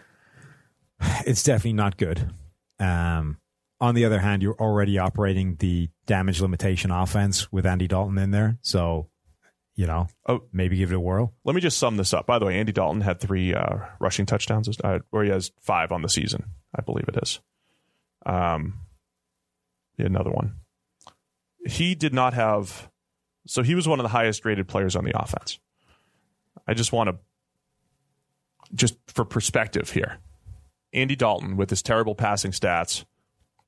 It's 1.27 1.43
definitely 1.43 1.75
not 1.75 1.97
good. 1.97 2.33
Um, 2.79 3.39
on 3.81 3.95
the 3.95 4.05
other 4.05 4.21
hand, 4.21 4.43
you're 4.43 4.59
already 4.61 4.99
operating 4.99 5.57
the 5.57 5.89
damage 6.07 6.41
limitation 6.41 6.91
offense 6.91 7.51
with 7.53 7.67
Andy 7.67 7.87
Dalton 7.89 8.17
in 8.19 8.31
there. 8.31 8.59
So, 8.63 9.09
you 9.75 9.87
know, 9.87 10.07
Oh. 10.29 10.45
maybe 10.53 10.77
give 10.77 10.93
it 10.93 10.95
a 10.95 11.01
whirl. 11.01 11.35
Let 11.45 11.55
me 11.55 11.61
just 11.61 11.79
sum 11.79 11.97
this 11.97 12.15
up. 12.15 12.27
By 12.27 12.39
the 12.39 12.47
way, 12.47 12.59
Andy 12.59 12.73
Dalton 12.73 13.01
had 13.01 13.21
three 13.21 13.53
uh, 13.55 13.79
rushing 14.01 14.27
touchdowns, 14.27 14.69
uh, 14.83 15.01
or 15.13 15.25
he 15.25 15.31
has 15.31 15.51
five 15.61 15.91
on 15.93 16.03
the 16.03 16.09
season, 16.09 16.45
I 16.75 16.83
believe 16.83 17.09
it 17.09 17.19
is. 17.23 17.41
Um, 18.25 18.81
another 19.99 20.31
one. 20.31 20.55
He 21.67 21.95
did 21.95 22.15
not 22.15 22.35
have, 22.35 22.89
so 23.47 23.63
he 23.63 23.75
was 23.75 23.89
one 23.89 23.99
of 23.99 24.05
the 24.05 24.09
highest 24.11 24.45
rated 24.45 24.69
players 24.69 24.95
on 24.97 25.05
the 25.05 25.19
offense. 25.21 25.59
I 26.67 26.75
just 26.75 26.93
want 26.93 27.11
to, 27.11 27.17
just 28.75 28.97
for 29.09 29.25
perspective 29.25 29.91
here, 29.91 30.19
Andy 30.93 31.17
Dalton 31.17 31.57
with 31.57 31.71
his 31.71 31.83
terrible 31.83 32.15
passing 32.15 32.53
stats 32.53 33.05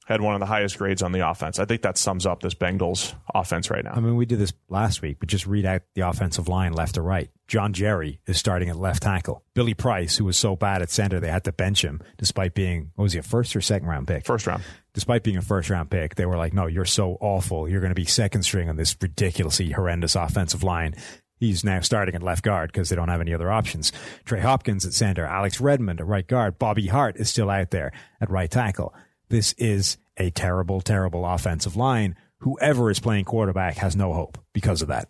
had 0.06 0.20
one 0.20 0.34
of 0.34 0.40
the 0.40 0.46
highest 0.46 0.78
grades 0.78 1.02
on 1.02 1.10
the 1.10 1.28
offense. 1.28 1.58
I 1.58 1.64
think 1.64 1.82
that 1.82 1.98
sums 1.98 2.26
up 2.26 2.40
this 2.40 2.54
Bengals 2.54 3.12
offense 3.34 3.70
right 3.70 3.84
now. 3.84 3.92
I 3.92 4.00
mean, 4.00 4.14
we 4.14 4.24
did 4.24 4.38
this 4.38 4.52
last 4.68 5.02
week, 5.02 5.16
but 5.18 5.28
just 5.28 5.46
read 5.48 5.66
out 5.66 5.82
the 5.94 6.08
offensive 6.08 6.46
line 6.46 6.72
left 6.72 6.94
to 6.94 7.02
right. 7.02 7.28
John 7.48 7.72
Jerry 7.72 8.20
is 8.24 8.38
starting 8.38 8.68
at 8.68 8.76
left 8.76 9.02
tackle. 9.02 9.42
Billy 9.54 9.74
Price, 9.74 10.16
who 10.16 10.24
was 10.24 10.36
so 10.36 10.54
bad 10.54 10.80
at 10.80 10.90
center, 10.90 11.18
they 11.18 11.30
had 11.30 11.42
to 11.44 11.52
bench 11.52 11.84
him 11.84 12.00
despite 12.18 12.54
being, 12.54 12.92
what 12.94 13.02
was 13.02 13.14
he, 13.14 13.18
a 13.18 13.22
first 13.22 13.56
or 13.56 13.60
second 13.60 13.88
round 13.88 14.06
pick? 14.06 14.24
First 14.24 14.46
round. 14.46 14.62
Despite 14.94 15.24
being 15.24 15.36
a 15.36 15.42
first 15.42 15.70
round 15.70 15.90
pick, 15.90 16.14
they 16.14 16.24
were 16.24 16.36
like, 16.36 16.54
no, 16.54 16.66
you're 16.66 16.84
so 16.84 17.18
awful. 17.20 17.68
You're 17.68 17.80
going 17.80 17.90
to 17.90 17.96
be 17.96 18.04
second 18.04 18.44
string 18.44 18.68
on 18.68 18.76
this 18.76 18.96
ridiculously 19.00 19.72
horrendous 19.72 20.14
offensive 20.14 20.62
line. 20.62 20.94
He's 21.38 21.64
now 21.64 21.80
starting 21.80 22.14
at 22.14 22.22
left 22.22 22.44
guard 22.44 22.72
because 22.72 22.88
they 22.88 22.96
don't 22.96 23.08
have 23.08 23.20
any 23.20 23.34
other 23.34 23.50
options. 23.50 23.92
Trey 24.24 24.40
Hopkins 24.40 24.86
at 24.86 24.94
center, 24.94 25.26
Alex 25.26 25.60
Redmond 25.60 26.00
at 26.00 26.06
right 26.06 26.26
guard, 26.26 26.58
Bobby 26.58 26.86
Hart 26.86 27.16
is 27.16 27.28
still 27.28 27.50
out 27.50 27.70
there 27.70 27.92
at 28.20 28.30
right 28.30 28.50
tackle. 28.50 28.94
This 29.28 29.52
is 29.58 29.98
a 30.16 30.30
terrible, 30.30 30.80
terrible 30.80 31.26
offensive 31.26 31.76
line. 31.76 32.16
Whoever 32.40 32.90
is 32.90 33.00
playing 33.00 33.24
quarterback 33.24 33.76
has 33.76 33.96
no 33.96 34.12
hope 34.12 34.38
because 34.52 34.82
of 34.82 34.88
that. 34.88 35.08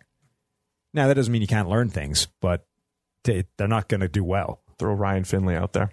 Now, 0.93 1.07
that 1.07 1.13
doesn't 1.15 1.31
mean 1.31 1.41
you 1.41 1.47
can't 1.47 1.69
learn 1.69 1.89
things, 1.89 2.27
but 2.41 2.65
they- 3.23 3.45
they're 3.57 3.67
not 3.67 3.87
going 3.89 4.01
to 4.01 4.07
do 4.07 4.23
well. 4.23 4.61
throw 4.79 4.93
Ryan 4.93 5.23
Finley 5.23 5.55
out 5.55 5.73
there. 5.73 5.89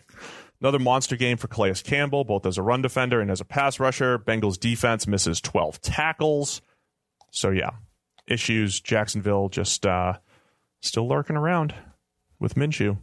Another 0.61 0.79
monster 0.79 1.17
game 1.17 1.39
for 1.39 1.49
Calais 1.49 1.73
Campbell, 1.83 2.23
both 2.25 2.45
as 2.45 2.59
a 2.59 2.63
run 2.63 2.83
defender 2.83 3.19
and 3.21 3.31
as 3.31 3.41
a 3.41 3.45
pass 3.47 3.81
rusher. 3.81 4.19
Bengals 4.19 4.61
defense 4.61 5.07
misses 5.07 5.41
12 5.41 5.81
tackles. 5.81 6.61
So, 7.31 7.49
yeah, 7.49 7.71
issues. 8.27 8.81
Jacksonville 8.81 9.49
just 9.49 9.87
uh, 9.87 10.19
still 10.83 11.09
lurking 11.09 11.37
around 11.37 11.75
with 12.39 12.57
Minshew. 12.57 12.99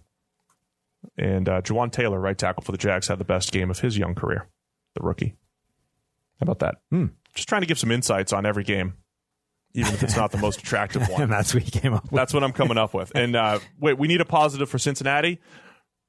And 1.17 1.49
uh, 1.49 1.61
Jawaan 1.61 1.91
Taylor, 1.91 2.19
right 2.19 2.37
tackle 2.37 2.61
for 2.63 2.71
the 2.71 2.77
Jags, 2.77 3.07
had 3.07 3.17
the 3.17 3.23
best 3.25 3.51
game 3.51 3.71
of 3.71 3.79
his 3.79 3.97
young 3.97 4.13
career, 4.13 4.47
the 4.95 5.01
rookie. 5.01 5.35
How 6.39 6.43
about 6.43 6.59
that? 6.59 6.75
Hmm. 6.89 7.07
Just 7.35 7.47
trying 7.47 7.61
to 7.61 7.67
give 7.67 7.79
some 7.79 7.91
insights 7.91 8.33
on 8.33 8.45
every 8.45 8.63
game, 8.63 8.95
even 9.73 9.93
if 9.93 10.03
it's 10.03 10.15
not 10.17 10.31
the 10.31 10.37
most 10.37 10.59
attractive 10.63 11.07
one. 11.07 11.21
And 11.23 11.31
that's 11.31 11.53
what 11.53 11.63
he 11.63 11.71
came 11.71 11.93
up 11.93 12.03
with. 12.05 12.11
That's 12.11 12.33
what 12.33 12.43
I'm 12.43 12.51
coming 12.53 12.77
up 12.77 12.93
with. 12.93 13.11
And 13.15 13.35
uh, 13.35 13.59
wait, 13.79 13.97
we 13.97 14.07
need 14.07 14.21
a 14.21 14.25
positive 14.25 14.69
for 14.69 14.77
Cincinnati. 14.79 15.39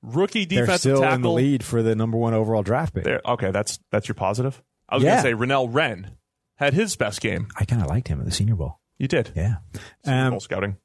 Rookie 0.02 0.44
They're 0.46 0.62
defensive 0.62 0.80
still 0.96 1.00
tackle. 1.02 1.14
in 1.16 1.22
the 1.22 1.30
lead 1.30 1.64
for 1.64 1.82
the 1.82 1.94
number 1.94 2.18
one 2.18 2.34
overall 2.34 2.62
draft 2.62 2.94
pick. 2.94 3.04
There- 3.04 3.20
okay, 3.24 3.50
that's 3.52 3.78
that's 3.90 4.08
your 4.08 4.14
positive. 4.16 4.60
I 4.88 4.96
was 4.96 5.04
Yeah. 5.04 5.22
going 5.22 5.36
to 5.36 5.40
say 5.40 5.46
Renell 5.54 5.68
Wren 5.72 6.16
had 6.56 6.74
his 6.74 6.96
best 6.96 7.20
game. 7.20 7.46
I 7.56 7.64
kind 7.64 7.80
of 7.82 7.88
liked 7.88 8.08
him 8.08 8.18
at 8.18 8.24
the 8.24 8.32
Senior 8.32 8.56
Bowl. 8.56 8.80
You 8.98 9.06
did. 9.08 9.30
Yeah. 9.36 9.56
Super 10.04 10.16
Um, 10.16 10.30
Bowl 10.30 10.40
scouting. 10.40 10.76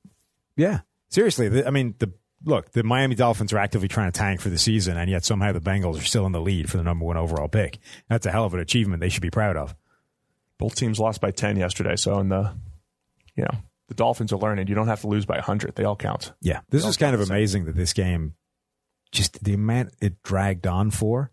Yeah. 0.55 0.81
Seriously, 1.09 1.49
the, 1.49 1.67
I 1.67 1.71
mean, 1.71 1.95
the 1.99 2.11
look, 2.43 2.71
the 2.71 2.83
Miami 2.83 3.15
Dolphins 3.15 3.53
are 3.53 3.57
actively 3.57 3.87
trying 3.87 4.11
to 4.11 4.17
tank 4.17 4.41
for 4.41 4.49
the 4.49 4.57
season, 4.57 4.97
and 4.97 5.09
yet 5.09 5.25
somehow 5.25 5.51
the 5.51 5.61
Bengals 5.61 5.99
are 5.99 6.03
still 6.03 6.25
in 6.25 6.31
the 6.31 6.41
lead 6.41 6.69
for 6.69 6.77
the 6.77 6.83
number 6.83 7.05
one 7.05 7.17
overall 7.17 7.47
pick. 7.47 7.79
That's 8.09 8.25
a 8.25 8.31
hell 8.31 8.45
of 8.45 8.53
an 8.53 8.59
achievement. 8.59 9.01
They 9.01 9.09
should 9.09 9.21
be 9.21 9.29
proud 9.29 9.57
of. 9.57 9.75
Both 10.57 10.75
teams 10.75 10.99
lost 10.99 11.21
by 11.21 11.31
10 11.31 11.57
yesterday. 11.57 11.95
So 11.95 12.19
in 12.19 12.29
the, 12.29 12.53
you 13.35 13.43
know, 13.43 13.59
the 13.87 13.93
Dolphins 13.93 14.33
are 14.33 14.37
learning. 14.37 14.67
You 14.67 14.75
don't 14.75 14.87
have 14.87 15.01
to 15.01 15.07
lose 15.07 15.25
by 15.25 15.35
100. 15.35 15.75
They 15.75 15.83
all 15.83 15.95
count. 15.95 16.33
Yeah. 16.41 16.61
This 16.69 16.85
is 16.85 16.97
kind 16.97 17.13
of 17.13 17.21
amazing 17.21 17.65
that 17.65 17.75
this 17.75 17.93
game, 17.93 18.33
just 19.11 19.43
the 19.43 19.53
amount 19.53 19.91
it 20.01 20.21
dragged 20.23 20.67
on 20.67 20.91
for. 20.91 21.31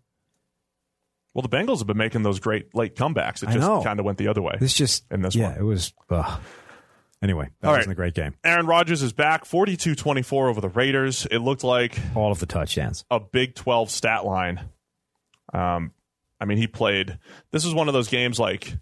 Well, 1.33 1.41
the 1.41 1.49
Bengals 1.49 1.79
have 1.79 1.87
been 1.87 1.97
making 1.97 2.21
those 2.23 2.39
great 2.39 2.73
late 2.73 2.95
comebacks. 2.95 3.43
It 3.43 3.49
just 3.49 3.83
kind 3.83 3.99
of 3.99 4.05
went 4.05 4.17
the 4.17 4.29
other 4.29 4.41
way. 4.41 4.55
This 4.59 4.73
just, 4.73 5.03
In 5.11 5.21
this 5.21 5.35
yeah, 5.35 5.49
one. 5.49 5.57
it 5.57 5.63
was. 5.63 5.93
Ugh. 6.09 6.39
Anyway, 7.21 7.49
that 7.61 7.67
All 7.67 7.73
right. 7.73 7.79
wasn't 7.79 7.93
a 7.93 7.95
great 7.95 8.13
game. 8.13 8.35
Aaron 8.43 8.67
Rodgers 8.67 9.01
is 9.01 9.13
back 9.13 9.45
42 9.45 9.95
24 9.95 10.49
over 10.49 10.61
the 10.61 10.69
Raiders. 10.69 11.25
It 11.31 11.39
looked 11.39 11.63
like 11.63 11.97
All 12.15 12.31
of 12.31 12.39
the 12.39 12.45
touchdowns. 12.45 13.03
a 13.09 13.19
Big 13.19 13.55
12 13.55 13.89
stat 13.89 14.25
line. 14.25 14.61
Um, 15.53 15.91
I 16.39 16.45
mean, 16.45 16.57
he 16.57 16.67
played. 16.67 17.17
This 17.51 17.65
is 17.65 17.73
one 17.73 17.87
of 17.87 17.93
those 17.93 18.09
games 18.09 18.39
like 18.39 18.75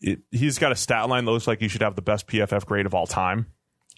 it, 0.00 0.20
he's 0.30 0.58
got 0.58 0.72
a 0.72 0.76
stat 0.76 1.08
line 1.08 1.24
that 1.24 1.30
looks 1.30 1.46
like 1.46 1.60
he 1.60 1.68
should 1.68 1.82
have 1.82 1.96
the 1.96 2.02
best 2.02 2.26
PFF 2.26 2.64
grade 2.64 2.86
of 2.86 2.94
all 2.94 3.06
time 3.06 3.46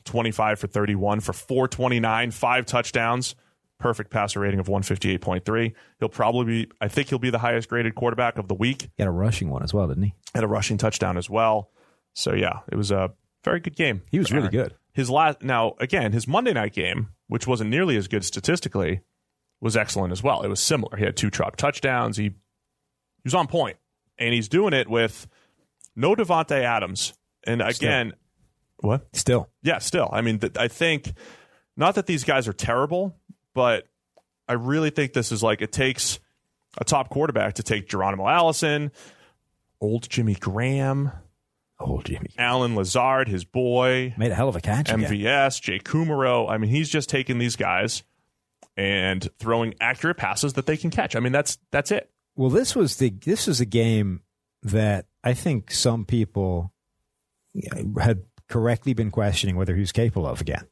25 0.04 0.58
for 0.58 0.66
31 0.66 1.20
for 1.20 1.32
429, 1.32 2.30
five 2.32 2.66
touchdowns, 2.66 3.36
perfect 3.78 4.10
passer 4.10 4.40
rating 4.40 4.58
of 4.58 4.66
158.3. 4.66 5.72
He'll 6.00 6.08
probably 6.08 6.44
be, 6.64 6.70
I 6.80 6.88
think 6.88 7.08
he'll 7.08 7.20
be 7.20 7.30
the 7.30 7.38
highest 7.38 7.68
graded 7.68 7.94
quarterback 7.94 8.36
of 8.38 8.48
the 8.48 8.54
week 8.54 8.82
He 8.96 9.02
had 9.02 9.06
a 9.08 9.12
rushing 9.12 9.48
one 9.50 9.62
as 9.62 9.72
well, 9.72 9.86
didn't 9.86 10.02
he? 10.04 10.14
Had 10.34 10.42
a 10.42 10.48
rushing 10.48 10.76
touchdown 10.78 11.16
as 11.16 11.30
well. 11.30 11.70
So, 12.14 12.34
yeah, 12.34 12.60
it 12.70 12.76
was 12.76 12.90
a 12.90 13.12
very 13.44 13.60
good 13.60 13.76
game. 13.76 14.02
He 14.10 14.18
was 14.18 14.30
really 14.30 14.44
Aaron. 14.44 14.52
good. 14.52 14.74
His 14.92 15.08
last 15.08 15.42
now 15.42 15.74
again, 15.80 16.12
his 16.12 16.28
Monday 16.28 16.52
night 16.52 16.74
game, 16.74 17.08
which 17.26 17.46
wasn't 17.46 17.70
nearly 17.70 17.96
as 17.96 18.08
good 18.08 18.24
statistically, 18.24 19.00
was 19.60 19.76
excellent 19.76 20.12
as 20.12 20.22
well. 20.22 20.42
It 20.42 20.48
was 20.48 20.60
similar. 20.60 20.96
He 20.96 21.04
had 21.04 21.16
two 21.16 21.30
truck 21.30 21.56
touchdowns. 21.56 22.16
He 22.18 22.24
he 22.24 22.32
was 23.24 23.34
on 23.34 23.46
point, 23.46 23.78
and 24.18 24.34
he's 24.34 24.48
doing 24.48 24.74
it 24.74 24.88
with 24.88 25.26
no 25.96 26.14
Davante 26.14 26.62
Adams. 26.62 27.14
And 27.44 27.62
again, 27.62 28.12
what? 28.78 29.06
Still. 29.14 29.48
Yeah, 29.62 29.78
still. 29.78 30.10
I 30.12 30.20
mean, 30.20 30.40
th- 30.40 30.58
I 30.58 30.68
think 30.68 31.12
not 31.76 31.94
that 31.94 32.06
these 32.06 32.24
guys 32.24 32.48
are 32.48 32.52
terrible, 32.52 33.16
but 33.54 33.88
I 34.48 34.54
really 34.54 34.90
think 34.90 35.12
this 35.12 35.32
is 35.32 35.42
like 35.42 35.62
it 35.62 35.72
takes 35.72 36.18
a 36.78 36.84
top 36.84 37.08
quarterback 37.08 37.54
to 37.54 37.62
take 37.62 37.88
Geronimo 37.88 38.28
Allison, 38.28 38.90
old 39.80 40.08
Jimmy 40.10 40.34
Graham, 40.34 41.12
Oh, 41.85 42.01
Jimmy. 42.05 42.28
Allen 42.39 42.76
Lazard, 42.76 43.28
his 43.28 43.45
boy, 43.45 44.14
Made 44.16 44.30
a 44.30 44.35
hell 44.35 44.49
of 44.49 44.57
a 44.57 44.61
catch. 44.61 44.89
MVS, 44.91 45.61
Jake 45.61 45.85
Kumerow. 45.85 46.49
I 46.49 46.59
mean, 46.59 46.70
he's 46.70 46.89
just 46.89 47.09
taking 47.09 47.39
these 47.39 47.57
guys 47.57 48.03
and 48.76 49.28
throwing 49.39 49.74
accurate 49.80 50.16
passes 50.16 50.53
that 50.55 50.66
they 50.66 50.76
can 50.76 50.91
catch. 50.91 51.16
I 51.16 51.20
mean, 51.20 51.33
that's 51.33 51.59
that's 51.70 51.91
it. 51.91 52.11
Well, 52.37 52.51
this 52.51 52.74
was 52.76 52.97
the 52.97 53.11
this 53.11 53.47
was 53.47 53.61
a 53.61 53.66
game 53.66 54.20
that 54.62 55.07
I 55.24 55.35
think 55.35 55.70
some 55.70 56.05
people 56.05 56.72
had 58.01 58.22
correctly 58.49 58.95
been 58.95 59.11
questioning 59.11 59.57
whether 59.57 59.74
he 59.74 59.80
was 59.80 59.93
capable 59.93 60.26
of 60.26 60.41
again. 60.41 60.66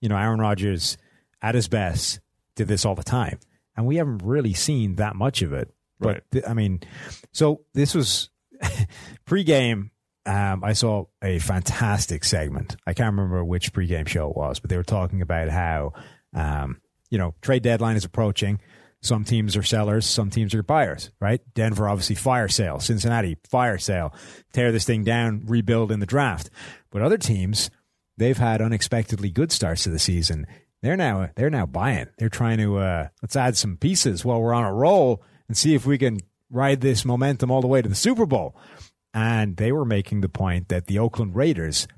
You 0.00 0.08
know, 0.08 0.16
Aaron 0.16 0.40
Rodgers 0.40 0.96
at 1.42 1.54
his 1.54 1.68
best 1.68 2.20
did 2.56 2.66
this 2.68 2.84
all 2.84 2.94
the 2.94 3.02
time, 3.04 3.38
and 3.76 3.86
we 3.86 3.96
haven't 3.96 4.22
really 4.24 4.54
seen 4.54 4.96
that 4.96 5.14
much 5.16 5.42
of 5.42 5.52
it. 5.52 5.72
But 6.00 6.08
Right. 6.08 6.22
th- 6.32 6.44
I 6.48 6.54
mean, 6.54 6.80
so 7.32 7.60
this 7.74 7.94
was 7.94 8.30
pregame. 9.26 9.90
Um, 10.26 10.64
I 10.64 10.72
saw 10.72 11.04
a 11.22 11.38
fantastic 11.38 12.24
segment. 12.24 12.76
I 12.86 12.94
can't 12.94 13.14
remember 13.14 13.44
which 13.44 13.72
pregame 13.72 14.08
show 14.08 14.28
it 14.30 14.36
was, 14.36 14.58
but 14.58 14.70
they 14.70 14.76
were 14.76 14.82
talking 14.82 15.22
about 15.22 15.48
how, 15.48 15.92
um, 16.34 16.80
you 17.10 17.18
know, 17.18 17.34
trade 17.40 17.62
deadline 17.62 17.96
is 17.96 18.04
approaching. 18.04 18.60
Some 19.02 19.24
teams 19.24 19.56
are 19.56 19.62
sellers, 19.62 20.04
some 20.04 20.30
teams 20.30 20.52
are 20.54 20.64
buyers, 20.64 21.10
right? 21.20 21.40
Denver, 21.54 21.88
obviously, 21.88 22.16
fire 22.16 22.48
sale. 22.48 22.80
Cincinnati, 22.80 23.36
fire 23.48 23.78
sale. 23.78 24.12
Tear 24.52 24.72
this 24.72 24.84
thing 24.84 25.04
down, 25.04 25.42
rebuild 25.46 25.92
in 25.92 26.00
the 26.00 26.06
draft. 26.06 26.50
But 26.90 27.02
other 27.02 27.18
teams, 27.18 27.70
they've 28.16 28.36
had 28.36 28.60
unexpectedly 28.60 29.30
good 29.30 29.52
starts 29.52 29.84
to 29.84 29.90
the 29.90 30.00
season. 30.00 30.46
They're 30.82 30.96
now 30.96 31.30
they're 31.36 31.50
now 31.50 31.66
buying. 31.66 32.06
They're 32.18 32.28
trying 32.28 32.58
to 32.58 32.78
uh, 32.78 33.08
let's 33.22 33.36
add 33.36 33.56
some 33.56 33.76
pieces 33.76 34.24
while 34.24 34.40
we're 34.40 34.54
on 34.54 34.64
a 34.64 34.72
roll 34.72 35.22
and 35.48 35.56
see 35.56 35.74
if 35.74 35.86
we 35.86 35.98
can 35.98 36.18
ride 36.50 36.80
this 36.80 37.04
momentum 37.04 37.50
all 37.50 37.60
the 37.60 37.66
way 37.66 37.82
to 37.82 37.88
the 37.88 37.94
Super 37.94 38.26
Bowl. 38.26 38.56
And 39.16 39.56
they 39.56 39.72
were 39.72 39.86
making 39.86 40.20
the 40.20 40.28
point 40.28 40.68
that 40.68 40.86
the 40.86 40.98
Oakland 40.98 41.34
Raiders 41.34 41.88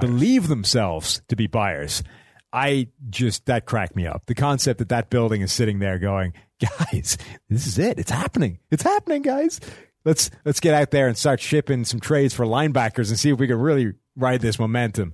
believe 0.00 0.48
themselves 0.48 1.20
to 1.28 1.36
be 1.36 1.46
buyers. 1.46 2.02
I 2.50 2.88
just 3.10 3.44
that 3.44 3.66
cracked 3.66 3.94
me 3.94 4.06
up. 4.06 4.24
The 4.24 4.34
concept 4.34 4.78
that 4.78 4.88
that 4.88 5.10
building 5.10 5.42
is 5.42 5.52
sitting 5.52 5.80
there 5.80 5.98
going, 5.98 6.32
guys, 6.80 7.18
this 7.50 7.66
is 7.66 7.78
it. 7.78 7.98
It's 7.98 8.10
happening. 8.10 8.58
It's 8.70 8.82
happening, 8.82 9.20
guys. 9.20 9.60
Let's 10.06 10.30
let's 10.46 10.60
get 10.60 10.72
out 10.72 10.90
there 10.90 11.08
and 11.08 11.16
start 11.16 11.40
shipping 11.40 11.84
some 11.84 12.00
trades 12.00 12.32
for 12.32 12.46
linebackers 12.46 13.10
and 13.10 13.18
see 13.18 13.30
if 13.30 13.38
we 13.38 13.46
can 13.46 13.58
really 13.58 13.92
ride 14.16 14.40
this 14.40 14.58
momentum. 14.58 15.12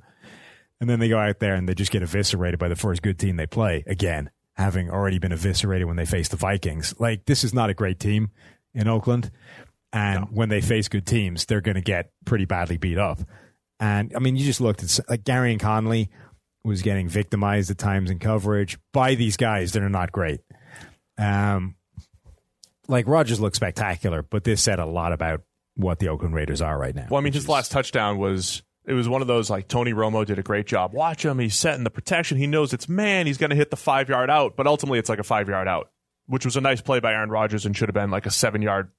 And 0.81 0.89
then 0.89 1.01
they 1.01 1.09
go 1.09 1.19
out 1.19 1.41
there 1.41 1.57
and 1.57 1.69
they 1.69 1.75
just 1.75 1.91
get 1.91 2.03
eviscerated 2.03 2.61
by 2.61 2.69
the 2.69 2.77
first 2.77 3.03
good 3.03 3.19
team 3.19 3.37
they 3.37 3.49
play 3.49 3.83
again, 3.89 4.31
having 4.55 4.91
already 4.91 5.19
been 5.19 5.33
eviscerated 5.33 5.89
when 5.89 5.97
they 5.97 6.07
face 6.07 6.29
the 6.29 6.37
Vikings. 6.37 6.95
Like 7.01 7.27
this 7.27 7.43
is 7.43 7.53
not 7.53 7.69
a 7.69 7.75
great 7.75 7.99
team 7.99 8.31
in 8.75 8.87
Oakland, 8.87 9.33
and 9.93 10.27
when 10.31 10.49
they 10.49 10.61
face 10.61 10.89
good 10.89 11.07
teams, 11.07 11.47
they're 11.47 11.61
going 11.61 11.77
to 11.77 11.81
get 11.81 12.11
pretty 12.25 12.45
badly 12.45 12.77
beat 12.77 12.99
up. 12.99 13.21
And 13.81 14.13
I 14.15 14.19
mean, 14.19 14.37
you 14.37 14.45
just 14.45 14.61
looked 14.61 14.83
at 14.83 15.01
like 15.09 15.25
Gareon 15.25 15.61
Conley 15.61 16.11
was 16.65 16.83
getting 16.83 17.09
victimized 17.09 17.71
at 17.71 17.79
times 17.79 18.11
in 18.11 18.19
coverage 18.19 18.79
by 18.93 19.15
these 19.15 19.37
guys 19.37 19.73
that 19.73 19.83
are 19.83 19.89
not 19.89 20.13
great. 20.13 20.41
Um, 21.17 21.77
like 22.89 23.07
Rodgers 23.07 23.41
looked 23.41 23.57
spectacular, 23.57 24.23
but 24.23 24.45
this 24.45 24.63
said 24.63 24.79
a 24.79 24.87
lot 24.87 25.13
about 25.13 25.43
what 25.75 25.99
the 25.99 26.09
Oakland 26.09 26.35
Raiders 26.35 26.61
are 26.61 26.77
right 26.77 26.95
now. 26.95 27.07
Well, 27.11 27.21
I 27.21 27.25
mean, 27.25 27.33
his 27.33 27.49
last 27.49 27.71
touchdown 27.71 28.19
was 28.19 28.63
it 28.85 28.95
was 28.95 29.09
one 29.09 29.23
of 29.23 29.29
those 29.29 29.51
like 29.51 29.69
Tony 29.69 29.93
Romo 29.93 30.25
did 30.25 30.39
a 30.39 30.43
great 30.43 30.67
job. 30.67 30.93
Watch 30.93 31.25
him; 31.25 31.39
he's 31.39 31.55
setting 31.55 31.85
the 31.85 31.91
protection. 31.91 32.39
He 32.39 32.47
knows 32.47 32.73
it's 32.73 32.89
man. 32.89 33.27
He's 33.27 33.39
going 33.39 33.51
to 33.51 33.57
hit 33.57 33.71
the 33.71 33.77
five 33.77 34.09
yard 34.09 34.31
out, 34.31 34.57
but 34.57 34.67
ultimately 34.67 34.99
it's 34.99 35.09
like 35.09 35.19
a 35.19 35.25
five 35.25 35.49
yard 35.49 35.69
out, 35.69 35.91
which 36.27 36.45
was 36.45 36.57
a 36.57 36.61
nice 36.61 36.81
play 36.81 36.99
by 36.99 37.13
Aaron 37.13 37.31
Rodgers 37.31 37.67
and 37.67 37.77
should 37.77 37.89
have 37.89 37.95
been 37.95 38.11
like 38.11 38.27
a 38.27 38.31
seven 38.31 38.63
yard, 38.63 38.91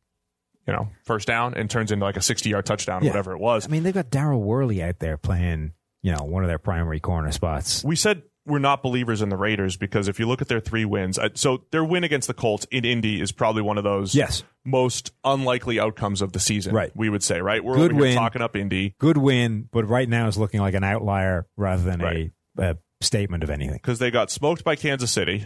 you 0.69 0.75
know, 0.77 0.89
first 1.05 1.27
down 1.27 1.53
and 1.55 1.69
turns 1.69 1.91
into 1.91 2.05
like 2.05 2.17
a 2.17 2.21
sixty 2.21 2.49
yard 2.49 2.65
touchdown, 2.65 3.03
Yeah. 3.03 3.09
whatever 3.11 3.33
it 3.33 3.39
was. 3.39 3.65
I 3.65 3.69
mean, 3.69 3.83
they've 3.83 3.93
got 3.93 4.09
Daryl 4.09 4.39
Worley 4.41 4.81
out 4.83 4.99
there 4.99 5.17
playing, 5.17 5.73
you 6.01 6.11
know, 6.15 6.23
one 6.23 6.43
of 6.43 6.47
their 6.49 6.59
primary 6.59 6.99
corner 6.99 7.31
spots. 7.31 7.83
we 7.83 7.95
said 7.95 8.23
we're 8.45 8.57
not 8.57 8.81
believers 8.81 9.21
in 9.21 9.29
the 9.29 9.37
Raiders 9.37 9.77
because 9.77 10.07
if 10.07 10.17
you 10.19 10.27
look 10.27 10.41
at 10.41 10.47
their 10.47 10.59
three 10.59 10.83
wins, 10.85 11.19
uh, 11.19 11.29
so 11.35 11.65
their 11.71 11.83
win 11.83 12.03
against 12.03 12.27
the 12.27 12.33
Colts 12.33 12.65
in 12.71 12.83
Indy 12.83 13.21
is 13.21 13.31
probably 13.31 13.61
one 13.61 13.77
of 13.77 13.83
those 13.83 14.15
Yes. 14.15 14.43
most 14.65 15.11
unlikely 15.23 15.79
outcomes 15.79 16.21
of 16.23 16.31
the 16.31 16.39
season. 16.39 16.73
Right. 16.73 16.89
We 16.95 17.09
would 17.09 17.21
say, 17.21 17.41
right? 17.41 17.63
We're 17.63 17.75
Good 17.75 17.93
win. 17.93 18.15
talking 18.15 18.41
up 18.41 18.55
Indy 18.55 18.95
Good 18.97 19.17
win, 19.17 19.67
but 19.71 19.87
right 19.87 20.09
now 20.09 20.27
is 20.27 20.37
looking 20.37 20.61
like 20.61 20.73
an 20.73 20.83
outlier 20.83 21.45
rather 21.57 21.83
than 21.83 21.99
Right. 22.01 22.31
a, 22.57 22.63
a 22.71 22.77
statement 23.01 23.43
of 23.43 23.51
anything. 23.51 23.75
because 23.75 23.99
they 23.99 24.09
got 24.09 24.31
smoked 24.31 24.63
by 24.63 24.75
Kansas 24.75 25.11
City, 25.11 25.45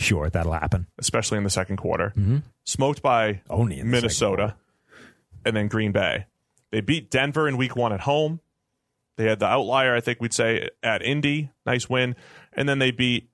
Sure, 0.00 0.30
that'll 0.30 0.52
happen. 0.52 0.86
especially 0.98 1.38
in 1.38 1.44
the 1.44 1.50
second 1.50 1.76
quarter. 1.76 2.10
Mm-hmm. 2.16 2.38
Smoked 2.64 3.02
by 3.02 3.42
Only 3.50 3.78
in 3.80 3.86
the 3.86 3.92
Minnesota, 3.92 4.56
and 5.44 5.54
then 5.56 5.68
Green 5.68 5.92
Bay. 5.92 6.26
They 6.72 6.80
beat 6.80 7.10
Denver 7.10 7.46
in 7.48 7.56
Week 7.56 7.76
One 7.76 7.92
at 7.92 8.00
home. 8.00 8.40
They 9.16 9.24
had 9.24 9.38
the 9.40 9.46
outlier, 9.46 9.94
I 9.94 10.00
think 10.00 10.20
we'd 10.20 10.32
say, 10.32 10.70
at 10.82 11.02
Indy, 11.02 11.50
nice 11.66 11.90
win, 11.90 12.16
and 12.54 12.68
then 12.68 12.78
they 12.78 12.90
beat 12.90 13.28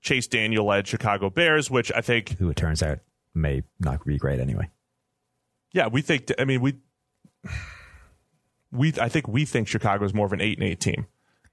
Chase 0.00 0.26
Daniel 0.26 0.66
led 0.66 0.86
Chicago 0.86 1.28
Bears, 1.30 1.70
which 1.70 1.92
I 1.94 2.00
think 2.00 2.38
Who 2.38 2.48
it 2.48 2.56
turns 2.56 2.82
out 2.82 3.00
may 3.34 3.62
not 3.80 4.04
be 4.06 4.16
great 4.18 4.40
anyway. 4.40 4.70
Yeah, 5.72 5.88
we 5.88 6.00
think. 6.00 6.32
I 6.38 6.44
mean, 6.46 6.60
we 6.62 6.74
we 8.72 8.92
I 9.00 9.08
think 9.08 9.28
we 9.28 9.44
think 9.44 9.68
Chicago's 9.68 10.14
more 10.14 10.26
of 10.26 10.32
an 10.32 10.40
eight 10.40 10.58
and 10.58 10.66
eight 10.66 10.80
team, 10.80 11.06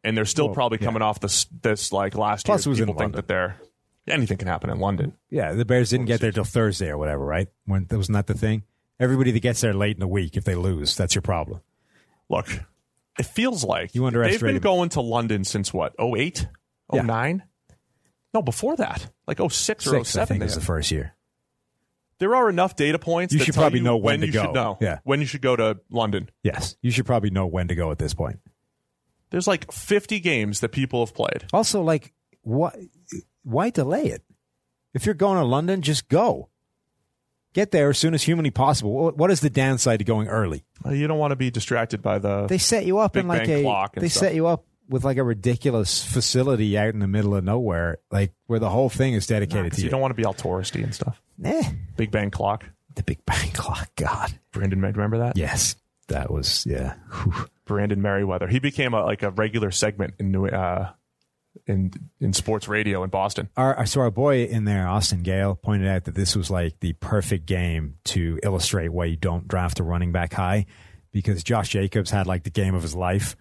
and 0.03 0.15
they're 0.15 0.25
still 0.25 0.45
Well, 0.47 0.53
probably 0.55 0.77
yeah. 0.79 0.85
coming 0.85 1.01
off 1.01 1.19
this 1.19 1.45
this 1.61 1.91
like 1.91 2.15
last 2.15 2.45
Plus 2.45 2.61
it 2.61 2.65
year. 2.67 2.71
was 2.71 2.79
in 2.79 2.85
People 2.87 2.93
think 2.99 3.15
London. 3.15 3.17
that 3.17 3.27
they're 3.27 3.57
anything 4.07 4.37
can 4.37 4.47
happen 4.47 4.69
in 4.69 4.79
London. 4.79 5.13
Yeah, 5.29 5.53
the 5.53 5.65
Bears 5.65 5.89
didn't 5.91 6.05
get 6.07 6.21
there 6.21 6.31
till 6.31 6.43
Thursday 6.43 6.89
or 6.89 6.97
whatever, 6.97 7.25
right? 7.25 7.47
When 7.65 7.85
that 7.85 7.97
was 7.97 8.09
not 8.09 8.27
the 8.27 8.33
thing. 8.33 8.63
Everybody 8.99 9.31
that 9.31 9.39
gets 9.41 9.61
there 9.61 9.73
late 9.73 9.95
in 9.95 9.99
the 9.99 10.07
week, 10.07 10.37
if 10.37 10.43
they 10.45 10.55
lose, 10.55 10.95
that's 10.95 11.15
your 11.15 11.21
problem. 11.21 11.61
Look, 12.29 12.47
it 13.19 13.25
feels 13.25 13.63
like 13.63 13.93
You 13.95 14.05
underestimated. 14.05 14.41
they've 14.55 14.61
been 14.61 14.61
going 14.61 14.89
to 14.89 15.01
London 15.01 15.43
since 15.43 15.73
what 15.73 15.93
08? 15.99 16.47
Yeah. 16.93 17.01
09? 17.01 17.43
No, 18.33 18.41
before 18.41 18.75
that, 18.77 19.09
like 19.27 19.39
06 19.39 19.87
or 19.87 20.03
Six, 20.03 20.15
I 20.15 20.25
07. 20.25 20.27
think, 20.27 20.39
they 20.39 20.45
is 20.47 20.55
the 20.55 20.61
first 20.61 20.89
year. 20.91 21.15
There 22.19 22.35
are 22.35 22.49
enough 22.49 22.75
data 22.75 22.99
points. 22.99 23.33
You 23.33 23.39
should 23.39 23.53
probably 23.55 23.79
you 23.79 23.83
know 23.85 23.97
when 23.97 24.21
to 24.21 24.27
you 24.27 24.31
go. 24.31 24.43
should 24.43 24.53
know. 24.53 24.77
Yeah. 24.79 24.99
when 25.03 25.19
you 25.19 25.25
should 25.25 25.41
go 25.41 25.55
to 25.55 25.79
London. 25.89 26.29
Yes, 26.43 26.75
you 26.81 26.89
should 26.91 27.05
probably 27.05 27.31
know 27.31 27.47
when 27.47 27.67
to 27.67 27.75
go 27.75 27.91
at 27.91 27.97
this 27.99 28.13
point. 28.13 28.39
There's 29.31 29.47
like 29.47 29.71
50 29.71 30.19
games 30.19 30.59
that 30.61 30.69
people 30.69 31.03
have 31.05 31.13
played. 31.15 31.45
Also, 31.51 31.81
like, 31.81 32.13
why 32.43 32.71
why 33.43 33.69
delay 33.69 34.05
it? 34.07 34.23
If 34.93 35.05
you're 35.05 35.15
going 35.15 35.37
to 35.37 35.43
London, 35.45 35.81
just 35.81 36.07
go. 36.09 36.49
Get 37.53 37.71
there 37.71 37.89
as 37.91 37.99
soon 37.99 38.13
as 38.15 38.23
humanly 38.23 38.49
possible. 38.51 38.91
What- 38.93 39.17
What 39.17 39.31
is 39.31 39.39
the 39.41 39.49
downside 39.49 39.99
to 39.99 40.05
going 40.05 40.27
early? 40.27 40.63
Uh, 40.85 40.89
You 40.91 41.07
don't 41.07 41.19
want 41.19 41.31
to 41.31 41.35
be 41.35 41.51
distracted 41.51 42.01
by 42.01 42.19
the. 42.19 42.47
They 42.47 42.57
set 42.57 42.85
you 42.85 42.97
up 42.99 43.13
Big 43.13 43.21
in 43.23 43.27
like 43.27 43.45
Bang 43.47 43.59
a 43.59 43.61
clock 43.63 43.95
they 43.95 44.09
stuff. 44.09 44.21
set 44.23 44.35
you 44.35 44.47
up 44.47 44.65
with 44.89 45.03
like 45.03 45.17
a 45.17 45.23
ridiculous 45.23 46.03
facility 46.03 46.77
out 46.77 46.89
in 46.93 46.99
the 46.99 47.07
middle 47.07 47.35
of 47.35 47.43
nowhere, 47.43 47.99
like 48.11 48.33
where 48.47 48.59
the 48.59 48.69
whole 48.69 48.89
thing 48.89 49.13
is 49.13 49.27
dedicated 49.27 49.71
to 49.73 49.79
you 49.79 49.85
you. 49.85 49.89
don't 49.89 50.01
want 50.01 50.11
to 50.11 50.15
be 50.15 50.25
all 50.25 50.33
touristy 50.33 50.83
and 50.83 50.93
stuff. 50.93 51.21
Eh, 51.43 51.63
Big 51.95 52.11
Bang 52.11 52.31
Clock. 52.31 52.65
the 52.95 53.03
Big 53.03 53.23
Bang 53.25 53.51
Clock. 53.51 53.89
God, 53.95 54.33
Brandon, 54.51 54.81
remember 54.81 55.19
that? 55.19 55.37
yes, 55.37 55.75
that 56.09 56.31
was 56.31 56.65
yeah. 56.67 56.95
Whew. 57.23 57.47
Brandon 57.65 58.01
Merriweather. 58.01 58.47
He 58.47 58.59
became 58.59 58.93
a, 58.93 59.03
like 59.05 59.23
a 59.23 59.29
regular 59.31 59.71
segment 59.71 60.15
in 60.19 60.31
New 60.31 60.47
uh, 60.47 60.91
in 61.67 61.91
in 62.19 62.33
sports 62.33 62.67
radio 62.67 63.03
in 63.03 63.09
Boston. 63.09 63.49
Our, 63.55 63.85
so 63.85 64.01
our 64.01 64.11
boy 64.11 64.45
in 64.45 64.65
there, 64.65 64.87
Austin 64.87 65.21
Gayle, 65.21 65.55
pointed 65.55 65.87
out 65.87 66.05
that 66.05 66.15
this 66.15 66.35
was 66.35 66.49
like 66.49 66.79
the 66.79 66.93
perfect 66.93 67.45
game 67.45 67.95
to 68.05 68.39
illustrate 68.43 68.89
why 68.89 69.05
you 69.05 69.17
don't 69.17 69.47
draft 69.47 69.79
a 69.79 69.83
running 69.83 70.11
back 70.11 70.33
high, 70.33 70.65
because 71.11 71.43
Josh 71.43 71.69
Jacobs 71.69 72.11
had 72.11 72.27
like 72.27 72.43
the 72.43 72.49
game 72.49 72.75
of 72.75 72.81
his 72.81 72.95
life, 72.95 73.35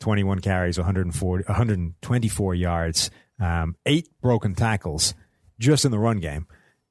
21 0.00 0.40
carries, 0.40 0.78
140, 0.78 1.44
124 1.46 2.54
yards, 2.54 3.10
um, 3.40 3.76
eight 3.86 4.08
broken 4.20 4.54
tackles 4.54 5.14
just 5.58 5.84
in 5.84 5.90
the 5.90 5.98
run 5.98 6.18
game. 6.18 6.46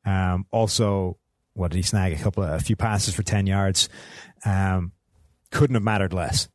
Um, 0.05 0.45
also, 0.51 1.17
what 1.53 1.71
did 1.71 1.77
he 1.77 1.83
snag? 1.83 2.13
A 2.13 2.17
couple, 2.17 2.43
of, 2.43 2.51
a 2.51 2.59
few 2.59 2.75
passes 2.75 3.13
for 3.13 3.23
10 3.23 3.47
yards. 3.47 3.89
Um, 4.45 4.93
couldn't 5.51 5.73
have 5.73 5.83
mattered 5.83 6.13
less 6.13 6.47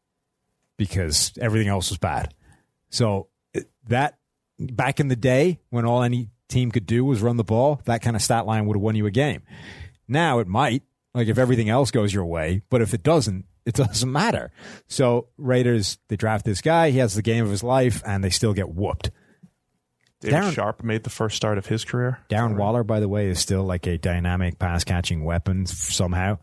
because 0.78 1.32
everything 1.40 1.68
else 1.68 1.90
was 1.90 1.98
bad. 1.98 2.34
So 2.90 3.28
that 3.88 4.18
back 4.58 5.00
in 5.00 5.08
the 5.08 5.16
day 5.16 5.60
when 5.70 5.84
all 5.84 6.02
any 6.02 6.28
team 6.48 6.70
could 6.70 6.86
do 6.86 7.04
was 7.04 7.22
run 7.22 7.36
the 7.36 7.44
ball, 7.44 7.80
that 7.84 8.02
kind 8.02 8.16
of 8.16 8.22
stat 8.22 8.46
line 8.46 8.66
would 8.66 8.76
have 8.76 8.82
won 8.82 8.94
you 8.94 9.06
a 9.06 9.10
game. 9.10 9.42
Now 10.08 10.38
it 10.38 10.46
might, 10.46 10.82
like 11.14 11.28
if 11.28 11.38
everything 11.38 11.68
else 11.68 11.90
goes 11.90 12.12
your 12.12 12.26
way, 12.26 12.62
but 12.70 12.82
if 12.82 12.94
it 12.94 13.02
doesn't, 13.02 13.46
it 13.64 13.74
doesn't 13.76 14.10
matter. 14.10 14.50
So 14.88 15.28
Raiders, 15.36 15.98
they 16.08 16.16
draft 16.16 16.44
this 16.44 16.60
guy, 16.60 16.90
he 16.90 16.98
has 16.98 17.14
the 17.14 17.22
game 17.22 17.44
of 17.44 17.50
his 17.50 17.62
life, 17.62 18.02
and 18.06 18.22
they 18.22 18.30
still 18.30 18.52
get 18.52 18.68
whooped. 18.70 19.10
David 20.20 20.36
Darren- 20.36 20.52
Sharpe 20.52 20.84
made 20.84 21.02
the 21.02 21.10
first 21.10 21.36
start 21.36 21.58
of 21.58 21.66
his 21.66 21.84
career. 21.84 22.18
Darren 22.30 22.56
Waller, 22.56 22.84
by 22.84 23.00
the 23.00 23.08
way, 23.08 23.26
is 23.26 23.40
still 23.40 23.64
like 23.64 23.86
a 23.88 23.98
dynamic 23.98 24.58
pass 24.58 24.84
catching 24.84 25.24
weapon 25.24 25.66
somehow 25.66 26.38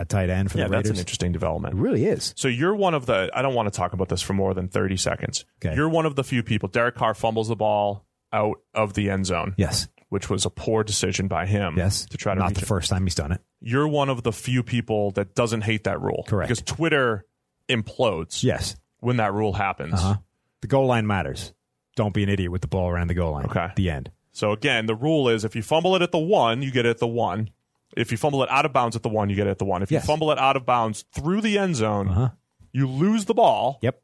at 0.00 0.08
tight 0.08 0.30
end 0.30 0.50
for 0.50 0.58
Yeah, 0.58 0.64
the 0.64 0.70
that's 0.70 0.90
an 0.90 0.96
interesting 0.96 1.30
it 1.30 1.34
development. 1.34 1.74
really 1.76 2.06
is. 2.06 2.32
So 2.36 2.48
you're 2.48 2.74
one 2.74 2.94
of 2.94 3.06
the. 3.06 3.30
I 3.34 3.42
don't 3.42 3.54
want 3.54 3.72
to 3.72 3.76
talk 3.76 3.92
about 3.92 4.08
this 4.08 4.22
for 4.22 4.32
more 4.32 4.54
than 4.54 4.68
thirty 4.68 4.96
seconds. 4.96 5.44
Okay. 5.64 5.74
You're 5.76 5.88
one 5.88 6.06
of 6.06 6.16
the 6.16 6.24
few 6.24 6.42
people. 6.42 6.68
Derek 6.68 6.94
Carr 6.96 7.14
fumbles 7.14 7.48
the 7.48 7.56
ball 7.56 8.06
out 8.32 8.56
of 8.74 8.94
the 8.94 9.10
end 9.10 9.26
zone, 9.26 9.54
Yes. 9.58 9.88
which 10.08 10.30
was 10.30 10.46
a 10.46 10.50
poor 10.50 10.82
decision 10.84 11.28
by 11.28 11.46
him. 11.46 11.74
Yes. 11.76 12.06
to 12.06 12.16
try 12.16 12.32
to 12.34 12.40
Not 12.40 12.54
the 12.54 12.60
it. 12.62 12.66
first 12.66 12.88
time 12.90 13.04
he's 13.04 13.14
done 13.14 13.32
it. 13.32 13.40
You're 13.60 13.88
one 13.88 14.08
of 14.08 14.22
the 14.22 14.32
few 14.32 14.62
people 14.62 15.10
that 15.12 15.34
doesn't 15.34 15.60
hate 15.62 15.84
that 15.84 16.00
rule. 16.00 16.24
Correct. 16.26 16.48
Because 16.48 16.62
Twitter 16.64 17.26
implodes 17.68 18.42
Yes. 18.42 18.76
when 19.00 19.16
that 19.18 19.32
rule 19.32 19.52
happens. 19.52 19.94
Uh 19.94 19.98
huh. 19.98 20.16
The 20.60 20.66
goal 20.68 20.86
line 20.86 21.06
matters. 21.06 21.52
Don't 21.96 22.14
be 22.14 22.22
an 22.22 22.28
idiot 22.28 22.50
with 22.52 22.60
the 22.62 22.68
ball 22.68 22.88
around 22.88 23.08
the 23.08 23.14
goal 23.14 23.32
line. 23.32 23.46
Okay. 23.46 23.68
The 23.76 23.90
end. 23.90 24.10
So 24.32 24.52
again, 24.52 24.86
the 24.86 24.94
rule 24.94 25.28
is 25.28 25.44
if 25.44 25.56
you 25.56 25.62
fumble 25.62 25.96
it 25.96 26.02
at 26.02 26.12
the 26.12 26.18
one, 26.18 26.62
you 26.62 26.70
get 26.70 26.86
it 26.86 26.90
at 26.90 26.98
the 26.98 27.06
one. 27.06 27.50
If 27.96 28.12
you 28.12 28.18
fumble 28.18 28.42
it 28.42 28.50
out 28.50 28.64
of 28.64 28.72
bounds 28.72 28.96
at 28.96 29.02
the 29.02 29.08
one, 29.08 29.30
you 29.30 29.36
get 29.36 29.46
it 29.46 29.50
at 29.50 29.58
the 29.58 29.64
one. 29.64 29.82
If 29.82 29.90
Yes. 29.90 30.02
you 30.02 30.06
fumble 30.06 30.30
it 30.30 30.38
out 30.38 30.56
of 30.56 30.64
bounds 30.66 31.04
through 31.12 31.40
the 31.40 31.58
end 31.58 31.76
zone, 31.76 32.08
Uh 32.08 32.14
huh. 32.14 32.28
you 32.72 32.86
lose 32.88 33.24
the 33.24 33.34
ball 33.34 33.78
Yep. 33.82 34.00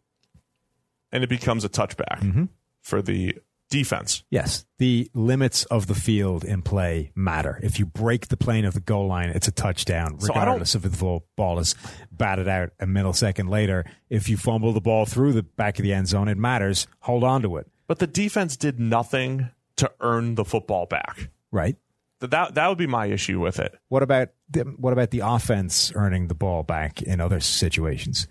and 1.12 1.22
it 1.24 1.28
becomes 1.28 1.64
a 1.64 1.68
touchback 1.68 2.20
Mm-hmm. 2.20 2.44
for 2.82 3.00
the 3.02 3.38
defense. 3.70 4.22
Yes, 4.30 4.64
the 4.78 5.10
limits 5.12 5.64
of 5.66 5.86
the 5.88 5.94
field 5.94 6.44
in 6.44 6.62
play 6.62 7.10
matter. 7.16 7.58
If 7.62 7.78
you 7.80 7.86
break 7.86 8.28
the 8.28 8.36
plane 8.36 8.64
of 8.64 8.74
the 8.74 8.80
goal 8.80 9.08
line, 9.08 9.30
it's 9.30 9.48
a 9.48 9.52
touchdown, 9.52 10.20
So 10.20 10.32
I 10.32 10.36
don't- 10.36 10.42
regardless 10.44 10.74
of 10.76 10.84
if 10.84 10.92
the 10.98 11.20
ball 11.36 11.58
is 11.58 11.74
batted 12.12 12.46
out 12.48 12.70
a 12.78 12.86
millisecond 12.86 13.48
later. 13.48 13.84
If 14.08 14.28
you 14.28 14.36
fumble 14.36 14.72
the 14.72 14.80
ball 14.80 15.04
through 15.04 15.32
the 15.32 15.42
back 15.42 15.78
of 15.78 15.82
the 15.82 15.92
end 15.92 16.06
zone, 16.08 16.28
it 16.28 16.38
matters. 16.38 16.86
Hold 17.00 17.24
on 17.24 17.42
to 17.42 17.56
it. 17.56 17.66
But 17.88 17.98
the 17.98 18.06
defense 18.06 18.56
did 18.56 18.78
nothing 18.80 19.50
to 19.76 19.90
earn 20.00 20.36
the 20.36 20.44
football 20.44 20.86
back. 20.86 21.30
Right. 21.52 21.76
That 22.20 22.54
that, 22.54 22.68
would 22.68 22.78
be 22.78 22.86
my 22.86 23.06
issue 23.06 23.40
with 23.40 23.58
it. 23.58 23.74
What 23.88 24.02
about 24.02 24.28
the, 24.48 24.62
what 24.62 24.92
about 24.92 25.10
the 25.10 25.20
offense 25.20 25.92
earning 25.94 26.28
the 26.28 26.34
ball 26.34 26.62
back 26.62 27.02
in 27.02 27.20
other 27.20 27.40
situations? 27.40 28.26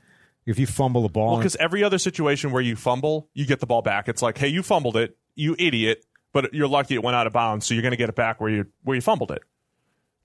If 0.46 0.60
you 0.60 0.68
fumble 0.68 1.04
the 1.04 1.10
ball, 1.10 1.32
Well, 1.32 1.38
because 1.38 1.56
every 1.56 1.84
other 1.84 1.98
situation 1.98 2.52
where 2.52 2.62
you 2.62 2.76
fumble, 2.76 3.30
you 3.34 3.46
get 3.46 3.60
the 3.60 3.66
ball 3.66 3.82
back. 3.82 4.08
It's 4.08 4.22
like, 4.22 4.38
hey, 4.38 4.48
you 4.48 4.62
fumbled 4.62 4.96
it, 4.96 5.18
you 5.34 5.56
idiot, 5.58 6.06
but 6.34 6.54
you're 6.54 6.68
lucky 6.68 6.96
it 6.96 7.04
went 7.04 7.16
out 7.16 7.28
of 7.28 7.34
bounds, 7.34 7.66
so 7.66 7.74
you're 7.74 7.82
going 7.82 7.92
to 7.92 7.98
get 7.98 8.10
it 8.10 8.16
back 8.16 8.42
where 8.42 8.50
you 8.50 8.66
where 8.84 8.96
you 8.96 9.02
fumbled 9.02 9.32
it. 9.32 9.42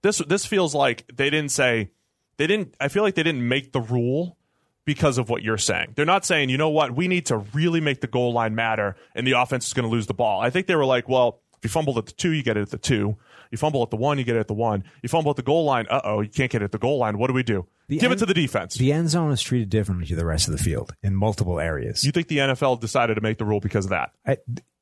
This 0.02 0.18
this 0.18 0.46
feels 0.46 0.74
like 0.74 1.04
they 1.14 1.30
didn't 1.30 1.52
say 1.52 1.90
they 2.36 2.46
didn't. 2.46 2.74
I 2.80 2.88
feel 2.88 3.02
like 3.02 3.14
they 3.14 3.22
didn't 3.22 3.46
make 3.46 3.72
the 3.72 3.80
rule 3.80 4.38
because 4.84 5.18
of 5.18 5.28
what 5.28 5.42
you're 5.42 5.58
saying. 5.58 5.92
They're 5.94 6.06
not 6.06 6.24
saying, 6.24 6.48
you 6.48 6.58
know 6.58 6.70
what, 6.70 6.96
we 6.96 7.06
need 7.06 7.26
to 7.26 7.38
really 7.38 7.80
make 7.80 8.00
the 8.00 8.06
goal 8.06 8.32
line 8.32 8.54
matter, 8.54 8.96
and 9.14 9.26
the 9.26 9.32
offense 9.32 9.66
is 9.66 9.72
going 9.72 9.84
to 9.84 9.90
lose 9.90 10.06
the 10.06 10.14
ball. 10.14 10.40
I 10.40 10.50
think 10.50 10.66
they 10.66 10.74
were 10.74 10.86
like, 10.86 11.08
well, 11.08 11.40
if 11.56 11.64
you 11.64 11.70
fumble 11.70 11.96
at 11.98 12.06
the 12.06 12.12
two, 12.12 12.30
you 12.30 12.42
get 12.42 12.56
it 12.56 12.62
at 12.62 12.70
the 12.70 12.78
two. 12.78 13.16
You 13.51 13.59
fumble 13.59 13.82
at 13.82 13.90
the 13.90 13.97
one, 13.97 14.18
you 14.18 14.24
get 14.24 14.36
it 14.36 14.40
at 14.40 14.48
the 14.48 14.55
one. 14.55 14.85
You 15.02 15.09
fumble 15.09 15.31
at 15.31 15.36
the 15.36 15.43
goal 15.43 15.64
line, 15.64 15.86
uh 15.90 16.01
oh, 16.05 16.20
you 16.20 16.28
can't 16.28 16.51
get 16.51 16.62
it 16.62 16.66
at 16.66 16.72
the 16.72 16.78
goal 16.78 16.98
line. 16.98 17.18
What 17.18 17.27
do 17.28 17.35
we 17.35 17.43
do? 17.43 17.66
The 17.89 17.97
Give 17.98 18.05
end- 18.05 18.14
it 18.14 18.18
to 18.20 18.27
the 18.27 18.35
defense. 18.35 18.74
The 18.77 18.93
end 18.93 19.10
zone 19.10 19.32
is 19.32 19.43
treated 19.43 19.68
differently 19.70 20.06
to 20.06 20.16
the 20.16 20.24
rest 20.24 20.47
of 20.48 20.52
the 20.56 20.62
field 20.62 20.94
in 21.02 21.14
multiple 21.16 21.59
areas. 21.59 22.05
you 22.05 22.12
think 22.12 22.28
the 22.28 22.39
NFL 22.39 22.81
decided 22.81 23.14
to 23.16 23.20
make 23.20 23.39
the 23.39 23.44
rule 23.44 23.60
because 23.60 23.86
of 23.86 23.90
that? 23.90 24.12
I- 24.27 24.39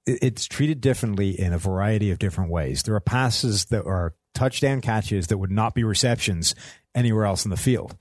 it's 0.06 0.46
treated 0.46 0.80
differently 0.80 1.38
in 1.38 1.52
a 1.52 1.58
variety 1.58 2.10
of 2.10 2.18
different 2.18 2.50
ways. 2.50 2.82
There 2.82 2.94
are 2.94 3.00
passes 3.00 3.66
that 3.66 3.84
are 3.84 4.14
touchdown 4.34 4.80
catches 4.80 5.26
that 5.26 5.36
would 5.38 5.50
not 5.50 5.74
be 5.74 5.84
receptions 5.84 6.54
anywhere 6.94 7.26
else 7.26 7.44
in 7.44 7.50
the 7.50 7.56
field. 7.58 7.94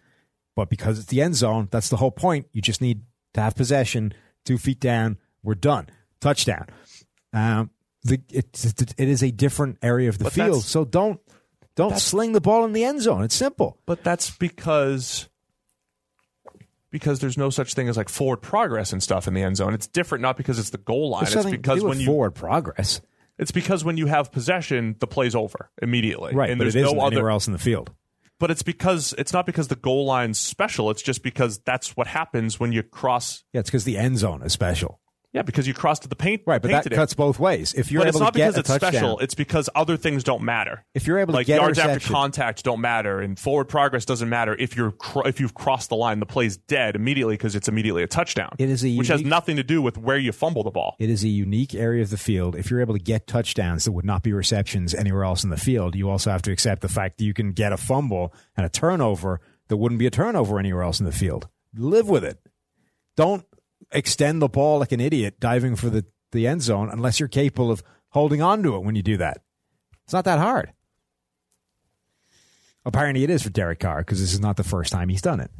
But 0.55 0.69
because 0.69 0.99
it's 0.99 1.07
the 1.07 1.21
end 1.21 1.35
zone, 1.35 1.67
that's 1.69 1.89
the 1.89 1.97
whole 1.97 2.11
point. 2.11 2.47
You 2.53 2.61
just 2.61 2.81
need 2.81 3.01
to 3.33 3.41
have 3.41 3.55
possession, 3.55 4.13
two 4.45 4.57
feet 4.57 4.79
down, 4.79 5.17
we're 5.43 5.55
done. 5.55 5.87
Touchdown. 6.21 6.67
Um, 7.33 7.71
the, 8.07 8.21
it, 8.31 8.93
it, 8.97 9.07
is 9.07 9.23
a 9.23 9.31
different 9.31 9.77
area 9.81 10.09
of 10.09 10.17
the 10.17 10.25
But 10.25 10.33
field. 10.33 10.63
So 10.63 10.85
don't 10.85 11.19
don't 11.75 11.97
sling 11.97 12.31
the 12.31 12.41
ball 12.41 12.65
in 12.65 12.73
the 12.73 12.83
end 12.83 13.01
zone. 13.01 13.23
It's 13.23 13.35
simple. 13.35 13.77
But 13.85 14.03
that's 14.03 14.31
because 14.31 15.29
because 16.89 17.19
there's 17.19 17.37
no 17.37 17.49
such 17.49 17.73
thing 17.73 17.89
as 17.89 17.97
like 17.97 18.09
forward 18.09 18.37
progress 18.37 18.93
and 18.93 19.03
stuff 19.03 19.27
in 19.27 19.33
the 19.33 19.43
end 19.43 19.57
zone. 19.57 19.73
It's 19.73 19.87
different 19.87 20.21
not 20.21 20.37
because 20.37 20.57
it's 20.59 20.69
the 20.69 20.77
goal 20.77 21.09
line. 21.09 21.23
It's 21.23 21.45
because 21.45 21.83
when 21.83 21.99
you 21.99 22.07
forward 22.07 22.31
progress, 22.31 23.01
it's 23.37 23.51
because 23.51 23.83
when 23.83 23.97
you 23.97 24.07
have 24.07 24.31
possession, 24.31 24.95
the 24.99 25.07
play's 25.07 25.35
over 25.35 25.69
immediately. 25.81 26.33
right? 26.33 26.49
And 26.49 26.59
there's 26.59 26.75
no 26.75 26.99
other 26.99 27.15
anywhere 27.15 27.31
else 27.31 27.47
in 27.47 27.53
the 27.53 27.59
field. 27.59 27.91
but 28.39 28.49
it's 28.49 28.63
because 28.63 29.13
it's 29.17 29.33
not 29.33 29.45
because 29.45 29.67
the 29.67 29.75
goal 29.75 30.05
line's 30.05 30.39
special. 30.39 30.89
It's 30.89 31.01
just 31.01 31.23
because 31.23 31.59
that's 31.59 31.95
what 31.95 32.07
happens 32.07 32.59
when 32.59 32.71
you 32.71 32.83
cross. 32.83 33.43
Yeah, 33.53 33.59
it's 33.59 33.69
because 33.69 33.83
the 33.83 33.97
end 33.97 34.17
zone 34.17 34.41
is 34.41 34.53
special. 34.53 34.99
Yeah, 35.37 35.41
because 35.43 35.67
you 35.67 35.73
crossed 35.73 36.03
to 36.03 36.07
the 36.07 36.15
paint. 36.15 36.41
Right, 36.45 36.61
but 36.61 36.69
that 36.69 36.83
painted 36.83 36.93
it. 36.93 36.95
cuts 36.95 37.13
both 37.13 37.39
ways. 37.39 37.73
If 37.73 37.91
you're 37.91 38.01
but 38.01 38.07
able 38.09 38.17
it's 38.17 38.19
not 38.19 38.33
to 38.33 38.37
get 38.37 38.47
because 38.47 38.59
it's 38.59 38.67
touchdown, 38.67 38.91
special. 38.91 39.19
It's 39.19 39.35
because 39.35 39.69
other 39.75 39.97
things 39.97 40.23
don't 40.23 40.43
matter. 40.43 40.85
if 40.93 41.07
you're 41.07 41.19
able 41.19 41.33
to 41.33 41.37
like 41.37 41.47
get 41.47 41.61
yards 41.61 41.79
after 41.79 41.99
contact 41.99 42.63
don't 42.63 42.81
matter, 42.81 43.19
and 43.19 43.39
forward 43.39 43.65
progress 43.65 44.05
doesn't 44.05 44.29
matter 44.29 44.55
if 44.57 44.75
you're 44.75 44.91
cr- 44.91 45.27
if 45.27 45.39
you've 45.39 45.53
crossed 45.53 45.89
the 45.89 45.95
line. 45.95 46.19
The 46.19 46.25
play's 46.25 46.57
dead 46.57 46.95
immediately 46.95 47.35
because 47.35 47.55
it's 47.55 47.67
immediately 47.67 48.03
a 48.03 48.07
touchdown. 48.07 48.55
It 48.57 48.69
is 48.69 48.83
a 48.83 48.95
which 48.95 49.07
has 49.07 49.23
nothing 49.23 49.55
to 49.57 49.63
do 49.63 49.81
with 49.81 49.97
where 49.97 50.17
you 50.17 50.31
fumble 50.31 50.63
the 50.63 50.71
ball. 50.71 50.95
it 50.99 51.09
is 51.09 51.23
a 51.23 51.29
unique 51.29 51.73
area 51.75 52.01
of 52.01 52.09
the 52.09 52.17
field. 52.17 52.55
If 52.55 52.69
you're 52.69 52.81
able 52.81 52.93
to 52.93 53.03
get 53.03 53.27
touchdowns 53.27 53.85
that 53.85 53.91
would 53.91 54.05
not 54.05 54.23
be 54.23 54.33
receptions 54.33 54.93
anywhere 54.93 55.23
else 55.23 55.43
in 55.43 55.49
the 55.49 55.57
field, 55.57 55.95
you 55.95 56.09
also 56.09 56.31
have 56.31 56.41
to 56.43 56.51
accept 56.51 56.81
the 56.81 56.89
fact 56.89 57.17
that 57.17 57.23
you 57.23 57.33
can 57.33 57.51
get 57.51 57.71
a 57.71 57.77
fumble 57.77 58.33
and 58.55 58.65
a 58.65 58.69
turnover 58.69 59.39
that 59.67 59.77
wouldn't 59.77 59.99
be 59.99 60.07
a 60.07 60.11
turnover 60.11 60.59
anywhere 60.59 60.83
else 60.83 60.99
in 60.99 61.05
the 61.05 61.11
field. 61.11 61.47
Live 61.75 62.07
with 62.07 62.23
it. 62.23 62.39
Don't 63.15 63.45
extend 63.91 64.41
the 64.41 64.49
ball 64.49 64.79
like 64.79 64.91
an 64.91 64.99
idiot 64.99 65.39
diving 65.39 65.75
for 65.75 65.89
the, 65.89 66.05
the 66.31 66.47
end 66.47 66.61
zone 66.61 66.89
unless 66.91 67.19
you're 67.19 67.29
capable 67.29 67.71
of 67.71 67.83
holding 68.09 68.41
on 68.41 68.63
to 68.63 68.75
it 68.75 68.83
when 68.83 68.95
you 68.95 69.03
do 69.03 69.17
that. 69.17 69.41
It's 70.03 70.13
not 70.13 70.25
that 70.25 70.39
hard. 70.39 70.73
Apparently, 72.85 73.23
it 73.23 73.29
is 73.29 73.43
for 73.43 73.49
Derek 73.49 73.79
Carr 73.79 73.99
because 73.99 74.21
this 74.21 74.33
is 74.33 74.39
not 74.39 74.55
the 74.55 74.63
first 74.63 74.93
time 74.93 75.09
he's 75.09 75.21
done 75.21 75.41
it. 75.41 75.51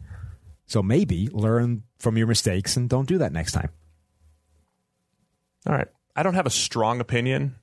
So 0.66 0.82
maybe 0.82 1.28
learn 1.32 1.84
from 2.00 2.18
your 2.18 2.28
mistakes 2.28 2.78
and 2.78 2.90
don't 2.90 3.08
do 3.08 3.18
that 3.18 3.34
next 3.34 3.54
time. 3.54 3.70
All 5.66 5.74
right. 5.74 5.88
I 6.16 6.24
don't 6.24 6.36
have 6.36 6.46
a 6.46 6.52
strong 6.52 7.00
opinion. 7.00 7.56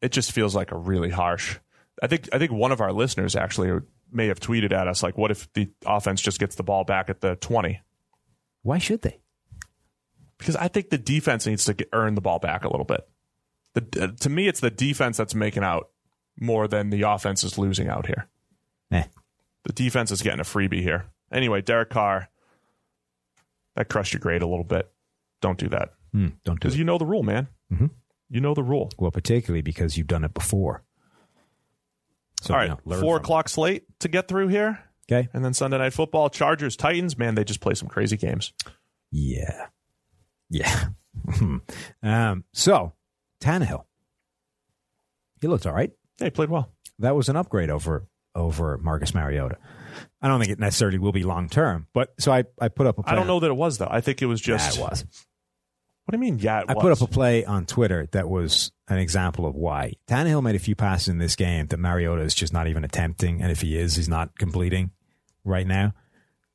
It 0.00 0.12
just 0.12 0.32
feels 0.32 0.54
like 0.54 0.70
a 0.70 0.76
really 0.76 1.10
harsh. 1.10 1.58
I 2.02 2.06
think 2.06 2.28
I 2.32 2.38
think 2.38 2.52
one 2.52 2.72
of 2.72 2.80
our 2.80 2.92
listeners 2.92 3.36
actually 3.36 3.80
may 4.10 4.26
have 4.26 4.40
tweeted 4.40 4.72
at 4.72 4.88
us 4.88 5.02
like, 5.02 5.16
"What 5.16 5.30
if 5.30 5.52
the 5.52 5.70
offense 5.86 6.20
just 6.20 6.40
gets 6.40 6.56
the 6.56 6.62
ball 6.62 6.84
back 6.84 7.10
at 7.10 7.20
the 7.20 7.36
20?" 7.36 7.80
Why 8.62 8.78
should 8.78 9.02
they? 9.02 9.21
Because 10.42 10.56
I 10.56 10.68
think 10.68 10.90
the 10.90 10.98
defense 10.98 11.46
needs 11.46 11.64
to 11.66 11.74
get, 11.74 11.88
earn 11.92 12.14
the 12.14 12.20
ball 12.20 12.38
back 12.38 12.64
a 12.64 12.68
little 12.68 12.84
bit. 12.84 13.08
The, 13.74 14.04
uh, 14.04 14.16
to 14.20 14.28
me, 14.30 14.48
it's 14.48 14.60
the 14.60 14.70
defense 14.70 15.16
that's 15.16 15.34
making 15.34 15.62
out 15.62 15.88
more 16.38 16.66
than 16.68 16.90
the 16.90 17.02
offense 17.02 17.44
is 17.44 17.58
losing 17.58 17.88
out 17.88 18.06
here. 18.06 18.28
Eh. 18.90 19.04
The 19.64 19.72
defense 19.72 20.10
is 20.10 20.20
getting 20.22 20.40
a 20.40 20.44
freebie 20.44 20.82
here. 20.82 21.06
Anyway, 21.30 21.62
Derek 21.62 21.90
Carr, 21.90 22.28
that 23.76 23.88
crushed 23.88 24.12
your 24.12 24.20
grade 24.20 24.42
a 24.42 24.46
little 24.46 24.64
bit. 24.64 24.90
Don't 25.40 25.58
do 25.58 25.68
that 25.70 25.94
Hmm, 26.12 26.28
don't 26.44 26.56
do 26.60 26.68
because 26.68 26.76
you 26.76 26.84
know 26.84 26.98
the 26.98 27.06
rule, 27.06 27.22
man. 27.22 27.48
Mhm. 27.72 27.90
You 28.28 28.40
know 28.42 28.52
the 28.54 28.62
rule. 28.62 28.90
Well, 28.98 29.10
particularly 29.10 29.62
because 29.62 29.96
you've 29.96 30.06
done 30.08 30.24
it 30.24 30.34
before. 30.34 30.82
So, 32.42 32.52
All 32.54 32.60
right, 32.60 32.64
you 32.68 32.74
know, 32.74 33.00
four 33.00 33.16
from 33.16 33.22
it. 33.22 33.24
o'clock 33.24 33.48
slate 33.48 33.84
to 34.00 34.08
get 34.08 34.28
through 34.28 34.48
here, 34.48 34.80
Okay. 35.10 35.28
and 35.32 35.42
then 35.44 35.54
Sunday 35.54 35.78
night 35.78 35.92
football. 35.94 36.28
Chargers, 36.28 36.76
Titans. 36.76 37.16
Man, 37.16 37.34
they 37.34 37.44
just 37.44 37.60
play 37.60 37.74
some 37.74 37.88
crazy 37.88 38.16
games. 38.16 38.52
Yeah. 39.10 39.68
Yeah. 40.52 40.84
um, 42.02 42.44
so, 42.52 42.92
Tannehill. 43.40 43.84
He 45.40 45.48
looked 45.48 45.66
all 45.66 45.72
right. 45.72 45.90
He 46.18 46.30
played 46.30 46.50
well. 46.50 46.70
That 46.98 47.16
was 47.16 47.28
an 47.28 47.36
upgrade 47.36 47.70
over 47.70 48.06
over 48.34 48.78
Marcus 48.78 49.14
Mariota. 49.14 49.58
I 50.20 50.28
don't 50.28 50.40
think 50.40 50.52
it 50.52 50.58
necessarily 50.58 50.98
will 50.98 51.12
be 51.12 51.24
long 51.24 51.48
term, 51.48 51.88
but 51.92 52.14
so 52.18 52.32
I, 52.32 52.44
I 52.60 52.68
put 52.68 52.86
up 52.86 52.98
a 52.98 53.02
play 53.02 53.12
I 53.12 53.16
don't 53.16 53.26
know 53.26 53.40
that 53.40 53.48
it 53.48 53.56
was 53.56 53.78
though. 53.78 53.88
I 53.90 54.00
think 54.00 54.22
it 54.22 54.26
was 54.26 54.40
just. 54.40 54.78
Yeah, 54.78 54.84
it 54.84 54.90
was. 54.90 55.04
What 56.04 56.12
do 56.12 56.16
you 56.16 56.32
mean? 56.32 56.38
Yeah, 56.38 56.60
it 56.60 56.66
I 56.68 56.74
was. 56.74 56.82
put 56.82 56.92
up 56.92 57.00
a 57.00 57.06
play 57.06 57.44
on 57.44 57.66
Twitter 57.66 58.08
that 58.12 58.28
was 58.28 58.72
an 58.88 58.98
example 58.98 59.46
of 59.46 59.54
why 59.54 59.94
Tannehill 60.08 60.42
made 60.42 60.56
a 60.56 60.60
few 60.60 60.74
passes 60.74 61.08
in 61.08 61.18
this 61.18 61.36
game 61.36 61.66
that 61.66 61.78
Mariota 61.78 62.22
is 62.22 62.34
just 62.34 62.52
not 62.52 62.66
even 62.68 62.84
attempting, 62.84 63.42
and 63.42 63.50
if 63.50 63.60
he 63.60 63.76
is, 63.76 63.96
he's 63.96 64.08
not 64.08 64.38
completing 64.38 64.90
right 65.44 65.66
now. 65.66 65.92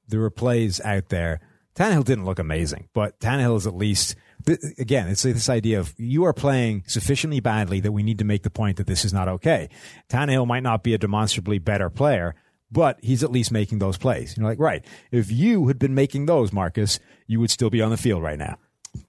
There 0.07 0.19
were 0.19 0.29
plays 0.29 0.79
out 0.81 1.09
there. 1.09 1.41
Tannehill 1.77 2.03
didn't 2.03 2.25
look 2.25 2.39
amazing, 2.39 2.89
but 2.93 3.19
Tannehill 3.19 3.55
is 3.57 3.67
at 3.67 3.75
least 3.75 4.15
th- 4.45 4.59
again. 4.77 5.07
It's 5.07 5.23
this 5.23 5.47
idea 5.49 5.79
of 5.79 5.93
you 5.97 6.25
are 6.25 6.33
playing 6.33 6.83
sufficiently 6.87 7.39
badly 7.39 7.79
that 7.79 7.91
we 7.91 8.03
need 8.03 8.19
to 8.19 8.25
make 8.25 8.43
the 8.43 8.49
point 8.49 8.77
that 8.77 8.87
this 8.87 9.05
is 9.05 9.13
not 9.13 9.27
okay. 9.27 9.69
Tannehill 10.09 10.47
might 10.47 10.63
not 10.63 10.83
be 10.83 10.93
a 10.93 10.97
demonstrably 10.97 11.59
better 11.59 11.89
player, 11.89 12.35
but 12.71 12.99
he's 13.01 13.23
at 13.23 13.31
least 13.31 13.51
making 13.51 13.79
those 13.79 13.97
plays. 13.97 14.35
You're 14.35 14.47
like, 14.47 14.59
right? 14.59 14.83
If 15.11 15.31
you 15.31 15.67
had 15.67 15.79
been 15.79 15.93
making 15.95 16.25
those, 16.25 16.51
Marcus, 16.51 16.99
you 17.27 17.39
would 17.39 17.51
still 17.51 17.69
be 17.69 17.81
on 17.81 17.91
the 17.91 17.97
field 17.97 18.23
right 18.23 18.39
now 18.39 18.57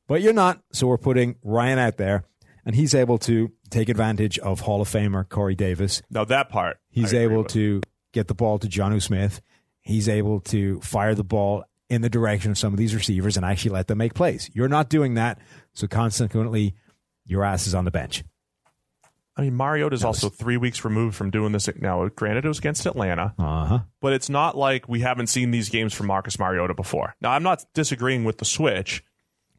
but 0.06 0.22
you're 0.22 0.32
not. 0.32 0.60
So 0.72 0.86
we're 0.86 0.98
putting 0.98 1.36
Ryan 1.42 1.78
out 1.78 1.96
there, 1.96 2.24
and 2.64 2.74
he's 2.74 2.94
able 2.94 3.18
to 3.18 3.52
take 3.70 3.88
advantage 3.88 4.38
of 4.38 4.60
Hall 4.60 4.80
of 4.80 4.88
Famer 4.88 5.28
Corey 5.28 5.54
Davis. 5.54 6.02
Now 6.10 6.24
that 6.24 6.48
part, 6.48 6.78
He's 6.90 7.14
able 7.14 7.38
with. 7.38 7.48
to 7.48 7.82
get 8.12 8.28
the 8.28 8.34
ball 8.34 8.58
to 8.58 8.66
Jonnu 8.66 9.02
Smith. 9.02 9.40
He's 9.80 10.08
able 10.08 10.40
to 10.40 10.80
fire 10.80 11.14
the 11.14 11.24
ball 11.24 11.64
in 11.88 12.02
the 12.02 12.10
direction 12.10 12.50
of 12.50 12.58
some 12.58 12.72
of 12.72 12.78
these 12.78 12.94
receivers 12.94 13.36
and 13.36 13.46
actually 13.46 13.70
let 13.70 13.86
them 13.88 13.98
make 13.98 14.14
plays. 14.14 14.50
You're 14.52 14.68
not 14.68 14.88
doing 14.90 15.14
that, 15.14 15.38
so 15.72 15.86
consequently, 15.86 16.74
your 17.24 17.44
ass 17.44 17.66
is 17.66 17.74
on 17.74 17.84
the 17.84 17.90
bench. 17.90 18.24
I 19.36 19.42
mean, 19.42 19.54
Mariota 19.56 19.94
is 19.94 20.04
also 20.04 20.28
three 20.28 20.56
weeks 20.56 20.84
removed 20.84 21.14
from 21.14 21.30
doing 21.30 21.52
this. 21.52 21.68
Now, 21.76 22.08
granted, 22.08 22.44
it 22.44 22.48
was 22.48 22.58
against 22.58 22.84
Atlanta, 22.86 23.34
Uh 23.38 23.64
huh. 23.66 23.78
but 24.00 24.12
it's 24.12 24.28
not 24.28 24.56
like 24.56 24.88
we 24.88 25.00
haven't 25.00 25.28
seen 25.28 25.52
these 25.52 25.68
games 25.68 25.94
from 25.94 26.08
Marcus 26.08 26.38
Mariota 26.40 26.74
before. 26.74 27.14
Now, 27.20 27.30
I'm 27.30 27.44
not 27.44 27.64
disagreeing 27.72 28.24
with 28.24 28.38
the 28.38 28.44
switch, 28.44 29.04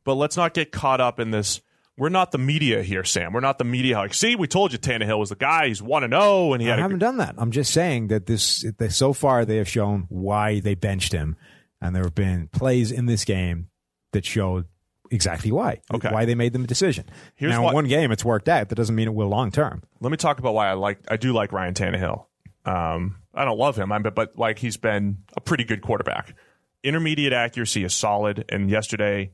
but 0.04 0.16
let's 0.16 0.36
not 0.36 0.54
get 0.54 0.74
caught 0.74 1.00
up 1.00 1.18
in 1.20 1.32
this. 1.32 1.62
We're 1.98 2.10
not 2.10 2.32
the 2.32 2.38
media 2.38 2.82
here, 2.84 3.04
Sam. 3.06 3.32
We're 3.34 3.40
not 3.40 3.58
the 3.58 3.64
media. 3.66 3.98
Like, 3.98 4.14
see, 4.14 4.36
we 4.36 4.48
told 4.48 4.72
you 4.74 4.80
Tannehill 4.80 5.18
was 5.20 5.30
the 5.30 5.36
guy. 5.36 5.68
He's 5.68 5.82
one 5.82 6.04
and 6.04 6.12
zero, 6.14 6.52
and 6.54 6.62
he 6.62 6.68
I 6.68 6.72
had 6.72 6.80
haven't 6.80 7.00
done 7.00 7.18
that. 7.18 7.36
I'm 7.38 7.52
just 7.52 7.72
saying 7.74 8.08
that 8.08 8.26
this 8.26 8.66
so 8.90 9.14
far 9.14 9.46
they 9.46 9.58
have 9.58 9.68
shown 9.70 10.08
why 10.10 10.60
they 10.60 10.76
benched 10.76 11.12
him, 11.14 11.38
and 11.82 11.96
there 11.96 12.04
have 12.04 12.16
been 12.16 12.48
plays 12.48 12.92
in 12.92 13.06
this 13.06 13.26
game 13.26 13.70
that 14.12 14.26
showed 14.26 14.66
exactly 15.12 15.52
why. 15.52 15.82
Okay. 15.94 16.10
Why 16.12 16.26
they 16.26 16.36
made 16.36 16.54
the 16.54 16.60
decision. 16.60 17.06
Here's 17.36 17.52
now, 17.52 17.68
in 17.68 17.74
one 17.74 17.86
game 17.86 18.12
it's 18.12 18.26
worked 18.26 18.50
out. 18.50 18.70
That 18.70 18.76
doesn't 18.76 18.96
mean 18.96 19.08
it 19.08 19.14
will 19.14 19.28
long 19.28 19.52
term. 19.52 19.84
let 20.00 20.12
me 20.12 20.18
talk 20.18 20.40
about 20.40 20.54
why 20.54 20.70
I 20.70 20.74
like. 20.74 21.00
I 21.08 21.18
do 21.18 21.34
like 21.34 21.52
Ryan 21.52 21.74
Tannehill. 21.74 22.26
Um, 22.66 23.18
I 23.34 23.46
don't 23.46 23.58
love 23.58 23.78
him, 23.78 23.92
I'm, 23.92 24.04
but, 24.04 24.16
but 24.16 24.38
like 24.38 24.60
he's 24.60 24.78
been 24.78 25.20
a 25.36 25.42
pretty 25.42 25.64
good 25.64 25.82
quarterback. 25.82 26.36
Intermediate 26.84 27.34
accuracy 27.34 27.84
is 27.84 27.94
solid, 27.94 28.46
and 28.50 28.70
yesterday, 28.70 29.32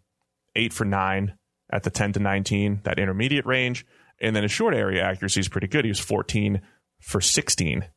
eight 0.56 0.74
for 0.74 0.86
nine 0.86 1.38
at 1.70 1.84
the 1.84 1.90
ten 1.90 2.14
to 2.14 2.20
nineteen, 2.20 2.82
that 2.84 3.00
intermediate 3.00 3.46
range, 3.46 3.86
and 4.20 4.36
then 4.36 4.44
his 4.44 4.52
short 4.52 4.74
area 4.74 5.04
accuracy 5.04 5.40
is 5.42 5.50
pretty 5.50 5.68
good. 5.68 5.86
He 5.86 5.92
was 5.92 6.00
fourteen 6.00 6.62
for 7.02 7.22
sixteen 7.22 7.88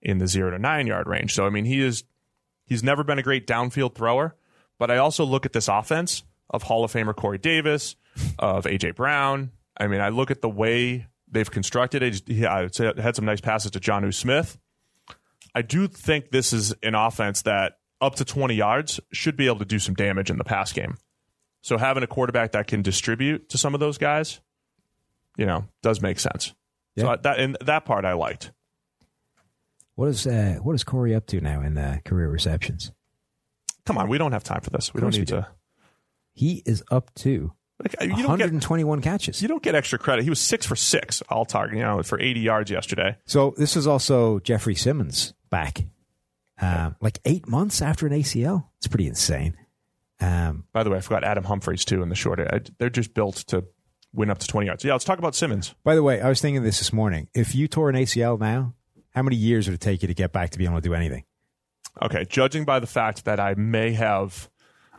in 0.00 0.18
the 0.18 0.26
zero 0.26 0.50
to 0.50 0.58
nine 0.58 0.86
yard 0.86 1.06
range. 1.06 1.34
So 1.34 1.46
I 1.46 1.50
mean, 1.50 1.64
he 1.64 1.80
is 1.80 2.04
he's 2.68 2.82
never 2.82 3.02
been 3.04 3.18
a 3.18 3.22
great 3.22 3.46
downfield 3.46 3.94
thrower. 3.94 4.36
But 4.78 4.90
I 4.90 4.98
also 4.98 5.24
look 5.24 5.44
at 5.46 5.52
this 5.52 5.66
offense 5.68 6.22
of 6.50 6.62
Hall 6.64 6.84
of 6.84 6.92
Famer 6.92 7.14
Corey 7.16 7.38
Davis, 7.38 7.96
of 8.38 8.64
AJ 8.64 8.94
Brown. 8.94 9.50
I 9.76 9.86
mean, 9.88 10.00
I 10.00 10.08
look 10.10 10.30
at 10.30 10.40
the 10.40 10.48
way 10.48 11.06
they've 11.30 11.50
constructed 11.50 12.02
it. 12.02 12.22
Yeah, 12.28 12.52
I 12.54 12.62
would 12.62 12.74
say 12.74 12.92
had 12.96 13.16
some 13.16 13.24
nice 13.24 13.40
passes 13.40 13.70
to 13.72 13.80
Jonnu 13.80 14.14
Smith. 14.14 14.58
I 15.54 15.62
do 15.62 15.88
think 15.88 16.30
this 16.30 16.52
is 16.52 16.74
an 16.82 16.94
offense 16.94 17.42
that 17.42 17.78
up 18.00 18.14
to 18.16 18.24
20 18.24 18.54
yards 18.54 19.00
should 19.12 19.36
be 19.36 19.46
able 19.46 19.58
to 19.58 19.64
do 19.64 19.78
some 19.78 19.94
damage 19.94 20.30
in 20.30 20.38
the 20.38 20.44
pass 20.44 20.72
game. 20.72 20.96
So 21.62 21.76
having 21.76 22.02
a 22.04 22.06
quarterback 22.06 22.52
that 22.52 22.66
can 22.68 22.82
distribute 22.82 23.48
to 23.50 23.58
some 23.58 23.74
of 23.74 23.80
those 23.80 23.98
guys, 23.98 24.40
you 25.36 25.46
know, 25.46 25.64
does 25.82 26.00
make 26.00 26.20
sense. 26.20 26.54
So 26.96 27.04
Yeah. 27.06 27.08
I- 27.10 27.16
that 27.16 27.40
and 27.40 27.56
that 27.62 27.84
part 27.84 28.04
I 28.04 28.12
liked. 28.12 28.52
What 29.98 30.10
is 30.10 30.28
uh, 30.28 30.60
what 30.62 30.76
is 30.76 30.84
Corey 30.84 31.12
up 31.12 31.26
to 31.26 31.40
now 31.40 31.60
in 31.60 31.76
uh, 31.76 31.98
career 32.04 32.28
receptions? 32.28 32.92
Come 33.84 33.98
on, 33.98 34.08
we 34.08 34.16
don't 34.16 34.30
have 34.30 34.44
time 34.44 34.60
for 34.60 34.70
this. 34.70 34.94
We 34.94 35.00
don't 35.00 35.06
course 35.08 35.14
we 35.16 35.20
need 35.22 35.26
do. 35.26 35.34
to. 35.38 35.48
He 36.34 36.62
is 36.64 36.84
up 36.88 37.12
to 37.16 37.52
Like, 37.82 37.96
you 38.02 38.10
don't 38.10 38.38
get 38.38 38.44
121 38.44 39.00
catches. 39.02 39.42
you 39.42 39.48
don't 39.48 39.60
get 39.60 39.74
extra 39.74 39.98
credit. 39.98 40.22
He 40.22 40.30
was 40.30 40.40
six 40.40 40.64
for 40.66 40.76
six 40.76 41.20
all 41.22 41.44
target, 41.44 41.78
you 41.78 41.82
know, 41.82 42.00
for 42.04 42.20
80 42.20 42.38
yards 42.38 42.70
yesterday. 42.70 43.16
So 43.26 43.54
this 43.56 43.76
is 43.76 43.88
also 43.88 44.38
Jeffrey 44.38 44.76
Simmons 44.76 45.34
back, 45.50 45.84
um, 46.60 46.94
like 47.00 47.18
eight 47.24 47.48
months 47.48 47.82
after 47.82 48.06
an 48.06 48.12
ACL. 48.12 48.66
It's 48.76 48.86
pretty 48.86 49.08
insane. 49.08 49.56
Um, 50.20 50.62
By 50.72 50.84
the 50.84 50.90
way, 50.90 50.98
I 50.98 51.00
forgot 51.00 51.24
Adam 51.24 51.42
Humphries 51.42 51.84
too 51.84 52.04
in 52.04 52.08
the 52.08 52.14
short. 52.14 52.38
I, 52.38 52.60
they're 52.78 52.88
just 52.88 53.14
built 53.14 53.34
to 53.48 53.64
win 54.12 54.30
up 54.30 54.38
to 54.38 54.46
20 54.46 54.68
yards. 54.68 54.84
Yeah, 54.84 54.92
let's 54.92 55.04
talk 55.04 55.18
about 55.18 55.34
Simmons. 55.34 55.74
by 55.82 55.96
the 55.96 56.04
way, 56.04 56.20
I 56.20 56.28
was 56.28 56.40
thinking 56.40 56.62
this 56.62 56.78
this 56.78 56.92
morning. 56.92 57.26
If 57.34 57.56
you 57.56 57.66
tore 57.66 57.90
an 57.90 57.96
ACL 57.96 58.38
now, 58.38 58.74
how 59.18 59.22
many 59.24 59.34
years 59.34 59.66
would 59.66 59.74
it 59.74 59.80
take 59.80 60.02
you 60.02 60.06
to 60.06 60.14
get 60.14 60.32
back 60.32 60.50
to 60.50 60.58
being 60.58 60.70
able 60.70 60.80
to 60.80 60.88
do 60.88 60.94
anything? 60.94 61.24
Okay, 62.00 62.24
judging 62.24 62.64
by 62.64 62.78
the 62.78 62.86
fact 62.86 63.24
that 63.24 63.40
I 63.40 63.54
may 63.54 63.92
have, 63.94 64.48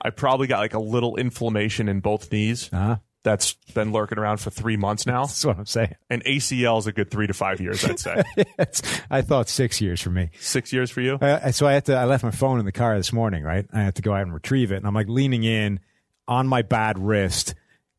I 0.02 0.10
probably 0.10 0.48
got 0.48 0.60
like 0.60 0.74
a 0.74 0.80
little 0.80 1.16
inflammation 1.16 1.88
in 1.88 2.02
both 2.02 2.30
knees. 2.30 2.70
Uh-huh. 2.74 2.98
That's 3.24 3.54
been 3.74 3.94
lurking 3.94 4.18
around 4.18 4.40
for 4.40 4.50
three 4.50 4.76
months 4.76 5.06
now. 5.06 5.26
That's 5.26 5.46
what 5.46 5.58
I'm 5.58 5.66
saying. 5.66 5.96
And 6.10 6.22
ACL 6.26 6.80
is 6.80 6.88
a 6.88 6.92
good 6.92 7.10
three 7.10 7.28
to 7.28 7.34
five 7.34 7.62
years, 7.62 7.86
I'd 7.86 7.98
say. 7.98 8.24
I 9.10 9.22
thought 9.22 9.48
six 9.48 9.80
years 9.80 10.02
for 10.02 10.10
me. 10.10 10.32
Six 10.38 10.74
years 10.74 10.92
for 10.92 11.00
you? 11.00 11.14
Uh, 11.16 11.54
so 11.54 11.66
I 11.66 11.72
had 11.72 11.86
to. 11.86 11.96
I 11.96 12.04
left 12.04 12.26
my 12.26 12.32
phone 12.32 12.60
in 12.60 12.66
the 12.66 12.74
car 12.74 12.98
this 12.98 13.14
morning. 13.14 13.46
Right, 13.46 13.66
I 13.72 13.84
had 13.84 13.96
to 13.96 14.02
go 14.02 14.14
out 14.14 14.24
and 14.24 14.34
retrieve 14.34 14.74
it, 14.74 14.78
and 14.78 14.86
I'm 14.86 14.94
like 14.94 15.08
leaning 15.08 15.46
in 15.46 15.80
on 16.28 16.46
my 16.46 16.62
bad 16.62 17.00
wrist, 17.00 17.56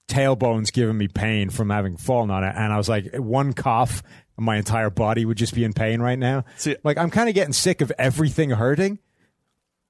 tailbone's 0.07 0.71
giving 0.71 0.99
me 0.99 1.09
pain 1.09 1.49
from 1.49 1.71
having 1.71 1.97
fallen 1.97 2.31
on 2.31 2.45
it, 2.45 2.55
and 2.55 2.73
I 2.73 2.77
was 2.77 2.89
like, 2.89 3.15
one 3.17 3.55
cough, 3.55 4.03
my 4.39 4.57
entire 4.57 4.91
body 4.91 5.25
would 5.25 5.37
just 5.37 5.55
be 5.55 5.65
in 5.65 5.73
pain 5.73 6.01
right 6.01 6.19
now. 6.19 6.45
See- 6.57 6.77
like 6.85 6.99
I'm 6.99 7.11
kind 7.11 7.29
of 7.29 7.35
getting 7.35 7.53
sick 7.53 7.81
of 7.81 7.93
everything 7.99 8.51
hurting. 8.51 8.99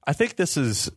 I 0.05 0.13
think 0.13 0.35
this 0.35 0.57
is, 0.57 0.91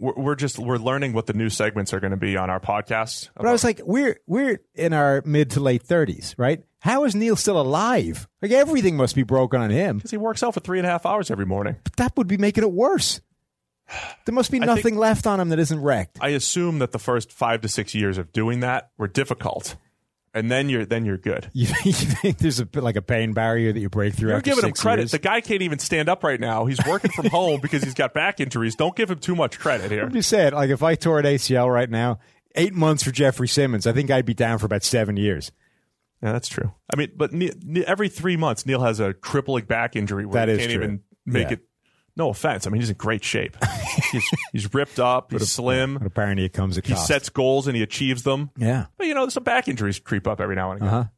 we're, 0.00 0.14
we're 0.14 0.34
just, 0.34 0.58
we're 0.58 0.78
learning 0.78 1.12
what 1.12 1.26
the 1.26 1.32
new 1.32 1.48
segments 1.48 1.92
are 1.94 2.00
going 2.00 2.10
to 2.10 2.16
be 2.16 2.36
on 2.36 2.50
our 2.50 2.60
podcast. 2.60 3.30
But 3.36 3.46
I 3.46 3.52
was 3.52 3.64
like, 3.64 3.80
we're 3.84 4.18
we're 4.26 4.60
in 4.74 4.92
our 4.92 5.22
mid 5.24 5.50
to 5.52 5.60
late 5.60 5.84
30s, 5.84 6.34
right? 6.36 6.62
How 6.80 7.04
is 7.04 7.14
Neil 7.14 7.34
still 7.36 7.60
alive? 7.60 8.28
Like 8.42 8.50
everything 8.52 8.96
must 8.96 9.14
be 9.14 9.22
broken 9.22 9.60
on 9.60 9.70
him. 9.70 9.96
Because 9.98 10.10
he 10.10 10.16
works 10.16 10.42
out 10.42 10.54
for 10.54 10.60
three 10.60 10.78
and 10.78 10.86
a 10.86 10.90
half 10.90 11.06
hours 11.06 11.30
every 11.30 11.46
morning. 11.46 11.76
But 11.84 11.96
that 11.96 12.16
would 12.16 12.26
be 12.28 12.36
making 12.36 12.64
it 12.64 12.72
worse. 12.72 13.20
There 14.26 14.34
must 14.34 14.50
be 14.50 14.58
nothing 14.58 14.82
think- 14.82 14.96
left 14.96 15.26
on 15.26 15.40
him 15.40 15.48
that 15.48 15.58
isn't 15.58 15.80
wrecked. 15.80 16.18
I 16.20 16.28
assume 16.30 16.78
that 16.80 16.92
the 16.92 16.98
first 16.98 17.32
five 17.32 17.62
to 17.62 17.68
six 17.68 17.94
years 17.94 18.18
of 18.18 18.32
doing 18.32 18.60
that 18.60 18.90
were 18.98 19.08
difficult. 19.08 19.76
And 20.34 20.50
then 20.50 20.68
you're, 20.68 20.84
then 20.84 21.04
you're 21.04 21.16
good. 21.18 21.50
You, 21.54 21.66
you 21.84 21.92
think 21.92 22.38
there's 22.38 22.60
a 22.60 22.68
like 22.74 22.96
a 22.96 23.02
pain 23.02 23.32
barrier 23.32 23.72
that 23.72 23.80
you 23.80 23.88
break 23.88 24.14
through? 24.14 24.30
You're 24.30 24.40
giving 24.40 24.64
him 24.64 24.72
credit. 24.72 25.02
years? 25.02 25.10
The 25.12 25.18
guy 25.18 25.40
can't 25.40 25.62
even 25.62 25.78
stand 25.78 26.08
up 26.08 26.22
right 26.22 26.38
now. 26.38 26.66
He's 26.66 26.78
working 26.86 27.10
from 27.10 27.26
home 27.30 27.60
because 27.60 27.82
he's 27.82 27.94
got 27.94 28.14
back 28.14 28.38
injuries. 28.40 28.74
Don't 28.76 28.94
give 28.94 29.10
him 29.10 29.18
too 29.18 29.34
much 29.34 29.58
credit 29.58 29.90
here. 29.90 30.04
I'm 30.04 30.12
just 30.12 30.28
saying, 30.28 30.52
like 30.52 30.70
if 30.70 30.82
I 30.82 30.94
tore 30.94 31.18
an 31.18 31.24
ACL 31.24 31.72
right 31.72 31.90
now, 31.90 32.18
eight 32.54 32.74
months 32.74 33.02
for 33.02 33.10
Jeffrey 33.10 33.48
Simmons, 33.48 33.86
I 33.86 33.92
think 33.92 34.10
I'd 34.10 34.26
be 34.26 34.34
down 34.34 34.58
for 34.58 34.66
about 34.66 34.82
seven 34.84 35.16
years. 35.16 35.50
Yeah, 36.22 36.32
that's 36.32 36.48
true. 36.48 36.72
I 36.92 36.96
mean, 36.96 37.12
but 37.16 37.30
every 37.86 38.08
three 38.08 38.36
months, 38.36 38.66
Neil 38.66 38.80
has 38.82 38.98
a 39.00 39.14
crippling 39.14 39.64
back 39.66 39.94
injury 39.96 40.26
where 40.26 40.44
That 40.44 40.48
he 40.48 40.54
is 40.54 40.58
can't 40.58 40.72
true. 40.72 40.82
even 40.82 41.00
make 41.24 41.46
Yeah. 41.48 41.52
it. 41.54 41.60
No 42.18 42.28
offense. 42.30 42.66
I 42.66 42.70
mean, 42.70 42.80
he's 42.82 42.90
in 42.90 42.96
great 42.96 43.22
shape. 43.24 43.56
he's, 44.12 44.24
he's 44.52 44.74
ripped 44.74 44.98
up. 44.98 45.30
He's 45.30 45.40
But 45.40 45.48
slim. 45.48 45.96
apparently, 46.04 46.44
it 46.44 46.52
comes 46.52 46.76
at 46.76 46.84
He 46.86 46.92
cost. 46.92 47.06
sets 47.06 47.28
goals 47.30 47.66
and 47.68 47.76
he 47.76 47.82
achieves 47.82 48.24
them. 48.24 48.50
yeah. 48.58 48.86
But 48.98 49.06
you 49.06 49.14
know, 49.14 49.28
some 49.28 49.44
back 49.44 49.68
injuries 49.68 49.98
creep 50.00 50.26
up 50.26 50.40
every 50.40 50.56
now 50.56 50.72
and 50.72 50.82
again. 50.82 50.92
Uh 50.94 51.02
huh. 51.04 51.08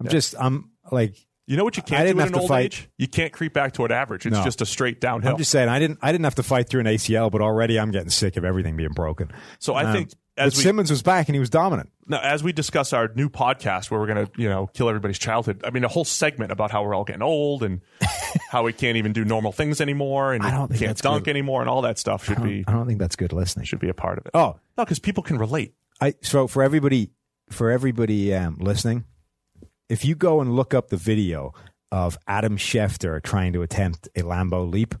I'm 0.00 0.08
just, 0.08 0.34
I'm 0.38 0.70
like, 0.92 1.16
You 1.46 1.56
know 1.56 1.64
what 1.64 1.76
you 1.76 1.82
I 1.84 1.88
can't 1.88 2.00
didn't 2.06 2.16
do 2.16 2.20
have 2.20 2.28
an 2.28 2.32
to 2.34 2.40
old 2.40 2.48
fight. 2.48 2.64
age? 2.66 2.88
You 2.96 3.08
can't 3.08 3.32
creep 3.32 3.52
back 3.54 3.72
toward 3.72 3.90
average. 3.90 4.24
It's 4.26 4.36
No. 4.36 4.44
just 4.44 4.60
a 4.62 4.66
straight 4.66 5.00
downhill. 5.00 5.32
I'm 5.32 5.38
just 5.38 5.50
saying, 5.50 5.68
I 5.68 5.78
didn't, 5.78 5.98
I 6.02 6.12
didn't 6.12 6.24
have 6.24 6.34
to 6.36 6.42
fight 6.42 6.68
through 6.68 6.80
an 6.80 6.86
ACL, 6.86 7.30
but 7.30 7.40
already 7.40 7.78
I'm 7.80 7.90
getting 7.90 8.10
sick 8.10 8.36
of 8.36 8.44
everything 8.44 8.76
being 8.76 8.92
broken. 8.92 9.32
so 9.58 9.74
I 9.74 9.84
Um, 9.84 9.92
think 9.92 10.10
but 10.36 10.44
as 10.46 10.56
we 10.56 10.62
Simmons 10.62 10.90
was 10.90 11.02
back 11.02 11.28
and 11.28 11.34
he 11.34 11.40
was 11.40 11.50
dominant. 11.50 11.90
Now, 12.08 12.20
as 12.20 12.42
we 12.42 12.52
discuss 12.52 12.92
our 12.92 13.08
new 13.14 13.28
podcast 13.28 13.90
where 13.90 13.98
we're 13.98 14.06
going 14.06 14.26
to, 14.26 14.32
you 14.40 14.48
know, 14.48 14.68
kill 14.72 14.88
everybody's 14.88 15.18
childhood. 15.18 15.62
I 15.64 15.70
mean, 15.70 15.82
a 15.82 15.88
whole 15.88 16.04
segment 16.04 16.52
about 16.52 16.70
how 16.70 16.84
we're 16.84 16.94
all 16.94 17.04
getting 17.04 17.22
old 17.22 17.62
and 17.64 17.80
how 18.50 18.62
we 18.62 18.72
can't 18.72 18.96
even 18.96 19.12
do 19.12 19.24
normal 19.24 19.50
things 19.50 19.80
anymore 19.80 20.32
and 20.32 20.44
I 20.44 20.52
don't 20.52 20.68
think 20.68 20.80
can't 20.80 20.98
dunk 20.98 21.24
good. 21.24 21.30
anymore 21.30 21.62
and 21.62 21.70
all 21.70 21.82
that 21.82 21.98
stuff 21.98 22.24
should 22.24 22.42
be 22.42 22.64
I 22.66 22.72
don't 22.72 22.86
think 22.86 23.00
that's 23.00 23.16
good 23.16 23.32
listening. 23.32 23.66
should 23.66 23.80
be 23.80 23.88
a 23.88 23.94
part 23.94 24.18
of 24.18 24.26
it. 24.26 24.30
Oh, 24.34 24.58
No, 24.78 24.84
because 24.84 24.98
people 24.98 25.22
can 25.22 25.38
relate. 25.38 25.74
I 26.00 26.14
so 26.22 26.46
for 26.46 26.62
everybody 26.62 27.10
for 27.50 27.70
everybody 27.70 28.34
um, 28.34 28.56
listening, 28.60 29.04
if 29.88 30.04
you 30.04 30.14
go 30.14 30.40
and 30.40 30.54
look 30.54 30.74
up 30.74 30.88
the 30.88 30.96
video 30.96 31.54
of 31.90 32.18
Adam 32.26 32.56
Schefter 32.56 33.22
trying 33.22 33.52
to 33.52 33.62
attempt 33.62 34.08
a 34.14 34.22
Lambeau 34.22 34.70
Leap, 34.70 34.94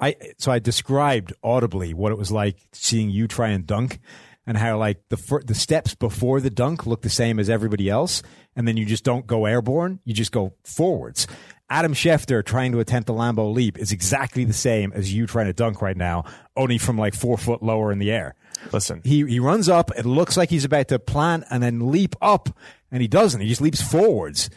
I 0.00 0.16
so 0.38 0.52
I 0.52 0.58
described 0.58 1.32
audibly 1.42 1.94
what 1.94 2.12
it 2.12 2.18
was 2.18 2.30
like 2.30 2.56
seeing 2.72 3.10
you 3.10 3.26
try 3.26 3.48
and 3.48 3.66
dunk, 3.66 3.98
and 4.46 4.56
how 4.56 4.78
like 4.78 5.08
the 5.08 5.16
fir- 5.16 5.42
the 5.42 5.54
steps 5.54 5.94
before 5.94 6.40
the 6.40 6.50
dunk 6.50 6.86
look 6.86 7.02
the 7.02 7.10
same 7.10 7.38
as 7.38 7.48
everybody 7.50 7.88
else, 7.88 8.22
and 8.56 8.66
then 8.68 8.76
you 8.76 8.84
just 8.84 9.04
don't 9.04 9.26
go 9.26 9.46
airborne, 9.46 10.00
you 10.04 10.14
just 10.14 10.32
go 10.32 10.54
forwards. 10.64 11.26
Adam 11.70 11.94
Schefter 11.94 12.44
trying 12.44 12.72
to 12.72 12.80
attempt 12.80 13.06
the 13.06 13.14
Lambeau 13.14 13.52
Leap 13.52 13.78
is 13.78 13.90
exactly 13.90 14.44
the 14.44 14.52
same 14.52 14.92
as 14.92 15.14
you 15.14 15.26
trying 15.26 15.46
to 15.46 15.52
dunk 15.54 15.80
right 15.80 15.96
now, 15.96 16.24
only 16.56 16.76
from 16.76 16.98
like 16.98 17.14
four 17.14 17.38
foot 17.38 17.62
lower 17.62 17.90
in 17.90 17.98
the 17.98 18.12
air. 18.12 18.34
Listen, 18.72 19.00
He 19.04 19.24
he 19.26 19.40
runs 19.40 19.68
up. 19.68 19.90
It 19.96 20.06
looks 20.06 20.36
like 20.36 20.50
he's 20.50 20.64
about 20.64 20.88
to 20.88 20.98
plant 20.98 21.44
and 21.50 21.62
then 21.62 21.90
leap 21.90 22.14
up, 22.20 22.50
and 22.90 23.00
he 23.02 23.08
doesn't. 23.08 23.40
He 23.40 23.48
just 23.48 23.60
leaps 23.60 23.82
forwards. 23.82 24.50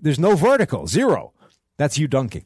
There's 0.00 0.18
no 0.18 0.36
vertical, 0.36 0.86
zero. 0.86 1.32
That's 1.78 1.98
you 1.98 2.06
dunking. 2.08 2.44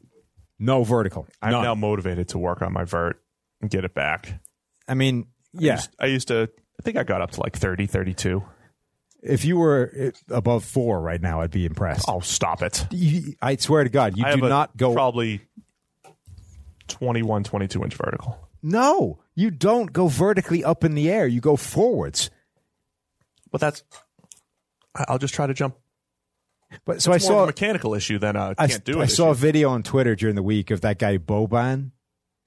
No 0.59 0.83
vertical. 0.83 1.27
I'm 1.41 1.51
None. 1.51 1.63
now 1.63 1.75
motivated 1.75 2.29
to 2.29 2.37
work 2.37 2.61
on 2.61 2.73
my 2.73 2.83
vert 2.83 3.21
and 3.61 3.69
get 3.69 3.83
it 3.85 3.93
back. 3.93 4.41
I 4.87 4.93
mean, 4.93 5.25
I 5.57 5.61
yeah. 5.61 5.75
used, 5.75 5.89
I 5.99 6.05
used 6.07 6.27
to, 6.27 6.49
I 6.81 6.83
think 6.83 6.97
I 6.97 7.03
got 7.03 7.21
up 7.21 7.29
to 7.31 7.41
like 7.41 7.55
30, 7.55 7.85
32. 7.85 8.43
If 9.21 9.45
you 9.45 9.55
were 9.55 10.11
uh, 10.29 10.35
above 10.35 10.65
four 10.65 10.99
right 10.99 11.21
now, 11.21 11.41
I'd 11.41 11.51
be 11.51 11.67
impressed. 11.67 12.05
Oh, 12.07 12.21
stop 12.21 12.63
it. 12.63 12.87
You- 12.89 13.35
I 13.39 13.55
swear 13.57 13.83
to 13.83 13.89
God, 13.91 14.17
you 14.17 14.25
I 14.25 14.35
do 14.35 14.41
not 14.49 14.75
go. 14.75 14.93
probably 14.95 15.41
21, 16.87 17.43
22 17.43 17.83
inch 17.83 17.93
vertical. 17.93 18.49
no, 18.63 19.19
you 19.35 19.51
don't 19.51 19.93
go 19.93 20.07
vertically 20.07 20.63
up 20.63 20.83
in 20.83 20.95
the 20.95 21.11
air. 21.11 21.27
You 21.27 21.39
go 21.39 21.55
forwards. 21.55 22.31
But 23.51 23.61
that's, 23.61 23.83
I'll 25.07 25.19
just 25.19 25.35
try 25.35 25.45
to 25.45 25.53
jump. 25.53 25.75
But 26.83 27.03
so 27.03 27.11
I 27.11 27.13
More 27.13 27.15
of 27.17 27.21
saw 27.21 27.43
a 27.43 27.45
mechanical 27.45 27.93
issue 27.93 28.17
than 28.17 28.35
a 28.35 28.55
I, 28.57 28.67
can't 28.67 28.83
do 28.83 29.01
it. 29.01 29.03
I 29.03 29.05
saw 29.05 29.29
a 29.29 29.35
video 29.35 29.69
on 29.69 29.83
Twitter 29.83 30.15
during 30.15 30.35
the 30.35 30.41
week 30.43 30.71
of 30.71 30.81
that 30.81 30.97
guy 30.97 31.19
Boban, 31.19 31.91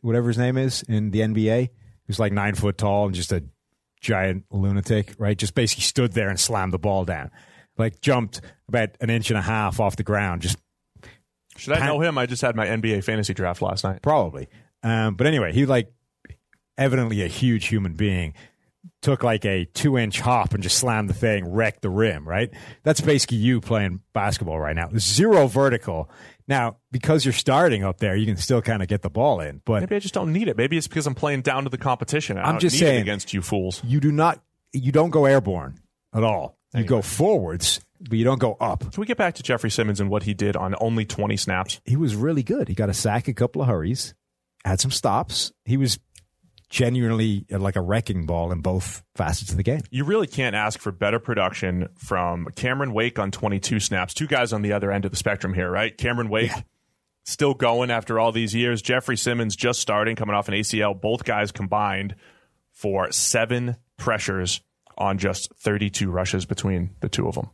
whatever 0.01 0.27
his 0.27 0.39
name 0.39 0.57
is 0.59 0.83
in 0.83 1.13
the 1.13 1.21
NBA. 1.21 1.69
He's 2.09 2.19
like 2.19 2.33
nine 2.33 2.57
foot 2.57 2.77
tall 2.79 3.07
and 3.07 3.15
just 3.15 3.31
a 3.33 3.45
giant 4.05 4.45
lunatic, 4.51 5.15
right? 5.19 5.37
Just 5.37 5.55
basically 5.55 5.83
stood 5.83 6.13
there 6.13 6.29
and 6.29 6.39
slammed 6.39 6.73
the 6.73 6.79
ball 6.79 7.05
down, 7.05 7.31
like 7.77 8.01
jumped 8.01 8.41
about 8.69 8.91
an 9.01 9.11
inch 9.11 9.31
and 9.31 9.39
a 9.39 9.43
half 9.43 9.81
off 9.81 9.97
the 9.97 10.05
ground, 10.05 10.43
just 10.43 10.59
Should 11.57 11.73
I 11.73 11.87
know 11.87 12.01
him? 12.01 12.17
I 12.19 12.27
just 12.27 12.43
had 12.43 12.55
my 12.55 12.67
NBA 12.67 13.03
fantasy 13.03 13.35
draft 13.35 13.63
last 13.63 13.83
night. 13.83 14.03
probably. 14.03 14.49
Um, 14.83 15.15
but 15.15 15.27
anyway, 15.27 15.53
he 15.53 15.67
like 15.67 15.91
evidently 16.77 17.23
a 17.23 17.27
huge 17.29 17.67
human 17.67 17.95
being. 17.95 18.35
Took 19.01 19.23
like 19.23 19.47
a 19.47 19.65
two 19.65 19.97
inch 19.97 20.21
hop 20.21 20.53
and 20.53 20.63
just 20.63 20.77
slammed 20.77 21.09
the 21.09 21.15
thing, 21.15 21.51
wrecked 21.51 21.81
the 21.81 21.89
rim, 21.89 22.29
right? 22.29 22.51
That's 22.83 23.01
basically 23.01 23.39
you 23.39 23.63
playing 23.63 24.01
basketball 24.13 24.61
right 24.61 24.77
now. 24.77 24.91
Zero 24.99 25.47
vertical. 25.47 26.11
Now, 26.47 26.77
because 26.93 27.25
you're 27.25 27.33
starting 27.33 27.85
up 27.85 27.99
there, 27.99 28.15
you 28.15 28.27
can 28.27 28.37
still 28.37 28.61
kind 28.61 28.83
of 28.83 28.89
get 28.89 29.03
the 29.03 29.09
ball 29.11 29.41
in, 29.41 29.63
but 29.65 29.81
Maybe 29.81 29.97
I 29.97 29.99
just 29.99 30.13
don't 30.15 30.33
need 30.33 30.49
it. 30.49 30.57
Maybe 30.57 30.77
it's 30.77 30.87
because 30.87 31.07
I'm 31.07 31.15
playing 31.15 31.41
down 31.43 31.65
to 31.65 31.71
the 31.71 31.79
competition. 31.79 32.37
I 32.37 32.43
I'm 32.43 32.53
don't 32.55 32.61
just 32.61 32.79
saying- 32.79 33.01
against 33.01 33.33
you 33.33 33.41
fools. 33.41 33.81
you 33.85 33.99
do 34.01 34.13
not, 34.13 34.43
you 34.73 34.93
don't 34.93 35.11
go 35.11 35.25
airborne 35.25 35.81
at 36.13 36.23
all. 36.23 36.59
You 36.77 36.83
go 36.85 37.03
forwards, 37.03 37.81
but 38.01 38.19
you 38.19 38.25
don't 38.25 38.41
go 38.41 38.57
up. 38.61 38.81
Can 38.81 39.01
we 39.01 39.07
get 39.07 39.17
back 39.17 39.35
to 39.37 39.45
Jeffrey 39.45 39.71
Simmons 39.71 40.01
and 40.01 40.11
what 40.11 40.25
he 40.25 40.35
did 40.35 40.57
on 40.57 40.75
only 40.81 41.05
20 41.05 41.37
snaps? 41.37 41.81
He 41.85 41.95
was 41.95 42.17
really 42.17 42.43
good. 42.43 42.67
He 42.69 42.75
got 42.75 42.89
a 42.89 42.95
sack, 42.95 43.29
a 43.29 43.33
couple 43.33 43.63
of 43.63 43.69
hurries, 43.69 44.13
had 44.65 44.81
some 44.81 44.91
stops. 44.91 45.53
He 45.65 45.77
was 45.77 46.01
genuinely 46.71 47.47
like 47.51 47.77
a 47.77 47.81
wrecking 47.81 48.27
ball 48.27 48.51
in 48.53 48.61
both 48.61 49.03
facets 49.15 49.51
of 49.51 49.57
the 49.57 49.63
game. 49.63 49.81
You 49.91 50.05
really 50.05 50.27
can't 50.27 50.57
ask 50.57 50.81
for 50.81 50.91
better 50.93 51.19
production 51.19 51.89
from 51.97 52.47
Cameron 52.57 52.93
Wake 52.93 53.19
on 53.19 53.31
22 53.31 53.81
snaps. 53.81 54.15
Two 54.15 54.27
guys 54.27 54.53
on 54.53 54.63
the 54.63 54.73
other 54.73 54.91
end 54.91 55.05
of 55.05 55.11
the 55.11 55.17
spectrum 55.17 55.55
here, 55.55 55.71
right? 55.71 55.97
Cameron 55.97 56.29
Wake 56.29 56.51
still 57.25 57.55
going 57.55 57.91
after 57.91 58.19
all 58.19 58.33
these 58.33 58.55
years. 58.55 58.83
Jeffrey 58.83 59.17
Simmons 59.17 59.57
just 59.57 59.81
starting, 59.81 60.17
coming 60.17 60.35
off 60.35 60.49
an 60.49 60.55
ACL. 60.55 61.01
Both 61.01 61.25
guys 61.25 61.53
combined 61.53 62.15
for 62.73 63.11
seven 63.13 63.77
pressures 63.97 64.61
on 64.99 65.19
just 65.19 65.53
32 65.57 66.11
rushes 66.11 66.45
between 66.47 66.91
the 67.01 67.09
two 67.09 67.29
of 67.29 67.35
them. 67.35 67.51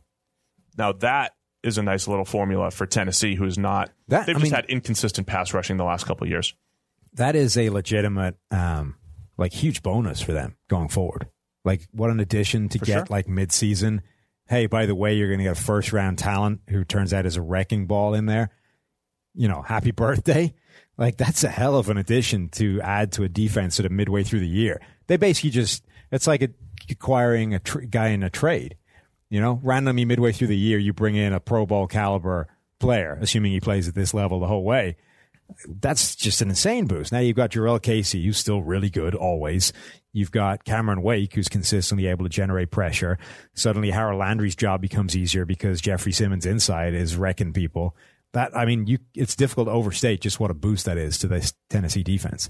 Now 0.77 0.93
that 0.93 1.33
is 1.63 1.77
a 1.77 1.83
nice 1.83 2.07
little 2.07 2.25
formula 2.25 2.71
for 2.71 2.85
Tennessee, 2.87 3.35
who's 3.35 3.57
not. 3.57 3.91
That- 4.07 4.25
they've 4.25 4.35
I 4.35 4.39
just 4.39 4.51
mean- 4.51 4.55
had 4.55 4.65
inconsistent 4.65 5.27
pass 5.27 5.53
rushing 5.53 5.77
the 5.77 5.83
last 5.83 6.05
couple 6.05 6.25
of 6.25 6.31
years. 6.31 6.53
That 7.13 7.35
is 7.35 7.57
a 7.57 7.69
legitimate, 7.69 8.35
um, 8.51 8.95
like 9.41 9.51
huge 9.53 9.81
bonus 9.83 10.21
for 10.21 10.31
them 10.31 10.55
going 10.69 10.87
forward. 10.87 11.27
Like 11.65 11.87
what 11.91 12.09
an 12.09 12.19
addition 12.21 12.69
to 12.69 12.79
For 12.79 12.85
get 12.85 12.93
sure. 12.93 13.05
like 13.09 13.27
midseason. 13.27 13.99
Hey, 14.47 14.65
by 14.67 14.85
the 14.85 14.95
way, 14.95 15.13
you're 15.15 15.27
going 15.27 15.39
to 15.39 15.43
get 15.45 15.57
a 15.57 15.61
first 15.61 15.91
round 15.93 16.17
talent 16.17 16.61
who 16.69 16.83
turns 16.83 17.13
out 17.13 17.25
is 17.25 17.35
a 17.37 17.41
wrecking 17.41 17.85
ball 17.87 18.13
in 18.13 18.25
there. 18.25 18.49
you 19.33 19.47
know, 19.47 19.61
happy 19.61 19.91
birthday. 20.05 20.53
Like 20.97 21.17
that's 21.17 21.43
a 21.43 21.49
hell 21.49 21.75
of 21.75 21.89
an 21.89 21.97
addition 21.97 22.49
to 22.49 22.79
add 22.81 23.11
to 23.13 23.23
a 23.23 23.29
defense 23.29 23.75
sort 23.75 23.85
of 23.85 23.91
midway 23.91 24.23
through 24.23 24.39
the 24.41 24.47
year. 24.47 24.81
They 25.07 25.17
basically 25.17 25.49
just 25.51 25.83
it's 26.11 26.27
like 26.27 26.41
a, 26.41 26.49
acquiring 26.89 27.53
a 27.53 27.59
tr- 27.59 27.79
guy 27.81 28.07
in 28.09 28.23
a 28.23 28.29
trade. 28.29 28.75
You 29.29 29.39
know, 29.39 29.59
randomly 29.63 30.03
midway 30.05 30.33
through 30.33 30.47
the 30.47 30.57
year, 30.57 30.77
you 30.77 30.91
bring 30.93 31.15
in 31.15 31.31
a 31.31 31.39
Pro 31.39 31.65
Bowl 31.65 31.87
caliber 31.87 32.47
player, 32.79 33.17
assuming 33.21 33.53
he 33.53 33.61
plays 33.61 33.87
at 33.87 33.95
this 33.95 34.13
level 34.13 34.39
the 34.41 34.47
whole 34.47 34.63
way. 34.65 34.97
That's 35.67 36.15
just 36.15 36.41
an 36.41 36.49
insane 36.49 36.85
boost. 36.85 37.11
Now 37.11 37.19
you've 37.19 37.35
got 37.37 37.51
Jurrell 37.51 37.81
Casey, 37.81 38.23
who's 38.25 38.37
still 38.37 38.61
really 38.61 38.89
good 38.89 39.15
always. 39.15 39.73
You've 40.13 40.31
got 40.31 40.65
Cameron 40.65 41.01
Wake, 41.01 41.33
who's 41.35 41.47
consistently 41.47 42.07
able 42.07 42.25
to 42.25 42.29
generate 42.29 42.69
pressure. 42.71 43.17
Suddenly, 43.53 43.91
Harold 43.91 44.19
Landry's 44.19 44.55
job 44.55 44.81
becomes 44.81 45.15
easier 45.15 45.45
because 45.45 45.79
Jeffrey 45.81 46.11
Simmons 46.11 46.45
inside 46.45 46.93
is 46.93 47.15
wrecking 47.15 47.53
people. 47.53 47.95
That 48.33 48.55
I 48.55 48.65
mean, 48.65 48.87
you 48.87 48.99
it's 49.15 49.35
difficult 49.35 49.67
to 49.67 49.71
overstate 49.71 50.21
just 50.21 50.39
what 50.39 50.51
a 50.51 50.53
boost 50.53 50.85
that 50.85 50.97
is 50.97 51.17
to 51.19 51.27
this 51.27 51.53
Tennessee 51.69 52.03
defense. 52.03 52.49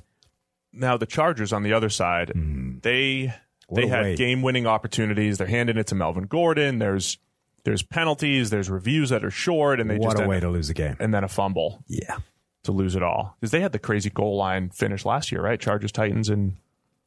Now 0.74 0.98
the 0.98 1.06
Chargers 1.06 1.52
on 1.54 1.64
the 1.64 1.74
other 1.74 1.90
side, 1.90 2.32
Mm. 2.36 2.82
they 2.82 3.34
What 3.68 3.82
they 3.82 3.88
had 3.88 4.04
way. 4.04 4.16
game 4.16 4.42
winning 4.42 4.66
opportunities. 4.68 5.38
They're 5.38 5.48
handing 5.48 5.78
it 5.78 5.88
to 5.88 5.96
Melvin 5.96 6.26
Gordon. 6.26 6.80
There's 6.80 7.18
there's 7.64 7.84
penalties. 7.84 8.50
There's 8.50 8.70
reviews 8.72 9.10
that 9.10 9.24
are 9.24 9.30
short, 9.32 9.80
and 9.80 9.88
they 9.90 9.98
what 9.98 10.14
just 10.14 10.24
a 10.24 10.28
way 10.28 10.40
to 10.40 10.50
lose 10.50 10.68
the 10.68 10.74
game. 10.74 10.96
and 11.00 11.14
then 11.14 11.24
a 11.24 11.28
fumble 11.28 11.84
Yeah. 11.88 12.18
To 12.66 12.72
lose 12.72 12.96
it 12.96 13.02
all 13.02 13.36
because 13.40 13.52
they 13.52 13.62
had 13.62 13.72
the 13.72 13.80
crazy 13.80 14.12
goal 14.12 14.38
line 14.38 14.70
finish 14.70 15.04
last 15.04 15.32
year, 15.32 15.42
right? 15.42 15.60
Chargers 15.60 15.92
Titans 15.92 16.30
in 16.30 16.58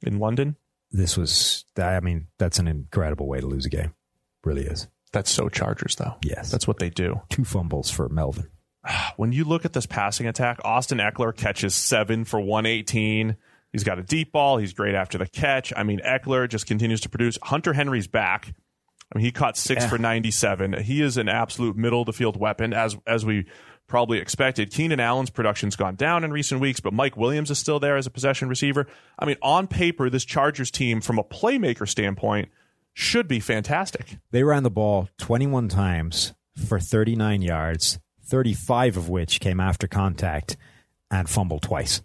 in 0.02 0.18
London. 0.18 0.56
This 0.90 1.16
was, 1.16 1.64
I 1.76 2.00
mean, 2.00 2.28
that's 2.38 2.58
an 2.58 2.68
incredible 2.68 3.26
way 3.26 3.40
to 3.40 3.46
lose 3.46 3.66
a 3.66 3.68
game. 3.68 3.94
Really 4.44 4.62
is. 4.62 4.86
That's 5.12 5.30
so 5.30 5.48
Chargers 5.48 5.96
though. 5.96 6.14
Yes. 6.22 6.50
that's 6.50 6.66
what 6.68 6.78
they 6.78 6.90
do. 6.90 7.20
Two 7.30 7.44
fumbles 7.44 7.90
for 7.90 8.08
Melvin. 8.08 8.48
when 9.16 9.32
you 9.32 9.44
look 9.44 9.64
at 9.64 9.72
this 9.72 9.86
passing 9.86 10.26
attack, 10.26 10.60
Austin 10.64 10.98
Ekeler 10.98 11.34
catches 11.34 11.74
seven 11.74 12.24
for 12.24 12.40
118. 12.40 13.36
He's 13.72 13.84
got 13.84 13.98
a 13.98 14.02
deep 14.02 14.32
ball. 14.32 14.58
He's 14.58 14.72
great 14.72 14.94
after 14.94 15.18
the 15.18 15.26
catch. 15.26 15.72
I 15.76 15.82
mean, 15.82 16.00
Eckler 16.00 16.48
just 16.48 16.66
continues 16.66 17.00
to 17.02 17.08
produce. 17.08 17.38
Hunter 17.42 17.72
Henry's 17.72 18.06
back. 18.06 18.54
I 19.12 19.18
mean, 19.18 19.24
he 19.24 19.32
caught 19.32 19.56
six 19.56 19.84
for 19.84 19.98
97. 19.98 20.82
He 20.82 21.02
is 21.02 21.16
an 21.16 21.28
absolute 21.28 21.76
middle 21.76 22.00
of 22.00 22.06
the 22.06 22.12
field 22.12 22.36
weapon, 22.36 22.72
as 22.72 22.96
as 23.06 23.24
we 23.24 23.46
probably 23.86 24.18
expected. 24.18 24.70
Keenan 24.70 25.00
Allen's 25.00 25.30
production's 25.30 25.76
gone 25.76 25.94
down 25.94 26.24
in 26.24 26.32
recent 26.32 26.60
weeks, 26.60 26.80
but 26.80 26.92
Mike 26.92 27.16
Williams 27.16 27.50
is 27.50 27.58
still 27.58 27.80
there 27.80 27.96
as 27.96 28.06
a 28.06 28.10
possession 28.10 28.48
receiver. 28.48 28.86
I 29.18 29.24
mean, 29.24 29.36
on 29.42 29.66
paper, 29.66 30.10
this 30.10 30.24
Chargers 30.24 30.70
team, 30.70 31.00
from 31.00 31.18
a 31.18 31.24
playmaker 31.24 31.88
standpoint, 31.88 32.48
should 32.92 33.28
be 33.28 33.40
fantastic. 33.40 34.18
They 34.30 34.44
ran 34.44 34.62
the 34.62 34.70
ball 34.70 35.08
21 35.18 35.68
times 35.68 36.32
for 36.56 36.78
39 36.78 37.42
yards, 37.42 37.98
35 38.24 38.96
of 38.96 39.08
which 39.08 39.40
came 39.40 39.60
after 39.60 39.86
contact 39.86 40.56
and 41.10 41.28
fumbled 41.28 41.62
twice. 41.62 42.02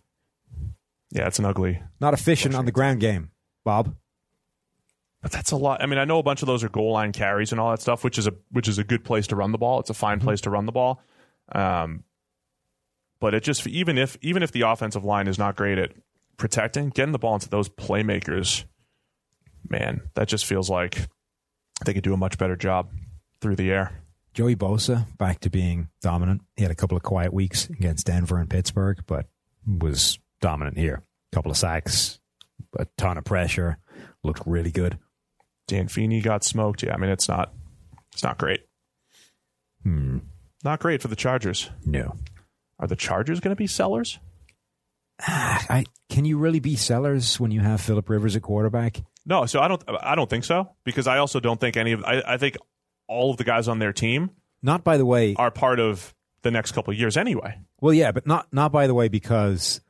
Yeah, 1.11 1.27
it's 1.27 1.39
an 1.39 1.45
ugly 1.45 1.81
Not 1.99 2.13
efficient 2.13 2.55
on 2.55 2.65
the 2.65 2.71
ground 2.71 2.99
game, 2.99 3.31
Bob. 3.63 3.95
But 5.21 5.31
that's 5.31 5.51
a 5.51 5.57
lot. 5.57 5.81
I 5.81 5.85
mean, 5.85 5.99
I 5.99 6.05
know 6.05 6.19
a 6.19 6.23
bunch 6.23 6.41
of 6.41 6.47
those 6.47 6.63
are 6.63 6.69
goal 6.69 6.93
line 6.93 7.11
carries 7.11 7.51
and 7.51 7.59
all 7.59 7.71
that 7.71 7.81
stuff, 7.81 8.03
which 8.03 8.17
is 8.17 8.27
a 8.27 8.33
which 8.51 8.67
is 8.67 8.77
a 8.77 8.83
good 8.83 9.03
place 9.03 9.27
to 9.27 9.35
run 9.35 9.51
the 9.51 9.57
ball. 9.57 9.79
It's 9.79 9.89
a 9.89 9.93
fine 9.93 10.17
mm-hmm. 10.19 10.27
place 10.27 10.41
to 10.41 10.49
run 10.49 10.65
the 10.65 10.71
ball. 10.71 11.01
Um, 11.51 12.03
but 13.19 13.33
it 13.33 13.43
just 13.43 13.67
even 13.67 13.97
if 13.97 14.17
even 14.21 14.43
if 14.43 14.51
the 14.51 14.61
offensive 14.61 15.03
line 15.03 15.27
is 15.27 15.37
not 15.37 15.55
great 15.55 15.77
at 15.77 15.91
protecting, 16.37 16.89
getting 16.89 17.11
the 17.11 17.19
ball 17.19 17.35
into 17.35 17.49
those 17.49 17.69
playmakers, 17.69 18.63
man, 19.67 20.01
that 20.15 20.27
just 20.27 20.45
feels 20.45 20.69
like 20.69 21.07
they 21.85 21.93
could 21.93 22.03
do 22.03 22.13
a 22.13 22.17
much 22.17 22.37
better 22.37 22.55
job 22.55 22.91
through 23.41 23.55
the 23.55 23.71
air. 23.71 23.91
Joey 24.33 24.55
Bosa 24.55 25.05
back 25.17 25.39
to 25.41 25.49
being 25.49 25.89
dominant. 26.01 26.41
He 26.55 26.63
had 26.63 26.71
a 26.71 26.75
couple 26.75 26.95
of 26.95 27.03
quiet 27.03 27.33
weeks 27.33 27.69
against 27.69 28.05
Denver 28.07 28.37
and 28.37 28.49
Pittsburgh, 28.49 28.99
but 29.07 29.27
was 29.65 30.19
dominant 30.39 30.77
here. 30.77 31.03
A 31.31 31.35
couple 31.35 31.51
of 31.51 31.57
sacks, 31.57 32.19
a 32.77 32.85
ton 32.97 33.17
of 33.17 33.25
pressure, 33.25 33.79
looked 34.23 34.43
really 34.45 34.71
good. 34.71 34.97
Dan 35.67 35.87
Feeney 35.87 36.21
got 36.21 36.43
smoked. 36.43 36.83
Yeah, 36.83 36.93
I 36.93 36.97
mean 36.97 37.09
it's 37.09 37.27
not 37.27 37.53
it's 38.13 38.23
not 38.23 38.37
great. 38.37 38.61
Hmm. 39.83 40.19
Not 40.63 40.79
great 40.79 41.01
for 41.01 41.07
the 41.07 41.15
Chargers. 41.15 41.69
No. 41.85 42.17
Are 42.79 42.87
the 42.87 42.95
Chargers 42.95 43.39
going 43.39 43.51
to 43.51 43.55
be 43.57 43.67
sellers? 43.67 44.19
Ah, 45.27 45.65
I 45.69 45.85
can 46.09 46.25
you 46.25 46.37
really 46.37 46.59
be 46.59 46.75
sellers 46.75 47.39
when 47.39 47.51
you 47.51 47.59
have 47.59 47.81
Philip 47.81 48.09
Rivers 48.09 48.35
at 48.35 48.41
quarterback? 48.41 49.01
No, 49.25 49.45
so 49.45 49.59
I 49.59 49.67
don't. 49.67 49.83
I 50.01 50.15
don't 50.15 50.29
think 50.29 50.45
so 50.45 50.71
because 50.85 51.07
I 51.07 51.17
also 51.17 51.39
don't 51.39 51.59
think 51.59 51.75
any 51.77 51.91
of. 51.91 52.03
I, 52.05 52.23
I 52.25 52.37
think 52.37 52.57
all 53.07 53.31
of 53.31 53.37
the 53.37 53.43
guys 53.43 53.67
on 53.67 53.79
their 53.79 53.91
team 53.91 54.31
Not 54.61 54.83
by 54.83 54.97
the 54.97 55.05
way. 55.05 55.35
are 55.37 55.51
part 55.51 55.79
of 55.79 56.13
the 56.41 56.51
next 56.51 56.71
couple 56.71 56.93
of 56.93 56.99
years 56.99 57.17
anyway. 57.17 57.59
Well, 57.81 57.93
yeah, 57.93 58.11
but 58.13 58.25
not 58.25 58.47
not 58.53 58.71
by 58.71 58.87
the 58.87 58.93
way 58.93 59.09
because 59.09 59.81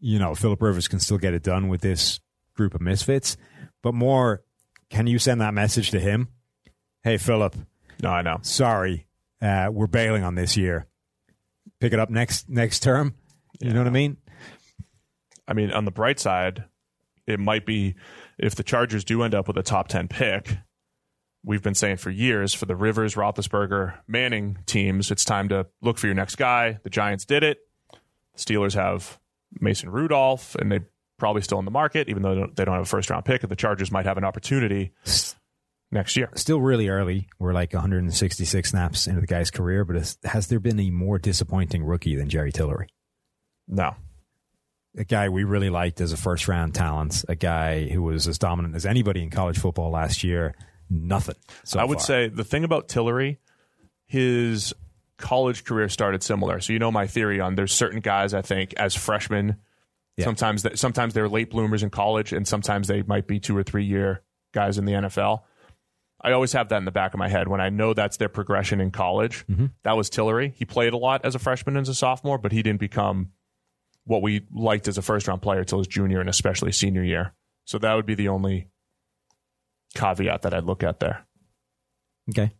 you 0.00 0.18
know 0.18 0.34
Philip 0.34 0.60
Rivers 0.60 0.88
can 0.88 0.98
still 0.98 1.18
get 1.18 1.34
it 1.34 1.44
done 1.44 1.68
with 1.68 1.80
this 1.80 2.18
group 2.56 2.74
of 2.74 2.80
misfits, 2.80 3.36
but 3.82 3.94
more 3.94 4.42
can 4.90 5.06
you 5.06 5.20
send 5.20 5.40
that 5.40 5.54
message 5.54 5.92
to 5.92 6.00
him? 6.00 6.28
Hey, 7.04 7.16
Philip, 7.16 7.54
No, 8.02 8.10
I 8.10 8.22
know. 8.22 8.38
sorry, 8.42 9.06
uh, 9.42 9.68
we're 9.72 9.86
bailing 9.86 10.22
on 10.22 10.34
this 10.34 10.56
year. 10.56 10.86
Pick 11.80 11.92
it 11.92 11.98
up 11.98 12.10
next 12.10 12.48
next 12.48 12.80
term. 12.82 13.14
You 13.60 13.72
know 13.72 13.80
what 13.80 13.86
I 13.86 13.90
mean? 13.90 14.16
I 15.46 15.52
mean, 15.52 15.70
on 15.70 15.84
the 15.84 15.90
bright 15.90 16.18
side, 16.18 16.64
it 17.26 17.38
might 17.38 17.66
be 17.66 17.94
if 18.38 18.54
the 18.54 18.62
Chargers 18.62 19.04
do 19.04 19.22
end 19.22 19.34
up 19.34 19.46
with 19.46 19.56
a 19.56 19.62
top 19.62 19.88
ten 19.88 20.08
pick. 20.08 20.58
We've 21.46 21.62
been 21.62 21.74
saying 21.74 21.98
for 21.98 22.10
years 22.10 22.54
for 22.54 22.64
the 22.64 22.74
Rivers, 22.74 23.16
Roethlisberger, 23.16 23.98
Manning 24.08 24.58
teams, 24.64 25.10
it's 25.10 25.26
time 25.26 25.50
to 25.50 25.66
look 25.82 25.98
for 25.98 26.06
your 26.06 26.14
next 26.14 26.36
guy. 26.36 26.78
The 26.82 26.90
Giants 26.90 27.26
did 27.26 27.42
it. 27.42 27.58
The 27.92 28.38
Steelers 28.38 28.74
have 28.74 29.18
Mason 29.60 29.90
Rudolph, 29.90 30.54
and 30.54 30.72
they 30.72 30.80
probably 31.18 31.42
still 31.42 31.58
in 31.58 31.66
the 31.66 31.70
market, 31.70 32.08
even 32.08 32.22
though 32.22 32.34
they 32.34 32.40
don't, 32.40 32.56
they 32.56 32.64
don't 32.64 32.74
have 32.74 32.84
a 32.84 32.86
first 32.86 33.10
round 33.10 33.26
pick. 33.26 33.42
And 33.42 33.50
the 33.52 33.56
Chargers 33.56 33.92
might 33.92 34.06
have 34.06 34.16
an 34.16 34.24
opportunity 34.24 34.92
next 35.94 36.16
year. 36.16 36.28
Still 36.34 36.60
really 36.60 36.88
early. 36.88 37.28
We're 37.38 37.52
like 37.54 37.72
166 37.72 38.68
snaps 38.68 39.06
into 39.06 39.20
the 39.20 39.26
guy's 39.26 39.50
career, 39.50 39.84
but 39.84 39.96
has, 39.96 40.18
has 40.24 40.48
there 40.48 40.60
been 40.60 40.78
a 40.80 40.90
more 40.90 41.18
disappointing 41.18 41.84
rookie 41.84 42.16
than 42.16 42.28
Jerry 42.28 42.52
Tillery? 42.52 42.88
No, 43.68 43.94
a 44.98 45.04
guy 45.04 45.28
we 45.30 45.44
really 45.44 45.70
liked 45.70 46.00
as 46.00 46.12
a 46.12 46.16
first 46.16 46.48
round 46.48 46.74
talent, 46.74 47.24
a 47.28 47.34
guy 47.34 47.88
who 47.88 48.02
was 48.02 48.28
as 48.28 48.38
dominant 48.38 48.74
as 48.76 48.84
anybody 48.84 49.22
in 49.22 49.30
college 49.30 49.58
football 49.58 49.90
last 49.90 50.22
year. 50.22 50.54
Nothing. 50.90 51.36
So 51.64 51.80
I 51.80 51.84
would 51.84 51.98
far. 51.98 52.06
say 52.06 52.28
the 52.28 52.44
thing 52.44 52.62
about 52.64 52.88
Tillery, 52.88 53.38
his 54.06 54.74
college 55.16 55.64
career 55.64 55.88
started 55.88 56.22
similar. 56.22 56.60
So 56.60 56.72
you 56.72 56.78
know 56.78 56.90
my 56.92 57.06
theory 57.06 57.40
on 57.40 57.54
there's 57.54 57.72
certain 57.72 58.00
guys 58.00 58.34
I 58.34 58.42
think 58.42 58.74
as 58.76 58.94
freshmen, 58.94 59.56
Yeah. 60.16 60.24
sometimes 60.26 60.62
that 60.64 60.78
sometimes 60.78 61.14
they're 61.14 61.28
late 61.28 61.50
bloomers 61.50 61.82
in 61.82 61.90
college, 61.90 62.32
and 62.32 62.46
sometimes 62.46 62.86
they 62.88 63.02
might 63.02 63.26
be 63.26 63.40
two 63.40 63.56
or 63.56 63.62
three 63.62 63.84
year 63.84 64.22
guys 64.52 64.76
in 64.78 64.84
the 64.84 64.92
NFL. 64.92 65.40
I 66.24 66.32
always 66.32 66.52
have 66.54 66.70
that 66.70 66.78
in 66.78 66.86
the 66.86 66.90
back 66.90 67.12
of 67.12 67.18
my 67.18 67.28
head 67.28 67.48
when 67.48 67.60
I 67.60 67.68
know 67.68 67.92
that's 67.92 68.16
their 68.16 68.30
progression 68.30 68.80
in 68.80 68.90
college. 68.90 69.46
Mm-hmm. 69.46 69.66
That 69.82 69.94
was 69.96 70.08
Tillery. 70.08 70.54
He 70.56 70.64
played 70.64 70.94
a 70.94 70.96
lot 70.96 71.22
as 71.24 71.34
a 71.34 71.38
freshman 71.38 71.76
and 71.76 71.84
as 71.84 71.90
a 71.90 71.94
sophomore, 71.94 72.38
but 72.38 72.50
he 72.50 72.62
didn't 72.62 72.80
become 72.80 73.32
what 74.04 74.22
we 74.22 74.46
liked 74.50 74.88
as 74.88 74.96
a 74.96 75.02
first 75.02 75.28
round 75.28 75.42
player 75.42 75.64
till 75.64 75.78
his 75.78 75.86
junior 75.86 76.20
and 76.20 76.28
especially 76.30 76.72
senior 76.72 77.04
year. 77.04 77.34
So 77.66 77.78
that 77.78 77.94
would 77.94 78.06
be 78.06 78.14
the 78.14 78.28
only 78.28 78.68
caveat 79.94 80.42
that 80.42 80.54
I'd 80.54 80.64
look 80.64 80.82
at 80.82 81.00
there. 81.00 81.26
okay. 82.30 82.52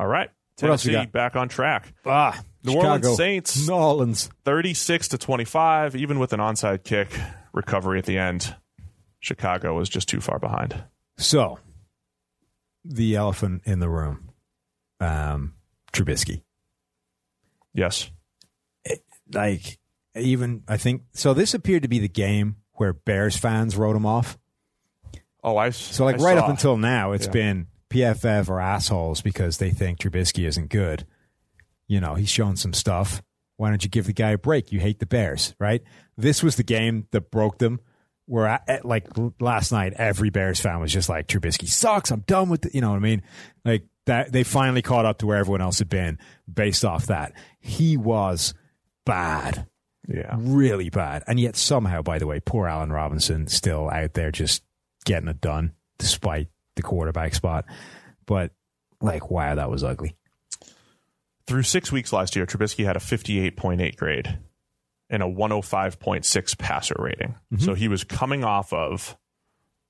All 0.00 0.06
right. 0.06 0.30
Tennessee 0.56 1.04
back 1.06 1.36
on 1.36 1.48
track. 1.48 1.92
Ah, 2.06 2.42
New 2.64 2.72
Chicago. 2.72 2.88
Orleans 2.88 3.16
Saints 3.16 3.68
New 3.68 3.74
Orleans. 3.74 4.30
36 4.44 5.08
to 5.08 5.18
25, 5.18 5.96
even 5.96 6.18
with 6.18 6.32
an 6.32 6.40
onside 6.40 6.84
kick 6.84 7.08
recovery 7.52 7.98
at 7.98 8.06
the 8.06 8.18
end. 8.18 8.54
Chicago 9.20 9.74
was 9.76 9.88
just 9.88 10.08
too 10.08 10.20
far 10.20 10.38
behind. 10.38 10.84
So, 11.18 11.58
the 12.84 13.14
elephant 13.16 13.62
in 13.64 13.80
the 13.80 13.88
room, 13.88 14.30
um, 15.00 15.54
Trubisky. 15.92 16.42
Yes. 17.74 18.10
Like, 19.32 19.78
even 20.14 20.62
I 20.68 20.76
think 20.76 21.02
so. 21.12 21.32
This 21.32 21.54
appeared 21.54 21.82
to 21.82 21.88
be 21.88 21.98
the 21.98 22.08
game 22.08 22.56
where 22.72 22.92
Bears 22.92 23.36
fans 23.36 23.76
wrote 23.76 23.96
him 23.96 24.04
off. 24.06 24.38
Oh, 25.42 25.56
I 25.56 25.70
So, 25.70 26.04
like, 26.04 26.20
I 26.20 26.22
right 26.22 26.38
saw. 26.38 26.44
up 26.44 26.50
until 26.50 26.76
now, 26.76 27.12
it's 27.12 27.26
Yeah. 27.26 27.32
been 27.32 27.66
PFF 27.88 28.48
or 28.48 28.60
assholes 28.60 29.22
because 29.22 29.58
they 29.58 29.70
think 29.70 29.98
Trubisky 30.00 30.46
isn't 30.46 30.68
good. 30.70 31.06
You 31.88 32.00
know, 32.00 32.14
he's 32.14 32.28
shown 32.28 32.56
some 32.56 32.72
stuff. 32.72 33.22
Why 33.56 33.68
don't 33.70 33.82
you 33.84 33.90
give 33.90 34.06
the 34.06 34.12
guy 34.12 34.30
a 34.30 34.38
break? 34.38 34.72
You 34.72 34.80
hate 34.80 34.98
the 34.98 35.06
Bears, 35.06 35.54
right? 35.58 35.82
This 36.16 36.42
was 36.42 36.56
the 36.56 36.62
game 36.62 37.06
that 37.10 37.30
broke 37.30 37.58
them. 37.58 37.80
Where, 38.26 38.48
I, 38.48 38.60
at- 38.68 38.84
like 38.84 39.08
last 39.40 39.72
night, 39.72 39.94
every 39.94 40.30
Bears 40.30 40.60
fan 40.60 40.80
was 40.80 40.92
just 40.92 41.08
like, 41.08 41.26
Trubisky 41.28 41.68
sucks. 41.68 42.10
I'm 42.10 42.20
done 42.20 42.48
with 42.48 42.66
it. 42.66 42.74
You 42.74 42.80
know 42.80 42.90
what 42.90 42.96
I 42.96 43.00
mean? 43.00 43.22
Like 43.64 43.84
that, 44.06 44.32
they 44.32 44.44
finally 44.44 44.82
caught 44.82 45.04
up 45.04 45.18
to 45.18 45.26
where 45.26 45.38
everyone 45.38 45.60
else 45.60 45.78
had 45.80 45.88
been 45.88 46.18
based 46.52 46.84
off 46.84 47.06
that. 47.06 47.32
He 47.60 47.96
was 47.96 48.54
bad 49.04 49.66
Yeah. 50.08 50.36
really 50.38 50.88
bad. 50.90 51.24
And 51.26 51.38
yet 51.40 51.56
somehow, 51.56 52.02
by 52.02 52.18
the 52.18 52.26
way, 52.26 52.40
poor 52.40 52.68
Allen 52.68 52.92
Robinson 52.92 53.46
still 53.48 53.90
out 53.90 54.14
there 54.14 54.30
just 54.30 54.62
getting 55.04 55.28
it 55.28 55.40
done 55.40 55.72
despite 55.98 56.48
the 56.76 56.82
quarterback 56.82 57.34
spot. 57.34 57.64
But 58.26 58.52
like, 59.00 59.30
wow, 59.30 59.56
that 59.56 59.70
was 59.70 59.82
ugly. 59.84 60.16
through 61.46 61.64
six 61.64 61.90
weeks 61.90 62.12
last 62.12 62.36
year, 62.36 62.46
Trubisky 62.46 62.84
had 62.84 62.96
a 62.96 63.00
58.8 63.00 63.96
grade 63.96 64.38
and 65.12 65.22
a 65.22 65.26
105.6 65.26 66.58
passer 66.58 66.96
rating. 66.98 67.36
Mm-hmm. 67.52 67.58
So 67.58 67.74
he 67.74 67.86
was 67.86 68.02
coming 68.02 68.42
off 68.42 68.72
of, 68.72 69.16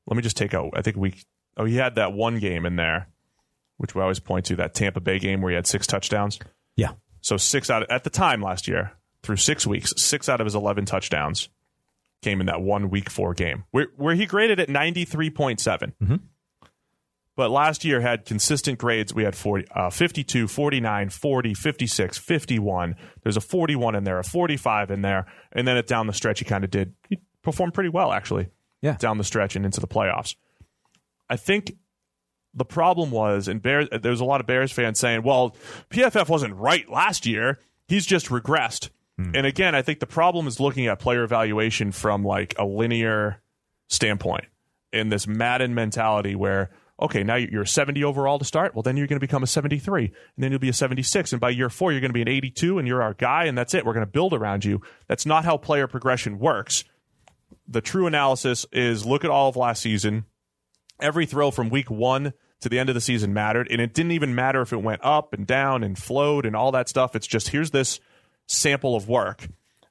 let 0.07 0.16
me 0.16 0.23
just 0.23 0.36
take 0.36 0.53
out, 0.53 0.70
I 0.74 0.82
think 0.82 0.97
we. 0.97 1.15
oh, 1.57 1.65
he 1.65 1.77
had 1.77 1.94
that 1.94 2.12
one 2.12 2.40
game 2.40 2.66
in 2.66 2.77
there, 2.77 3.09
which 3.77 3.94
we 3.94 4.03
always 4.03 4.19
point 4.19 4.47
to, 4.47 4.57
that 4.57 4.74
Tampa 4.74 5.01
Bay 5.01 5.20
game 5.20 5.40
where 5.40 5.51
he 5.51 5.55
had 5.55 5.66
six 5.66 5.86
touchdowns. 5.86 6.40
Yeah. 6.77 6.94
So 7.20 7.36
six 7.36 7.70
out, 7.70 7.85
of, 7.85 7.89
at 7.89 8.03
the 8.03 8.11
time 8.11 8.43
last 8.43 8.66
year, 8.66 8.93
through 9.23 9.36
six 9.36 9.65
weeks, 9.65 9.94
six 9.97 10.28
out 10.28 10.40
of 10.40 10.44
his 10.44 10.57
11 10.57 10.86
touchdowns 10.86 11.49
came 12.20 12.40
in 12.40 12.47
that 12.47 12.61
one 12.61 12.90
week 12.90 13.09
four 13.09 13.32
game 13.32 13.65
where, 13.70 13.89
where 13.97 14.15
he 14.15 14.27
graded 14.27 14.59
at 14.59 14.69
93.7. 14.69 15.93
But 17.35 17.51
last 17.51 17.85
year 17.85 18.01
had 18.01 18.27
consistent 18.27 18.79
grades. 18.79 19.15
We 19.15 19.25
had 19.25 19.35
40, 19.35 19.67
uh, 19.75 19.89
52, 19.91 20.47
49, 20.49 21.09
40, 21.09 21.55
56, 21.55 22.19
51. 22.19 22.95
There's 23.23 23.37
a 23.39 23.41
41 23.41 23.95
in 23.95 24.05
there, 24.05 24.19
a 24.19 24.25
45 24.25 24.91
in 24.91 25.01
there. 25.03 25.27
And 25.53 25.67
then 25.67 25.77
it 25.79 25.87
down 25.87 26.07
the 26.07 26.13
stretch, 26.13 26.41
he 26.41 26.45
kind 26.45 26.63
of 26.63 26.71
did, 26.71 26.95
he 27.09 27.19
performed 27.43 27.73
pretty 27.73 27.89
well, 27.89 28.13
actually, 28.13 28.49
Yeah. 28.83 28.97
down 28.99 29.17
the 29.19 29.25
stretch 29.25 29.57
and 29.57 29.65
into 29.65 29.81
the 29.81 29.87
playoffs. 29.89 30.35
I 31.31 31.37
think 31.37 31.73
the 32.53 32.67
problem 32.67 33.11
was, 33.11 33.49
and 33.49 33.63
Bears, 33.63 33.89
there 33.91 34.11
was 34.11 34.21
a 34.21 34.27
lot 34.27 34.43
of 34.43 34.47
Bears 34.47 34.71
fans 34.71 34.99
saying, 34.99 35.23
well, 35.23 35.57
PFF 35.89 36.29
wasn't 36.29 36.55
right 36.55 36.87
last 36.91 37.25
year. 37.25 37.59
He's 37.89 38.05
just 38.05 38.27
regressed. 38.29 38.91
And 39.35 39.47
again, 39.47 39.75
I 39.77 39.83
think 39.83 40.01
the 40.01 40.07
problem 40.07 40.49
is 40.49 40.59
looking 40.59 40.89
at 40.89 40.99
player 40.99 41.23
evaluation 41.23 41.93
from 41.93 42.25
like 42.25 42.55
a 42.59 42.65
linear 42.65 43.41
standpoint 43.89 44.47
in 44.93 45.11
this 45.11 45.29
Madden 45.29 45.75
mentality 45.77 46.35
where, 46.35 46.71
okay, 47.03 47.24
now 47.24 47.35
you're 47.35 47.62
a 47.62 47.66
70 47.66 48.03
overall 48.05 48.39
to 48.39 48.45
start. 48.45 48.74
Well, 48.74 48.83
then 48.83 48.97
you're 48.97 49.09
going 49.09 49.19
to 49.19 49.27
become 49.27 49.43
a 49.43 49.47
73, 49.47 50.05
and 50.05 50.15
then 50.39 50.53
you'll 50.53 50.61
be 50.61 50.69
a 50.69 50.73
76. 50.73 51.33
And 51.33 51.41
by 51.41 51.51
year 51.51 51.69
four, 51.69 51.93
you're 51.93 52.01
going 52.01 52.11
to 52.11 52.15
be 52.15 52.23
an 52.23 52.29
82, 52.29 52.79
and 52.79 52.87
you're 52.87 53.03
our 53.03 53.15
guy, 53.15 53.45
and 53.45 53.59
that's 53.59 53.74
it. 53.74 53.85
We're 53.85 53.93
going 53.93 54.07
to 54.07 54.11
build 54.11 54.33
around 54.33 54.65
you. 54.65 54.81
That's 55.09 55.27
not 55.27 55.45
how 55.45 55.57
player 55.57 55.87
progression 55.87 56.39
works. 56.39 56.85
The 57.66 57.81
true 57.81 58.07
analysis 58.07 58.65
is 58.73 59.05
look 59.05 59.24
at 59.24 59.31
all 59.31 59.49
of 59.49 59.57
last 59.57 59.83
season. 59.83 60.24
Every 61.01 61.27
throw 61.27 61.51
from 61.51 61.69
week 61.69 61.91
one 61.91 62.33
to 62.61 62.69
the 62.69 62.79
end 62.79 62.89
of 62.89 62.95
the 62.95 63.01
season 63.01 63.35
mattered, 63.35 63.66
and 63.70 63.81
it 63.81 63.93
didn't 63.93 64.12
even 64.12 64.35
matter 64.35 64.62
if 64.62 64.73
it 64.73 64.83
went 64.83 65.01
up 65.05 65.33
and 65.33 65.47
down 65.47 65.83
and 65.83 65.99
flowed 65.99 66.47
and 66.47 66.55
all 66.55 66.70
that 66.73 66.89
stuff. 66.89 67.16
It's 67.16 67.27
just 67.27 67.49
here's 67.49 67.73
this 67.73 67.99
sample 68.47 68.95
of 68.95 69.09
work. 69.09 69.49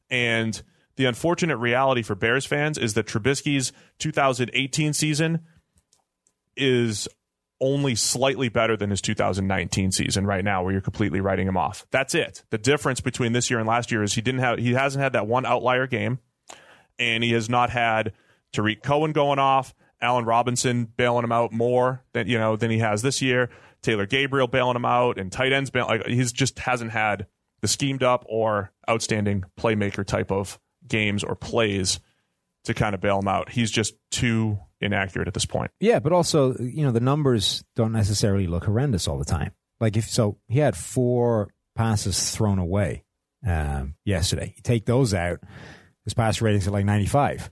And 0.09 0.61
the 0.95 1.05
unfortunate 1.05 1.57
reality 1.57 2.01
for 2.01 2.15
Bears 2.15 2.45
fans 2.45 2.77
is 2.77 2.93
that 2.93 3.07
Trubisky's 3.07 3.73
2018 3.99 4.93
season 4.93 5.41
is 6.55 7.07
only 7.59 7.93
slightly 7.95 8.49
better 8.49 8.75
than 8.75 8.89
his 8.89 9.01
2019 9.01 9.91
season 9.91 10.25
right 10.25 10.43
now 10.43 10.63
where 10.63 10.71
you're 10.71 10.81
completely 10.81 11.21
writing 11.21 11.47
him 11.47 11.55
off. 11.55 11.85
That's 11.91 12.15
it. 12.15 12.43
The 12.49 12.57
difference 12.57 13.01
between 13.01 13.33
this 13.33 13.49
year 13.49 13.59
and 13.59 13.67
last 13.67 13.91
year 13.91 14.01
is 14.01 14.13
he 14.13 14.21
didn't 14.21 14.41
have 14.41 14.57
he 14.57 14.73
hasn't 14.73 15.03
had 15.03 15.13
that 15.13 15.27
one 15.27 15.45
outlier 15.45 15.85
game 15.85 16.19
and 16.97 17.23
he 17.23 17.31
has 17.33 17.49
not 17.49 17.69
had 17.69 18.13
Tarik 18.51 18.83
Cohen 18.83 19.11
going 19.11 19.39
off, 19.39 19.73
Allen 20.01 20.25
Robinson 20.25 20.85
bailing 20.85 21.23
him 21.23 21.31
out 21.31 21.51
more 21.51 22.03
than 22.13 22.27
you 22.27 22.37
know 22.37 22.55
than 22.55 22.71
he 22.71 22.79
has 22.79 23.03
this 23.03 23.21
year, 23.21 23.49
Taylor 23.81 24.07
Gabriel 24.07 24.47
bailing 24.47 24.75
him 24.75 24.85
out 24.85 25.19
and 25.19 25.31
tight 25.31 25.53
ends 25.53 25.69
bail, 25.69 25.85
like 25.85 26.05
he's 26.07 26.31
just 26.31 26.59
hasn't 26.59 26.91
had 26.91 27.27
the 27.61 27.67
schemed 27.67 28.01
up 28.01 28.25
or 28.27 28.71
outstanding 28.89 29.43
playmaker 29.59 30.05
type 30.05 30.31
of 30.31 30.59
games 30.87 31.23
or 31.23 31.35
plays 31.35 31.99
to 32.63 32.73
kind 32.73 32.95
of 32.95 33.01
bail 33.01 33.19
him 33.19 33.27
out. 33.27 33.49
He's 33.49 33.71
just 33.71 33.93
too 34.09 34.59
inaccurate 34.81 35.27
at 35.27 35.33
this 35.33 35.45
point. 35.45 35.71
Yeah, 35.79 35.99
but 35.99 36.11
also, 36.11 36.55
you 36.57 36.83
know, 36.83 36.91
the 36.91 36.99
numbers 36.99 37.63
don't 37.75 37.91
necessarily 37.91 38.47
look 38.47 38.65
horrendous 38.65 39.07
all 39.07 39.17
the 39.17 39.25
time. 39.25 39.51
Like 39.79 39.97
if 39.97 40.09
so, 40.09 40.37
he 40.47 40.59
had 40.59 40.75
four 40.75 41.49
passes 41.75 42.35
thrown 42.35 42.59
away 42.59 43.03
um, 43.47 43.95
yesterday. 44.05 44.53
You 44.55 44.61
take 44.63 44.85
those 44.85 45.13
out, 45.13 45.39
his 46.03 46.13
pass 46.13 46.41
ratings 46.41 46.67
are 46.67 46.71
like 46.71 46.85
ninety 46.85 47.07
five. 47.07 47.49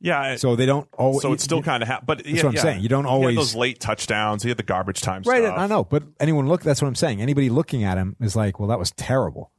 Yeah, 0.00 0.36
So 0.36 0.54
they 0.54 0.66
don't 0.66 0.86
always. 0.98 1.22
so 1.22 1.32
it's 1.32 1.42
still 1.44 1.62
kind 1.62 1.82
of 1.82 1.88
ha- 1.88 2.00
but 2.04 2.18
That's 2.24 2.42
what 2.42 2.50
I'm 2.50 2.56
saying. 2.58 2.82
You 2.82 2.90
don't 2.90 3.04
He 3.04 3.10
always- 3.10 3.36
had 3.36 3.40
those 3.40 3.54
late 3.54 3.80
touchdowns. 3.80 4.42
He 4.42 4.50
had 4.50 4.58
the 4.58 4.62
garbage 4.62 5.00
time 5.00 5.22
right. 5.24 5.42
stuff. 5.42 5.58
I 5.58 5.66
know, 5.66 5.82
but 5.84 6.02
anyone 6.20 6.46
look. 6.46 6.62
That's 6.62 6.82
what 6.82 6.88
I'm 6.88 6.94
saying. 6.94 7.22
Anybody 7.22 7.48
looking 7.48 7.84
at 7.84 7.96
him 7.96 8.14
is 8.20 8.36
like, 8.36 8.58
well, 8.60 8.68
that 8.68 8.78
was 8.78 8.90
terrible. 8.92 9.50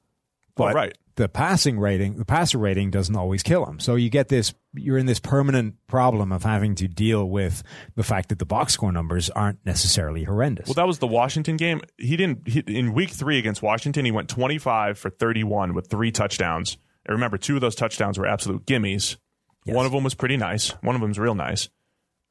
But 0.56 0.74
right. 0.74 0.98
the 1.16 1.28
passing 1.28 1.80
rating, 1.80 2.18
the 2.18 2.24
passer 2.24 2.58
rating 2.58 2.90
doesn't 2.90 3.16
always 3.16 3.44
kill 3.44 3.66
him. 3.66 3.80
So 3.80 3.96
you 3.96 4.10
get 4.10 4.30
this, 4.30 4.54
you're 4.74 4.98
in 4.98 5.06
this 5.06 5.20
permanent 5.20 5.76
problem 5.88 6.32
of 6.32 6.44
having 6.44 6.76
to 6.76 6.88
deal 6.88 7.26
with 7.26 7.62
the 7.96 8.04
fact 8.04 8.30
that 8.30 8.40
the 8.40 8.46
box 8.46 8.74
score 8.74 8.92
numbers 8.94 9.30
aren't 9.30 9.66
necessarily 9.66 10.24
horrendous. 10.24 10.68
Well, 10.68 10.76
that 10.76 10.88
was 10.88 11.00
the 11.00 11.08
Washington 11.08 11.58
game. 11.58 11.82
He 11.98 12.16
didn't 12.16 12.48
he, 12.48 12.60
in 12.68 12.94
week 12.94 13.10
three 13.10 13.38
against 13.38 13.62
Washington. 13.62 14.06
He 14.06 14.12
went 14.12 14.30
twenty 14.30 14.58
five 14.58 14.98
for 14.98 15.10
thirty 15.10 15.44
one 15.44 15.74
with 15.74 15.90
three 15.90 16.12
touchdowns. 16.12 16.78
And 17.06 17.14
remember, 17.14 17.38
two 17.38 17.56
of 17.56 17.62
those 17.62 17.76
touchdowns 17.76 18.18
were 18.18 18.26
absolute 18.26 18.66
gimmies. 18.66 19.18
One 19.66 19.86
of 19.86 19.92
them 19.92 20.04
was 20.04 20.14
pretty 20.14 20.38
nice. 20.38 20.70
One 20.82 20.96
of 20.96 21.02
them 21.02 21.10
was 21.10 21.20
real 21.20 21.36
nice. 21.36 21.70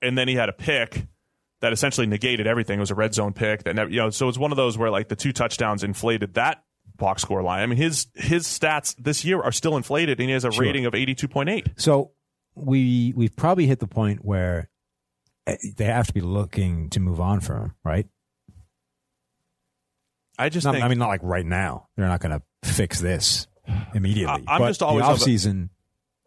And 0.01 0.17
then 0.17 0.29
he 0.29 0.35
had 0.35 0.49
a 0.49 0.53
pick 0.53 1.07
that 1.61 1.73
essentially 1.73 2.07
negated 2.07 2.47
everything. 2.47 2.79
It 2.79 2.81
was 2.81 2.91
a 2.91 2.95
red 2.95 3.13
zone 3.15 3.33
pick 3.33 3.65
that 3.65 3.75
never, 3.75 3.91
you 3.91 3.99
know. 3.99 4.11
So 4.11 4.29
it's 4.29 4.39
one 4.39 4.51
of 4.51 4.57
those 4.57 4.79
where 4.79 4.91
like 4.91 5.09
the 5.09 5.17
two 5.17 5.33
touchdowns 5.33 5.85
inflated 5.85 6.35
that 6.35 6.65
box 6.97 7.23
score 7.23 7.43
line. 7.43 7.63
I 7.63 7.67
mean, 7.67 7.77
his 7.79 8.07
his 8.15 8.45
stats 8.47 8.95
this 8.97 9.25
year 9.25 9.41
are 9.43 9.53
still 9.53 9.77
inflated, 9.77 10.21
and 10.21 10.29
he 10.29 10.33
has 10.33 10.45
a 10.45 10.51
rating 10.51 10.87
of 10.87 10.95
eighty 10.95 11.15
two 11.15 11.29
point 11.29 11.49
eight. 11.49 11.69
So 11.77 12.13
we 12.55 13.13
we've 13.17 13.35
probably 13.35 13.67
hit 13.67 13.81
the 13.81 13.87
point 13.87 14.25
where 14.25 14.69
eh, 15.47 15.57
they 15.77 15.85
have 15.87 16.07
to 16.07 16.13
be 16.13 16.21
looking 16.21 16.91
to 16.91 17.01
move 17.01 17.21
on 17.21 17.41
from 17.41 17.57
him, 17.63 17.75
right? 17.85 18.07
I 20.39 20.49
just 20.49 20.65
Not, 20.65 20.73
think 20.75 20.85
I 20.85 20.89
mean, 20.89 20.99
not 20.99 21.09
like 21.09 21.21
right 21.23 21.47
now. 21.47 21.89
They're 21.97 22.09
not 22.09 22.21
going 22.21 22.39
to 22.39 22.69
fix 22.73 23.01
this 23.01 23.47
immediately. 23.95 24.45
I- 24.49 24.55
I'm 24.55 24.61
but 24.61 24.69
just 24.69 24.83
always 24.83 25.05
the 25.05 25.11
of 25.13 25.21
the- 25.21 25.25
offseason, 25.27 25.69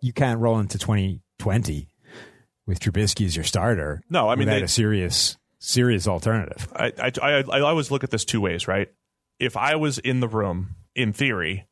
you 0.01 0.13
can't 0.13 0.39
roll 0.39 0.59
into 0.59 0.77
2020 0.77 1.89
with 2.65 2.79
Trubisky 2.79 3.25
as 3.25 3.35
your 3.35 3.43
starter. 3.43 4.01
No, 4.09 4.29
I 4.29 4.35
mean, 4.35 4.47
they- 4.47 4.61
a 4.61 4.67
serious 4.67 5.37
serious 5.59 6.07
alternative. 6.07 6.67
I, 6.73 6.93
I, 7.01 7.11
I, 7.21 7.31
I 7.51 7.59
always 7.61 7.89
look 7.91 8.03
at 8.03 8.11
this 8.11 8.23
two 8.23 8.39
ways, 8.39 8.67
right? 8.67 8.89
If 9.39 9.55
I 9.57 9.75
was 9.75 9.97
in 9.99 10.19
the 10.19 10.27
room, 10.27 10.75
in 10.95 11.13
theory, 11.13 11.67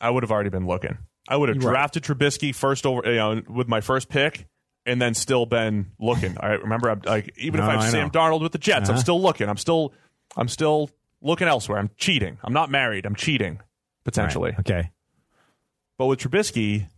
I 0.00 0.10
would 0.10 0.22
have 0.22 0.30
already 0.30 0.50
been 0.50 0.66
looking. 0.66 0.98
I 1.28 1.36
would 1.36 1.48
have 1.48 1.58
Right. 1.58 1.70
drafted 1.72 2.02
Trubisky 2.04 2.54
first 2.54 2.84
over, 2.86 3.02
you 3.08 3.16
know, 3.16 3.42
with 3.48 3.68
my 3.68 3.80
first 3.80 4.08
pick, 4.08 4.46
and 4.86 5.00
then 5.00 5.14
still 5.14 5.46
been 5.46 5.92
looking. 5.98 6.36
I 6.40 6.52
remember, 6.52 6.90
I'm 6.90 7.00
like, 7.04 7.32
even 7.36 7.58
No, 7.60 7.64
if 7.64 7.68
I 7.70 7.72
have 7.74 7.80
I 7.82 7.88
Sam 7.90 8.06
know. 8.06 8.10
Darnold 8.10 8.40
with 8.42 8.52
the 8.52 8.58
Jets, 8.58 8.88
I'm 8.88 8.94
Uh-huh. 8.94 9.02
still 9.02 9.20
looking. 9.20 9.48
I'm 9.48 9.56
still, 9.56 9.92
I'm 10.36 10.48
still 10.48 10.90
looking 11.22 11.48
elsewhere. 11.48 11.78
I'm 11.78 11.90
cheating. 11.96 12.38
I'm 12.42 12.52
not 12.52 12.70
married. 12.70 13.06
I'm 13.06 13.14
cheating 13.14 13.60
potentially. 14.04 14.50
Right. 14.52 14.60
Okay. 14.60 14.90
But 15.98 16.06
with 16.06 16.18
Trubisky, 16.20 16.88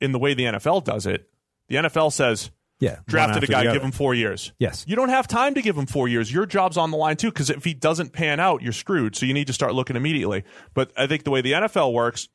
in 0.00 0.12
the 0.12 0.18
way 0.18 0.32
the 0.34 0.44
NFL 0.46 0.80
does 0.84 1.06
it, 1.06 1.28
the 1.68 1.76
NFL 1.76 2.10
says, 2.12 2.50
Yeah. 2.80 3.00
drafted 3.06 3.44
a 3.44 3.46
guy, 3.46 3.70
give 3.72 3.82
him 3.82 3.92
four 3.92 4.14
years. 4.14 4.52
Yes. 4.58 4.84
You 4.88 4.96
don't 4.96 5.10
have 5.10 5.28
time 5.28 5.54
to 5.54 5.62
give 5.62 5.76
him 5.76 5.86
four 5.86 6.08
years. 6.08 6.32
Your 6.32 6.46
job's 6.46 6.76
on 6.76 6.90
the 6.90 6.96
line 6.96 7.16
too, 7.16 7.30
because 7.30 7.50
if 7.50 7.64
he 7.64 7.74
doesn't 7.74 8.12
pan 8.12 8.40
out, 8.40 8.62
you're 8.62 8.72
screwed. 8.72 9.14
So 9.14 9.26
you 9.26 9.34
need 9.34 9.46
to 9.48 9.52
start 9.52 9.74
looking 9.74 9.96
immediately. 9.96 10.44
But 10.74 10.92
I 10.96 11.06
think 11.06 11.24
the 11.24 11.30
way 11.30 11.42
the 11.42 11.52
NFL 11.52 11.92
works, 11.92 12.28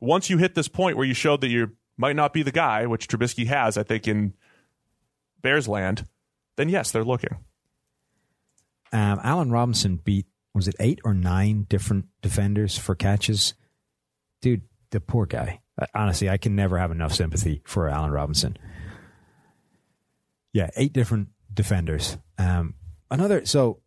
once 0.00 0.30
you 0.30 0.38
hit 0.38 0.54
this 0.54 0.68
point 0.68 0.96
where 0.96 1.06
you 1.06 1.14
showed 1.14 1.42
that 1.42 1.48
you 1.48 1.76
might 1.98 2.16
not 2.16 2.32
be 2.32 2.42
the 2.42 2.50
guy, 2.50 2.86
which 2.86 3.08
Trubisky 3.08 3.46
has, 3.46 3.76
I 3.76 3.82
think 3.82 4.08
in 4.08 4.32
Bears 5.42 5.68
land, 5.68 6.06
then 6.56 6.70
yes, 6.70 6.90
they're 6.90 7.04
looking. 7.04 7.36
Um, 8.92 9.20
Allen 9.22 9.50
Robinson 9.50 9.96
beat 9.96 10.26
was 10.54 10.66
it 10.66 10.74
eight 10.80 11.00
or 11.04 11.14
nine 11.14 11.66
different 11.68 12.06
defenders 12.22 12.76
for 12.76 12.94
catches? 12.94 13.54
Dude, 14.42 14.62
the 14.90 15.00
poor 15.00 15.26
guy. 15.26 15.60
Honestly, 15.94 16.28
I 16.28 16.38
can 16.38 16.56
never 16.56 16.78
have 16.78 16.90
enough 16.90 17.14
sympathy 17.14 17.62
for 17.64 17.88
Allen 17.88 18.10
Robinson. 18.10 18.58
Yeah, 20.52 20.70
eight 20.76 20.92
different 20.92 21.28
defenders. 21.52 22.16
Um, 22.38 22.74
another. 23.10 23.44
So, 23.46 23.80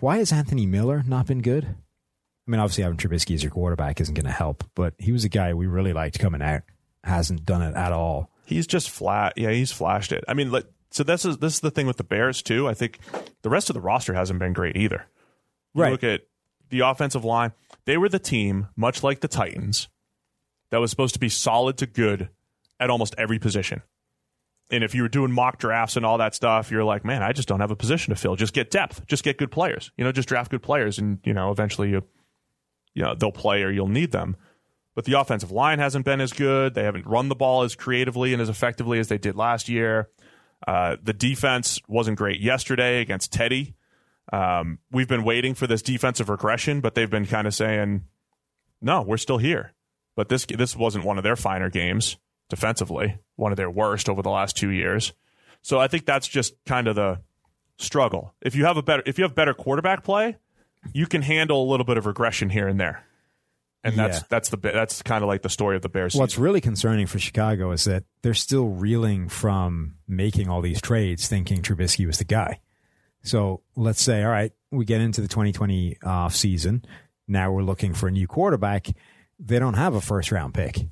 why 0.00 0.18
has 0.18 0.32
Anthony 0.32 0.66
Miller 0.66 1.02
not 1.06 1.26
been 1.26 1.42
good? 1.42 1.64
I 1.64 2.50
mean, 2.50 2.60
obviously 2.60 2.82
having 2.82 2.98
Trubisky 2.98 3.34
as 3.34 3.42
your 3.42 3.52
quarterback 3.52 4.00
isn't 4.00 4.14
going 4.14 4.26
to 4.26 4.32
help, 4.32 4.64
but 4.74 4.94
he 4.98 5.12
was 5.12 5.24
a 5.24 5.28
guy 5.28 5.54
we 5.54 5.66
really 5.66 5.92
liked 5.92 6.18
coming 6.18 6.42
out. 6.42 6.62
Hasn't 7.04 7.46
done 7.46 7.62
it 7.62 7.76
at 7.76 7.92
all. 7.92 8.30
He's 8.44 8.66
just 8.66 8.90
flat. 8.90 9.34
Yeah, 9.36 9.50
he's 9.50 9.70
flashed 9.70 10.12
it. 10.12 10.24
I 10.26 10.34
mean, 10.34 10.50
like, 10.50 10.66
so 10.90 11.04
this 11.04 11.24
is 11.24 11.38
this 11.38 11.54
is 11.54 11.60
the 11.60 11.70
thing 11.70 11.86
with 11.86 11.96
the 11.96 12.04
Bears 12.04 12.42
too. 12.42 12.66
I 12.68 12.74
think 12.74 12.98
the 13.42 13.50
rest 13.50 13.70
of 13.70 13.74
the 13.74 13.80
roster 13.80 14.14
hasn't 14.14 14.40
been 14.40 14.52
great 14.52 14.76
either. 14.76 15.06
You 15.74 15.82
Right. 15.82 15.92
Look 15.92 16.02
at 16.02 16.22
the 16.68 16.80
offensive 16.80 17.24
line. 17.24 17.52
They 17.84 17.96
were 17.96 18.08
the 18.08 18.18
team, 18.18 18.68
much 18.76 19.02
like 19.02 19.20
the 19.20 19.28
Titans, 19.28 19.88
that 20.70 20.78
was 20.78 20.90
supposed 20.90 21.14
to 21.14 21.20
be 21.20 21.28
solid 21.28 21.76
to 21.78 21.86
good 21.86 22.30
at 22.80 22.90
almost 22.90 23.14
every 23.16 23.38
position. 23.38 23.82
And 24.70 24.84
if 24.84 24.94
you 24.94 25.02
were 25.02 25.08
doing 25.08 25.32
mock 25.32 25.58
drafts 25.58 25.96
and 25.96 26.06
all 26.06 26.18
that 26.18 26.34
stuff, 26.34 26.70
you're 26.70 26.84
like, 26.84 27.04
man, 27.04 27.22
I 27.22 27.32
just 27.32 27.48
don't 27.48 27.60
have 27.60 27.70
a 27.70 27.76
position 27.76 28.14
to 28.14 28.20
fill. 28.20 28.36
Just 28.36 28.52
get 28.52 28.70
depth. 28.70 29.06
Just 29.06 29.24
get 29.24 29.36
good 29.36 29.50
players. 29.50 29.90
You 29.96 30.04
know, 30.04 30.12
just 30.12 30.28
draft 30.28 30.50
good 30.50 30.62
players, 30.62 30.98
and 30.98 31.18
you 31.24 31.34
know, 31.34 31.50
eventually 31.50 31.90
you, 31.90 32.04
you 32.94 33.02
know, 33.02 33.14
they'll 33.14 33.32
play 33.32 33.62
or 33.62 33.70
you'll 33.70 33.88
need 33.88 34.12
them. 34.12 34.36
But 34.94 35.04
the 35.04 35.18
offensive 35.18 35.50
line 35.50 35.78
hasn't 35.78 36.04
been 36.04 36.20
as 36.20 36.32
good. 36.32 36.74
They 36.74 36.84
haven't 36.84 37.06
run 37.06 37.28
the 37.28 37.34
ball 37.34 37.62
as 37.62 37.74
creatively 37.74 38.32
and 38.32 38.42
as 38.42 38.48
effectively 38.48 38.98
as 38.98 39.08
they 39.08 39.18
did 39.18 39.36
last 39.36 39.68
year. 39.68 40.08
Uh, 40.66 40.96
the 41.02 41.12
defense 41.12 41.80
wasn't 41.88 42.18
great 42.18 42.40
yesterday 42.40 43.00
against 43.00 43.32
Teddy. 43.32 43.74
Um, 44.32 44.78
we've 44.90 45.08
been 45.08 45.24
waiting 45.24 45.54
for 45.54 45.66
this 45.66 45.82
defensive 45.82 46.28
regression, 46.28 46.80
but 46.80 46.94
they've 46.94 47.10
been 47.10 47.26
kind 47.26 47.46
of 47.46 47.54
saying, 47.54 48.04
"No, 48.80 49.02
we're 49.02 49.16
still 49.16 49.38
here." 49.38 49.72
But 50.16 50.28
this 50.28 50.44
this 50.46 50.76
wasn't 50.76 51.04
one 51.04 51.18
of 51.18 51.24
their 51.24 51.36
finer 51.36 51.70
games 51.70 52.16
defensively, 52.50 53.18
one 53.36 53.52
of 53.52 53.56
their 53.56 53.70
worst 53.70 54.08
over 54.10 54.20
the 54.20 54.28
last 54.30 54.56
two 54.56 54.70
years. 54.70 55.12
So 55.62 55.78
I 55.80 55.88
think 55.88 56.04
that's 56.04 56.28
just 56.28 56.54
kind 56.66 56.86
of 56.88 56.96
the 56.96 57.20
struggle. 57.78 58.34
If 58.42 58.54
you 58.54 58.66
have 58.66 58.76
a 58.76 58.82
better 58.82 59.02
if 59.06 59.18
you 59.18 59.24
have 59.24 59.34
better 59.34 59.54
quarterback 59.54 60.04
play, 60.04 60.36
you 60.92 61.06
can 61.06 61.22
handle 61.22 61.62
a 61.62 61.68
little 61.70 61.84
bit 61.86 61.96
of 61.96 62.06
regression 62.06 62.50
here 62.50 62.68
and 62.68 62.78
there. 62.78 63.04
And 63.82 63.96
that's 63.96 64.18
Yeah. 64.18 64.24
that's 64.28 64.48
the 64.50 64.56
that's 64.58 65.02
kind 65.02 65.22
of 65.24 65.28
like 65.28 65.40
the 65.42 65.48
story 65.48 65.76
of 65.76 65.82
the 65.82 65.88
Bears. 65.88 66.14
What's 66.14 66.34
season. 66.34 66.44
really 66.44 66.60
concerning 66.60 67.06
for 67.06 67.18
Chicago 67.18 67.70
is 67.70 67.84
that 67.84 68.04
they're 68.22 68.34
still 68.34 68.68
reeling 68.68 69.28
from 69.30 69.96
making 70.06 70.48
all 70.50 70.60
these 70.60 70.82
trades, 70.82 71.28
thinking 71.28 71.62
Trubisky 71.62 72.06
was 72.06 72.18
the 72.18 72.24
guy. 72.24 72.60
So 73.22 73.62
let's 73.76 74.00
say, 74.02 74.22
all 74.22 74.30
right, 74.30 74.52
we 74.70 74.84
get 74.84 75.00
into 75.00 75.20
the 75.20 75.28
2020 75.28 75.96
off 76.04 76.32
uh, 76.32 76.34
season. 76.34 76.84
Now 77.28 77.52
we're 77.52 77.62
looking 77.62 77.94
for 77.94 78.08
a 78.08 78.10
new 78.10 78.26
quarterback. 78.26 78.88
They 79.38 79.58
don't 79.58 79.74
have 79.74 79.94
a 79.94 80.00
first 80.00 80.32
round 80.32 80.52
pick. 80.54 80.86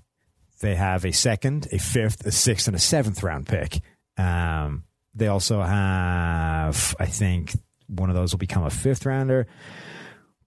They 0.61 0.75
have 0.75 1.05
a 1.05 1.13
second, 1.13 1.69
a 1.73 1.79
fifth, 1.79 2.27
a 2.27 2.33
sixth, 2.33 2.67
and 2.67 2.77
a 2.77 2.81
seventh 2.81 3.23
round 3.23 3.47
pick. 3.47 3.81
Um, 4.17 4.85
they 5.15 5.29
also 5.29 5.63
have, 5.63 6.95
I 6.99 7.07
think, 7.07 7.57
one 7.87 8.11
of 8.11 8.17
those 8.17 8.33
will 8.33 8.39
become 8.39 8.65
a 8.65 8.71
fifth 8.71 9.07
rounder 9.07 9.47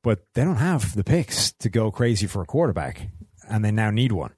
but 0.04 0.26
they 0.34 0.44
don't 0.44 0.58
have 0.58 0.96
the 0.96 1.04
picks 1.04 1.52
to 1.54 1.70
go 1.70 1.92
crazy 1.92 2.28
for 2.28 2.42
a 2.42 2.46
quarterback, 2.46 3.10
and 3.50 3.64
they 3.64 3.72
now 3.72 3.92
need 3.92 4.12
one. 4.12 4.34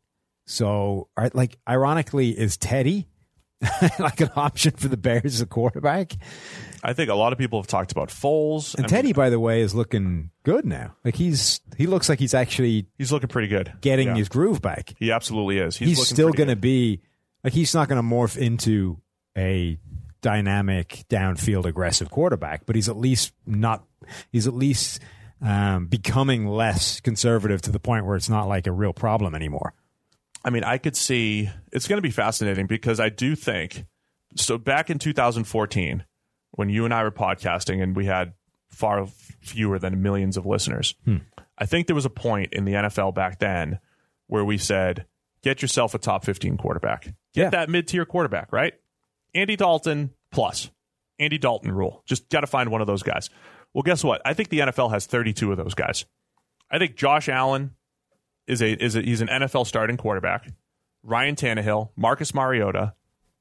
So, 0.45 1.09
like, 1.33 1.57
ironically, 1.67 2.37
is 2.37 2.57
Teddy 2.57 3.07
like 3.99 4.21
an 4.21 4.29
option 4.35 4.71
for 4.71 4.87
the 4.87 4.97
Bears 4.97 5.35
as 5.35 5.41
a 5.41 5.45
quarterback? 5.45 6.13
I 6.83 6.93
think 6.93 7.09
a 7.09 7.15
lot 7.15 7.31
of 7.33 7.39
people 7.39 7.59
have 7.59 7.67
talked 7.67 7.91
about 7.91 8.09
Foles. 8.09 8.75
And 8.75 8.85
I 8.85 8.87
mean, 8.87 8.89
Teddy, 8.89 9.13
by 9.13 9.29
the 9.29 9.39
way, 9.39 9.61
is 9.61 9.73
looking 9.73 10.31
good 10.43 10.65
now. 10.65 10.95
Like 11.05 11.15
he's 11.15 11.61
he 11.77 11.87
looks 11.87 12.09
like 12.09 12.19
he's 12.19 12.33
actually 12.33 12.87
he's 12.97 13.11
looking 13.11 13.29
pretty 13.29 13.47
good. 13.47 13.71
getting 13.81 14.09
Yeah. 14.09 14.15
his 14.15 14.29
groove 14.29 14.61
back. 14.61 14.93
He 14.99 15.11
absolutely 15.11 15.59
is. 15.59 15.77
He's, 15.77 15.97
He's, 15.97 16.07
still 16.07 16.31
going 16.31 16.49
to 16.49 16.55
be 16.55 17.01
like 17.43 17.53
he's 17.53 17.73
not 17.73 17.87
going 17.87 18.01
to 18.01 18.07
morph 18.07 18.37
into 18.37 18.99
a 19.37 19.77
dynamic 20.21 21.05
downfield 21.09 21.65
aggressive 21.65 22.09
quarterback, 22.09 22.65
but 22.65 22.75
he's 22.75 22.89
at 22.89 22.97
least 22.97 23.33
not. 23.45 23.85
He's 24.31 24.47
at 24.47 24.53
least 24.53 24.99
um, 25.41 25.87
becoming 25.87 26.47
less 26.47 26.99
conservative 26.99 27.61
to 27.63 27.71
the 27.71 27.79
point 27.79 28.05
where 28.05 28.15
it's 28.15 28.29
not 28.29 28.47
like 28.47 28.67
a 28.67 28.71
real 28.71 28.93
problem 28.93 29.35
anymore. 29.35 29.73
I 30.43 30.49
mean, 30.49 30.63
I 30.63 30.77
could 30.77 30.95
see 30.95 31.49
it's 31.71 31.87
going 31.87 31.97
to 31.97 32.01
be 32.01 32.11
fascinating 32.11 32.67
because 32.67 32.99
I 32.99 33.09
do 33.09 33.35
think 33.35 33.85
so. 34.35 34.57
Back 34.57 34.89
in 34.89 34.99
2014, 34.99 36.03
when 36.51 36.69
you 36.69 36.85
and 36.85 36.93
I 36.93 37.03
were 37.03 37.11
podcasting 37.11 37.81
and 37.81 37.95
we 37.95 38.05
had 38.05 38.33
far 38.69 39.05
fewer 39.41 39.79
than 39.79 40.01
millions 40.01 40.35
of 40.37 40.45
listeners, 40.45 40.95
hmm. 41.05 41.17
I 41.57 41.65
think 41.65 41.87
there 41.87 41.95
was 41.95 42.05
a 42.05 42.09
point 42.09 42.53
in 42.53 42.65
the 42.65 42.73
NFL 42.73 43.13
back 43.13 43.39
then 43.39 43.79
where 44.27 44.43
we 44.43 44.57
said, 44.57 45.05
get 45.43 45.61
yourself 45.61 45.93
a 45.93 45.97
top 45.99 46.25
15 46.25 46.57
quarterback. 46.57 47.03
Get 47.03 47.15
Yeah. 47.35 47.49
that 47.51 47.69
mid 47.69 47.87
tier 47.87 48.05
quarterback, 48.05 48.51
right? 48.51 48.73
Andy 49.35 49.55
Dalton 49.55 50.11
plus. 50.31 50.71
Andy 51.19 51.37
Dalton 51.37 51.71
rule. 51.71 52.01
Just 52.05 52.29
got 52.29 52.41
to 52.41 52.47
find 52.47 52.69
one 52.69 52.81
of 52.81 52.87
those 52.87 53.03
guys. 53.03 53.29
Well, 53.73 53.83
guess 53.83 54.03
what? 54.03 54.21
I 54.25 54.33
think 54.33 54.49
the 54.49 54.59
NFL 54.59 54.91
has 54.91 55.05
32 55.05 55.51
of 55.51 55.57
those 55.57 55.73
guys. 55.73 56.05
I 56.71 56.79
think 56.79 56.95
Josh 56.95 57.29
Allen 57.29 57.71
is 58.47 58.61
a 58.61 58.83
is 58.83 58.95
a 58.95 59.01
he's 59.01 59.21
an 59.21 59.27
NFL 59.27 59.67
starting 59.67 59.97
quarterback. 59.97 60.51
Ryan 61.03 61.35
Tannehill, 61.35 61.89
Marcus 61.95 62.33
Mariota, 62.33 62.93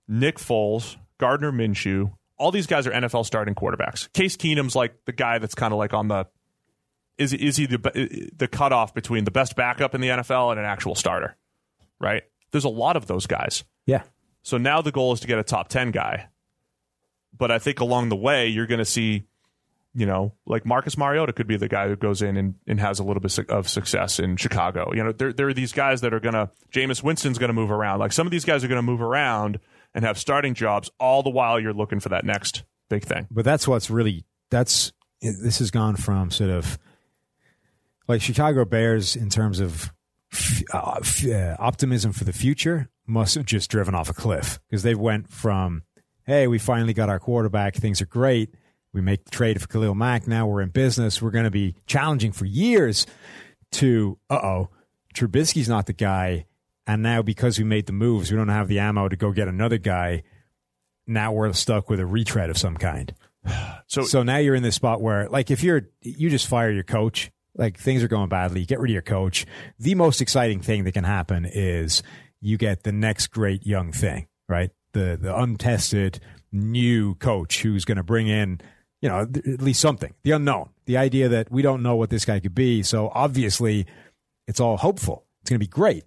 Nick 0.08 0.38
Foles, 0.38 0.96
Gardner 1.18 1.52
Minshew, 1.52 2.12
all 2.36 2.50
these 2.50 2.66
guys 2.66 2.86
are 2.86 2.90
NFL 2.90 3.24
starting 3.24 3.54
quarterbacks. 3.54 4.12
Case 4.12 4.36
Keenum's 4.36 4.74
like 4.74 5.04
the 5.04 5.12
guy 5.12 5.38
that's 5.38 5.54
kind 5.54 5.72
of 5.72 5.78
like 5.78 5.94
on 5.94 6.08
the 6.08 6.26
is 7.18 7.32
is 7.32 7.56
he 7.56 7.66
the 7.66 8.30
the 8.36 8.48
cutoff 8.48 8.94
between 8.94 9.24
the 9.24 9.30
best 9.30 9.54
backup 9.54 9.94
in 9.94 10.00
the 10.00 10.08
NFL 10.08 10.50
and 10.50 10.58
an 10.58 10.66
actual 10.66 10.94
starter, 10.94 11.36
right? 12.00 12.24
There's 12.50 12.64
a 12.64 12.68
lot 12.68 12.96
of 12.96 13.06
those 13.06 13.26
guys. 13.26 13.64
Yeah, 13.86 14.02
So 14.42 14.58
now 14.58 14.82
the 14.82 14.92
goal 14.92 15.12
is 15.12 15.20
to 15.20 15.26
get 15.26 15.38
a 15.38 15.44
top 15.44 15.68
10 15.68 15.90
guy. 15.90 16.28
But 17.36 17.50
I 17.50 17.58
think 17.58 17.80
along 17.80 18.10
the 18.10 18.16
way, 18.16 18.48
you're 18.48 18.66
going 18.66 18.78
to 18.78 18.84
see, 18.84 19.24
you 19.94 20.06
know, 20.06 20.32
like 20.46 20.64
Marcus 20.64 20.96
Mariota 20.96 21.32
could 21.32 21.46
be 21.46 21.56
the 21.56 21.68
guy 21.68 21.88
who 21.88 21.96
goes 21.96 22.22
in 22.22 22.36
and, 22.36 22.54
and 22.66 22.80
has 22.80 22.98
a 22.98 23.04
little 23.04 23.20
bit 23.20 23.38
of 23.50 23.68
success 23.68 24.18
in 24.18 24.36
Chicago. 24.36 24.92
You 24.94 25.04
know, 25.04 25.12
there, 25.12 25.32
there 25.32 25.48
are 25.48 25.54
these 25.54 25.72
guys 25.72 26.00
that 26.00 26.14
are 26.14 26.20
going 26.20 26.34
to, 26.34 26.50
Jameis 26.72 27.02
Winston's 27.02 27.38
going 27.38 27.48
to 27.50 27.54
move 27.54 27.70
around. 27.70 27.98
Like 27.98 28.12
some 28.12 28.26
of 28.26 28.30
these 28.30 28.44
guys 28.44 28.64
are 28.64 28.68
going 28.68 28.78
to 28.78 28.82
move 28.82 29.02
around 29.02 29.60
and 29.94 30.04
have 30.04 30.18
starting 30.18 30.54
jobs 30.54 30.90
all 30.98 31.22
the 31.22 31.30
while 31.30 31.60
you're 31.60 31.74
looking 31.74 32.00
for 32.00 32.08
that 32.08 32.24
next 32.24 32.64
big 32.88 33.04
thing. 33.04 33.26
but 33.30 33.44
that's 33.44 33.66
what's 33.66 33.88
really 33.90 34.24
that's 34.50 34.92
this 35.22 35.60
has 35.60 35.70
gone 35.70 35.96
from 35.96 36.30
sort 36.30 36.50
of 36.50 36.78
like 38.06 38.20
Chicago 38.20 38.64
Bears 38.64 39.16
in 39.16 39.30
terms 39.30 39.60
of 39.60 39.92
uh, 40.72 41.00
uh, 41.26 41.56
optimism 41.58 42.12
for 42.12 42.24
the 42.24 42.32
future 42.32 42.90
must 43.06 43.34
have 43.34 43.46
just 43.46 43.70
driven 43.70 43.94
off 43.94 44.10
a 44.10 44.14
cliff 44.14 44.60
because 44.68 44.82
they 44.82 44.94
went 44.94 45.30
from 45.30 45.82
hey 46.26 46.46
we 46.46 46.58
finally 46.58 46.92
got 46.92 47.08
our 47.08 47.18
quarterback 47.18 47.74
things 47.74 48.00
are 48.00 48.06
great 48.06 48.54
we 48.92 49.00
make 49.00 49.24
the 49.24 49.30
trade 49.30 49.60
for 49.60 49.68
Khalil 49.68 49.94
Mack. 49.94 50.26
Now 50.26 50.46
we're 50.46 50.62
in 50.62 50.68
business. 50.68 51.22
We're 51.22 51.30
going 51.30 51.44
to 51.44 51.50
be 51.50 51.76
challenging 51.86 52.32
for 52.32 52.44
years 52.44 53.06
to 53.72 54.18
uh 54.28 54.34
oh 54.34 54.68
Trubisky's 55.14 55.68
not 55.68 55.86
the 55.86 55.92
guy. 55.92 56.46
And 56.86 57.02
now 57.02 57.22
because 57.22 57.58
we 57.58 57.64
made 57.64 57.86
the 57.86 57.92
moves 57.92 58.30
we 58.30 58.36
don't 58.36 58.48
have 58.48 58.68
the 58.68 58.80
ammo 58.80 59.08
to 59.08 59.16
go 59.16 59.32
get 59.32 59.48
another 59.48 59.78
guy. 59.78 60.24
Now 61.06 61.32
we're 61.32 61.52
stuck 61.52 61.90
with 61.90 62.00
a 62.00 62.06
retread 62.06 62.50
of 62.50 62.58
some 62.58 62.76
kind. 62.76 63.14
So, 63.88 64.04
so 64.04 64.22
now 64.22 64.38
you're 64.38 64.54
in 64.54 64.62
this 64.62 64.76
spot 64.76 65.02
where, 65.02 65.28
like, 65.28 65.50
if 65.50 65.62
you're, 65.62 65.82
you 66.00 66.30
just 66.30 66.46
fire 66.46 66.70
your 66.70 66.82
coach, 66.82 67.30
like 67.54 67.78
things 67.78 68.02
are 68.02 68.08
going 68.08 68.30
badly, 68.30 68.64
get 68.64 68.80
rid 68.80 68.90
of 68.90 68.94
your 68.94 69.02
coach. 69.02 69.44
The 69.78 69.94
most 69.94 70.22
exciting 70.22 70.60
thing 70.60 70.84
that 70.84 70.92
can 70.92 71.04
happen 71.04 71.44
is 71.44 72.02
you 72.40 72.56
get 72.56 72.84
the 72.84 72.92
next 72.92 73.26
great 73.26 73.66
young 73.66 73.92
thing, 73.92 74.28
right? 74.48 74.70
The, 74.92 75.18
the 75.20 75.38
untested 75.38 76.20
new 76.50 77.16
coach 77.16 77.60
who's 77.60 77.84
going 77.84 77.96
to 77.96 78.02
bring 78.02 78.28
in, 78.28 78.62
you 79.02 79.08
know, 79.08 79.26
th- 79.26 79.44
at 79.46 79.60
least 79.60 79.80
something, 79.80 80.14
the 80.22 80.30
unknown, 80.30 80.70
the 80.86 80.96
idea 80.96 81.28
that 81.28 81.50
we 81.50 81.60
don't 81.60 81.82
know 81.82 81.96
what 81.96 82.08
this 82.08 82.24
guy 82.24 82.40
could 82.40 82.54
be. 82.54 82.82
So 82.82 83.10
obviously 83.12 83.86
it's 84.46 84.60
all 84.60 84.78
hopeful. 84.78 85.26
It's 85.42 85.50
going 85.50 85.60
to 85.60 85.66
be 85.66 85.68
great. 85.68 86.04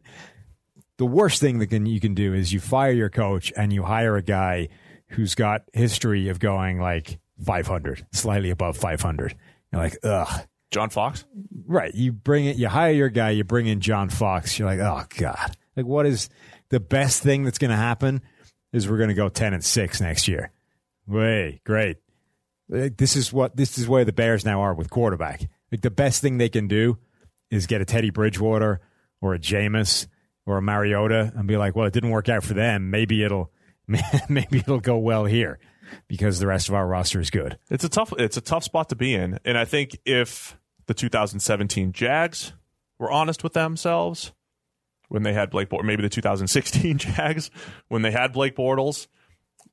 The 0.98 1.06
worst 1.06 1.42
thing 1.42 1.60
that 1.60 1.68
can, 1.68 1.86
you 1.86 2.00
can 2.00 2.16
do 2.16 2.34
is 2.34 2.54
you 2.54 2.62
fire 2.62 2.92
your 2.92 3.10
coach 3.10 3.52
and 3.56 3.72
you 3.72 3.84
hire 3.84 4.16
a 4.16 4.22
guy 4.22 4.70
who's 5.10 5.36
got 5.36 5.64
history 5.74 6.30
of 6.30 6.40
going 6.40 6.80
like 6.80 7.20
500, 7.46 8.08
slightly 8.14 8.50
above 8.50 8.78
500. 8.78 9.36
You're 9.72 9.82
like, 9.82 9.98
ugh. 10.04 10.48
John 10.72 10.90
Fox? 10.90 11.26
Right. 11.68 11.94
You 11.94 12.12
bring 12.14 12.46
it, 12.46 12.56
you 12.56 12.68
hire 12.68 12.94
your 12.94 13.10
guy, 13.10 13.32
you 13.32 13.44
bring 13.44 13.68
in 13.68 13.82
John 13.82 14.10
Fox. 14.10 14.58
You're 14.58 14.70
like, 14.70 14.80
oh 14.80 15.04
God. 15.18 15.56
Like, 15.76 15.86
what 15.86 16.06
is 16.06 16.30
the 16.70 16.80
best 16.80 17.22
thing 17.22 17.44
that's 17.44 17.58
going 17.58 17.72
to 17.72 17.78
happen 17.78 18.22
is 18.72 18.90
we're 18.90 18.98
going 18.98 19.10
to 19.10 19.16
go 19.16 19.28
10 19.28 19.54
and 19.54 19.64
6 19.64 20.02
next 20.02 20.28
year. 20.30 20.52
Way, 21.08 21.62
great. 21.66 21.98
This 22.68 23.16
is 23.16 23.32
what, 23.32 23.56
this 23.56 23.78
is 23.78 23.88
where 23.88 24.06
the 24.06 24.14
Bears 24.14 24.44
now 24.44 24.62
are 24.62 24.74
with 24.74 24.90
quarterback. 24.90 25.48
Like, 25.72 25.82
the 25.82 25.92
best 25.92 26.22
thing 26.22 26.38
they 26.38 26.50
can 26.50 26.68
do 26.68 26.98
is 27.52 27.68
get 27.68 27.82
a 27.82 27.86
Teddy 27.86 28.10
Bridgewater 28.10 28.82
or 29.22 29.34
a 29.34 29.40
Jameis 29.40 30.08
or 30.46 30.58
a 30.58 30.62
Mariota 30.62 31.32
and 31.36 31.48
be 31.48 31.58
like, 31.58 31.76
well, 31.76 31.86
it 31.86 31.94
didn't 31.94 32.12
work 32.12 32.30
out 32.30 32.44
for 32.44 32.54
them. 32.54 32.90
Maybe 32.90 33.24
it'll, 33.24 33.52
maybe 34.30 34.60
it'll 34.60 34.80
go 34.80 34.98
well 34.98 35.26
here 35.26 35.60
because 36.08 36.40
the 36.40 36.48
rest 36.48 36.70
of 36.70 36.76
our 36.76 36.88
roster 36.88 37.20
is 37.20 37.30
good. 37.30 37.58
It's 37.70 37.84
a 37.84 37.90
tough 37.90 38.14
it's 38.18 38.38
a 38.38 38.42
tough 38.42 38.64
spot 38.64 38.90
to 38.90 38.96
be 38.96 39.14
in. 39.14 39.40
And 39.46 39.58
I 39.58 39.66
think 39.66 40.00
if 40.06 40.58
the 40.88 40.94
2017 40.94 41.92
Jags 41.92 42.54
were 43.00 43.12
honest 43.12 43.44
with 43.44 43.54
themselves 43.54 44.34
when 45.10 45.24
they 45.24 45.34
had 45.34 45.50
Blake 45.50 45.70
Bor- 45.70 45.84
maybe 45.84 46.02
the 46.02 46.10
2016 46.10 46.98
Jags 47.00 47.52
when 47.88 48.02
they 48.02 48.12
had 48.12 48.34
Blake 48.34 48.56
Bortles, 48.56 49.08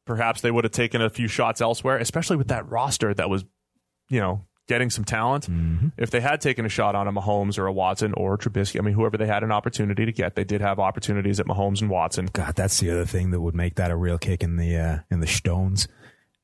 perhaps 0.06 0.40
they 0.40 0.50
would 0.50 0.64
have 0.64 0.72
taken 0.72 1.00
a 1.00 1.10
few 1.10 1.28
shots 1.28 1.60
elsewhere, 1.60 1.98
especially 1.98 2.36
with 2.36 2.48
that 2.48 2.68
roster 2.68 3.12
that 3.14 3.30
was, 3.30 3.44
you 4.08 4.20
know, 4.20 4.44
getting 4.68 4.90
some 4.90 5.04
talent. 5.04 5.48
If 5.96 6.10
they 6.10 6.20
had 6.20 6.40
taken 6.40 6.64
a 6.64 6.68
shot 6.68 6.94
on 6.94 7.08
a 7.08 7.12
Mahomes 7.12 7.58
or 7.58 7.66
a 7.66 7.72
Watson 7.72 8.14
or 8.14 8.34
a 8.34 8.38
Trubisky, 8.38 8.78
I 8.78 8.82
mean, 8.82 8.94
whoever 8.94 9.16
they 9.16 9.26
had 9.26 9.42
an 9.42 9.52
opportunity 9.52 10.06
to 10.06 10.12
get, 10.12 10.34
they 10.34 10.44
did 10.44 10.60
have 10.60 10.78
opportunities 10.78 11.40
at 11.40 11.46
Mahomes 11.46 11.80
and 11.80 11.90
Watson. 11.90 12.28
God, 12.32 12.54
that's 12.54 12.78
the 12.80 12.90
other 12.90 13.04
thing 13.04 13.30
that 13.32 13.40
would 13.40 13.54
make 13.54 13.74
that 13.74 13.90
a 13.90 13.96
real 13.96 14.18
kick 14.18 14.42
in 14.42 14.56
the 14.56 14.76
uh, 14.76 14.98
in 15.10 15.20
the 15.20 15.26
stones 15.26 15.88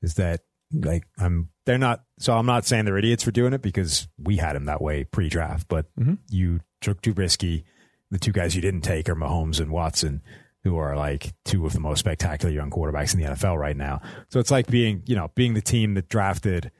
is 0.02 0.14
that 0.14 0.40
like 0.72 1.05
I'm 1.18 1.48
they're 1.64 1.78
not 1.78 2.02
so 2.18 2.35
I'm 2.36 2.47
not 2.47 2.66
saying 2.66 2.85
they're 2.85 2.98
idiots 2.98 3.22
for 3.22 3.30
doing 3.30 3.52
it 3.52 3.62
because 3.62 4.09
we 4.18 4.36
had 4.36 4.56
him 4.56 4.66
that 4.66 4.82
way 4.82 5.05
pre-draft, 5.05 5.68
but 5.68 5.86
you 6.28 6.60
took 6.80 7.01
Trubisky. 7.01 7.64
The 8.10 8.18
two 8.18 8.32
guys 8.32 8.55
you 8.55 8.62
didn't 8.62 8.82
take 8.82 9.09
are 9.09 9.14
Mahomes 9.14 9.60
and 9.60 9.70
Watson, 9.70 10.22
who 10.69 10.77
are 10.77 10.97
like 10.97 11.32
two 11.45 11.65
of 11.66 11.73
the 11.73 11.81
most 11.81 12.01
spectacular 12.01 12.55
young 12.55 12.70
quarterbacks 12.70 13.15
in 13.15 13.20
the 13.20 13.27
NFL 13.27 13.59
right 13.59 13.77
now. 13.77 14.01
So 14.28 14.39
it's 14.40 14.51
like 14.51 14.66
being 14.66 15.03
you 15.07 15.16
know 15.16 15.31
being 15.35 15.55
the 15.55 15.62
team 15.62 15.95
that 15.95 16.09
drafted 16.09 16.70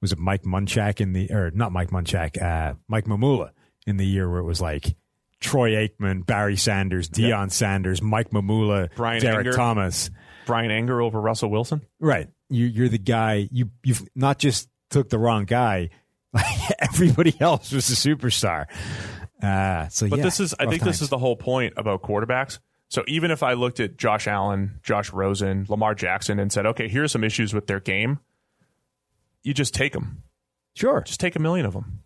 was 0.00 0.12
it 0.12 0.18
Mike 0.18 0.42
Munchak 0.42 1.00
in 1.00 1.12
the 1.12 1.30
or 1.30 1.50
not 1.50 1.72
Mike 1.72 1.90
Munchak, 1.90 2.40
uh, 2.40 2.74
Mike 2.88 3.04
Mamula 3.06 3.50
in 3.86 3.96
the 3.96 4.06
year 4.06 4.30
where 4.30 4.40
it 4.40 4.44
was 4.44 4.60
like 4.60 4.94
Troy 5.40 5.70
Aikman, 5.70 6.24
Barry 6.26 6.56
Sanders, 6.56 7.08
Deion 7.08 7.50
Sanders, 7.50 8.02
Mike 8.02 8.30
Mamula, 8.30 8.90
Brian 8.94 9.22
Derek 9.22 9.46
Anger. 9.46 9.52
Thomas. 9.52 10.10
Bryan 10.46 10.70
Anger 10.70 11.00
over 11.00 11.20
Russell 11.20 11.50
Wilson. 11.50 11.82
Right. 11.98 12.28
You, 12.48 12.66
you're 12.66 12.88
the 12.88 12.98
guy. 12.98 13.48
You 13.50 13.70
you've 13.84 14.06
not 14.14 14.38
just 14.38 14.68
took 14.90 15.08
the 15.08 15.18
wrong 15.18 15.44
guy. 15.44 15.90
Everybody 16.80 17.34
else 17.40 17.72
was 17.72 17.90
a 17.90 17.94
superstar. 17.94 18.66
Uh, 19.42 19.88
so, 19.88 20.08
But 20.08 20.18
yeah, 20.18 20.24
this 20.24 20.40
is, 20.40 20.54
I 20.58 20.66
think 20.66 20.82
this 20.82 21.00
is 21.00 21.08
the 21.08 21.18
whole 21.18 21.36
point 21.36 21.74
about 21.76 22.02
quarterbacks. 22.02 22.58
So 22.90 23.04
even 23.06 23.30
if 23.30 23.42
I 23.44 23.52
looked 23.52 23.78
at 23.78 23.96
Josh 23.96 24.26
Allen, 24.26 24.80
Josh 24.82 25.12
Rosen, 25.12 25.64
Lamar 25.68 25.94
Jackson, 25.94 26.40
and 26.40 26.52
said, 26.52 26.66
okay, 26.66 26.88
here's 26.88 27.12
some 27.12 27.22
issues 27.22 27.54
with 27.54 27.68
their 27.68 27.78
game, 27.78 28.18
you 29.44 29.54
just 29.54 29.72
take 29.74 29.92
them. 29.92 30.24
sure. 30.74 31.00
Just 31.02 31.20
take 31.20 31.36
a 31.36 31.38
million 31.38 31.64
of 31.66 31.72
them. 31.72 32.02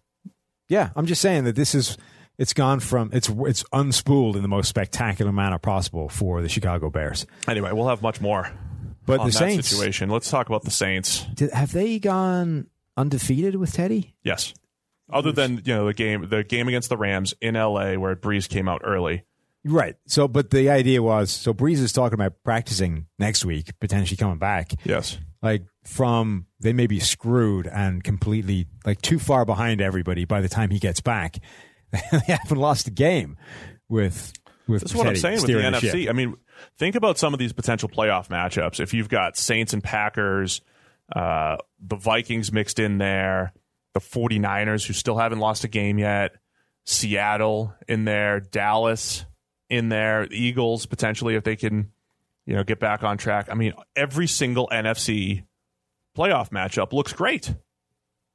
Yeah, 0.69 0.91
I'm 0.95 1.07
just 1.07 1.21
saying 1.23 1.45
that 1.45 1.57
this 1.57 1.75
is 1.75 1.97
it's 2.39 2.53
gone 2.53 2.81
from 2.81 3.11
it's 3.13 3.29
it's 3.29 3.63
unspooled 3.65 4.37
in 4.37 4.43
the 4.43 4.49
most 4.49 4.69
spectacular 4.69 5.33
manner 5.33 5.59
possible 5.59 6.09
for 6.09 6.43
the 6.43 6.49
Chicago 6.49 6.91
Bears. 6.91 7.27
Anyway, 7.49 7.73
we'll 7.73 7.89
have 7.89 8.03
much 8.03 8.21
more 8.21 8.51
But 9.07 9.21
on 9.21 9.27
the 9.27 9.33
that 9.33 9.39
Saints 9.39 9.69
situation. 9.69 10.11
Let's 10.11 10.31
talk 10.31 10.49
about 10.49 10.65
the 10.65 10.71
Saints. 10.71 11.25
did, 11.35 11.51
have 11.53 11.73
they 11.73 11.99
gone 11.99 12.67
undefeated 12.97 13.57
with 13.57 13.73
Teddy? 13.73 14.15
Yes. 14.23 14.53
Other 15.11 15.33
than 15.33 15.63
you 15.65 15.75
know 15.75 15.87
the 15.87 15.95
game, 15.95 16.29
the 16.29 16.45
game 16.45 16.69
against 16.69 16.89
the 16.89 16.97
Rams 16.97 17.35
in 17.41 17.57
L.A. 17.57 17.97
where 17.97 18.17
Brees 18.17 18.49
came 18.49 18.69
out 18.69 18.83
early. 18.85 19.25
Right. 19.65 19.97
So, 20.07 20.29
but 20.29 20.51
the 20.51 20.71
idea 20.71 21.03
was 21.03 21.31
so 21.31 21.55
Brees 21.55 21.79
is 21.79 21.93
talking 21.93 22.15
about 22.15 22.35
practicing 22.45 23.07
next 23.19 23.45
week, 23.45 23.79
potentially 23.81 24.17
coming 24.17 24.39
back. 24.39 24.73
Yes. 24.85 25.19
Like 25.43 25.65
from 25.85 26.47
they 26.61 26.73
may 26.73 26.87
be 26.87 27.01
screwed 27.01 27.67
and 27.67 28.05
completely 28.05 28.67
like 28.85 29.01
too 29.01 29.19
far 29.19 29.45
behind 29.45 29.81
everybody 29.81 30.25
by 30.25 30.41
the 30.41 30.49
time 30.49 30.71
he 30.71 30.79
gets 30.79 31.01
back. 31.01 31.39
they 31.93 32.19
haven't 32.27 32.59
lost 32.59 32.89
a 32.89 32.91
game 32.91 33.37
with 33.89 34.33
with 34.67 34.83
That's 34.83 34.95
what 34.95 35.07
I'm 35.07 35.17
saying 35.17 35.37
with 35.37 35.47
the 35.47 35.53
steering 35.53 35.73
NFC. 35.73 36.09
I 36.09 36.13
mean, 36.13 36.37
think 36.79 36.95
about 36.95 37.19
some 37.19 37.33
of 37.33 37.39
these 37.39 37.53
potential 37.53 37.89
playoff 37.89 38.29
matchups. 38.29 38.81
If 38.81 38.93
you've 38.95 39.09
got 39.09 39.37
Saints 39.37 39.73
and 39.73 39.83
Packers, 39.83 40.61
uh, 41.15 41.57
the 41.81 41.97
Vikings 41.97 42.53
mixed 42.53 42.79
in 42.79 42.99
there, 42.99 43.53
the 43.93 44.01
49ers 44.01 44.87
who 44.87 44.93
still 44.93 45.17
haven't 45.17 45.39
lost 45.39 45.65
a 45.65 45.69
game 45.69 45.99
yet, 45.99 46.33
Seattle 46.87 47.75
in 47.89 48.05
there, 48.05 48.41
Dallas 48.41 49.25
in 49.69 49.89
there, 49.89 50.27
Eagles 50.31 50.87
potentially 50.87 51.35
if 51.35 51.45
they 51.45 51.57
can, 51.57 51.91
you 52.47 52.55
know, 52.55 52.65
get 52.65 52.81
back 52.81 53.03
on 53.03 53.17
track. 53.19 53.49
I 53.51 53.55
mean, 53.55 53.75
every 53.97 54.27
single 54.27 54.69
NFC 54.69 55.45
playoff 56.17 56.51
matchup 56.51 56.93
looks 56.93 57.13
great. 57.13 57.55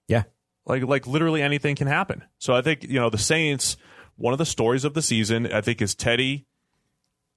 Yeah. 0.08 0.24
Like 0.66 0.84
like 0.84 1.08
literally 1.08 1.42
anything 1.42 1.76
can 1.76 1.88
happen. 1.88 2.24
So 2.38 2.54
I 2.54 2.62
think 2.62 2.84
you 2.84 3.00
know 3.00 3.10
the 3.10 3.18
Saints. 3.18 3.78
One 4.16 4.34
of 4.34 4.38
the 4.38 4.46
stories 4.46 4.84
of 4.84 4.94
the 4.94 5.02
season, 5.02 5.52
I 5.52 5.62
think, 5.62 5.82
is 5.82 5.96
Teddy 5.96 6.46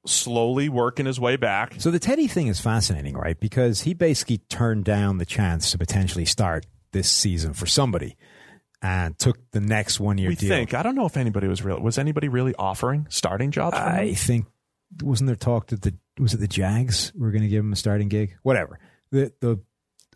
slowly 0.05 0.69
working 0.69 1.06
his 1.06 1.20
way 1.20 1.36
back. 1.36 1.74
So 1.78 1.93
the 1.93 2.01
Teddy 2.01 2.27
thing 2.27 2.48
is 2.48 2.60
fascinating, 2.60 3.14
right? 3.14 3.39
Because 3.39 3.82
he 3.82 3.94
basically 3.94 4.39
turned 4.39 4.85
down 4.85 5.19
the 5.19 5.24
chance 5.24 5.70
to 5.70 5.78
potentially 5.78 6.24
start 6.24 6.66
this 6.90 7.09
season 7.09 7.52
for 7.52 7.66
somebody 7.66 8.16
and 8.82 9.16
took 9.18 9.38
the 9.52 9.60
next 9.60 10.00
one 10.00 10.18
year 10.18 10.28
We 10.28 10.34
deal. 10.34 10.48
think. 10.48 10.74
I 10.74 10.82
don't 10.82 10.96
know 10.96 11.06
if 11.06 11.16
anybody 11.16 11.46
was 11.46 11.62
real. 11.64 11.80
Was 11.80 11.98
anybody 11.98 12.28
really 12.28 12.54
offering 12.56 13.06
starting 13.09 13.50
jobs? 13.52 13.76
For 13.76 13.82
I 13.82 14.12
think 14.14 14.46
wasn't 15.00 15.28
there 15.28 15.36
talk 15.36 15.68
that 15.68 15.82
the 15.82 15.94
was 16.18 16.34
it 16.34 16.38
the 16.38 16.48
Jags 16.48 17.12
were 17.16 17.30
going 17.30 17.42
to 17.42 17.48
give 17.48 17.64
him 17.64 17.72
a 17.72 17.76
starting 17.76 18.09
gig? 18.09 18.36
Whatever. 18.42 18.78
The 19.10 19.32
the 19.40 19.60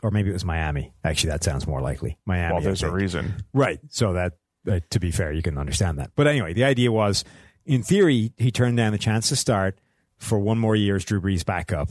or 0.02 0.10
maybe 0.10 0.30
it 0.30 0.34
was 0.34 0.44
Miami. 0.44 0.92
Actually, 1.04 1.30
that 1.30 1.44
sounds 1.44 1.66
more 1.66 1.80
likely. 1.80 2.18
Miami. 2.26 2.52
Well, 2.54 2.62
there's 2.62 2.82
a 2.82 2.90
reason. 2.90 3.34
Right. 3.54 3.80
So 3.88 4.12
that, 4.12 4.34
uh, 4.70 4.80
to 4.90 5.00
be 5.00 5.10
fair, 5.10 5.32
you 5.32 5.40
can 5.42 5.56
understand 5.56 5.98
that. 5.98 6.10
But 6.14 6.26
anyway, 6.26 6.52
the 6.52 6.64
idea 6.64 6.92
was, 6.92 7.24
in 7.64 7.82
theory, 7.82 8.32
he 8.36 8.50
turned 8.50 8.76
down 8.76 8.92
the 8.92 8.98
chance 8.98 9.30
to 9.30 9.36
start 9.36 9.78
for 10.18 10.38
one 10.38 10.58
more 10.58 10.76
year 10.76 10.96
as 10.96 11.04
Drew 11.04 11.20
Brees 11.20 11.46
backup. 11.46 11.90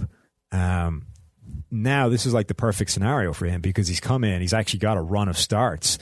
Um, 0.52 1.08
now 1.72 2.10
this 2.10 2.26
is 2.28 2.34
like 2.34 2.48
the 2.48 2.54
perfect 2.54 2.92
scenario 2.92 3.34
for 3.34 3.46
him 3.48 3.60
because 3.62 3.88
he's 3.88 4.00
come 4.00 4.24
in, 4.24 4.40
he's 4.42 4.54
actually 4.54 4.80
got 4.80 4.98
a 4.98 5.02
run 5.02 5.28
of 5.28 5.38
starts 5.38 5.98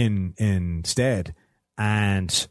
in 0.00 0.34
instead, 0.38 1.34
and 1.76 2.48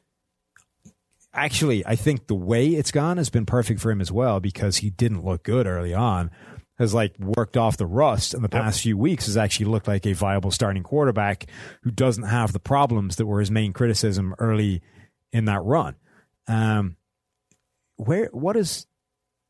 actually, 1.33 1.85
I 1.85 1.95
think 1.95 2.27
the 2.27 2.35
way 2.35 2.69
it's 2.69 2.91
gone 2.91 3.17
has 3.17 3.29
been 3.29 3.45
perfect 3.45 3.79
for 3.79 3.91
him 3.91 4.01
as 4.01 4.11
well 4.11 4.39
because 4.39 4.77
he 4.77 4.89
didn't 4.89 5.25
look 5.25 5.43
good 5.43 5.67
early 5.67 5.93
on. 5.93 6.31
Has 6.77 6.93
like 6.93 7.19
worked 7.19 7.57
off 7.57 7.75
the 7.75 7.85
rust 7.85 8.33
in 8.33 8.41
the 8.41 8.47
past 8.47 8.81
few 8.81 8.97
weeks. 8.97 9.25
Has 9.25 9.35
actually 9.35 9.65
looked 9.65 9.87
like 9.87 10.05
a 10.05 10.13
viable 10.13 10.49
starting 10.49 10.81
quarterback 10.81 11.47
who 11.83 11.91
doesn't 11.91 12.23
have 12.23 12.53
the 12.53 12.59
problems 12.59 13.17
that 13.17 13.25
were 13.25 13.41
his 13.41 13.51
main 13.51 13.73
criticism 13.73 14.33
early 14.39 14.81
in 15.33 15.43
that 15.45 15.61
run. 15.61 15.95
Um, 16.47 16.95
where 17.97 18.29
what 18.31 18.55
is 18.55 18.85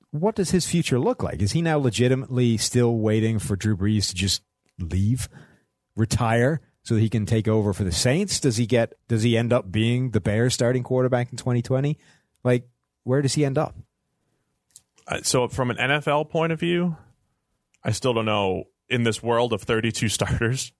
what 0.09 0.35
does 0.35 0.49
his 0.49 0.65
future 0.65 0.99
look 0.99 1.21
like? 1.21 1.41
Is 1.41 1.51
he 1.51 1.61
now 1.61 1.77
legitimately 1.77 2.57
still 2.57 2.97
waiting 2.97 3.37
for 3.37 3.55
Drew 3.55 3.77
Brees 3.77 4.09
to 4.09 4.15
just 4.15 4.41
leave, 4.79 5.29
retire, 5.95 6.61
so 6.89 6.95
that 6.95 7.01
he 7.01 7.07
can 7.09 7.27
take 7.27 7.47
over 7.47 7.71
for 7.71 7.83
the 7.83 7.91
Saints? 7.91 8.39
Does 8.39 8.57
he 8.57 8.65
get? 8.65 8.93
Does 9.07 9.21
he 9.21 9.37
end 9.37 9.53
up 9.53 9.71
being 9.71 10.09
the 10.09 10.19
Bears 10.19 10.55
starting 10.55 10.81
quarterback 10.81 11.31
in 11.31 11.37
2020? 11.37 11.99
Like, 12.43 12.67
where 13.03 13.21
does 13.21 13.35
he 13.35 13.45
end 13.45 13.59
up? 13.59 13.75
Uh, 15.07 15.19
so, 15.21 15.47
from 15.47 15.69
an 15.69 15.77
NFL 15.77 16.31
point 16.31 16.51
of 16.51 16.59
view, 16.59 16.97
I 17.83 17.91
still 17.91 18.13
don't 18.15 18.25
know. 18.25 18.63
In 18.89 19.03
this 19.03 19.21
world 19.21 19.53
of 19.53 19.61
32 19.61 20.09
starters, 20.09 20.71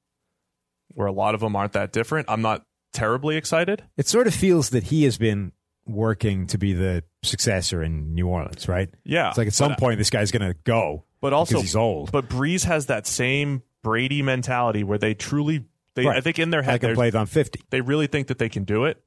where 0.88 1.06
a 1.06 1.12
lot 1.12 1.36
of 1.36 1.42
them 1.42 1.56
aren't 1.56 1.74
that 1.74 1.92
different, 1.94 2.28
I'm 2.28 2.42
not 2.42 2.66
terribly 2.92 3.38
excited. 3.38 3.84
It 3.98 4.08
sort 4.08 4.26
of 4.26 4.34
feels 4.34 4.72
that 4.72 4.86
he 4.86 5.04
has 5.04 5.20
been 5.20 5.52
working 5.86 6.48
to 6.48 6.58
be 6.58 6.74
the 6.74 7.04
successor 7.22 7.84
in 7.84 8.16
New 8.16 8.26
Orleans, 8.28 8.68
right? 8.68 8.90
Yeah, 9.04 9.30
It's 9.30 9.38
like 9.38 9.46
at 9.46 9.54
some 9.54 9.74
but- 9.74 9.80
point 9.80 10.00
this 10.00 10.10
guy's 10.10 10.32
going 10.32 10.52
to 10.52 10.58
go, 10.64 11.06
but 11.22 11.34
also 11.34 11.62
he's 11.62 11.76
old. 11.76 12.12
But 12.12 12.30
Brees 12.30 12.66
has 12.66 12.88
that 12.88 13.06
same 13.06 13.62
Brady 13.84 14.22
mentality 14.24 14.84
where 14.84 14.98
they 14.98 15.14
truly, 15.14 15.66
they 15.96 16.06
Right. 16.06 16.18
I 16.18 16.22
think 16.22 16.40
in 16.40 16.50
their 16.50 16.62
I 16.62 16.66
head, 16.66 16.82
can 16.82 16.96
play 16.96 17.12
on 17.12 17.26
50. 17.26 17.62
they 17.70 17.82
really 17.82 18.08
think 18.08 18.28
that 18.28 18.38
they 18.38 18.50
can 18.50 18.64
do 18.64 18.86
it, 18.86 19.02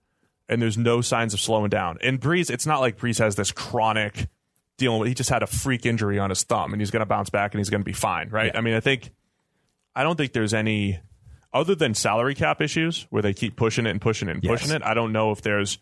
and 0.49 0.61
there's 0.61 0.79
no 0.79 1.01
signs 1.01 1.35
of 1.35 1.41
slowing 1.41 1.71
down. 1.71 1.99
And 2.03 2.21
Brees, 2.21 2.51
it's 2.51 2.67
not 2.67 2.81
like 2.81 2.99
Brees 2.99 3.19
has 3.19 3.37
this 3.37 3.53
chronic 3.53 4.29
dealing 4.79 5.01
with. 5.01 5.09
He 5.09 5.15
just 5.15 5.31
had 5.31 5.43
a 5.43 5.47
freak 5.47 5.87
injury 5.87 6.19
on 6.19 6.31
his 6.31 6.43
thumb, 6.43 6.73
and 6.73 6.81
he's 6.81 6.91
going 6.91 7.01
to 7.01 7.07
bounce 7.07 7.31
back, 7.31 7.55
and 7.55 7.61
he's 7.61 7.71
going 7.71 7.81
to 7.83 7.85
be 7.85 7.93
fine, 7.93 8.29
right? 8.31 8.51
I 8.55 8.61
mean, 8.61 8.75
I 8.75 8.81
think, 8.81 9.11
I 9.95 10.03
don't 10.03 10.17
think 10.17 10.33
there's 10.33 10.55
any 10.55 11.01
other 11.53 11.75
than 11.75 11.95
salary 11.95 12.35
cap 12.35 12.61
issues 12.63 13.07
where 13.11 13.23
they 13.23 13.35
keep 13.35 13.57
pushing 13.57 13.87
it 13.87 13.91
and 13.91 14.01
pushing 14.01 14.29
it 14.29 14.33
and 14.33 14.43
Yes. 14.45 14.63
pushing 14.63 14.75
it. 14.77 14.83
I 14.83 14.95
don't 14.95 15.13
know 15.13 15.33
if 15.33 15.43
there's 15.43 15.79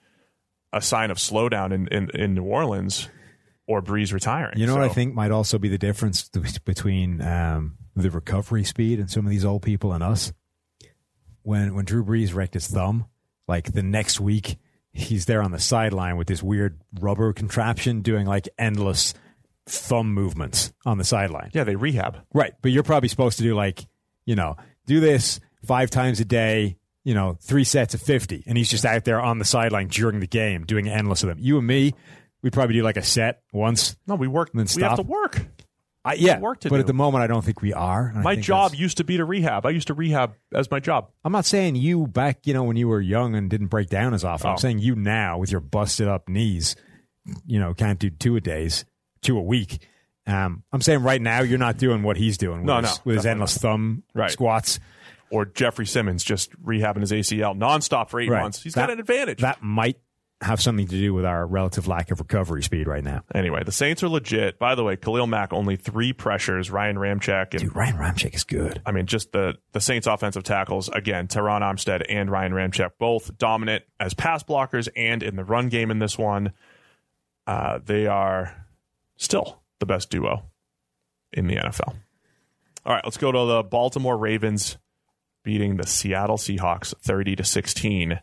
a 0.73 0.81
sign 0.83 1.11
of 1.11 1.17
slowdown 1.19 1.73
in 1.73 1.87
in, 1.89 2.11
in 2.11 2.35
New 2.35 2.43
Orleans 2.45 3.09
or 3.67 3.81
Brees 3.81 4.13
retiring. 4.13 4.59
You 4.59 4.67
know 4.67 4.75
what 4.75 4.83
I 4.85 4.89
think 4.89 5.15
might 5.15 5.31
also 5.31 5.59
be 5.59 5.69
the 5.69 5.79
difference 5.79 6.29
between 6.65 7.21
um, 7.23 7.77
the 7.95 8.11
recovery 8.11 8.65
speed 8.65 8.99
and 8.99 9.09
some 9.09 9.25
of 9.27 9.31
these 9.31 9.45
old 9.45 9.63
people 9.63 9.93
and 9.93 10.03
us? 10.03 10.33
When 11.43 11.75
when 11.75 11.85
Drew 11.85 12.05
Brees 12.05 12.35
wrecked 12.35 12.55
his 12.55 12.67
thumb, 12.67 13.07
like 13.49 13.73
the 13.73 13.83
next 13.83 14.21
week, 14.21 14.59
he's 14.93 15.27
there 15.27 15.43
on 15.43 15.53
the 15.53 15.59
sideline 15.59 16.17
with 16.17 16.29
this 16.29 16.43
weird 16.43 16.81
rubber 17.01 17.33
contraption 17.33 18.03
doing 18.03 18.27
like 18.27 18.49
endless 18.59 19.15
thumb 19.67 20.13
movements 20.13 20.73
on 20.85 20.99
the 20.99 21.05
sideline. 21.05 21.51
Yeah, 21.53 21.65
they 21.65 21.77
rehab. 21.77 22.19
Right. 22.35 22.53
But 22.63 22.73
you're 22.73 22.83
probably 22.83 23.09
supposed 23.09 23.39
to 23.39 23.45
do 23.45 23.55
like, 23.55 23.87
you 24.25 24.35
know, 24.35 24.57
do 24.87 25.01
this 25.01 25.41
five 25.65 25.91
times 25.91 26.21
a 26.21 26.25
day, 26.25 26.77
you 27.05 27.15
know, 27.15 27.37
three 27.41 27.65
sets 27.65 27.95
of 27.95 28.03
50. 28.03 28.45
And 28.47 28.59
he's 28.59 28.71
just 28.71 28.85
out 28.85 29.05
there 29.05 29.21
on 29.21 29.39
the 29.39 29.45
sideline 29.45 29.89
during 29.89 30.21
the 30.21 30.27
game 30.27 30.65
doing 30.65 30.89
endless 30.89 31.23
of 31.23 31.29
them. 31.29 31.39
You 31.39 31.59
and 31.59 31.67
me, 31.67 31.95
we'd 32.43 32.53
probably 32.53 32.75
do 32.75 32.83
like 32.83 32.97
a 32.97 33.03
set 33.03 33.43
once. 33.53 33.97
No, 34.07 34.17
we 34.17 34.29
work. 34.29 34.51
And 34.53 34.61
then 34.61 34.67
stop. 34.67 34.81
We 34.81 34.89
have 34.89 34.97
to 34.97 35.03
work. 35.03 35.47
I, 36.05 36.15
yeah. 36.15 36.39
work 36.39 36.61
to 36.61 36.71
but 36.71 36.77
do. 36.77 36.81
at 36.81 36.87
the 36.87 36.95
moment, 36.95 37.23
I 37.23 37.27
don't 37.27 37.45
think 37.45 37.61
we 37.61 37.75
are. 37.75 38.13
My 38.15 38.35
job 38.35 38.75
used 38.75 38.97
to 38.99 39.05
be 39.05 39.19
to 39.19 39.25
rehab. 39.25 39.67
I 39.67 39.71
used 39.71 39.89
to 39.89 39.95
rehab 39.95 40.35
as 40.55 40.71
my 40.71 40.81
job. 40.81 41.11
I'm 41.25 41.33
not 41.33 41.45
saying 41.45 41.77
you 41.77 42.07
back, 42.07 42.47
you 42.47 42.55
know, 42.55 42.63
when 42.65 42.77
you 42.77 42.89
were 42.89 43.01
young 43.03 43.35
and 43.35 43.51
didn't 43.51 43.67
break 43.67 43.89
down 43.91 44.15
as 44.15 44.25
often. 44.25 44.47
Oh. 44.49 44.53
I'm 44.53 44.59
saying 44.59 44.79
you 44.79 44.95
now 44.97 45.37
with 45.39 45.51
your 45.53 45.61
busted 45.61 46.09
up 46.09 46.29
knees, 46.29 46.75
you 47.45 47.61
know, 47.61 47.75
can't 47.75 47.99
do 47.99 48.09
two 48.09 48.37
a 48.37 48.41
days, 48.41 48.87
two 49.21 49.37
a 49.37 49.43
week. 49.43 49.87
Um, 50.27 50.63
I'm 50.73 50.81
saying 50.81 51.03
right 51.03 51.21
now 51.21 51.43
you're 51.43 51.59
not 51.59 51.77
doing 51.77 52.03
what 52.03 52.17
he's 52.17 52.39
doing 52.39 52.59
with 52.61 52.67
No, 52.67 52.77
his, 52.81 52.85
no, 52.97 53.03
with 53.05 53.17
his 53.17 53.27
endless 53.27 53.59
thumb 53.59 54.03
Right. 54.15 54.31
squats. 54.31 54.81
or 55.33 55.45
Jeffery 55.45 55.87
Simmons 55.87 56.25
just 56.25 56.51
rehabbing 56.61 57.03
his 57.03 57.13
ACL 57.13 57.55
nonstop 57.55 58.11
for 58.11 58.19
eight 58.19 58.29
Right. 58.29 58.43
months. 58.43 58.65
He's 58.65 58.75
That- 58.75 58.89
got 58.89 58.91
an 58.91 58.99
advantage. 58.99 59.39
That 59.43 59.63
might 59.63 59.97
have 60.43 60.61
something 60.61 60.87
to 60.87 60.97
do 60.97 61.13
with 61.13 61.27
our 61.27 61.47
relative 61.47 61.87
lack 61.87 62.11
of 62.11 62.19
recovery 62.19 62.63
speed 62.63 62.87
right 62.87 63.05
now. 63.05 63.23
anyway, 63.35 63.63
the 63.63 63.73
Saints 63.73 64.03
are 64.03 64.09
legit. 64.09 64.59
By 64.59 64.75
the 64.75 64.83
way, 64.83 64.97
Khalil 64.97 65.27
Mack 65.27 65.53
only 65.53 65.77
three 65.77 66.13
pressures. 66.15 66.71
Ryan 66.71 66.97
Ramczyk 66.97 67.53
and 67.53 67.61
Dude, 67.61 67.77
Ryan 67.77 67.97
Ramczyk 67.97 68.35
is 68.35 68.45
good. 68.45 68.81
I 68.87 68.93
mean, 68.93 69.07
just 69.07 69.33
the 69.33 69.59
the 69.73 69.81
Saints 69.81 70.07
offensive 70.07 70.43
tackles 70.43 70.89
again. 70.89 71.29
Terron 71.29 71.61
Armstead 71.61 72.05
and 72.09 72.31
Ryan 72.31 72.53
Ramczyk 72.53 72.93
both 72.99 73.37
dominant 73.37 73.85
as 73.99 74.15
pass 74.15 74.43
blockers 74.43 74.89
and 74.97 75.23
in 75.23 75.37
the 75.37 75.45
run 75.45 75.69
game 75.69 75.91
in 75.91 75.99
this 75.99 76.17
one. 76.17 76.53
Uh, 77.47 77.81
they 77.85 78.07
are 78.07 78.67
still 79.17 79.61
the 79.79 79.87
best 79.87 80.09
duo 80.11 80.45
in 81.33 81.47
the 81.49 81.57
NFL. 81.57 81.97
All 82.87 82.95
right, 82.95 83.05
let's 83.05 83.19
go 83.19 83.31
to 83.31 83.45
the 83.47 83.63
Baltimore 83.63 84.17
Ravens 84.17 84.79
beating 85.43 85.77
the 85.77 85.87
Seattle 85.87 86.39
Seahawks 86.39 86.95
30 87.03 87.37
to 87.37 87.45
16. 87.45 88.21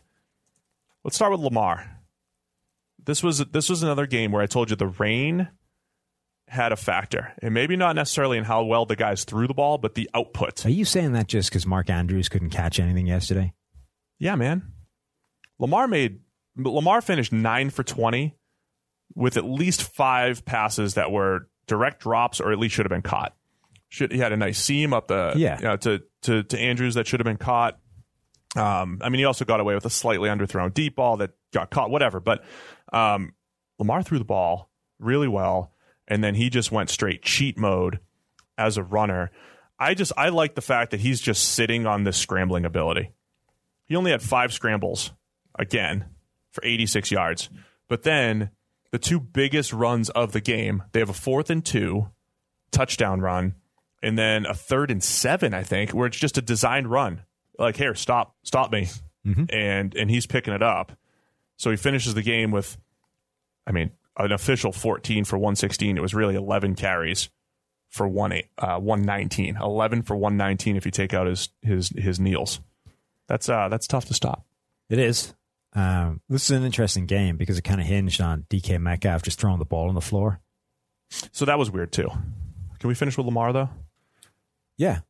Let's 1.04 1.16
start 1.16 1.32
with 1.32 1.40
Lamar. 1.40 1.97
This 3.08 3.22
was 3.22 3.38
this 3.38 3.70
was 3.70 3.82
another 3.82 4.06
game 4.06 4.32
where 4.32 4.42
I 4.42 4.46
told 4.46 4.68
you 4.68 4.76
the 4.76 4.86
rain 4.88 5.48
had 6.46 6.72
a 6.72 6.76
factor, 6.76 7.32
and 7.40 7.54
maybe 7.54 7.74
not 7.74 7.96
necessarily 7.96 8.36
in 8.36 8.44
how 8.44 8.64
well 8.64 8.84
the 8.84 8.96
guys 8.96 9.24
threw 9.24 9.46
the 9.46 9.54
ball, 9.54 9.78
but 9.78 9.94
the 9.94 10.10
output. 10.12 10.66
Are 10.66 10.70
you 10.70 10.84
saying 10.84 11.12
that 11.12 11.26
just 11.26 11.48
because 11.48 11.66
Mark 11.66 11.88
Andrews 11.88 12.28
couldn't 12.28 12.50
catch 12.50 12.78
anything 12.78 13.06
yesterday? 13.06 13.54
Yeah, 14.18 14.34
man. 14.34 14.72
Lamar 15.58 15.88
made 15.88 16.20
Lamar 16.54 17.00
finished 17.00 17.32
nine 17.32 17.70
for 17.70 17.82
twenty 17.82 18.36
with 19.14 19.38
at 19.38 19.44
least 19.46 19.84
five 19.84 20.44
passes 20.44 20.92
that 20.94 21.10
were 21.10 21.48
direct 21.66 22.02
drops 22.02 22.42
or 22.42 22.52
at 22.52 22.58
least 22.58 22.74
should 22.74 22.84
have 22.84 22.90
been 22.90 23.00
caught. 23.00 23.34
Should 23.88 24.12
he 24.12 24.18
had 24.18 24.32
a 24.32 24.36
nice 24.36 24.58
seam 24.58 24.92
up 24.92 25.08
the 25.08 25.32
Yeah. 25.34 25.56
you 25.56 25.64
know, 25.64 25.76
to 25.78 26.02
to 26.24 26.42
to 26.42 26.58
Andrews 26.58 26.92
that 26.96 27.06
should 27.06 27.20
have 27.20 27.24
been 27.24 27.38
caught. 27.38 27.78
Um, 28.54 28.98
I 29.02 29.08
mean, 29.08 29.18
he 29.18 29.24
also 29.24 29.46
got 29.46 29.60
away 29.60 29.74
with 29.74 29.86
a 29.86 29.90
slightly 29.90 30.28
underthrown 30.28 30.74
deep 30.74 30.96
ball 30.96 31.16
that 31.18 31.30
got 31.54 31.70
caught, 31.70 31.90
whatever. 31.90 32.20
But 32.20 32.44
um, 32.92 33.34
Lamar 33.78 34.02
threw 34.02 34.18
the 34.18 34.24
ball 34.24 34.70
really 34.98 35.28
well, 35.28 35.72
and 36.06 36.22
then 36.22 36.34
he 36.34 36.50
just 36.50 36.72
went 36.72 36.90
straight 36.90 37.22
cheat 37.22 37.58
mode 37.58 38.00
as 38.56 38.76
a 38.76 38.82
runner. 38.82 39.30
I 39.78 39.94
just 39.94 40.12
I 40.16 40.30
like 40.30 40.54
the 40.54 40.60
fact 40.60 40.90
that 40.90 41.00
he's 41.00 41.20
just 41.20 41.50
sitting 41.50 41.86
on 41.86 42.04
this 42.04 42.16
scrambling 42.16 42.64
ability. 42.64 43.12
He 43.86 43.96
only 43.96 44.10
had 44.10 44.22
five 44.22 44.52
scrambles 44.52 45.12
again 45.58 46.06
for 46.50 46.64
86 46.64 47.10
yards, 47.10 47.48
but 47.88 48.02
then 48.02 48.50
the 48.90 48.98
two 48.98 49.20
biggest 49.20 49.72
runs 49.72 50.10
of 50.10 50.32
the 50.32 50.40
game, 50.40 50.82
they 50.92 51.00
have 51.00 51.10
a 51.10 51.14
fourth 51.14 51.50
and 51.50 51.64
two 51.64 52.08
touchdown 52.70 53.20
run, 53.20 53.54
and 54.02 54.18
then 54.18 54.46
a 54.46 54.54
third 54.54 54.90
and 54.90 55.02
seven, 55.02 55.54
I 55.54 55.62
think, 55.62 55.90
where 55.90 56.06
it's 56.06 56.16
just 56.18 56.38
a 56.38 56.42
designed 56.42 56.90
run. 56.90 57.22
Like, 57.58 57.76
here, 57.76 57.94
stop, 57.94 58.34
stop 58.44 58.72
me, 58.72 58.88
and 59.50 59.94
and 59.94 60.10
he's 60.10 60.26
picking 60.26 60.54
it 60.54 60.62
up. 60.62 60.92
So 61.58 61.70
he 61.70 61.76
finishes 61.76 62.14
the 62.14 62.22
game 62.22 62.50
with, 62.50 62.78
I 63.66 63.72
mean, 63.72 63.90
an 64.16 64.32
official 64.32 64.72
14 64.72 65.24
for 65.24 65.36
116. 65.36 65.98
It 65.98 66.00
was 66.00 66.14
really 66.14 66.34
11 66.34 66.76
carries 66.76 67.28
for 67.90 68.08
one 68.08 68.32
eight, 68.32 68.46
uh, 68.56 68.78
119. 68.78 69.56
11 69.56 70.02
for 70.02 70.16
119 70.16 70.76
if 70.76 70.86
you 70.86 70.90
take 70.90 71.12
out 71.12 71.26
his 71.26 71.50
his 71.62 71.90
his 71.90 72.18
kneels. 72.18 72.60
That's 73.26 73.48
uh 73.48 73.68
that's 73.68 73.86
tough 73.86 74.06
to 74.06 74.14
stop. 74.14 74.44
It 74.88 74.98
is. 74.98 75.34
Um, 75.74 76.20
this 76.28 76.50
is 76.50 76.56
an 76.56 76.64
interesting 76.64 77.06
game 77.06 77.36
because 77.36 77.58
it 77.58 77.62
kind 77.62 77.80
of 77.80 77.86
hinged 77.86 78.20
on 78.20 78.46
DK 78.48 78.80
Metcalf 78.80 79.22
just 79.22 79.38
throwing 79.38 79.58
the 79.58 79.64
ball 79.64 79.88
on 79.88 79.94
the 79.94 80.00
floor. 80.00 80.40
So 81.10 81.44
that 81.44 81.58
was 81.58 81.70
weird 81.70 81.92
too. 81.92 82.08
Can 82.78 82.88
we 82.88 82.94
finish 82.94 83.16
with 83.16 83.26
Lamar 83.26 83.52
though? 83.52 83.68
Yeah. 84.76 85.00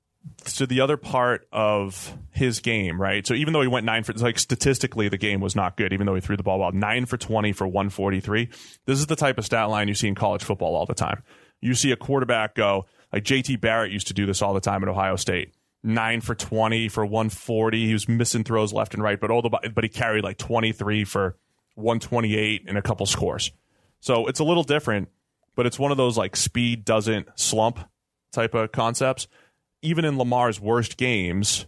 So 0.45 0.67
the 0.67 0.81
other 0.81 0.97
part 0.97 1.47
of 1.53 2.17
his 2.31 2.61
game, 2.61 3.01
right? 3.01 3.27
So 3.27 3.35
even 3.35 3.53
though 3.53 3.61
he 3.61 3.69
went 3.69 3.87
nine 3.87 4.05
for 4.05 4.13
like 4.15 4.39
statistically, 4.39 5.09
the 5.09 5.19
game 5.19 5.41
was 5.41 5.57
not 5.57 5.77
good. 5.77 5.93
Even 5.93 6.07
though 6.07 6.15
he 6.15 6.21
threw 6.21 6.37
the 6.37 6.43
ball 6.43 6.59
well, 6.59 6.73
nine 6.73 7.07
for 7.07 7.17
twenty 7.17 7.53
for 7.53 7.67
one 7.67 7.91
forty 7.91 8.21
three. 8.21 8.49
This 8.85 8.99
is 8.99 9.07
the 9.07 9.17
type 9.17 9.39
of 9.39 9.45
stat 9.45 9.69
line 9.69 9.89
you 9.89 9.95
see 9.95 10.09
in 10.09 10.15
college 10.15 10.43
football 10.43 10.75
all 10.75 10.87
the 10.87 10.95
time. 10.95 11.23
You 11.61 11.75
see 11.75 11.93
a 11.93 11.97
quarterback 11.97 12.55
go 12.55 12.87
like 13.13 13.25
JT 13.25 13.61
Barrett 13.61 13.93
used 13.93 14.09
to 14.09 14.15
do 14.15 14.27
this 14.27 14.43
all 14.43 14.55
the 14.55 14.61
time 14.61 14.83
at 14.83 14.89
Ohio 14.89 15.17
State. 15.17 15.55
Nine 15.83 16.21
for 16.21 16.35
twenty 16.35 16.89
for 16.89 17.07
one 17.07 17.31
forty. 17.31 17.87
He 17.87 17.93
was 17.93 18.09
missing 18.09 18.45
throws 18.45 18.73
left 18.73 18.95
and 18.95 19.03
right, 19.03 19.21
but 19.21 19.31
all 19.31 19.43
the 19.43 19.71
but 19.75 19.85
he 19.85 19.89
carried 19.89 20.25
like 20.25 20.39
twenty 20.39 20.73
three 20.73 21.05
for 21.05 21.37
one 21.75 22.01
twenty 22.01 22.37
eight 22.37 22.65
and 22.67 22.77
a 22.77 22.83
couple 22.83 23.07
scores. 23.07 23.53
So 24.01 24.27
it's 24.27 24.41
a 24.41 24.45
little 24.45 24.65
different, 24.65 25.09
but 25.55 25.67
it's 25.67 25.79
one 25.79 25.91
of 25.91 25.97
those 25.97 26.17
like 26.17 26.37
speed 26.37 26.85
doesn't 26.85 27.29
slump 27.37 27.81
type 28.33 28.55
of 28.55 28.73
concepts. 28.73 29.29
Even 29.83 30.05
in 30.05 30.19
Lamar's 30.19 30.61
worst 30.61 30.97
games, 30.97 31.67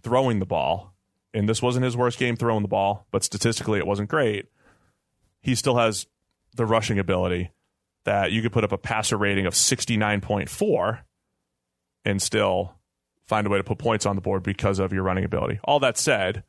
throwing 0.00 0.38
the 0.38 0.46
ball, 0.46 0.94
and 1.34 1.48
this 1.48 1.62
wasn't 1.62 1.84
his 1.84 1.96
worst 1.96 2.18
game 2.18 2.36
throwing 2.36 2.62
the 2.62 2.68
ball, 2.68 3.06
but 3.10 3.24
statistically 3.24 3.78
it 3.78 3.86
wasn't 3.86 4.08
great. 4.08 4.46
He 5.40 5.54
still 5.54 5.76
has 5.76 6.06
the 6.54 6.66
rushing 6.66 6.98
ability 6.98 7.50
that 8.04 8.32
you 8.32 8.42
could 8.42 8.52
put 8.52 8.64
up 8.64 8.72
a 8.72 8.78
passer 8.78 9.16
rating 9.16 9.46
of 9.46 9.54
69.4 9.54 11.00
and 12.04 12.20
still 12.20 12.74
find 13.26 13.46
a 13.46 13.50
way 13.50 13.58
to 13.58 13.64
put 13.64 13.78
points 13.78 14.06
on 14.06 14.16
the 14.16 14.22
board 14.22 14.42
because 14.42 14.78
of 14.78 14.92
your 14.92 15.02
running 15.02 15.24
ability. 15.24 15.60
All 15.64 15.80
that 15.80 15.96
said, 15.96 16.44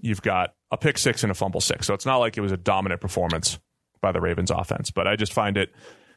you've 0.00 0.22
got 0.22 0.54
a 0.70 0.76
pick 0.76 0.98
six 0.98 1.22
and 1.22 1.30
a 1.30 1.34
fumble 1.34 1.60
six. 1.60 1.86
So 1.86 1.94
it's 1.94 2.06
not 2.06 2.16
like 2.16 2.36
it 2.36 2.40
was 2.40 2.52
a 2.52 2.56
dominant 2.56 3.00
performance 3.00 3.58
by 4.00 4.12
the 4.12 4.20
Ravens 4.20 4.50
offense, 4.50 4.90
but 4.90 5.06
I 5.06 5.16
just 5.16 5.32
find 5.32 5.56
it 5.56 5.72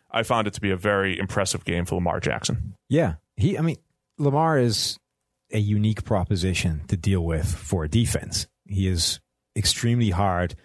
I 0.09 0.23
found 0.23 0.47
it 0.47 0.53
to 0.53 0.61
be 0.61 0.69
a 0.69 0.77
very 0.77 1.17
impressive 1.17 1.65
game 1.65 1.85
for 1.85 1.95
Lamar 1.95 2.19
Jackson. 2.19 2.75
Yeah. 2.87 3.15
He 3.35 3.57
I 3.57 3.61
mean, 3.61 3.77
Lamar 4.17 4.57
is 4.59 4.97
a 5.51 5.59
unique 5.59 6.03
proposition 6.03 6.81
to 6.87 6.97
deal 6.97 7.23
with 7.23 7.47
for 7.53 7.83
a 7.83 7.89
defense. 7.89 8.47
He 8.67 8.87
is 8.87 9.19
extremely 9.55 10.09
hard 10.09 10.55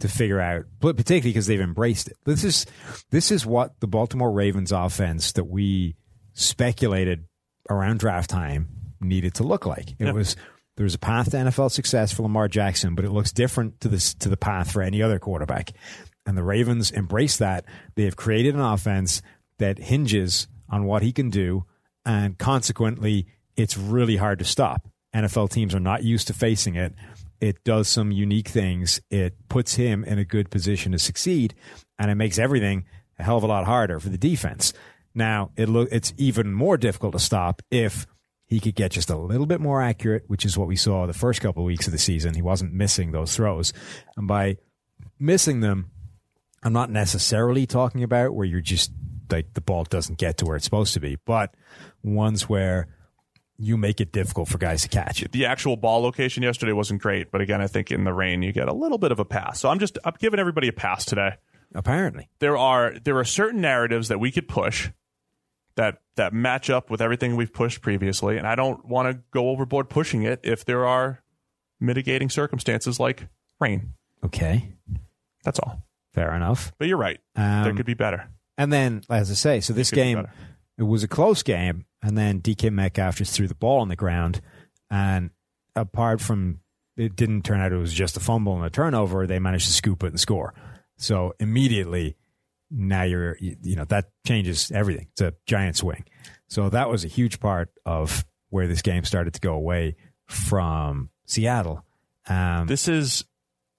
to 0.00 0.08
figure 0.08 0.40
out, 0.40 0.64
but 0.80 0.96
particularly 0.96 1.30
because 1.32 1.46
they've 1.46 1.60
embraced 1.60 2.08
it. 2.08 2.16
This 2.24 2.42
is 2.42 2.66
this 3.10 3.30
is 3.30 3.46
what 3.46 3.78
the 3.80 3.86
Baltimore 3.86 4.32
Ravens 4.32 4.72
offense 4.72 5.32
that 5.32 5.44
we 5.44 5.94
speculated 6.32 7.24
around 7.70 8.00
draft 8.00 8.28
time 8.30 8.68
needed 9.00 9.34
to 9.34 9.44
look 9.44 9.64
like. 9.66 9.92
It 9.92 10.06
Yeah. 10.06 10.12
was 10.12 10.34
there 10.76 10.84
was 10.84 10.94
a 10.94 10.98
path 10.98 11.30
to 11.30 11.36
NFL 11.36 11.68
success 11.70 12.12
for 12.12 12.22
Lamar 12.22 12.48
Jackson, 12.48 12.94
but 12.94 13.04
it 13.04 13.10
looks 13.10 13.30
different 13.30 13.80
to 13.80 13.88
this 13.88 14.14
to 14.14 14.28
the 14.28 14.36
path 14.36 14.72
for 14.72 14.82
any 14.82 15.02
other 15.02 15.18
quarterback. 15.18 15.72
And 16.26 16.36
the 16.36 16.42
Ravens 16.42 16.90
embrace 16.90 17.36
that. 17.38 17.64
They 17.94 18.04
have 18.04 18.16
created 18.16 18.54
an 18.54 18.60
offense 18.60 19.22
that 19.58 19.78
hinges 19.78 20.48
on 20.68 20.84
what 20.84 21.02
he 21.02 21.12
can 21.12 21.30
do, 21.30 21.64
and 22.04 22.38
consequently, 22.38 23.26
it's 23.56 23.76
really 23.76 24.16
hard 24.16 24.38
to 24.38 24.44
stop. 24.44 24.88
NFL 25.14 25.50
teams 25.50 25.74
are 25.74 25.80
not 25.80 26.04
used 26.04 26.26
to 26.28 26.32
facing 26.32 26.74
it. 26.74 26.94
It 27.40 27.62
does 27.64 27.88
some 27.88 28.12
unique 28.12 28.48
things. 28.48 29.00
It 29.10 29.36
puts 29.48 29.74
him 29.74 30.04
in 30.04 30.18
a 30.18 30.24
good 30.24 30.50
position 30.50 30.92
to 30.92 30.98
succeed, 30.98 31.54
and 31.98 32.10
it 32.10 32.14
makes 32.14 32.38
everything 32.38 32.84
a 33.18 33.24
hell 33.24 33.36
of 33.36 33.42
a 33.42 33.46
lot 33.46 33.66
harder 33.66 34.00
for 34.00 34.08
the 34.08 34.18
defense. 34.18 34.72
Now, 35.14 35.50
it 35.56 35.68
lo- 35.68 35.88
it's 35.90 36.14
even 36.16 36.52
more 36.52 36.76
difficult 36.76 37.12
to 37.12 37.18
stop 37.18 37.60
if 37.70 38.06
he 38.46 38.60
could 38.60 38.74
get 38.74 38.92
just 38.92 39.10
a 39.10 39.16
little 39.16 39.46
bit 39.46 39.60
more 39.60 39.82
accurate, 39.82 40.24
which 40.26 40.44
is 40.44 40.56
what 40.56 40.68
we 40.68 40.76
saw 40.76 41.06
the 41.06 41.12
first 41.12 41.40
couple 41.40 41.62
of 41.62 41.66
weeks 41.66 41.86
of 41.86 41.92
the 41.92 41.98
season. 41.98 42.34
He 42.34 42.42
wasn't 42.42 42.72
missing 42.72 43.12
those 43.12 43.34
throws. 43.34 43.72
And 44.16 44.28
by 44.28 44.56
missing 45.18 45.60
them, 45.60 45.90
I'm 46.62 46.72
not 46.72 46.90
necessarily 46.90 47.66
talking 47.66 48.02
about 48.02 48.34
where 48.34 48.46
you're 48.46 48.60
just 48.60 48.92
like 49.32 49.54
the 49.54 49.60
ball 49.60 49.84
doesn't 49.84 50.18
get 50.18 50.36
to 50.38 50.44
where 50.44 50.56
it's 50.56 50.64
supposed 50.64 50.94
to 50.94 51.00
be, 51.00 51.16
but 51.24 51.54
ones 52.04 52.48
where 52.48 52.86
you 53.58 53.76
make 53.76 54.00
it 54.00 54.12
difficult 54.12 54.48
for 54.48 54.58
guys 54.58 54.82
to 54.82 54.88
catch 54.88 55.22
it. 55.22 55.32
The 55.32 55.46
actual 55.46 55.76
ball 55.76 56.00
location 56.02 56.42
yesterday 56.42 56.72
wasn't 56.72 57.00
great, 57.02 57.30
but 57.30 57.40
again, 57.40 57.60
I 57.60 57.66
think 57.66 57.90
in 57.92 58.04
the 58.04 58.12
rain 58.12 58.42
you 58.42 58.52
get 58.52 58.68
a 58.68 58.72
little 58.72 58.98
bit 58.98 59.12
of 59.12 59.18
a 59.20 59.24
pass. 59.24 59.60
So 59.60 59.68
I'm 59.68 59.78
just 59.78 59.98
I'm 60.04 60.14
giving 60.18 60.40
everybody 60.40 60.68
a 60.68 60.72
pass 60.72 61.04
today. 61.04 61.36
Apparently. 61.74 62.28
There 62.38 62.56
are 62.56 62.94
there 63.02 63.16
are 63.18 63.24
certain 63.24 63.60
narratives 63.60 64.08
that 64.08 64.18
we 64.20 64.30
could 64.30 64.46
push 64.48 64.90
that 65.76 66.02
that 66.16 66.32
match 66.34 66.68
up 66.70 66.90
with 66.90 67.00
everything 67.00 67.36
we've 67.36 67.52
pushed 67.52 67.80
previously, 67.80 68.36
and 68.36 68.46
I 68.46 68.54
don't 68.56 68.84
want 68.84 69.10
to 69.10 69.22
go 69.30 69.48
overboard 69.50 69.88
pushing 69.88 70.22
it 70.24 70.40
if 70.42 70.64
there 70.64 70.84
are 70.86 71.22
mitigating 71.80 72.28
circumstances 72.30 73.00
like 73.00 73.26
rain. 73.60 73.94
Okay. 74.24 74.74
That's 75.44 75.58
all. 75.60 75.82
Fair 76.12 76.34
enough. 76.34 76.72
But 76.78 76.88
you're 76.88 76.98
right. 76.98 77.20
there 77.34 77.70
Um, 77.70 77.76
could 77.76 77.86
be 77.86 77.94
better. 77.94 78.28
And 78.58 78.72
then, 78.72 79.02
as 79.08 79.30
I 79.30 79.34
say, 79.34 79.60
so 79.60 79.72
this 79.72 79.90
game, 79.90 80.26
it 80.78 80.82
was 80.82 81.02
a 81.02 81.08
close 81.08 81.42
game, 81.42 81.86
and 82.02 82.16
then 82.16 82.40
DK 82.40 82.70
Metcalf 82.70 83.16
just 83.16 83.34
threw 83.34 83.48
the 83.48 83.54
ball 83.54 83.80
on 83.80 83.88
the 83.88 83.96
ground, 83.96 84.40
and 84.90 85.30
apart 85.74 86.20
from 86.20 86.60
it 86.96 87.16
didn't 87.16 87.42
turn 87.42 87.60
out 87.60 87.72
it 87.72 87.76
was 87.78 87.94
just 87.94 88.16
a 88.16 88.20
fumble 88.20 88.54
and 88.56 88.64
a 88.66 88.70
turnover, 88.70 89.26
they 89.26 89.38
managed 89.38 89.66
to 89.66 89.72
scoop 89.72 90.04
it 90.04 90.08
and 90.08 90.20
score. 90.20 90.52
So 90.98 91.34
immediately, 91.40 92.16
now 92.70 93.02
you're 93.02 93.36
you, 93.40 93.56
you 93.62 93.76
know 93.76 93.84
that 93.86 94.10
changes 94.26 94.70
everything. 94.70 95.06
It's 95.12 95.20
a 95.22 95.32
giant 95.46 95.76
swing. 95.76 96.04
So 96.48 96.68
that 96.68 96.90
was 96.90 97.04
a 97.04 97.08
huge 97.08 97.40
part 97.40 97.70
of 97.86 98.24
where 98.50 98.66
this 98.66 98.82
game 98.82 99.04
started 99.04 99.32
to 99.34 99.40
go 99.40 99.54
away 99.54 99.96
from 100.26 101.08
Seattle. 101.26 101.84
Um, 102.28 102.66
This 102.66 102.88
is 102.88 103.24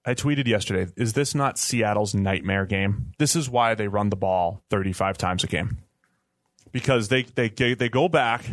I 0.06 0.14
tweeted 0.14 0.46
yesterday, 0.46 0.92
is 0.96 1.14
this 1.14 1.34
not 1.34 1.58
Seattle's 1.58 2.14
nightmare 2.14 2.66
game? 2.66 3.12
This 3.18 3.34
is 3.34 3.48
why 3.48 3.74
they 3.74 3.88
run 3.88 4.10
the 4.10 4.16
ball 4.16 4.62
35 4.70 5.16
times 5.16 5.44
a 5.44 5.46
game. 5.46 5.78
Because 6.72 7.08
they 7.08 7.22
they 7.22 7.48
they 7.48 7.88
go 7.88 8.08
back 8.08 8.44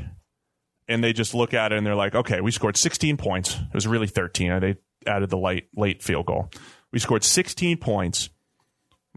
and 0.87 1.03
they 1.03 1.11
just 1.11 1.33
look 1.33 1.53
at 1.53 1.71
it 1.71 1.77
and 1.77 1.85
they're 1.85 1.95
like, 1.95 2.13
"Okay, 2.13 2.39
we 2.39 2.51
scored 2.51 2.77
16 2.77 3.17
points. 3.17 3.55
It 3.55 3.73
was 3.73 3.87
really 3.87 4.07
13. 4.07 4.59
They 4.59 4.75
added 5.07 5.29
the 5.29 5.37
late 5.37 5.69
late 5.75 6.03
field 6.03 6.27
goal. 6.27 6.51
We 6.91 6.99
scored 6.99 7.23
16 7.23 7.77
points. 7.77 8.29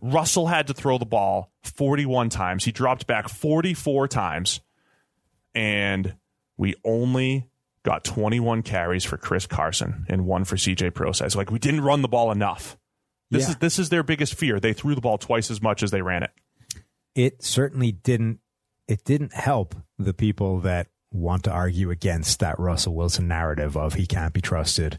Russell 0.00 0.46
had 0.46 0.66
to 0.68 0.74
throw 0.74 0.98
the 0.98 1.06
ball 1.06 1.52
41 1.62 2.28
times. 2.30 2.64
He 2.64 2.72
dropped 2.72 3.06
back 3.06 3.28
44 3.28 4.08
times. 4.08 4.60
And 5.54 6.16
we 6.56 6.74
only 6.84 7.48
got 7.84 8.02
21 8.04 8.62
carries 8.62 9.04
for 9.04 9.16
Chris 9.16 9.46
Carson 9.46 10.06
and 10.08 10.26
one 10.26 10.44
for 10.44 10.56
CJ 10.56 10.94
Prosise. 10.94 11.36
Like 11.36 11.50
we 11.50 11.58
didn't 11.58 11.82
run 11.82 12.02
the 12.02 12.08
ball 12.08 12.30
enough. 12.32 12.76
This 13.30 13.44
Yeah. 13.44 13.50
is 13.50 13.56
this 13.56 13.78
is 13.78 13.88
their 13.90 14.02
biggest 14.02 14.34
fear. 14.34 14.58
They 14.60 14.72
threw 14.72 14.94
the 14.94 15.00
ball 15.00 15.18
twice 15.18 15.50
as 15.50 15.60
much 15.62 15.82
as 15.82 15.90
they 15.90 16.02
ran 16.02 16.22
it. 16.22 16.30
it 17.14 17.44
certainly 17.44 17.92
didn't 17.92 18.40
it 18.88 19.04
didn't 19.04 19.32
help 19.32 19.74
the 19.98 20.12
people 20.12 20.60
that 20.60 20.88
want 21.12 21.44
to 21.44 21.50
argue 21.50 21.90
against 21.90 22.40
that 22.40 22.58
Russell 22.58 22.94
Wilson 22.94 23.28
narrative 23.28 23.76
of 23.76 23.94
he 23.94 24.04
can't 24.06 24.32
be 24.34 24.40
trusted 24.40 24.98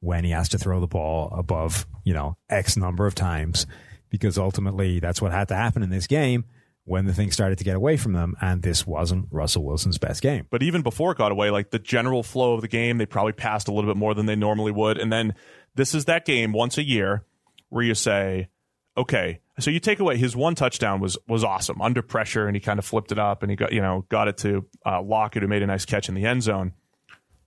when 0.00 0.24
he 0.24 0.30
has 0.32 0.48
to 0.50 0.58
throw 0.58 0.78
the 0.78 0.86
ball 0.86 1.30
above, 1.36 1.86
you 2.04 2.12
know, 2.12 2.36
X 2.50 2.76
number 2.76 3.06
of 3.06 3.14
times 3.14 3.66
because 4.10 4.36
ultimately 4.36 5.00
that's 5.00 5.22
what 5.22 5.32
had 5.32 5.48
to 5.48 5.54
happen 5.56 5.82
in 5.82 5.88
this 5.90 6.06
game 6.06 6.44
when 6.84 7.06
the 7.06 7.14
thing 7.14 7.30
started 7.30 7.56
to 7.58 7.64
get 7.64 7.76
away 7.76 7.96
from 7.96 8.12
them, 8.12 8.34
and 8.40 8.62
this 8.62 8.86
wasn't 8.86 9.26
Russell 9.30 9.64
Wilson's 9.64 9.98
best 9.98 10.22
game. 10.22 10.46
But 10.50 10.62
even 10.62 10.82
before 10.82 11.12
it 11.12 11.18
got 11.18 11.32
away, 11.32 11.50
like 11.50 11.70
the 11.70 11.78
general 11.78 12.22
flow 12.22 12.54
of 12.54 12.60
the 12.60 12.68
game, 12.68 12.98
they 12.98 13.06
probably 13.06 13.32
passed 13.32 13.68
a 13.68 13.72
little 13.72 13.90
bit 13.90 13.96
more 13.96 14.14
than 14.14 14.26
they 14.26 14.36
normally 14.36 14.72
would. 14.72 14.98
And 14.98 15.12
then 15.12 15.34
this 15.74 15.94
is 15.94 16.04
that 16.04 16.26
game 16.26 16.52
once 16.52 16.76
a 16.76 16.82
year 16.82 17.24
where 17.70 17.82
you 17.82 17.94
say, 17.94 18.48
okay, 18.96 19.40
so 19.58 19.70
you 19.70 19.80
take 19.80 19.98
away 19.98 20.18
his 20.18 20.36
one 20.36 20.54
touchdown 20.54 21.00
was 21.00 21.16
was 21.26 21.42
awesome 21.42 21.80
under 21.80 22.02
pressure, 22.02 22.46
and 22.46 22.54
he 22.54 22.60
kind 22.60 22.78
of 22.78 22.84
flipped 22.84 23.12
it 23.12 23.18
up 23.18 23.42
and 23.42 23.50
he 23.50 23.56
got 23.56 23.72
you 23.72 23.80
know 23.80 24.04
got 24.08 24.28
it 24.28 24.36
to 24.38 24.66
uh, 24.84 25.00
Lockett 25.00 25.42
who 25.42 25.48
made 25.48 25.62
a 25.62 25.66
nice 25.66 25.84
catch 25.84 26.08
in 26.08 26.14
the 26.14 26.26
end 26.26 26.42
zone. 26.42 26.72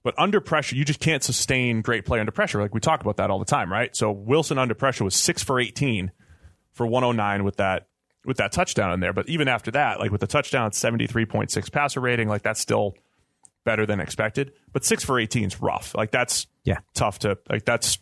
But 0.04 0.16
under 0.18 0.40
pressure, 0.40 0.76
you 0.76 0.86
just 0.86 1.02
can't 1.02 1.22
sustain 1.22 1.82
great 1.82 2.06
play 2.06 2.20
under 2.20 2.32
pressure. 2.32 2.62
Like 2.62 2.74
we 2.74 2.80
talk 2.80 3.02
about 3.02 3.18
that 3.18 3.30
all 3.30 3.40
the 3.40 3.46
time, 3.46 3.72
right? 3.72 3.94
So 3.96 4.12
Wilson 4.12 4.58
under 4.58 4.74
pressure 4.74 5.04
was 5.04 5.16
six 5.16 5.44
for 5.44 5.60
eighteen 5.60 6.12
for 6.74 6.86
109 6.86 7.44
with 7.44 7.58
that 7.58 7.88
with 8.28 8.38
that 8.38 8.52
touchdown 8.52 8.92
in 8.92 9.00
there. 9.00 9.14
But 9.14 9.28
even 9.30 9.48
after 9.48 9.72
that, 9.72 10.00
like 10.00 10.12
with 10.12 10.22
the 10.22 10.28
touchdown 10.28 10.72
73.6 10.72 11.72
passer 11.72 12.02
rating, 12.02 12.28
like 12.28 12.44
that's 12.44 12.60
still 12.60 12.94
better 13.64 13.86
than 13.86 14.00
expected. 14.02 14.52
But 14.74 14.84
six 14.86 15.04
for 15.04 15.18
18 15.18 15.46
is 15.46 15.62
rough. 15.62 15.96
Like 15.96 16.12
that's 16.12 16.46
Yeah. 16.66 16.80
tough 16.94 17.20
to 17.20 17.40
like 17.50 17.66
that's 17.66 17.98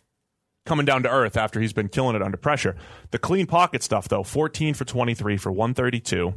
coming 0.66 0.84
down 0.84 1.04
to 1.04 1.08
earth 1.08 1.36
after 1.36 1.60
he's 1.60 1.72
been 1.72 1.88
killing 1.88 2.16
it 2.16 2.22
under 2.22 2.36
pressure. 2.36 2.74
The 3.12 3.20
clean 3.20 3.46
pocket 3.46 3.84
stuff 3.84 4.08
though, 4.08 4.24
14 4.24 4.74
for 4.74 4.84
23 4.84 5.36
for 5.36 5.52
132 5.52 6.34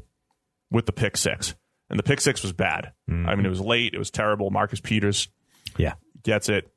with 0.72 0.86
the 0.86 0.94
pick 0.94 1.18
six. 1.18 1.56
And 1.90 1.98
the 1.98 2.04
pick 2.04 2.22
six 2.22 2.44
was 2.44 2.54
bad. 2.54 2.92
I 3.10 3.12
mean, 3.12 3.26
it 3.26 3.36
mm-hmm. 3.38 3.50
was 3.50 3.62
late. 3.62 3.96
It 3.96 3.98
was 3.98 4.12
terrible. 4.12 4.52
Marcus 4.52 4.80
Peters 4.80 5.28
Yeah. 5.78 5.96
gets 6.22 6.48
it. 6.48 6.72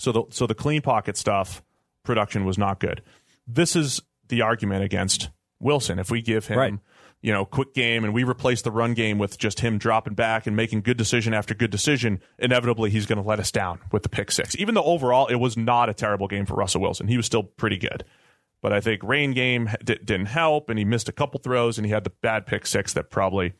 So 0.00 0.10
the 0.10 0.24
so 0.30 0.48
the 0.48 0.56
clean 0.56 0.82
pocket 0.82 1.16
stuff 1.16 1.62
production 2.02 2.44
was 2.44 2.58
not 2.58 2.80
good. 2.80 3.02
This 3.46 3.76
is 3.76 4.02
the 4.26 4.42
argument 4.42 4.82
against 4.82 5.30
Wilson. 5.62 5.98
If 5.98 6.10
we 6.10 6.20
give 6.22 6.46
him 6.48 6.58
Right. 6.58 6.74
you 7.22 7.32
know 7.32 7.44
quick 7.44 7.72
game 7.74 8.04
and 8.04 8.12
we 8.12 8.24
replace 8.24 8.62
the 8.62 8.70
run 8.70 8.94
game 8.94 9.18
with 9.18 9.38
just 9.38 9.60
him 9.60 9.78
dropping 9.78 10.14
back 10.14 10.46
and 10.46 10.54
making 10.56 10.82
good 10.82 10.96
decision 10.96 11.32
after 11.32 11.54
good 11.54 11.70
decision, 11.70 12.20
inevitably 12.38 12.90
he's 12.90 13.06
going 13.06 13.22
to 13.22 13.26
let 13.28 13.38
us 13.40 13.50
down 13.50 13.78
with 13.92 14.02
the 14.02 14.08
pick 14.08 14.30
six. 14.32 14.56
Even 14.58 14.74
though 14.74 14.84
overall 14.84 15.26
it 15.28 15.36
was 15.36 15.56
not 15.56 15.88
a 15.88 15.94
terrible 15.94 16.26
game 16.28 16.44
for 16.46 16.54
Russell 16.54 16.80
Wilson, 16.80 17.08
he 17.08 17.16
was 17.16 17.26
still 17.26 17.42
pretty 17.44 17.78
good. 17.78 18.04
But 18.60 18.72
I 18.72 18.80
think 18.80 19.02
rain 19.02 19.32
game 19.32 19.68
d- 19.84 19.98
didn't 20.04 20.26
help, 20.26 20.68
and 20.70 20.78
he 20.78 20.84
missed 20.84 21.08
a 21.08 21.12
couple 21.12 21.40
throws, 21.40 21.78
and 21.78 21.86
he 21.86 21.92
had 21.92 22.04
the 22.04 22.12
bad 22.22 22.46
pick 22.46 22.64
six 22.66 22.92
that 22.92 23.10
probably 23.10 23.54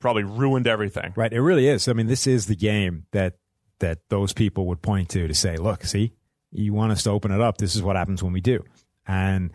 probably 0.00 0.22
ruined 0.22 0.66
everything. 0.66 1.12
Right. 1.16 1.32
It 1.32 1.40
really 1.40 1.66
is. 1.66 1.88
I 1.88 1.92
mean, 1.92 2.06
this 2.06 2.26
is 2.26 2.46
the 2.46 2.54
game 2.56 3.06
that 3.12 3.38
that 3.80 3.98
those 4.10 4.32
people 4.32 4.66
would 4.66 4.82
point 4.82 5.08
to 5.10 5.26
to 5.28 5.34
say, 5.34 5.56
look, 5.56 5.84
see, 5.84 6.12
you 6.52 6.72
want 6.74 6.92
us 6.92 7.02
to 7.04 7.10
open 7.10 7.30
it 7.30 7.40
up. 7.40 7.58
This 7.58 7.74
is 7.74 7.82
what 7.82 7.96
happens 7.96 8.22
when 8.22 8.32
we 8.32 8.40
do. 8.40 8.64
And 9.06 9.50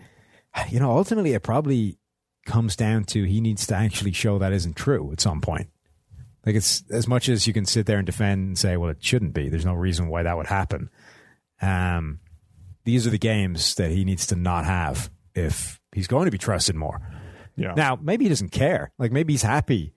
you 0.69 0.79
know, 0.79 0.91
ultimately, 0.91 1.33
it 1.33 1.43
probably 1.43 1.97
comes 2.45 2.75
down 2.75 3.05
to 3.05 3.23
he 3.23 3.41
needs 3.41 3.67
to 3.67 3.75
actually 3.75 4.11
show 4.11 4.37
that 4.39 4.53
isn't 4.53 4.75
true 4.75 5.11
at 5.11 5.21
some 5.21 5.41
point. 5.41 5.69
Like 6.45 6.55
it's 6.55 6.83
as 6.91 7.07
much 7.07 7.29
as 7.29 7.47
you 7.47 7.53
can 7.53 7.65
sit 7.65 7.85
there 7.85 7.97
and 7.97 8.05
defend 8.05 8.47
and 8.47 8.57
say, 8.57 8.75
well, 8.75 8.89
it 8.89 9.03
shouldn't 9.03 9.33
be. 9.33 9.49
There's 9.49 9.65
no 9.65 9.73
reason 9.73 10.09
why 10.09 10.23
that 10.23 10.35
would 10.35 10.47
happen. 10.47 10.89
Um, 11.61 12.19
these 12.83 13.07
are 13.07 13.11
the 13.11 13.17
games 13.17 13.75
that 13.75 13.91
he 13.91 14.03
needs 14.03 14.27
to 14.27 14.35
not 14.35 14.65
have 14.65 15.09
if 15.35 15.79
he's 15.93 16.07
going 16.07 16.25
to 16.25 16.31
be 16.31 16.37
trusted 16.37 16.75
more. 16.75 17.01
Yeah. 17.55 17.73
Now, 17.75 17.97
maybe 18.01 18.25
he 18.25 18.29
doesn't 18.29 18.51
care. 18.51 18.91
Like 18.99 19.11
maybe 19.11 19.33
he's 19.33 19.43
happy 19.43 19.93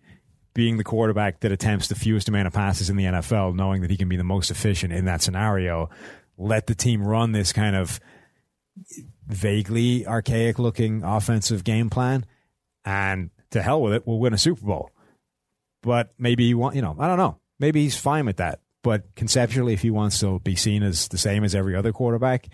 being 0.55 0.77
the 0.77 0.85
quarterback 0.85 1.41
that 1.41 1.53
attempts 1.53 1.89
the 1.89 1.95
fewest 1.95 2.29
amount 2.29 2.47
of 2.47 2.53
passes 2.53 2.89
in 2.89 2.97
the 2.97 3.05
NFL, 3.05 3.55
knowing 3.55 3.83
that 3.83 3.91
he 3.91 3.97
can 3.97 4.09
be 4.09 4.17
the 4.17 4.25
most 4.25 4.51
efficient 4.51 4.93
in 4.93 5.07
that 5.07 5.23
scenario. 5.23 5.91
Let 6.39 6.67
the 6.67 6.75
team 6.75 7.03
run 7.03 7.33
this 7.33 7.53
kind 7.53 7.75
of 7.75 7.99
vaguely 9.27 10.07
archaic 10.07 10.59
looking 10.59 11.03
offensive 11.03 11.65
game 11.65 11.91
plan, 11.91 12.25
and 12.85 13.31
to 13.51 13.63
hell 13.63 13.83
with 13.83 13.95
it, 13.95 14.07
we'll 14.07 14.19
win 14.19 14.35
a 14.35 14.39
Super 14.39 14.65
Bowl. 14.65 14.91
But 15.83 16.15
maybe 16.19 16.47
he 16.47 16.55
want, 16.55 16.77
you 16.77 16.83
know, 16.83 16.97
I 16.99 17.07
don't 17.07 17.19
know. 17.19 17.39
Maybe 17.59 17.83
he's 17.83 17.97
fine 17.97 18.27
with 18.27 18.37
that. 18.37 18.61
But 18.83 19.15
conceptually, 19.15 19.73
if 19.73 19.83
he 19.83 19.91
wants 19.91 20.21
to 20.21 20.39
be 20.41 20.55
seen 20.55 20.83
as 20.83 21.09
the 21.09 21.19
same 21.19 21.43
as 21.43 21.55
every 21.55 21.75
other 21.75 21.93
quarterback, 21.93 22.49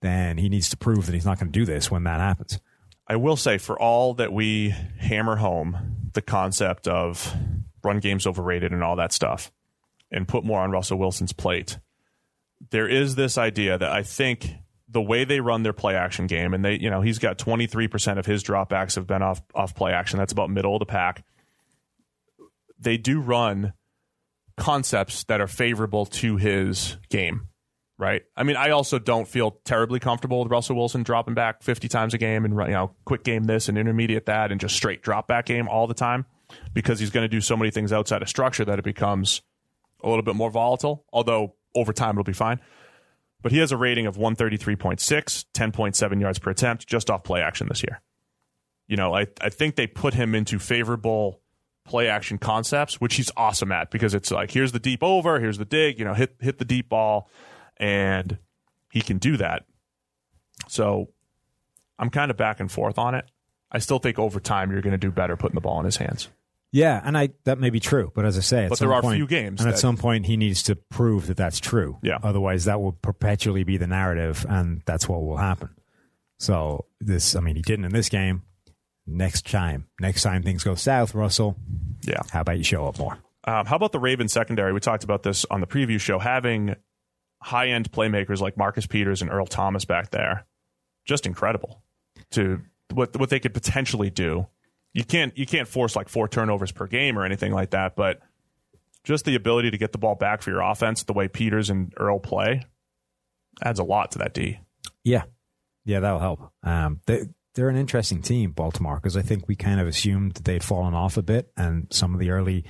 then 0.00 0.36
he 0.36 0.48
needs 0.48 0.68
to 0.70 0.76
prove 0.76 1.06
that 1.06 1.14
he's 1.14 1.24
not 1.24 1.38
going 1.38 1.50
to 1.50 1.58
do 1.58 1.64
this 1.64 1.90
when 1.90 2.04
that 2.04 2.20
happens. 2.20 2.60
I 3.06 3.16
will 3.16 3.36
say, 3.36 3.58
for 3.58 3.80
all 3.80 4.14
that 4.14 4.32
we 4.32 4.70
hammer 4.98 5.36
home 5.36 6.10
the 6.12 6.22
concept 6.22 6.88
of 6.88 7.34
run 7.82 8.00
games 8.00 8.26
overrated 8.26 8.72
and 8.72 8.82
all 8.84 8.96
that 8.96 9.12
stuff, 9.12 9.50
and 10.10 10.28
put 10.28 10.44
more 10.44 10.60
on 10.60 10.70
Russell 10.70 10.98
Wilson's 10.98 11.32
plate, 11.32 11.78
there 12.70 12.86
is 12.86 13.14
this 13.14 13.38
idea 13.38 13.78
that 13.78 13.90
I 13.90 14.02
think 14.02 14.50
the 14.92 15.02
way 15.02 15.24
they 15.24 15.40
run 15.40 15.62
their 15.62 15.72
play 15.72 15.96
action 15.96 16.26
game, 16.26 16.54
and 16.54 16.64
they, 16.64 16.78
you 16.78 16.90
know, 16.90 17.00
he's 17.00 17.18
got 17.18 17.38
23% 17.38 18.18
of 18.18 18.26
his 18.26 18.44
dropbacks 18.44 18.94
have 18.94 19.06
been 19.06 19.22
off 19.22 19.42
off 19.54 19.74
play 19.74 19.92
action. 19.92 20.18
That's 20.18 20.32
about 20.32 20.50
middle 20.50 20.74
of 20.74 20.80
the 20.80 20.86
pack. 20.86 21.24
They 22.78 22.96
do 22.96 23.20
run 23.20 23.72
concepts 24.56 25.24
that 25.24 25.40
are 25.40 25.46
favorable 25.46 26.06
to 26.06 26.36
his 26.36 26.98
game 27.08 27.48
right? 28.02 28.22
I 28.36 28.42
mean, 28.42 28.56
I 28.56 28.70
also 28.70 28.98
don't 28.98 29.28
feel 29.28 29.60
terribly 29.64 30.00
comfortable 30.00 30.42
with 30.42 30.50
Russell 30.50 30.74
Wilson 30.74 31.04
dropping 31.04 31.34
back 31.34 31.62
50 31.62 31.86
times 31.86 32.14
a 32.14 32.18
game 32.18 32.44
and, 32.44 32.52
you 32.52 32.72
know, 32.72 32.96
quick 33.04 33.22
game 33.22 33.44
this 33.44 33.68
and 33.68 33.78
intermediate 33.78 34.26
that 34.26 34.50
and 34.50 34.60
just 34.60 34.74
straight 34.74 35.02
drop 35.02 35.28
back 35.28 35.46
game 35.46 35.68
all 35.68 35.86
the 35.86 35.94
time 35.94 36.26
because 36.74 36.98
he's 36.98 37.10
going 37.10 37.22
to 37.22 37.28
do 37.28 37.40
so 37.40 37.56
many 37.56 37.70
things 37.70 37.92
outside 37.92 38.20
of 38.20 38.28
structure 38.28 38.64
that 38.64 38.80
it 38.80 38.84
becomes 38.84 39.42
a 40.02 40.08
little 40.08 40.24
bit 40.24 40.34
more 40.34 40.50
volatile, 40.50 41.04
although 41.12 41.54
over 41.76 41.92
time 41.92 42.16
it'll 42.16 42.24
be 42.24 42.32
fine. 42.32 42.58
But 43.42 43.52
he 43.52 43.58
has 43.58 43.72
a 43.72 43.76
rating 43.76 44.06
of 44.06 44.16
133.6, 44.16 45.44
10.7 45.52 46.20
yards 46.20 46.38
per 46.38 46.50
attempt 46.50 46.86
just 46.86 47.10
off 47.10 47.24
play 47.24 47.40
action 47.42 47.68
this 47.68 47.82
year. 47.82 48.00
You 48.86 48.96
know, 48.96 49.14
I, 49.14 49.26
I 49.40 49.48
think 49.48 49.76
they 49.76 49.86
put 49.86 50.14
him 50.14 50.34
into 50.34 50.58
favorable 50.58 51.40
play 51.84 52.08
action 52.08 52.38
concepts, 52.38 53.00
which 53.00 53.16
he's 53.16 53.30
awesome 53.36 53.72
at 53.72 53.90
because 53.90 54.14
it's 54.14 54.30
like, 54.30 54.50
here's 54.50 54.72
the 54.72 54.78
deep 54.78 55.02
over, 55.02 55.40
here's 55.40 55.58
the 55.58 55.64
dig, 55.64 55.98
you 55.98 56.04
know, 56.04 56.14
hit 56.14 56.36
hit 56.40 56.58
the 56.58 56.64
deep 56.64 56.88
ball 56.88 57.28
and 57.76 58.38
he 58.90 59.00
can 59.00 59.18
do 59.18 59.36
that. 59.36 59.64
So 60.68 61.08
I'm 61.98 62.10
kind 62.10 62.30
of 62.30 62.36
back 62.36 62.60
and 62.60 62.70
forth 62.70 62.98
on 62.98 63.14
it. 63.14 63.24
I 63.70 63.78
still 63.78 63.98
think 63.98 64.18
over 64.18 64.38
time 64.38 64.70
you're 64.70 64.82
going 64.82 64.92
to 64.92 64.98
do 64.98 65.10
better 65.10 65.36
putting 65.36 65.54
the 65.54 65.60
ball 65.60 65.78
in 65.80 65.84
his 65.84 65.96
hands. 65.96 66.28
Yeah, 66.72 67.00
and 67.04 67.16
I 67.18 67.30
that 67.44 67.58
may 67.58 67.68
be 67.70 67.80
true, 67.80 68.10
but 68.14 68.24
as 68.24 68.38
I 68.38 68.40
say, 68.40 68.64
at 68.64 68.70
But 68.70 68.78
some 68.78 68.88
there 68.88 68.96
are 68.96 69.02
point, 69.02 69.16
few 69.18 69.26
games 69.26 69.60
and 69.60 69.68
at 69.70 69.78
some 69.78 69.96
point 69.98 70.24
he 70.26 70.36
needs 70.38 70.62
to 70.64 70.74
prove 70.76 71.26
that 71.26 71.36
that's 71.36 71.60
true. 71.60 71.98
Yeah. 72.02 72.18
otherwise 72.22 72.64
that 72.64 72.80
will 72.80 72.92
perpetually 72.92 73.62
be 73.62 73.76
the 73.76 73.86
narrative, 73.86 74.46
and 74.48 74.80
that's 74.86 75.06
what 75.08 75.22
will 75.22 75.36
happen. 75.36 75.68
So 76.38 76.86
this, 77.00 77.36
I 77.36 77.40
mean, 77.40 77.56
he 77.56 77.62
didn't 77.62 77.84
in 77.84 77.92
this 77.92 78.08
game. 78.08 78.42
Next 79.06 79.50
time, 79.50 79.86
next 80.00 80.22
time 80.22 80.42
things 80.42 80.64
go 80.64 80.74
south, 80.74 81.14
Russell, 81.14 81.56
Yeah. 82.04 82.20
how 82.30 82.40
about 82.40 82.56
you 82.58 82.64
show 82.64 82.86
up 82.86 82.98
more? 82.98 83.18
Um, 83.44 83.66
how 83.66 83.76
about 83.76 83.92
the 83.92 83.98
Ravens 84.00 84.32
secondary? 84.32 84.72
We 84.72 84.80
talked 84.80 85.04
about 85.04 85.24
this 85.24 85.44
on 85.50 85.60
the 85.60 85.66
preview 85.66 86.00
show. 86.00 86.18
Having 86.20 86.76
high 87.42 87.68
end 87.68 87.90
playmakers 87.92 88.40
like 88.40 88.56
Marcus 88.56 88.86
Peters 88.86 89.20
and 89.20 89.30
Earl 89.30 89.46
Thomas 89.46 89.84
back 89.84 90.10
there, 90.10 90.46
just 91.04 91.26
incredible 91.26 91.82
to 92.30 92.60
what 92.94 93.16
what 93.18 93.28
they 93.30 93.40
could 93.40 93.52
potentially 93.52 94.08
do. 94.10 94.46
You 94.94 95.04
can't 95.04 95.36
you 95.36 95.46
can't 95.46 95.68
force 95.68 95.96
like 95.96 96.08
four 96.08 96.28
turnovers 96.28 96.72
per 96.72 96.86
game 96.86 97.18
or 97.18 97.24
anything 97.24 97.52
like 97.52 97.70
that, 97.70 97.96
but 97.96 98.20
just 99.04 99.24
the 99.24 99.34
ability 99.34 99.70
to 99.70 99.78
get 99.78 99.92
the 99.92 99.98
ball 99.98 100.14
back 100.14 100.42
for 100.42 100.50
your 100.50 100.60
offense, 100.60 101.02
the 101.04 101.12
way 101.12 101.28
Peters 101.28 101.70
and 101.70 101.92
Earl 101.96 102.18
play, 102.18 102.62
adds 103.62 103.78
a 103.78 103.84
lot 103.84 104.12
to 104.12 104.18
that 104.18 104.34
D. 104.34 104.60
Yeah, 105.02 105.24
yeah, 105.84 106.00
that'll 106.00 106.20
help. 106.20 106.52
Um, 106.62 107.00
they, 107.06 107.22
they're 107.54 107.68
an 107.68 107.76
interesting 107.76 108.22
team, 108.22 108.52
Baltimore, 108.52 108.96
because 108.96 109.16
I 109.16 109.22
think 109.22 109.48
we 109.48 109.56
kind 109.56 109.80
of 109.80 109.86
assumed 109.86 110.34
that 110.34 110.44
they'd 110.44 110.64
fallen 110.64 110.94
off 110.94 111.16
a 111.16 111.22
bit, 111.22 111.50
and 111.56 111.86
some 111.90 112.14
of 112.14 112.20
the 112.20 112.30
early 112.30 112.64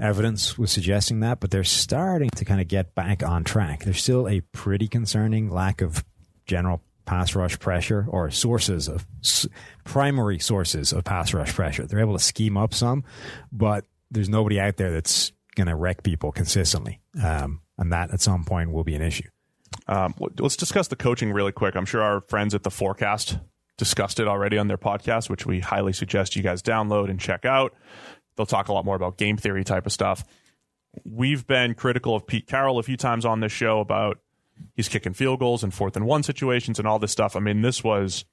evidence 0.00 0.56
was 0.56 0.70
suggesting 0.70 1.20
that, 1.20 1.40
but 1.40 1.50
they're 1.50 1.64
starting 1.64 2.30
to 2.30 2.44
kind 2.44 2.60
of 2.60 2.68
get 2.68 2.94
back 2.94 3.22
on 3.22 3.44
track. 3.44 3.84
There's 3.84 4.02
still 4.02 4.28
a 4.28 4.40
pretty 4.40 4.88
concerning 4.88 5.50
lack 5.50 5.80
of 5.80 6.04
general 6.46 6.82
pass 7.06 7.34
rush 7.34 7.58
pressure 7.58 8.06
or 8.08 8.30
sources 8.30 8.88
of 8.88 9.06
s- 9.22 9.46
primary 9.84 10.38
sources 10.38 10.92
of 10.92 11.04
pass 11.04 11.34
rush 11.34 11.52
pressure. 11.52 11.86
They're 11.86 12.00
able 12.00 12.16
to 12.16 12.22
scheme 12.24 12.56
up 12.56 12.74
some, 12.74 13.04
but 13.52 13.84
there's 14.10 14.28
nobody 14.28 14.60
out 14.60 14.76
there 14.76 14.92
that's 14.92 15.32
going 15.54 15.66
to 15.66 15.74
wreck 15.76 16.02
people 16.02 16.32
consistently. 16.32 17.00
Um, 17.22 17.60
and 17.78 17.92
that 17.92 18.12
at 18.12 18.20
some 18.20 18.44
point 18.44 18.72
will 18.72 18.84
be 18.84 18.94
an 18.94 19.02
issue. 19.02 19.28
Um, 19.88 20.14
let's 20.38 20.56
discuss 20.56 20.88
the 20.88 20.96
coaching 20.96 21.32
really 21.32 21.52
quick. 21.52 21.74
I'm 21.74 21.84
sure 21.84 22.02
our 22.02 22.20
friends 22.22 22.54
at 22.54 22.62
the 22.62 22.70
Forecast 22.70 23.38
discussed 23.76 24.20
it 24.20 24.28
already 24.28 24.56
on 24.56 24.68
their 24.68 24.78
podcast, 24.78 25.28
which 25.28 25.46
we 25.46 25.60
highly 25.60 25.92
suggest 25.92 26.36
you 26.36 26.42
guys 26.42 26.62
download 26.62 27.10
and 27.10 27.18
check 27.18 27.44
out. 27.44 27.74
They'll 28.36 28.46
talk 28.46 28.68
a 28.68 28.72
lot 28.72 28.84
more 28.84 28.96
about 28.96 29.16
game 29.16 29.36
theory 29.36 29.64
type 29.64 29.86
of 29.86 29.92
stuff. 29.92 30.24
We've 31.04 31.44
been 31.46 31.74
critical 31.74 32.14
of 32.14 32.26
Pete 32.26 32.46
Carroll 32.46 32.78
a 32.78 32.82
few 32.84 32.96
times 32.96 33.24
on 33.24 33.40
this 33.40 33.52
show 33.52 33.80
about 33.80 34.18
he's 34.74 34.88
kicking 34.88 35.12
field 35.14 35.38
goals 35.40 35.62
and 35.62 35.72
fourth 35.74 35.96
and 35.96 36.06
one 36.06 36.22
situations 36.22 36.78
and 36.78 36.86
all 36.88 36.98
this 36.98 37.12
stuff. 37.12 37.36
I 37.36 37.40
mean, 37.40 37.62
this 37.62 37.82
was 37.84 38.24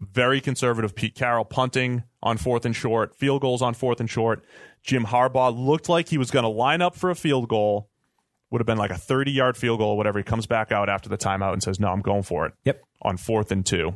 very 0.00 0.40
conservative 0.40 0.94
Pete 0.94 1.14
Carroll 1.14 1.44
punting 1.44 2.02
on 2.22 2.36
fourth 2.36 2.64
and 2.66 2.74
short, 2.74 3.14
field 3.16 3.40
goals 3.42 3.62
on 3.62 3.74
fourth 3.74 4.00
and 4.00 4.10
short. 4.10 4.44
Jim 4.82 5.04
Harbaugh 5.06 5.56
looked 5.56 5.88
like 5.88 6.08
he 6.08 6.18
was 6.18 6.30
going 6.30 6.42
to 6.42 6.48
line 6.48 6.82
up 6.82 6.94
for 6.94 7.10
a 7.10 7.14
field 7.14 7.48
goal, 7.48 7.88
would 8.50 8.60
have 8.60 8.66
been 8.66 8.76
like 8.78 8.90
a 8.90 8.98
30 8.98 9.30
yard 9.30 9.56
field 9.56 9.78
goal, 9.78 9.96
whatever. 9.96 10.18
He 10.18 10.22
comes 10.24 10.46
back 10.46 10.72
out 10.72 10.88
after 10.88 11.08
the 11.08 11.16
timeout 11.16 11.52
and 11.54 11.62
says, 11.62 11.80
No, 11.80 11.88
I'm 11.88 12.02
going 12.02 12.22
for 12.22 12.46
it 12.46 12.52
Yep. 12.64 12.82
on 13.02 13.16
fourth 13.16 13.50
and 13.52 13.64
two. 13.64 13.94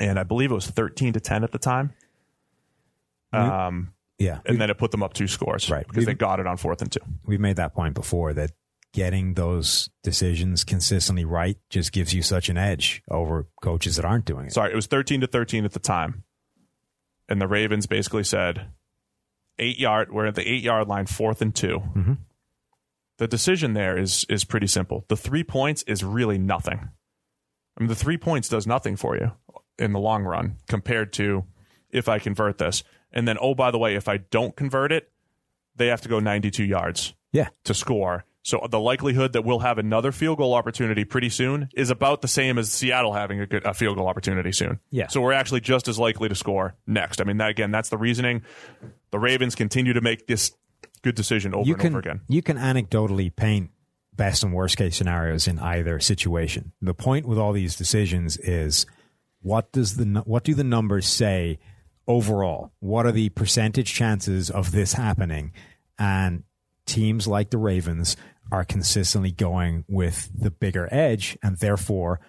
And 0.00 0.18
I 0.18 0.22
believe 0.22 0.50
it 0.50 0.54
was 0.54 0.66
13 0.68 1.12
to 1.14 1.20
10 1.20 1.44
at 1.44 1.50
the 1.52 1.58
time. 1.58 1.92
Um, 3.32 3.92
Yeah, 4.18 4.40
and 4.46 4.60
then 4.60 4.70
it 4.70 4.78
put 4.78 4.90
them 4.90 5.02
up 5.02 5.12
two 5.14 5.28
scores, 5.28 5.68
Right. 5.70 5.86
Because 5.86 6.06
they 6.06 6.14
got 6.14 6.40
it 6.40 6.46
on 6.46 6.56
fourth 6.56 6.80
and 6.82 6.90
two. 6.90 7.00
we've 7.26 7.40
made 7.40 7.56
that 7.56 7.74
point 7.74 7.94
before 7.94 8.32
that 8.34 8.50
getting 8.98 9.34
those 9.34 9.88
decisions 10.02 10.64
consistently 10.64 11.24
right 11.24 11.56
just 11.70 11.92
gives 11.92 12.12
you 12.12 12.20
such 12.20 12.48
an 12.48 12.58
edge 12.58 13.00
over 13.08 13.46
coaches 13.62 13.94
that 13.96 14.04
aren't 14.04 14.24
doing 14.24 14.46
it. 14.46 14.52
Sorry, 14.52 14.72
it 14.72 14.76
was 14.76 14.86
thirteen 14.88 15.20
to 15.20 15.26
thirteen 15.28 15.64
at 15.64 15.72
the 15.72 15.78
time, 15.78 16.24
and 17.28 17.40
the 17.40 17.46
Ravens 17.46 17.86
basically 17.86 18.24
said 18.24 18.66
eight 19.58 19.78
yard. 19.78 20.12
We're 20.12 20.26
at 20.26 20.34
the 20.34 20.48
eight 20.50 20.62
yard 20.62 20.88
line, 20.88 21.06
fourth 21.06 21.40
and 21.40 21.54
2 21.54 21.78
Mm-hmm. 21.78 22.12
The 23.18 23.28
decision 23.28 23.72
there 23.74 23.98
is 23.98 24.24
is 24.28 24.44
pretty 24.44 24.66
simple. 24.68 25.04
The 25.08 25.16
three 25.16 25.42
points 25.44 25.82
is 25.84 26.02
really 26.04 26.38
nothing. 26.38 26.88
I 27.76 27.80
mean, 27.80 27.88
the 27.88 27.94
three 27.96 28.16
points 28.18 28.48
does 28.48 28.66
nothing 28.66 28.96
for 28.96 29.16
you 29.16 29.32
in 29.78 29.92
the 29.92 29.98
long 30.00 30.24
run 30.24 30.56
compared 30.68 31.12
to 31.14 31.44
if 31.90 32.08
I 32.08 32.18
convert 32.18 32.58
this. 32.58 32.82
And 33.12 33.26
then, 33.26 33.36
oh, 33.40 33.54
by 33.54 33.70
the 33.70 33.78
way, 33.78 33.94
if 33.94 34.08
I 34.08 34.18
don't 34.18 34.54
convert 34.54 34.92
it, 34.92 35.10
they 35.76 35.86
have 35.88 36.00
to 36.02 36.08
go 36.08 36.18
92 36.20 36.64
yards 36.64 37.14
Yeah, 37.32 37.48
to 37.64 37.74
score. 37.74 38.24
So 38.48 38.66
the 38.70 38.80
likelihood 38.80 39.34
that 39.34 39.44
we'll 39.44 39.58
have 39.58 39.76
another 39.76 40.10
field 40.10 40.38
goal 40.38 40.54
opportunity 40.54 41.04
pretty 41.04 41.28
soon 41.28 41.68
is 41.74 41.90
about 41.90 42.22
the 42.22 42.28
same 42.28 42.56
as 42.56 42.72
Seattle 42.72 43.12
having 43.12 43.40
a, 43.40 43.46
good, 43.46 43.62
a 43.66 43.74
field 43.74 43.98
goal 43.98 44.08
opportunity 44.08 44.52
soon. 44.52 44.80
Yeah. 44.90 45.08
So 45.08 45.20
we're 45.20 45.34
actually 45.34 45.60
just 45.60 45.86
as 45.86 45.98
likely 45.98 46.30
to 46.30 46.34
score 46.34 46.74
next. 46.86 47.20
I 47.20 47.24
mean, 47.24 47.36
that 47.36 47.50
again, 47.50 47.70
that's 47.72 47.90
the 47.90 47.98
reasoning. 47.98 48.40
The 49.10 49.18
Ravens 49.18 49.54
continue 49.54 49.92
to 49.92 50.00
make 50.00 50.26
this 50.26 50.52
good 51.02 51.14
decision 51.14 51.54
over 51.54 51.66
you 51.66 51.74
and 51.74 51.82
can 51.82 51.92
over 51.92 51.98
again. 51.98 52.20
you 52.26 52.40
can 52.40 52.56
anecdotally 52.56 53.36
paint 53.36 53.70
best 54.14 54.42
and 54.42 54.54
worst 54.54 54.78
case 54.78 54.96
scenarios 54.96 55.46
in 55.46 55.58
either 55.58 56.00
situation. 56.00 56.72
The 56.80 56.94
point 56.94 57.26
with 57.26 57.36
all 57.36 57.52
these 57.52 57.76
decisions 57.76 58.38
is 58.38 58.86
what 59.42 59.72
does 59.72 59.96
the 59.96 60.22
what 60.24 60.44
do 60.44 60.54
the 60.54 60.64
numbers 60.64 61.06
say 61.06 61.58
overall? 62.06 62.72
What 62.80 63.04
are 63.04 63.12
the 63.12 63.28
percentage 63.28 63.92
chances 63.92 64.50
of 64.50 64.72
this 64.72 64.94
happening? 64.94 65.52
And 65.98 66.44
teams 66.88 67.28
like 67.28 67.50
the 67.50 67.58
Ravens 67.58 68.16
are 68.50 68.64
consistently 68.64 69.30
going 69.32 69.84
with 69.88 70.30
the 70.34 70.50
bigger 70.50 70.88
edge 70.90 71.36
and 71.42 71.58
therefore 71.58 72.20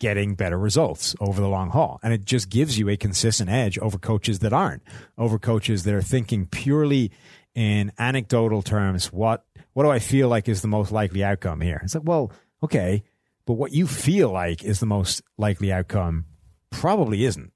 getting 0.00 0.34
better 0.34 0.58
results 0.58 1.14
over 1.20 1.40
the 1.40 1.48
long 1.48 1.70
haul. 1.70 2.00
And 2.02 2.12
it 2.12 2.24
just 2.24 2.50
gives 2.50 2.78
you 2.78 2.88
a 2.88 2.96
consistent 2.96 3.48
edge 3.48 3.78
over 3.78 3.98
coaches 3.98 4.40
that 4.40 4.52
aren't, 4.52 4.82
over 5.16 5.38
coaches 5.38 5.84
that 5.84 5.94
are 5.94 6.02
thinking 6.02 6.46
purely 6.46 7.10
in 7.54 7.92
anecdotal 7.98 8.62
terms. 8.62 9.12
What, 9.12 9.44
what 9.72 9.84
do 9.84 9.90
I 9.90 10.00
feel 10.00 10.28
like 10.28 10.48
is 10.48 10.62
the 10.62 10.68
most 10.68 10.92
likely 10.92 11.22
outcome 11.22 11.60
here? 11.60 11.80
It's 11.84 11.94
like, 11.94 12.04
well, 12.04 12.32
okay, 12.62 13.04
but 13.46 13.54
what 13.54 13.72
you 13.72 13.86
feel 13.86 14.30
like 14.30 14.64
is 14.64 14.80
the 14.80 14.86
most 14.86 15.22
likely 15.38 15.72
outcome 15.72 16.26
probably 16.70 17.24
isn't. 17.24 17.52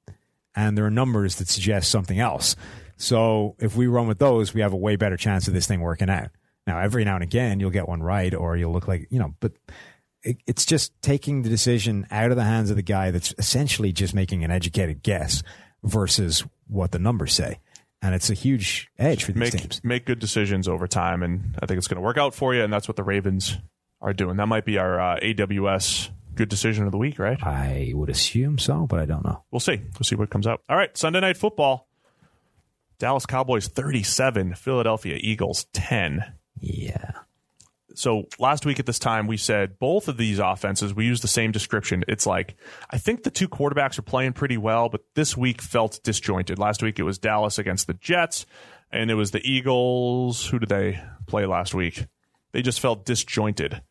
And 0.55 0.77
there 0.77 0.87
are 0.87 0.91
numbers 0.91 1.37
that 1.37 1.49
suggest 1.49 1.91
something 1.91 2.19
else. 2.19 2.57
So 2.97 3.57
if 3.59 3.77
we 3.77 3.87
run 3.87 4.09
with 4.09 4.19
those, 4.19 4.55
we 4.55 4.61
have 4.61 4.73
a 4.73 4.77
way 4.77 4.97
better 4.97 5.16
chance 5.16 5.49
of 5.49 5.55
this 5.55 5.66
thing 5.66 5.81
working 5.81 6.11
out. 6.11 6.31
Now, 6.69 6.81
every 6.81 7.03
now 7.03 7.15
and 7.15 7.24
again, 7.24 7.61
you'll 7.61 7.70
get 7.70 7.89
one 7.89 8.03
right, 8.03 8.35
or 8.35 8.55
you'll 8.55 8.73
look 8.73 8.86
like, 8.86 9.09
you 9.11 9.19
know, 9.19 9.35
but 9.40 9.53
it, 10.23 10.36
it's 10.47 10.66
just 10.66 10.93
taking 11.01 11.40
the 11.40 11.49
decision 11.49 12.07
out 12.11 12.31
of 12.31 12.36
the 12.36 12.45
hands 12.45 12.69
of 12.69 12.77
the 12.77 12.82
guy 12.82 13.11
that's 13.11 13.35
essentially 13.39 13.90
just 13.90 14.15
making 14.15 14.45
an 14.45 14.51
educated 14.51 15.03
guess 15.03 15.43
versus 15.82 16.45
what 16.66 16.93
the 16.93 16.99
numbers 16.99 17.32
say. 17.32 17.59
And 18.03 18.15
it's 18.15 18.28
a 18.28 18.35
huge 18.35 18.90
edge 18.99 19.24
for 19.24 19.32
these 19.32 19.40
Make 19.40 19.53
teams. 19.53 19.81
make 19.82 20.05
good 20.05 20.19
decisions 20.19 20.69
over 20.69 20.86
time, 20.86 21.23
and 21.23 21.57
I 21.62 21.65
think 21.65 21.78
it's 21.78 21.89
going 21.89 21.97
to 21.97 22.03
work 22.03 22.19
out 22.19 22.35
for 22.35 22.55
you. 22.55 22.62
And 22.62 22.70
that's 22.70 22.86
what 22.86 22.97
the 22.97 23.03
Ravens 23.03 23.57
are 24.03 24.12
doing. 24.12 24.36
That 24.36 24.47
might 24.47 24.66
be 24.66 24.77
our 24.77 25.01
uh, 25.01 25.20
AWS 25.20 26.11
good 26.35 26.51
decision 26.51 26.85
of 26.85 26.93
the 26.93 26.99
week, 26.99 27.19
right? 27.19 27.43
I 27.43 27.93
would 27.95 28.11
assume 28.11 28.59
so, 28.59 28.86
but 28.86 29.01
I 29.01 29.07
don't 29.07 29.24
know. 29.24 29.43
We'll 29.51 29.59
see. 29.59 29.78
We'll 29.78 30.05
see 30.05 30.16
what 30.16 30.28
comes 30.28 30.47
out. 30.47 30.62
All 30.69 30.77
right, 30.77 30.95
Sunday 30.97 31.20
night 31.20 31.39
football. 31.39 31.89
Dallas 32.99 33.24
Cowboys 33.27 33.69
37, 33.69 34.55
Philadelphia 34.55 35.19
Eagles 35.19 35.66
10. 35.73 36.35
Yeah. 36.60 37.12
So 37.94 38.28
last 38.39 38.64
week 38.64 38.78
at 38.78 38.86
this 38.86 39.01
time, 39.01 39.26
we 39.26 39.36
said 39.36 39.78
both 39.80 40.06
of 40.06 40.16
these 40.16 40.39
offenses, 40.39 40.94
we 40.94 41.05
used 41.05 41.22
the 41.22 41.28
same 41.28 41.51
description. 41.51 42.05
It's 42.06 42.26
like, 42.26 42.55
I 42.90 42.98
think 42.98 43.24
the 43.24 43.30
two 43.30 43.48
quarterbacks 43.48 43.98
are 43.98 44.02
playing 44.02 44.35
pretty 44.35 44.56
well, 44.56 44.89
but 44.89 45.01
this 45.14 45.36
week 45.36 45.60
felt 45.60 45.98
disjointed. 46.05 46.60
Last 46.60 46.80
week 46.80 47.01
it 47.01 47.02
was 47.02 47.18
Dallas 47.18 47.59
against 47.59 47.89
the 47.89 47.94
Jets, 47.94 48.47
and 48.93 49.10
it 49.10 49.14
was 49.14 49.32
the 49.32 49.40
Eagles. 49.43 50.47
Who 50.47 50.60
did 50.60 50.68
they 50.68 51.02
play 51.26 51.44
last 51.44 51.74
week? 51.74 52.06
They 52.52 52.62
just 52.62 52.78
felt 52.78 53.05
disjointed 53.05 53.82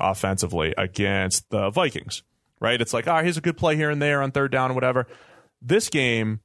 offensively 0.00 0.74
against 0.76 1.48
the 1.50 1.70
Vikings, 1.70 2.24
right? 2.60 2.80
It's 2.80 2.92
like, 2.92 3.06
ah, 3.06 3.22
here's 3.22 3.36
a 3.36 3.40
good 3.40 3.56
play 3.56 3.76
here 3.76 3.90
and 3.90 4.02
there 4.02 4.20
on 4.20 4.32
third 4.32 4.50
down 4.50 4.72
or 4.72 4.74
whatever. 4.74 5.06
This 5.62 5.88
game, 5.90 6.40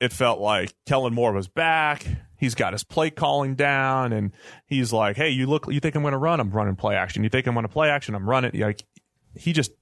it 0.00 0.14
felt 0.14 0.40
like 0.40 0.74
Kellen 0.86 1.12
Moore 1.12 1.32
was 1.32 1.46
back. 1.46 2.06
He's 2.44 2.54
got 2.54 2.72
his 2.72 2.84
play 2.84 3.10
calling 3.10 3.54
down, 3.54 4.12
and 4.12 4.32
he's 4.66 4.92
like, 4.92 5.16
"Hey, 5.16 5.30
you 5.30 5.46
look, 5.46 5.66
you 5.70 5.80
think 5.80 5.94
I'm 5.94 6.02
going 6.02 6.12
to 6.12 6.18
run? 6.18 6.40
I'm 6.40 6.50
running 6.50 6.76
play 6.76 6.94
action. 6.94 7.24
You 7.24 7.30
think 7.30 7.46
I'm 7.46 7.54
going 7.54 7.66
to 7.66 7.72
play 7.72 7.88
action? 7.88 8.14
I'm 8.14 8.28
running." 8.28 8.60
Like 8.60 8.84
he 9.34 9.52
just 9.52 9.72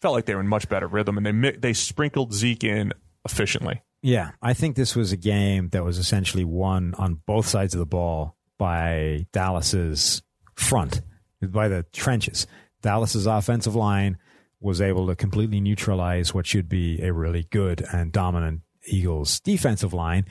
felt 0.00 0.14
like 0.14 0.26
they 0.26 0.34
were 0.34 0.40
in 0.40 0.48
much 0.48 0.68
better 0.68 0.86
rhythm, 0.86 1.18
and 1.18 1.44
they 1.44 1.52
they 1.52 1.72
sprinkled 1.72 2.32
Zeke 2.32 2.64
in 2.64 2.92
efficiently. 3.24 3.82
Yeah, 4.02 4.30
I 4.40 4.54
think 4.54 4.76
this 4.76 4.96
was 4.96 5.12
a 5.12 5.16
game 5.16 5.70
that 5.70 5.84
was 5.84 5.98
essentially 5.98 6.44
won 6.44 6.94
on 6.96 7.20
both 7.26 7.46
sides 7.46 7.74
of 7.74 7.80
the 7.80 7.86
ball 7.86 8.36
by 8.58 9.26
Dallas's 9.32 10.22
front, 10.54 11.02
by 11.42 11.68
the 11.68 11.84
trenches. 11.92 12.46
Dallas's 12.82 13.26
offensive 13.26 13.74
line 13.74 14.18
was 14.60 14.80
able 14.80 15.06
to 15.06 15.16
completely 15.16 15.60
neutralize 15.60 16.34
what 16.34 16.46
should 16.46 16.68
be 16.68 17.02
a 17.02 17.12
really 17.12 17.46
good 17.50 17.84
and 17.92 18.12
dominant 18.12 18.60
Eagles 18.86 19.40
defensive 19.40 19.92
line. 19.92 20.26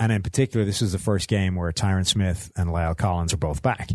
And 0.00 0.10
in 0.10 0.22
particular, 0.22 0.66
this 0.66 0.82
is 0.82 0.90
the 0.90 0.98
first 0.98 1.28
game 1.28 1.54
where 1.54 1.70
Tyron 1.70 2.06
Smith 2.06 2.50
and 2.56 2.70
La'el 2.70 2.96
Collins 2.96 3.32
are 3.34 3.36
both 3.36 3.62
back. 3.62 3.90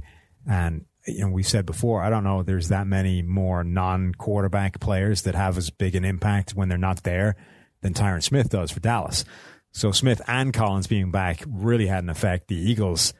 And 0.48 0.86
you 1.08 1.22
know, 1.22 1.30
we 1.30 1.44
said 1.44 1.66
before, 1.66 2.02
I 2.02 2.10
don't 2.10 2.24
know 2.24 2.44
there's 2.44 2.70
that 2.70 2.88
many 2.88 3.22
more 3.22 3.64
non-quarterback 3.64 4.80
players 4.80 5.24
that 5.24 5.36
have 5.36 5.58
as 5.58 5.70
big 5.70 5.96
an 5.96 6.06
impact 6.06 6.52
when 6.52 6.70
they're 6.70 6.78
not 6.78 7.04
there 7.04 7.36
than 7.82 7.94
Tyron 7.94 8.24
Smith 8.24 8.50
does 8.50 8.72
for 8.72 8.80
Dallas. 8.80 9.26
So 9.72 9.92
Smith 9.92 10.22
and 10.28 10.54
Collins 10.54 10.88
being 10.88 11.12
back 11.12 11.44
really 11.48 11.88
had 11.88 12.04
an 12.04 12.10
effect. 12.10 12.48
The 12.48 12.56
Eagles 12.56 13.14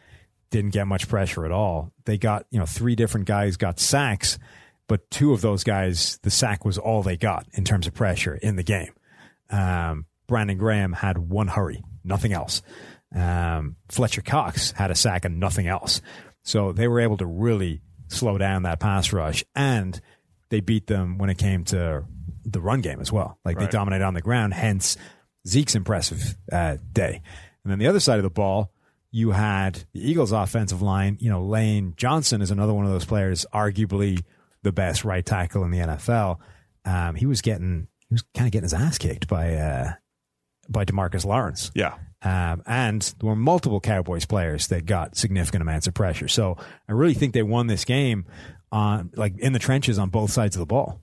didn't 0.52 0.72
get 0.72 0.88
much 0.88 1.08
pressure 1.08 1.46
at 1.46 1.52
all. 1.52 1.92
They 2.06 2.18
got, 2.18 2.46
you 2.50 2.60
know, 2.60 2.66
three 2.66 2.96
different 2.96 3.28
guys 3.28 3.58
got 3.58 3.80
sacks, 3.80 4.40
but 4.88 5.10
two 5.12 5.34
of 5.34 5.42
those 5.42 5.64
guys, 5.64 6.20
the 6.24 6.32
sack 6.32 6.64
was 6.64 6.78
all 6.78 7.04
they 7.04 7.18
got 7.18 7.46
in 7.54 7.66
terms 7.66 7.88
of 7.88 7.94
pressure 7.94 8.36
in 8.36 8.56
the 8.56 8.64
game. 8.64 8.94
Um, 9.50 10.06
Brandon 10.28 10.58
Graham 10.58 10.94
had 10.94 11.18
one 11.18 11.50
hurry, 11.50 11.84
nothing 12.06 12.34
else. 12.34 12.62
Um, 13.14 13.76
Fletcher 13.90 14.22
Cox 14.22 14.72
had 14.72 14.92
a 14.92 14.96
sack 14.96 15.26
and 15.26 15.40
nothing 15.40 15.68
else. 15.68 16.02
So 16.44 16.72
they 16.72 16.88
were 16.88 17.00
able 17.00 17.18
to 17.18 17.26
really 17.26 17.82
slow 18.08 18.38
down 18.38 18.64
that 18.64 18.80
pass 18.80 19.12
rush 19.12 19.44
and 19.56 20.00
they 20.50 20.60
beat 20.60 20.88
them 20.88 21.18
when 21.18 21.30
it 21.30 21.38
came 21.38 21.64
to 21.66 22.06
the 22.46 22.62
run 22.62 22.82
game 22.82 23.02
as 23.02 23.12
well. 23.12 23.40
Like 23.44 23.58
they 23.58 23.68
dominated 23.68 24.06
on 24.06 24.14
the 24.14 24.22
ground, 24.22 24.54
hence 24.54 24.98
Zeke's 25.48 25.76
impressive 25.76 26.36
uh, 26.52 26.78
day. 26.92 27.22
And 27.64 27.72
then 27.72 27.80
the 27.80 27.88
other 27.88 28.00
side 28.00 28.20
of 28.20 28.24
the 28.24 28.30
ball, 28.30 28.72
you 29.12 29.32
had 29.32 29.86
the 29.94 30.08
Eagles' 30.08 30.32
offensive 30.32 30.82
line. 30.82 31.18
You 31.20 31.32
know, 31.32 31.44
Lane 31.44 31.94
Johnson 31.98 32.42
is 32.42 32.52
another 32.52 32.74
one 32.74 32.86
of 32.86 32.92
those 32.92 33.06
players, 33.06 33.46
arguably 33.54 34.24
the 34.62 34.72
best 34.72 35.04
right 35.04 35.26
tackle 35.26 35.64
in 35.64 35.72
the 35.72 35.80
NFL. 35.80 36.38
Um, 36.86 37.16
he 37.16 37.26
was 37.26 37.42
getting, 37.42 37.88
he 38.10 38.14
was 38.14 38.24
kind 38.36 38.48
of 38.48 38.52
getting 38.52 38.66
his 38.66 38.74
ass 38.74 38.98
kicked 38.98 39.28
by 39.28 39.56
uh, 39.56 39.94
by 40.70 40.86
Demarcus 40.86 41.26
Lawrence. 41.26 41.72
Yeah, 41.76 41.96
Um, 42.22 42.64
and 42.66 43.02
there 43.20 43.30
were 43.30 43.36
multiple 43.36 43.80
Cowboys 43.80 44.26
players 44.26 44.68
that 44.68 44.86
got 44.86 45.16
significant 45.18 45.62
amounts 45.62 45.88
of 45.88 45.94
pressure. 45.94 46.28
So 46.28 46.58
I 46.90 46.92
really 46.94 47.14
think 47.14 47.34
they 47.34 47.44
won 47.44 47.68
this 47.68 47.86
game 47.86 48.26
on 48.72 49.12
like 49.16 49.38
in 49.38 49.54
the 49.54 49.60
trenches 49.60 50.00
on 50.00 50.10
both 50.10 50.32
sides 50.32 50.56
of 50.56 50.60
the 50.60 50.66
ball. 50.66 51.02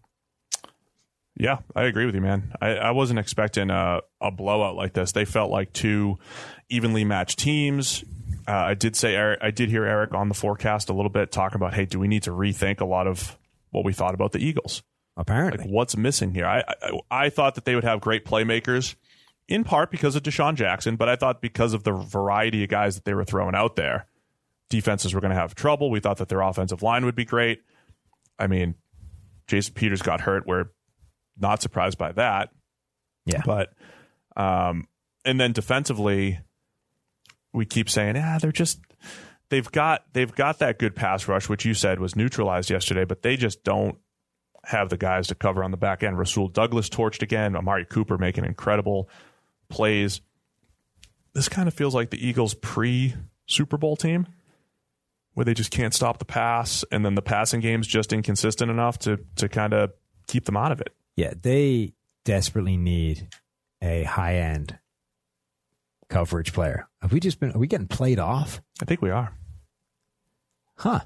Yeah, 1.39 1.59
I 1.75 1.85
agree 1.85 2.05
with 2.05 2.15
you, 2.15 2.21
man. 2.21 2.53
I, 2.61 2.75
I 2.77 2.91
wasn't 2.91 3.19
expecting 3.19 3.71
a, 3.71 4.01
a 4.21 4.31
blowout 4.31 4.77
like 4.77 4.93
this. 4.93 5.13
They 5.13 5.25
felt 5.25 5.51
like 5.51 5.73
two 5.73 6.19
evenly 6.69 7.05
matched 7.05 7.39
teams. 7.39 8.05
Uh, 8.47 8.53
I 8.53 8.75
did 8.75 8.97
say 8.97 9.15
Eric, 9.15 9.39
I 9.43 9.51
did 9.51 9.71
hear 9.71 9.85
Eric 9.85 10.13
on 10.13 10.29
the 10.29 10.35
forecast 10.35 10.91
a 10.91 10.93
little 10.93 11.11
bit 11.11 11.33
talking 11.33 11.57
about, 11.57 11.73
hey, 11.75 11.87
do 11.87 11.99
we 11.99 12.07
need 12.09 12.25
to 12.25 12.31
rethink 12.33 12.81
a 12.81 12.85
lot 12.85 13.07
of 13.07 13.39
what 13.71 13.85
we 13.85 13.93
thought 13.95 14.15
about 14.15 14.33
the 14.33 14.41
Eagles? 14.45 14.83
Apparently, 15.17 15.65
Like, 15.65 15.73
what's 15.73 15.97
missing 15.97 16.35
here? 16.35 16.47
I, 16.47 16.63
I 16.83 17.01
I 17.27 17.29
thought 17.31 17.55
that 17.57 17.65
they 17.65 17.75
would 17.75 17.85
have 17.85 18.01
great 18.01 18.25
playmakers, 18.25 18.95
in 19.49 19.65
part 19.65 19.91
because 19.91 20.17
of 20.17 20.23
DeSean 20.23 20.55
Jackson, 20.55 20.97
but 20.97 21.09
I 21.09 21.17
thought 21.17 21.41
because 21.43 21.75
of 21.75 21.85
the 21.85 21.93
variety 21.93 22.63
of 22.63 22.71
guys 22.71 22.95
that 22.95 23.05
they 23.05 23.15
were 23.15 23.25
throwing 23.25 23.55
out 23.55 23.77
there, 23.77 24.07
defenses 24.71 25.15
were 25.15 25.21
going 25.21 25.35
to 25.35 25.41
have 25.41 25.55
trouble. 25.55 25.91
We 25.91 26.01
thought 26.01 26.19
that 26.19 26.29
their 26.29 26.41
offensive 26.41 26.83
line 26.83 27.05
would 27.05 27.15
be 27.15 27.25
great. 27.25 27.63
I 28.39 28.47
mean, 28.47 28.75
Jason 29.47 29.75
Peters 29.75 30.03
got 30.03 30.23
hurt. 30.23 30.47
We're 30.47 30.67
not 31.39 31.63
surprised 31.63 31.99
by 31.99 32.13
that. 32.13 32.51
yeah. 33.27 33.43
But 33.45 33.73
um, 34.37 34.89
and 35.25 35.39
then 35.39 35.53
defensively, 35.53 36.41
we 37.53 37.67
keep 37.67 37.91
saying, 37.91 38.17
ah, 38.17 38.39
they're 38.41 38.53
just 38.53 38.81
they've 39.51 39.71
got 39.71 40.05
they've 40.15 40.35
got 40.35 40.59
that 40.61 40.79
good 40.79 40.97
pass 40.97 41.29
rush, 41.29 41.49
which 41.49 41.65
you 41.65 41.75
said 41.75 42.01
was 42.01 42.17
neutralized 42.17 42.71
yesterday, 42.71 43.05
but 43.05 43.23
they 43.23 43.37
just 43.37 43.63
don't 43.65 43.99
have 44.65 44.89
the 44.89 44.97
guys 44.97 45.27
to 45.27 45.35
cover 45.35 45.63
on 45.63 45.71
the 45.71 45.77
back 45.77 46.03
end. 46.03 46.19
Rasul 46.19 46.49
Douglas 46.49 46.89
torched 46.89 47.23
again. 47.23 47.57
Amari 47.57 47.85
Cooper 47.85 48.17
making 48.17 48.45
incredible 48.45 49.09
plays. 49.73 50.21
this 51.35 51.49
kind 51.49 51.67
of 51.67 51.75
feels 51.75 51.95
like 51.95 52.11
the 52.11 52.25
Eagles 52.25 52.55
pre 52.55 53.15
Super 53.47 53.77
Bowl 53.77 53.97
team 53.97 54.27
where 55.35 55.45
they 55.45 55.55
just 55.55 55.71
can't 55.71 55.95
stop 55.95 56.19
the 56.19 56.25
pass 56.25 56.85
and 56.93 57.05
then 57.05 57.15
the 57.15 57.23
passing 57.23 57.61
game's 57.61 57.87
just 57.87 58.13
inconsistent 58.13 58.71
enough 58.71 58.99
to 59.01 59.19
to 59.37 59.49
kind 59.49 59.73
of 59.73 59.93
keep 60.27 60.45
them 60.45 60.57
out 60.57 60.73
of 60.73 60.81
it. 60.81 60.95
Yeah, 61.17 61.33
they 61.41 61.95
desperately 62.25 62.77
need 62.77 63.29
a 63.81 64.05
high 64.05 64.37
end 64.37 64.79
coverage 66.09 66.53
player. 66.53 66.89
Have 67.01 67.13
we 67.13 67.21
just 67.21 67.41
been? 67.41 67.53
Are 67.53 67.59
we 67.59 67.67
getting 67.67 67.89
played 67.89 68.19
off? 68.19 68.61
I 68.81 68.85
think 68.85 69.03
we 69.03 69.11
are. 69.11 69.33
Huh. 70.77 71.01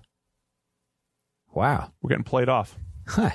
Wow. 1.55 1.93
We're 2.03 2.09
getting 2.09 2.25
played 2.25 2.49
off. 2.49 2.77
Huh. 3.07 3.31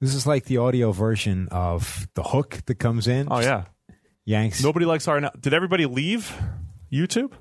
This 0.00 0.14
is 0.14 0.26
like 0.26 0.44
the 0.44 0.58
audio 0.58 0.92
version 0.92 1.48
of 1.50 2.08
the 2.14 2.22
hook 2.22 2.60
that 2.66 2.76
comes 2.76 3.06
in. 3.06 3.28
Oh 3.30 3.40
yeah. 3.40 3.64
Yanks. 4.24 4.62
Nobody 4.62 4.86
likes 4.86 5.06
our. 5.08 5.20
Did 5.20 5.52
everybody 5.54 5.86
leave 5.86 6.34
YouTube? 6.92 7.32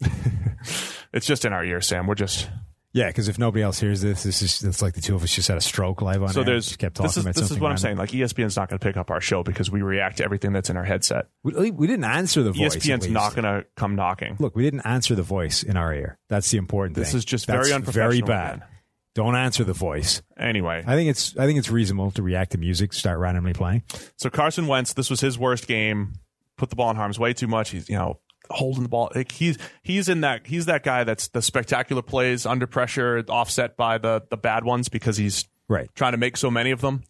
it's 1.12 1.26
just 1.26 1.44
in 1.44 1.52
our 1.52 1.64
ear, 1.64 1.80
Sam. 1.80 2.06
We're 2.06 2.14
just 2.16 2.48
Yeah, 2.92 3.06
because 3.06 3.28
if 3.28 3.38
nobody 3.38 3.62
else 3.62 3.78
hears 3.78 4.00
this, 4.00 4.24
this 4.24 4.42
is 4.42 4.64
it's 4.64 4.82
like 4.82 4.94
the 4.94 5.00
two 5.00 5.14
of 5.14 5.22
us 5.22 5.34
just 5.34 5.48
had 5.48 5.56
a 5.56 5.60
stroke 5.60 6.02
live 6.02 6.22
on 6.22 6.30
so 6.30 6.40
air. 6.40 6.46
there's 6.46 6.66
Just 6.66 6.78
kept 6.78 6.96
talking 6.96 7.08
this 7.08 7.16
is 7.16 7.24
about 7.24 7.34
this 7.34 7.50
is 7.50 7.58
what 7.58 7.70
I'm 7.70 7.78
saying. 7.78 7.96
Like 7.96 8.10
ESPN's 8.10 8.56
not 8.56 8.68
going 8.68 8.78
to 8.78 8.84
pick 8.84 8.96
up 8.96 9.10
our 9.10 9.20
show 9.20 9.42
because 9.42 9.70
we 9.70 9.82
react 9.82 10.18
to 10.18 10.24
everything 10.24 10.52
that's 10.52 10.68
in 10.68 10.76
our 10.76 10.84
headset. 10.84 11.28
We, 11.42 11.70
we 11.70 11.86
didn't 11.86 12.04
answer 12.04 12.42
the 12.42 12.52
voice. 12.52 12.76
ESPN's 12.76 13.08
not 13.08 13.34
going 13.34 13.44
to 13.44 13.64
come 13.76 13.94
knocking. 13.94 14.36
Look, 14.40 14.56
we 14.56 14.64
didn't 14.64 14.86
answer 14.86 15.14
the 15.14 15.22
voice 15.22 15.62
in 15.62 15.76
our 15.76 15.94
ear. 15.94 16.18
That's 16.28 16.50
the 16.50 16.58
important 16.58 16.96
This 16.96 17.08
thing. 17.08 17.18
This 17.18 17.20
is 17.20 17.24
just 17.24 17.46
That's 17.46 17.68
very 17.68 17.74
unprofessional. 17.74 18.10
Very 18.10 18.22
bad. 18.22 18.60
man. 18.60 18.68
Don't 19.16 19.34
answer 19.34 19.64
the 19.64 19.72
voice. 19.72 20.20
Anyway, 20.38 20.84
I 20.86 20.94
think 20.94 21.10
it's 21.10 21.36
I 21.36 21.46
think 21.46 21.58
it's 21.58 21.70
reasonable 21.70 22.10
to 22.12 22.22
react 22.22 22.52
to 22.52 22.58
music, 22.58 22.92
start 22.92 23.18
randomly 23.18 23.54
playing. 23.54 23.82
so 24.16 24.30
Carson 24.30 24.66
Wentz, 24.68 24.92
this 24.92 25.10
was 25.10 25.20
his 25.20 25.38
worst 25.38 25.66
game. 25.66 26.12
Put 26.58 26.70
the 26.70 26.76
ball 26.76 26.90
in 26.90 26.96
harm's 26.96 27.18
way 27.18 27.32
too 27.32 27.46
much. 27.48 27.70
He's 27.70 27.88
you 27.88 27.96
know 27.96 28.20
holding 28.50 28.82
the 28.82 28.88
ball. 28.90 29.10
Like 29.14 29.32
he's 29.32 29.56
he's 29.82 30.08
in 30.10 30.20
that 30.20 30.46
he's 30.46 30.66
that 30.66 30.84
guy 30.84 31.02
that's 31.04 31.28
the 31.28 31.40
spectacular 31.42 32.02
plays 32.02 32.44
under 32.46 32.66
pressure, 32.66 33.24
offset 33.28 33.76
by 33.76 33.98
the 33.98 34.22
the 34.30 34.36
bad 34.36 34.64
ones 34.64 34.88
because 34.90 35.16
he's 35.16 35.48
Right. 35.68 35.88
trying 35.96 36.12
to 36.12 36.18
make 36.18 36.36
so 36.36 36.48
many 36.50 36.70
of 36.70 36.80
them. 36.80 37.02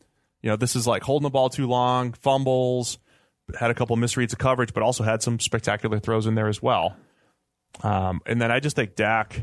You 0.43 0.51
know, 0.51 0.57
this 0.57 0.77
is 0.77 0.87
like 0.87 1.03
holding 1.03 1.25
the 1.25 1.31
ball 1.31 1.51
too 1.51 1.67
long, 1.67 2.13
fumbles, 2.13 2.99
had 3.59 3.71
a 3.71 3.75
couple 3.75 3.97
misreads 3.97 4.33
of 4.33 4.39
coverage, 4.39 4.73
but 4.73 4.83
also 4.83 5.03
had 5.05 5.23
some 5.23 5.39
spectacular 5.41 5.99
throws 5.99 6.27
in 6.27 6.37
there 6.37 6.49
as 6.49 6.63
well. 6.63 6.97
Um, 7.83 8.21
and 8.27 8.41
then 8.41 8.51
I 8.51 8.61
just 8.61 8.77
think 8.77 8.95
Dak, 8.95 9.43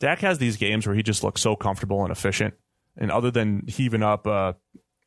Dak 0.00 0.18
has 0.20 0.38
these 0.38 0.56
games 0.56 0.86
where 0.86 0.96
he 0.96 1.02
just 1.02 1.22
looks 1.22 1.40
so 1.40 1.54
comfortable 1.54 2.02
and 2.02 2.10
efficient. 2.10 2.54
And 2.96 3.10
other 3.10 3.30
than 3.30 3.66
heaving 3.68 4.02
up 4.02 4.26
uh, 4.26 4.54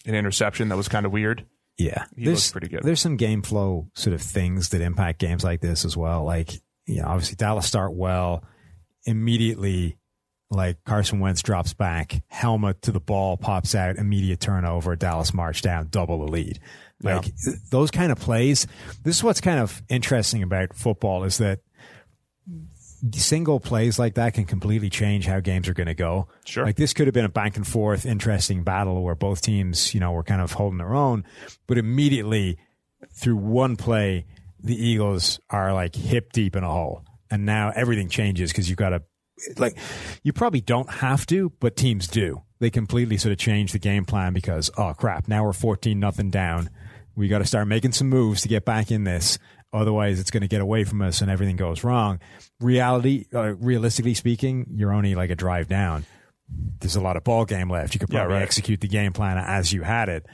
an 0.05 0.15
interception 0.15 0.69
that 0.69 0.77
was 0.77 0.87
kind 0.87 1.05
of 1.05 1.11
weird, 1.11 1.45
Yeah, 1.77 2.05
He 2.15 2.25
there's 2.25 2.37
looks 2.37 2.51
pretty 2.51 2.67
good. 2.69 2.83
There's 2.83 3.01
some 3.01 3.17
game 3.17 3.41
flow 3.41 3.89
sort 3.95 4.13
of 4.13 4.21
things 4.21 4.69
that 4.69 4.81
impact 4.81 5.19
games 5.19 5.43
like 5.43 5.59
this 5.61 5.83
as 5.85 5.97
well. 5.97 6.23
Like 6.23 6.51
you 6.85 7.01
know, 7.01 7.07
obviously 7.07 7.35
Dallas 7.35 7.65
start 7.65 7.93
well, 7.93 8.43
immediately. 9.05 9.97
Like 10.49 10.83
Carson 10.83 11.19
Wentz 11.19 11.41
drops 11.41 11.73
back, 11.73 12.21
helmet 12.27 12.83
to 12.83 12.91
the 12.91 12.99
ball 12.99 13.37
pops 13.37 13.73
out, 13.73 13.95
immediate 13.95 14.39
turnover. 14.39 14.95
Dallas 14.95 15.33
march 15.33 15.63
down, 15.63 15.87
double 15.89 16.23
the 16.25 16.31
lead. 16.31 16.59
Like 17.01 17.23
th- 17.23 17.57
those 17.71 17.89
kind 17.89 18.11
of 18.11 18.19
plays. 18.19 18.67
This 19.01 19.17
is 19.17 19.23
what's 19.23 19.41
kind 19.41 19.59
of 19.59 19.81
interesting 19.89 20.43
about 20.43 20.75
football 20.75 21.23
is 21.23 21.39
that 21.39 21.61
single 23.11 23.59
plays 23.59 23.99
like 23.99 24.15
that 24.15 24.33
can 24.33 24.45
completely 24.45 24.89
change 24.89 25.25
how 25.25 25.39
games 25.39 25.67
are 25.67 25.73
going 25.73 25.87
to 25.87 25.93
go. 25.93 26.27
Sure. 26.45 26.65
Like 26.65 26.77
this 26.77 26.93
could 26.93 27.07
have 27.07 27.13
been 27.13 27.25
a 27.25 27.29
back 27.29 27.57
and 27.57 27.67
forth, 27.67 28.05
interesting 28.05 28.63
battle 28.63 29.03
where 29.03 29.15
both 29.15 29.41
teams, 29.41 29.93
you 29.93 29.99
know, 29.99 30.11
were 30.11 30.23
kind 30.23 30.41
of 30.41 30.53
holding 30.53 30.77
their 30.77 30.93
own, 30.93 31.25
but 31.67 31.77
immediately 31.77 32.57
through 33.13 33.37
one 33.37 33.75
play, 33.75 34.25
the 34.59 34.75
Eagles 34.75 35.39
are 35.49 35.73
like 35.73 35.95
hip 35.95 36.31
deep 36.31 36.55
in 36.55 36.63
a 36.63 36.71
hole. 36.71 37.03
And 37.29 37.45
now 37.45 37.71
everything 37.75 38.09
changes 38.09 38.51
because 38.51 38.69
you've 38.69 38.77
got 38.77 38.89
to, 38.89 39.03
like, 39.57 39.77
you 40.21 40.31
probably 40.31 40.61
don't 40.61 40.89
have 40.89 41.25
to, 41.27 41.51
but 41.59 41.75
teams 41.75 42.07
do. 42.07 42.43
They 42.59 42.69
completely 42.69 43.17
sort 43.17 43.31
of 43.31 43.39
change 43.39 43.71
the 43.71 43.79
game 43.79 44.05
plan 44.05 44.33
because, 44.33 44.69
oh 44.77 44.93
crap, 44.93 45.27
now 45.27 45.43
we're 45.43 45.53
14 45.53 45.99
nothing 45.99 46.29
down. 46.29 46.69
We 47.15 47.27
got 47.27 47.39
to 47.39 47.45
start 47.45 47.67
making 47.67 47.91
some 47.91 48.07
moves 48.07 48.43
to 48.43 48.47
get 48.47 48.65
back 48.65 48.91
in 48.91 49.03
this. 49.03 49.37
Otherwise, 49.73 50.19
it's 50.19 50.29
going 50.31 50.41
to 50.41 50.47
get 50.47 50.61
away 50.61 50.83
from 50.83 51.01
us 51.01 51.21
and 51.21 51.31
everything 51.31 51.55
goes 51.55 51.83
wrong. 51.83 52.19
Reality, 52.59 53.25
uh, 53.33 53.55
realistically 53.55 54.13
speaking, 54.13 54.67
you're 54.75 54.93
only 54.93 55.15
like 55.15 55.31
a 55.31 55.35
drive 55.35 55.67
down. 55.67 56.05
There's 56.79 56.95
a 56.95 57.01
lot 57.01 57.17
of 57.17 57.23
ball 57.23 57.45
game 57.45 57.69
left. 57.69 57.95
You 57.95 57.99
could 57.99 58.09
Yeah, 58.11 58.19
probably 58.19 58.35
right. 58.35 58.43
execute 58.43 58.79
the 58.81 58.87
game 58.87 59.11
plan 59.13 59.37
as 59.37 59.73
you 59.73 59.81
had 59.81 60.09
it. 60.09 60.25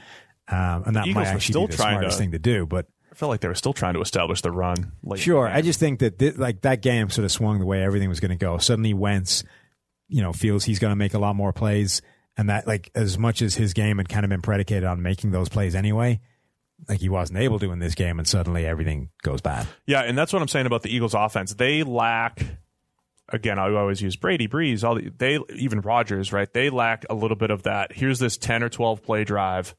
Um, 0.48 0.82
and 0.86 0.96
that 0.96 1.06
Eagles 1.06 1.14
might 1.14 1.26
actually 1.28 1.52
still 1.52 1.66
be 1.66 1.72
the 1.72 1.76
smartest 1.78 2.18
to- 2.18 2.22
thing 2.22 2.32
to 2.32 2.38
do. 2.38 2.66
But 2.66 2.86
I 3.10 3.14
felt 3.14 3.30
like 3.30 3.40
they 3.40 3.48
were 3.48 3.54
still 3.54 3.72
trying 3.72 3.94
to 3.94 4.00
establish 4.00 4.42
the 4.42 4.50
run. 4.50 4.92
Sure. 5.16 5.48
the 5.48 5.54
I 5.56 5.62
just 5.62 5.80
think 5.80 6.00
that 6.00 6.38
like 6.38 6.60
that 6.62 6.82
game 6.82 7.08
sort 7.10 7.24
of 7.24 7.32
swung 7.32 7.58
the 7.60 7.66
way 7.66 7.82
everything 7.82 8.08
was 8.08 8.20
going 8.20 8.30
to 8.30 8.36
go. 8.36 8.58
Suddenly 8.58 8.92
Wentz, 8.94 9.42
you 10.08 10.22
know, 10.22 10.32
feels 10.32 10.64
he's 10.64 10.78
going 10.78 10.90
to 10.92 10.96
make 10.96 11.14
a 11.14 11.18
lot 11.18 11.34
more 11.36 11.52
plays, 11.52 12.02
and 12.36 12.48
that 12.50 12.66
like 12.66 12.90
as 12.94 13.16
much 13.16 13.42
as 13.42 13.54
his 13.54 13.72
game 13.72 13.98
had 13.98 14.08
kind 14.08 14.24
of 14.24 14.28
been 14.30 14.42
predicated 14.42 14.84
on 14.84 15.02
making 15.02 15.30
those 15.30 15.48
plays 15.48 15.74
anyway, 15.74 16.20
like 16.88 17.00
he 17.00 17.08
wasn't 17.08 17.38
able 17.38 17.58
to 17.58 17.72
in 17.72 17.78
this 17.78 17.94
game, 17.94 18.18
and 18.18 18.26
suddenly 18.26 18.66
everything 18.66 19.10
goes 19.22 19.40
bad. 19.40 19.66
Yeah, 19.86 20.00
and 20.00 20.16
that's 20.16 20.32
what 20.32 20.42
I'm 20.42 20.48
saying 20.48 20.66
about 20.66 20.82
the 20.82 20.94
Eagles' 20.94 21.14
offense. 21.14 21.54
They 21.54 21.82
lack. 21.82 22.42
Again, 23.28 23.60
I 23.60 23.72
always 23.72 24.02
use 24.02 24.16
Brady, 24.16 24.48
Brees, 24.48 24.82
all 24.82 24.96
the, 24.96 25.08
they 25.16 25.38
even 25.54 25.82
Rodgers, 25.82 26.32
right? 26.32 26.52
They 26.52 26.68
lack 26.68 27.06
a 27.08 27.14
little 27.14 27.36
bit 27.36 27.50
of 27.50 27.62
that. 27.62 27.92
Here's 27.92 28.18
this 28.18 28.36
10 28.36 28.64
or 28.64 28.68
12 28.68 29.04
play 29.04 29.22
drive 29.22 29.76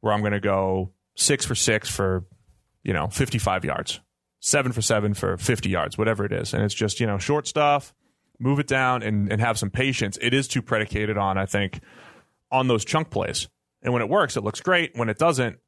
where 0.00 0.12
I'm 0.12 0.20
going 0.20 0.32
to 0.32 0.40
go 0.40 0.92
six 1.14 1.46
for 1.46 1.54
six 1.54 1.88
for, 1.88 2.26
you 2.82 2.92
know, 2.92 3.08
55 3.08 3.64
yards, 3.64 4.00
seven 4.40 4.72
for 4.72 4.82
seven 4.82 5.14
for 5.14 5.38
50 5.38 5.70
yards, 5.70 5.96
whatever 5.96 6.26
it 6.26 6.32
is, 6.32 6.52
and 6.52 6.62
it's 6.62 6.74
just 6.74 7.00
you 7.00 7.06
know 7.06 7.18
short 7.18 7.46
stuff. 7.46 7.94
Move 8.38 8.58
it 8.58 8.66
down 8.66 9.02
and 9.02 9.30
and 9.30 9.40
have 9.40 9.58
some 9.58 9.70
patience. 9.70 10.18
It 10.20 10.34
is 10.34 10.48
too 10.48 10.62
predicated 10.62 11.16
on, 11.16 11.38
I 11.38 11.46
think, 11.46 11.80
on 12.50 12.68
those 12.68 12.84
chunk 12.84 13.10
plays. 13.10 13.48
And 13.82 13.92
when 13.92 14.02
it 14.02 14.08
works, 14.08 14.36
it 14.36 14.44
looks 14.44 14.60
great. 14.60 14.92
When 14.94 15.08
it 15.08 15.18
doesn't, 15.18 15.58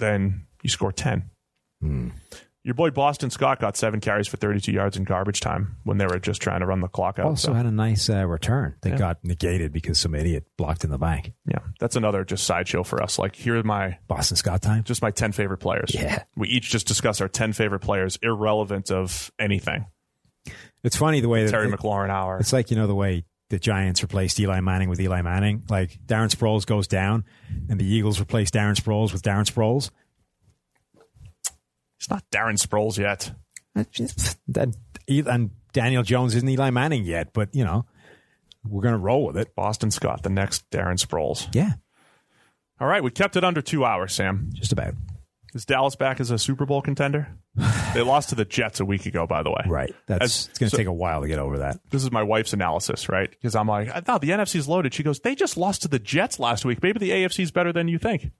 then 0.00 0.46
you 0.62 0.68
score 0.70 0.92
10. 0.92 1.30
Your 2.62 2.74
boy 2.74 2.90
Boston 2.90 3.30
Scott 3.30 3.58
got 3.58 3.74
seven 3.78 4.00
carries 4.00 4.28
for 4.28 4.36
32 4.36 4.70
yards 4.70 4.94
in 4.98 5.04
garbage 5.04 5.40
time 5.40 5.76
when 5.84 5.96
they 5.96 6.04
were 6.06 6.18
just 6.18 6.42
trying 6.42 6.60
to 6.60 6.66
run 6.66 6.80
the 6.80 6.88
clock 6.88 7.18
out. 7.18 7.24
Also 7.24 7.48
So, 7.48 7.54
had 7.54 7.64
a 7.64 7.70
nice 7.70 8.10
uh, 8.10 8.26
return 8.26 8.74
that 8.82 8.90
Yeah. 8.90 8.96
got 8.98 9.24
negated 9.24 9.72
because 9.72 9.98
some 9.98 10.14
idiot 10.14 10.44
blocked 10.58 10.84
in 10.84 10.90
the 10.90 10.98
bank. 10.98 11.32
yeah, 11.46 11.60
that's 11.78 11.96
another 11.96 12.22
just 12.22 12.44
sideshow 12.44 12.82
for 12.82 13.02
us. 13.02 13.18
Like, 13.18 13.34
here 13.34 13.56
are 13.58 13.62
my 13.62 13.96
Boston 14.08 14.36
Scott 14.36 14.60
time. 14.60 14.84
just 14.84 15.00
my 15.00 15.10
10 15.10 15.32
favorite 15.32 15.56
players. 15.58 15.94
Yeah. 15.94 16.24
We 16.36 16.48
each 16.48 16.68
just 16.70 16.86
discuss 16.86 17.22
our 17.22 17.28
10 17.28 17.54
favorite 17.54 17.80
players, 17.80 18.18
irrelevant 18.22 18.90
of 18.90 19.32
anything. 19.38 19.86
It's 20.84 20.96
funny 20.96 21.20
the 21.20 21.28
way 21.30 21.44
that 21.44 21.50
Terry 21.50 21.70
McLaurin 21.72 22.10
hour. 22.10 22.38
It's 22.38 22.52
like 22.52 22.70
you 22.70 22.76
know 22.76 22.86
the 22.86 22.94
way 22.94 23.24
the 23.50 23.58
Giants 23.58 24.02
replaced 24.02 24.40
Eli 24.40 24.60
Manning 24.60 24.88
with 24.88 25.00
Eli 25.00 25.20
Manning. 25.22 25.64
Like 25.68 25.98
Darren 26.06 26.34
Sproles 26.34 26.64
goes 26.64 26.86
down, 26.88 27.24
and 27.68 27.78
the 27.78 27.84
Eagles 27.84 28.20
replace 28.20 28.50
Darren 28.50 28.74
Sproles 28.76 29.12
with 29.12 29.22
Darren 29.22 29.44
Sproles. 29.44 29.90
It's 31.98 32.08
not 32.08 32.24
Darren 32.30 32.56
Sproles 32.58 32.96
yet. 32.96 33.32
And 35.26 35.50
Daniel 35.72 36.02
Jones 36.02 36.34
isn't 36.34 36.48
Eli 36.48 36.70
Manning 36.70 37.04
yet, 37.04 37.32
but 37.32 37.54
you 37.54 37.64
know 37.64 37.84
we're 38.64 38.82
gonna 38.82 38.98
roll 38.98 39.26
with 39.26 39.36
it. 39.36 39.54
Boston 39.54 39.90
Scott, 39.90 40.22
the 40.22 40.30
next 40.30 40.68
Darren 40.70 40.98
Sproles. 41.04 41.48
Yeah, 41.54 41.72
All 42.80 42.88
right, 42.88 43.02
we 43.02 43.10
kept 43.10 43.36
it 43.36 43.44
under 43.44 43.60
two 43.62 43.84
hours, 43.84 44.14
Sam. 44.14 44.50
just 44.54 44.72
about 44.72 44.94
Is 45.54 45.64
Dallas 45.64 45.96
back 45.96 46.20
as 46.20 46.30
a 46.30 46.38
Super 46.38 46.64
Bowl 46.66 46.82
contender? 46.82 47.36
they 47.94 48.00
lost 48.02 48.28
to 48.30 48.34
the 48.34 48.44
Jets 48.44 48.80
a 48.80 48.84
week 48.84 49.06
ago, 49.06 49.26
by 49.26 49.42
the 49.42 49.50
way. 49.50 49.62
right. 49.66 49.94
That's 50.06 50.22
As- 50.24 50.48
it's 50.50 50.58
gonna 50.58 50.70
so- 50.70 50.76
take 50.76 50.86
a 50.86 50.92
while 50.92 51.20
to 51.22 51.28
get 51.28 51.38
over 51.38 51.58
that. 51.58 51.78
this 51.90 52.02
is 52.02 52.10
my 52.12 52.22
wife's 52.22 52.52
analysis, 52.52 53.08
right? 53.08 53.28
Because 53.30 53.54
I'm 53.56 53.66
like, 53.66 53.88
I 53.94 54.00
thought 54.00 54.20
the 54.20 54.30
NFC's 54.30 54.68
loaded. 54.68 54.94
She 54.94 55.02
goes, 55.02 55.20
they 55.20 55.34
just 55.34 55.56
lost 55.56 55.82
to 55.82 55.88
the 55.88 55.98
Jets 55.98 56.38
last 56.38 56.64
week. 56.64 56.82
Maybe 56.82 56.98
the 56.98 57.10
AFC's 57.10 57.50
better 57.50 57.72
than 57.72 57.88
you 57.88 57.98
think. 57.98 58.30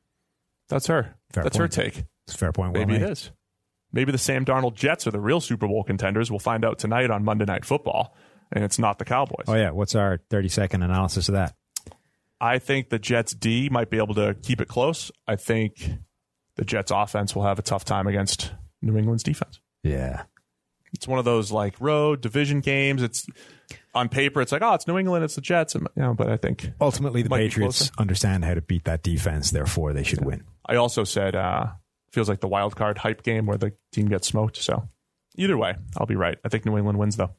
That's 0.68 0.86
her. 0.86 1.16
Fair 1.32 1.42
That's 1.44 1.56
point. 1.58 1.74
her 1.74 1.82
take. 1.82 2.04
It's 2.26 2.34
a 2.34 2.38
fair 2.38 2.52
point. 2.52 2.72
Well 2.72 2.82
Maybe 2.86 2.96
it 2.96 3.02
made. 3.02 3.10
is. 3.10 3.30
Maybe 3.92 4.12
the 4.12 4.18
Sam 4.18 4.44
Darnold 4.44 4.74
Jets 4.76 5.06
are 5.08 5.10
the 5.10 5.18
real 5.20 5.40
Super 5.40 5.66
Bowl 5.66 5.82
contenders. 5.82 6.30
We'll 6.30 6.38
find 6.38 6.64
out 6.64 6.78
tonight 6.78 7.10
on 7.10 7.24
Monday 7.24 7.44
Night 7.44 7.64
Football, 7.64 8.14
and 8.52 8.62
it's 8.62 8.78
not 8.78 9.00
the 9.00 9.04
Cowboys. 9.04 9.46
Oh 9.48 9.54
yeah, 9.56 9.70
what's 9.72 9.96
our 9.96 10.20
thirty 10.30 10.48
second 10.48 10.84
analysis 10.84 11.28
of 11.28 11.32
that? 11.32 11.56
I 12.40 12.60
think 12.60 12.88
the 12.90 13.00
Jets 13.00 13.34
D 13.34 13.68
might 13.68 13.90
be 13.90 13.98
able 13.98 14.14
to 14.14 14.34
keep 14.40 14.60
it 14.60 14.68
close. 14.68 15.10
I 15.26 15.34
think 15.34 15.90
the 16.54 16.64
Jets 16.64 16.92
offense 16.94 17.34
will 17.34 17.42
have 17.42 17.58
a 17.58 17.62
tough 17.62 17.84
time 17.84 18.06
against 18.06 18.52
New 18.82 18.96
England's 18.96 19.22
defense. 19.22 19.60
Yeah, 19.82 20.22
It's 20.92 21.08
one 21.08 21.18
of 21.18 21.24
those 21.24 21.50
like 21.52 21.80
road 21.80 22.20
division 22.20 22.60
games. 22.60 23.02
It's 23.02 23.26
on 23.94 24.08
paper, 24.08 24.40
it's 24.40 24.52
like, 24.52 24.62
oh, 24.62 24.74
it's 24.74 24.86
New 24.86 24.98
England, 24.98 25.24
it's 25.24 25.34
the 25.34 25.40
Jets, 25.40 25.74
and, 25.74 25.86
you 25.96 26.02
know, 26.02 26.14
but 26.14 26.28
I 26.28 26.36
think 26.36 26.70
ultimately 26.80 27.22
the 27.22 27.30
Patriots 27.30 27.90
understand 27.98 28.44
how 28.44 28.54
to 28.54 28.60
beat 28.60 28.84
that 28.84 29.02
defense. 29.02 29.50
Therefore, 29.50 29.92
they 29.92 30.02
should 30.02 30.24
win. 30.24 30.44
I 30.66 30.76
also 30.76 31.04
said 31.04 31.34
uh, 31.34 31.66
feels 32.12 32.28
like 32.28 32.40
the 32.40 32.48
wild 32.48 32.76
card 32.76 32.98
hype 32.98 33.22
game 33.22 33.46
where 33.46 33.56
the 33.58 33.72
team 33.92 34.06
gets 34.08 34.26
smoked. 34.28 34.56
So 34.58 34.86
either 35.36 35.56
way, 35.56 35.76
I'll 35.96 36.06
be 36.06 36.16
right. 36.16 36.38
I 36.44 36.48
think 36.48 36.64
New 36.66 36.76
England 36.76 36.98
wins 36.98 37.16
though. 37.16 37.30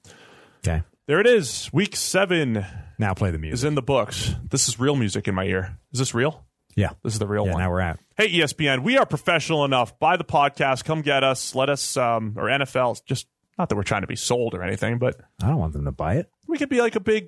Okay, 0.66 0.84
There 1.08 1.20
it 1.20 1.28
is. 1.28 1.70
Week 1.74 1.96
seven 1.96 2.66
now 3.00 3.14
play 3.14 3.32
the 3.32 3.38
music. 3.40 3.54
is 3.56 3.64
in 3.64 3.76
the 3.76 3.82
books. 3.82 4.34
This 4.50 4.68
is 4.68 4.80
real 4.80 4.96
music 4.96 5.28
in 5.28 5.36
my 5.36 5.46
ear. 5.46 5.78
Is 5.92 6.00
this 6.00 6.14
real? 6.14 6.46
Yeah. 6.76 6.92
This 7.04 7.14
is 7.14 7.20
the 7.20 7.28
real 7.28 7.46
yeah, 7.46 7.54
one. 7.54 7.62
Now 7.62 7.70
we're 7.70 7.82
at. 7.82 8.00
Hey, 8.16 8.32
ESPN, 8.32 8.84
we 8.84 8.98
are 8.98 9.06
professional 9.06 9.66
enough. 9.66 9.98
Buy 10.00 10.18
the 10.18 10.24
podcast. 10.24 10.86
Come 10.86 11.02
get 11.02 11.24
us. 11.24 11.56
Let 11.56 11.70
us, 11.70 11.98
um, 11.98 12.36
or 12.38 12.46
NFL, 12.46 13.04
just 13.06 13.28
not 13.58 13.70
that 13.70 13.76
we're 13.76 13.84
trying 13.84 14.02
to 14.02 14.08
be 14.08 14.16
sold 14.16 14.54
or 14.54 14.64
anything, 14.64 14.98
but 14.98 15.20
I 15.42 15.48
don't 15.48 15.58
want 15.58 15.74
them 15.74 15.86
to 15.86 15.92
buy 15.92 16.16
it. 16.16 16.30
we 16.48 16.58
could 16.58 16.70
be 16.70 16.82
like 16.82 16.96
a 16.96 17.00
big, 17.00 17.28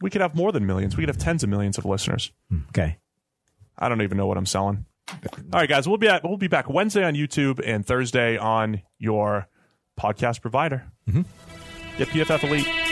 we 0.00 0.10
could 0.10 0.20
have 0.20 0.34
more 0.34 0.52
than 0.52 0.66
millions. 0.66 0.96
We 0.96 1.02
could 1.02 1.08
have 1.08 1.18
tens 1.18 1.42
of 1.42 1.50
millions 1.50 1.78
of 1.78 1.84
listeners. 1.84 2.32
Okay. 2.70 2.98
I 3.78 3.88
don't 3.88 4.02
even 4.02 4.16
know 4.16 4.26
what 4.26 4.36
I'm 4.36 4.46
selling. 4.46 4.86
All 5.10 5.60
right, 5.60 5.68
guys, 5.68 5.86
we'll 5.86 5.98
be 5.98 6.08
at, 6.08 6.24
we'll 6.24 6.36
be 6.36 6.48
back 6.48 6.70
Wednesday 6.70 7.04
on 7.04 7.14
YouTube 7.14 7.60
and 7.64 7.86
Thursday 7.86 8.38
on 8.38 8.82
your 8.98 9.48
podcast 10.00 10.40
provider. 10.40 10.90
Mm-hmm. 11.08 11.22
Get 11.98 12.08
PFF 12.08 12.44
Elite. 12.44 12.91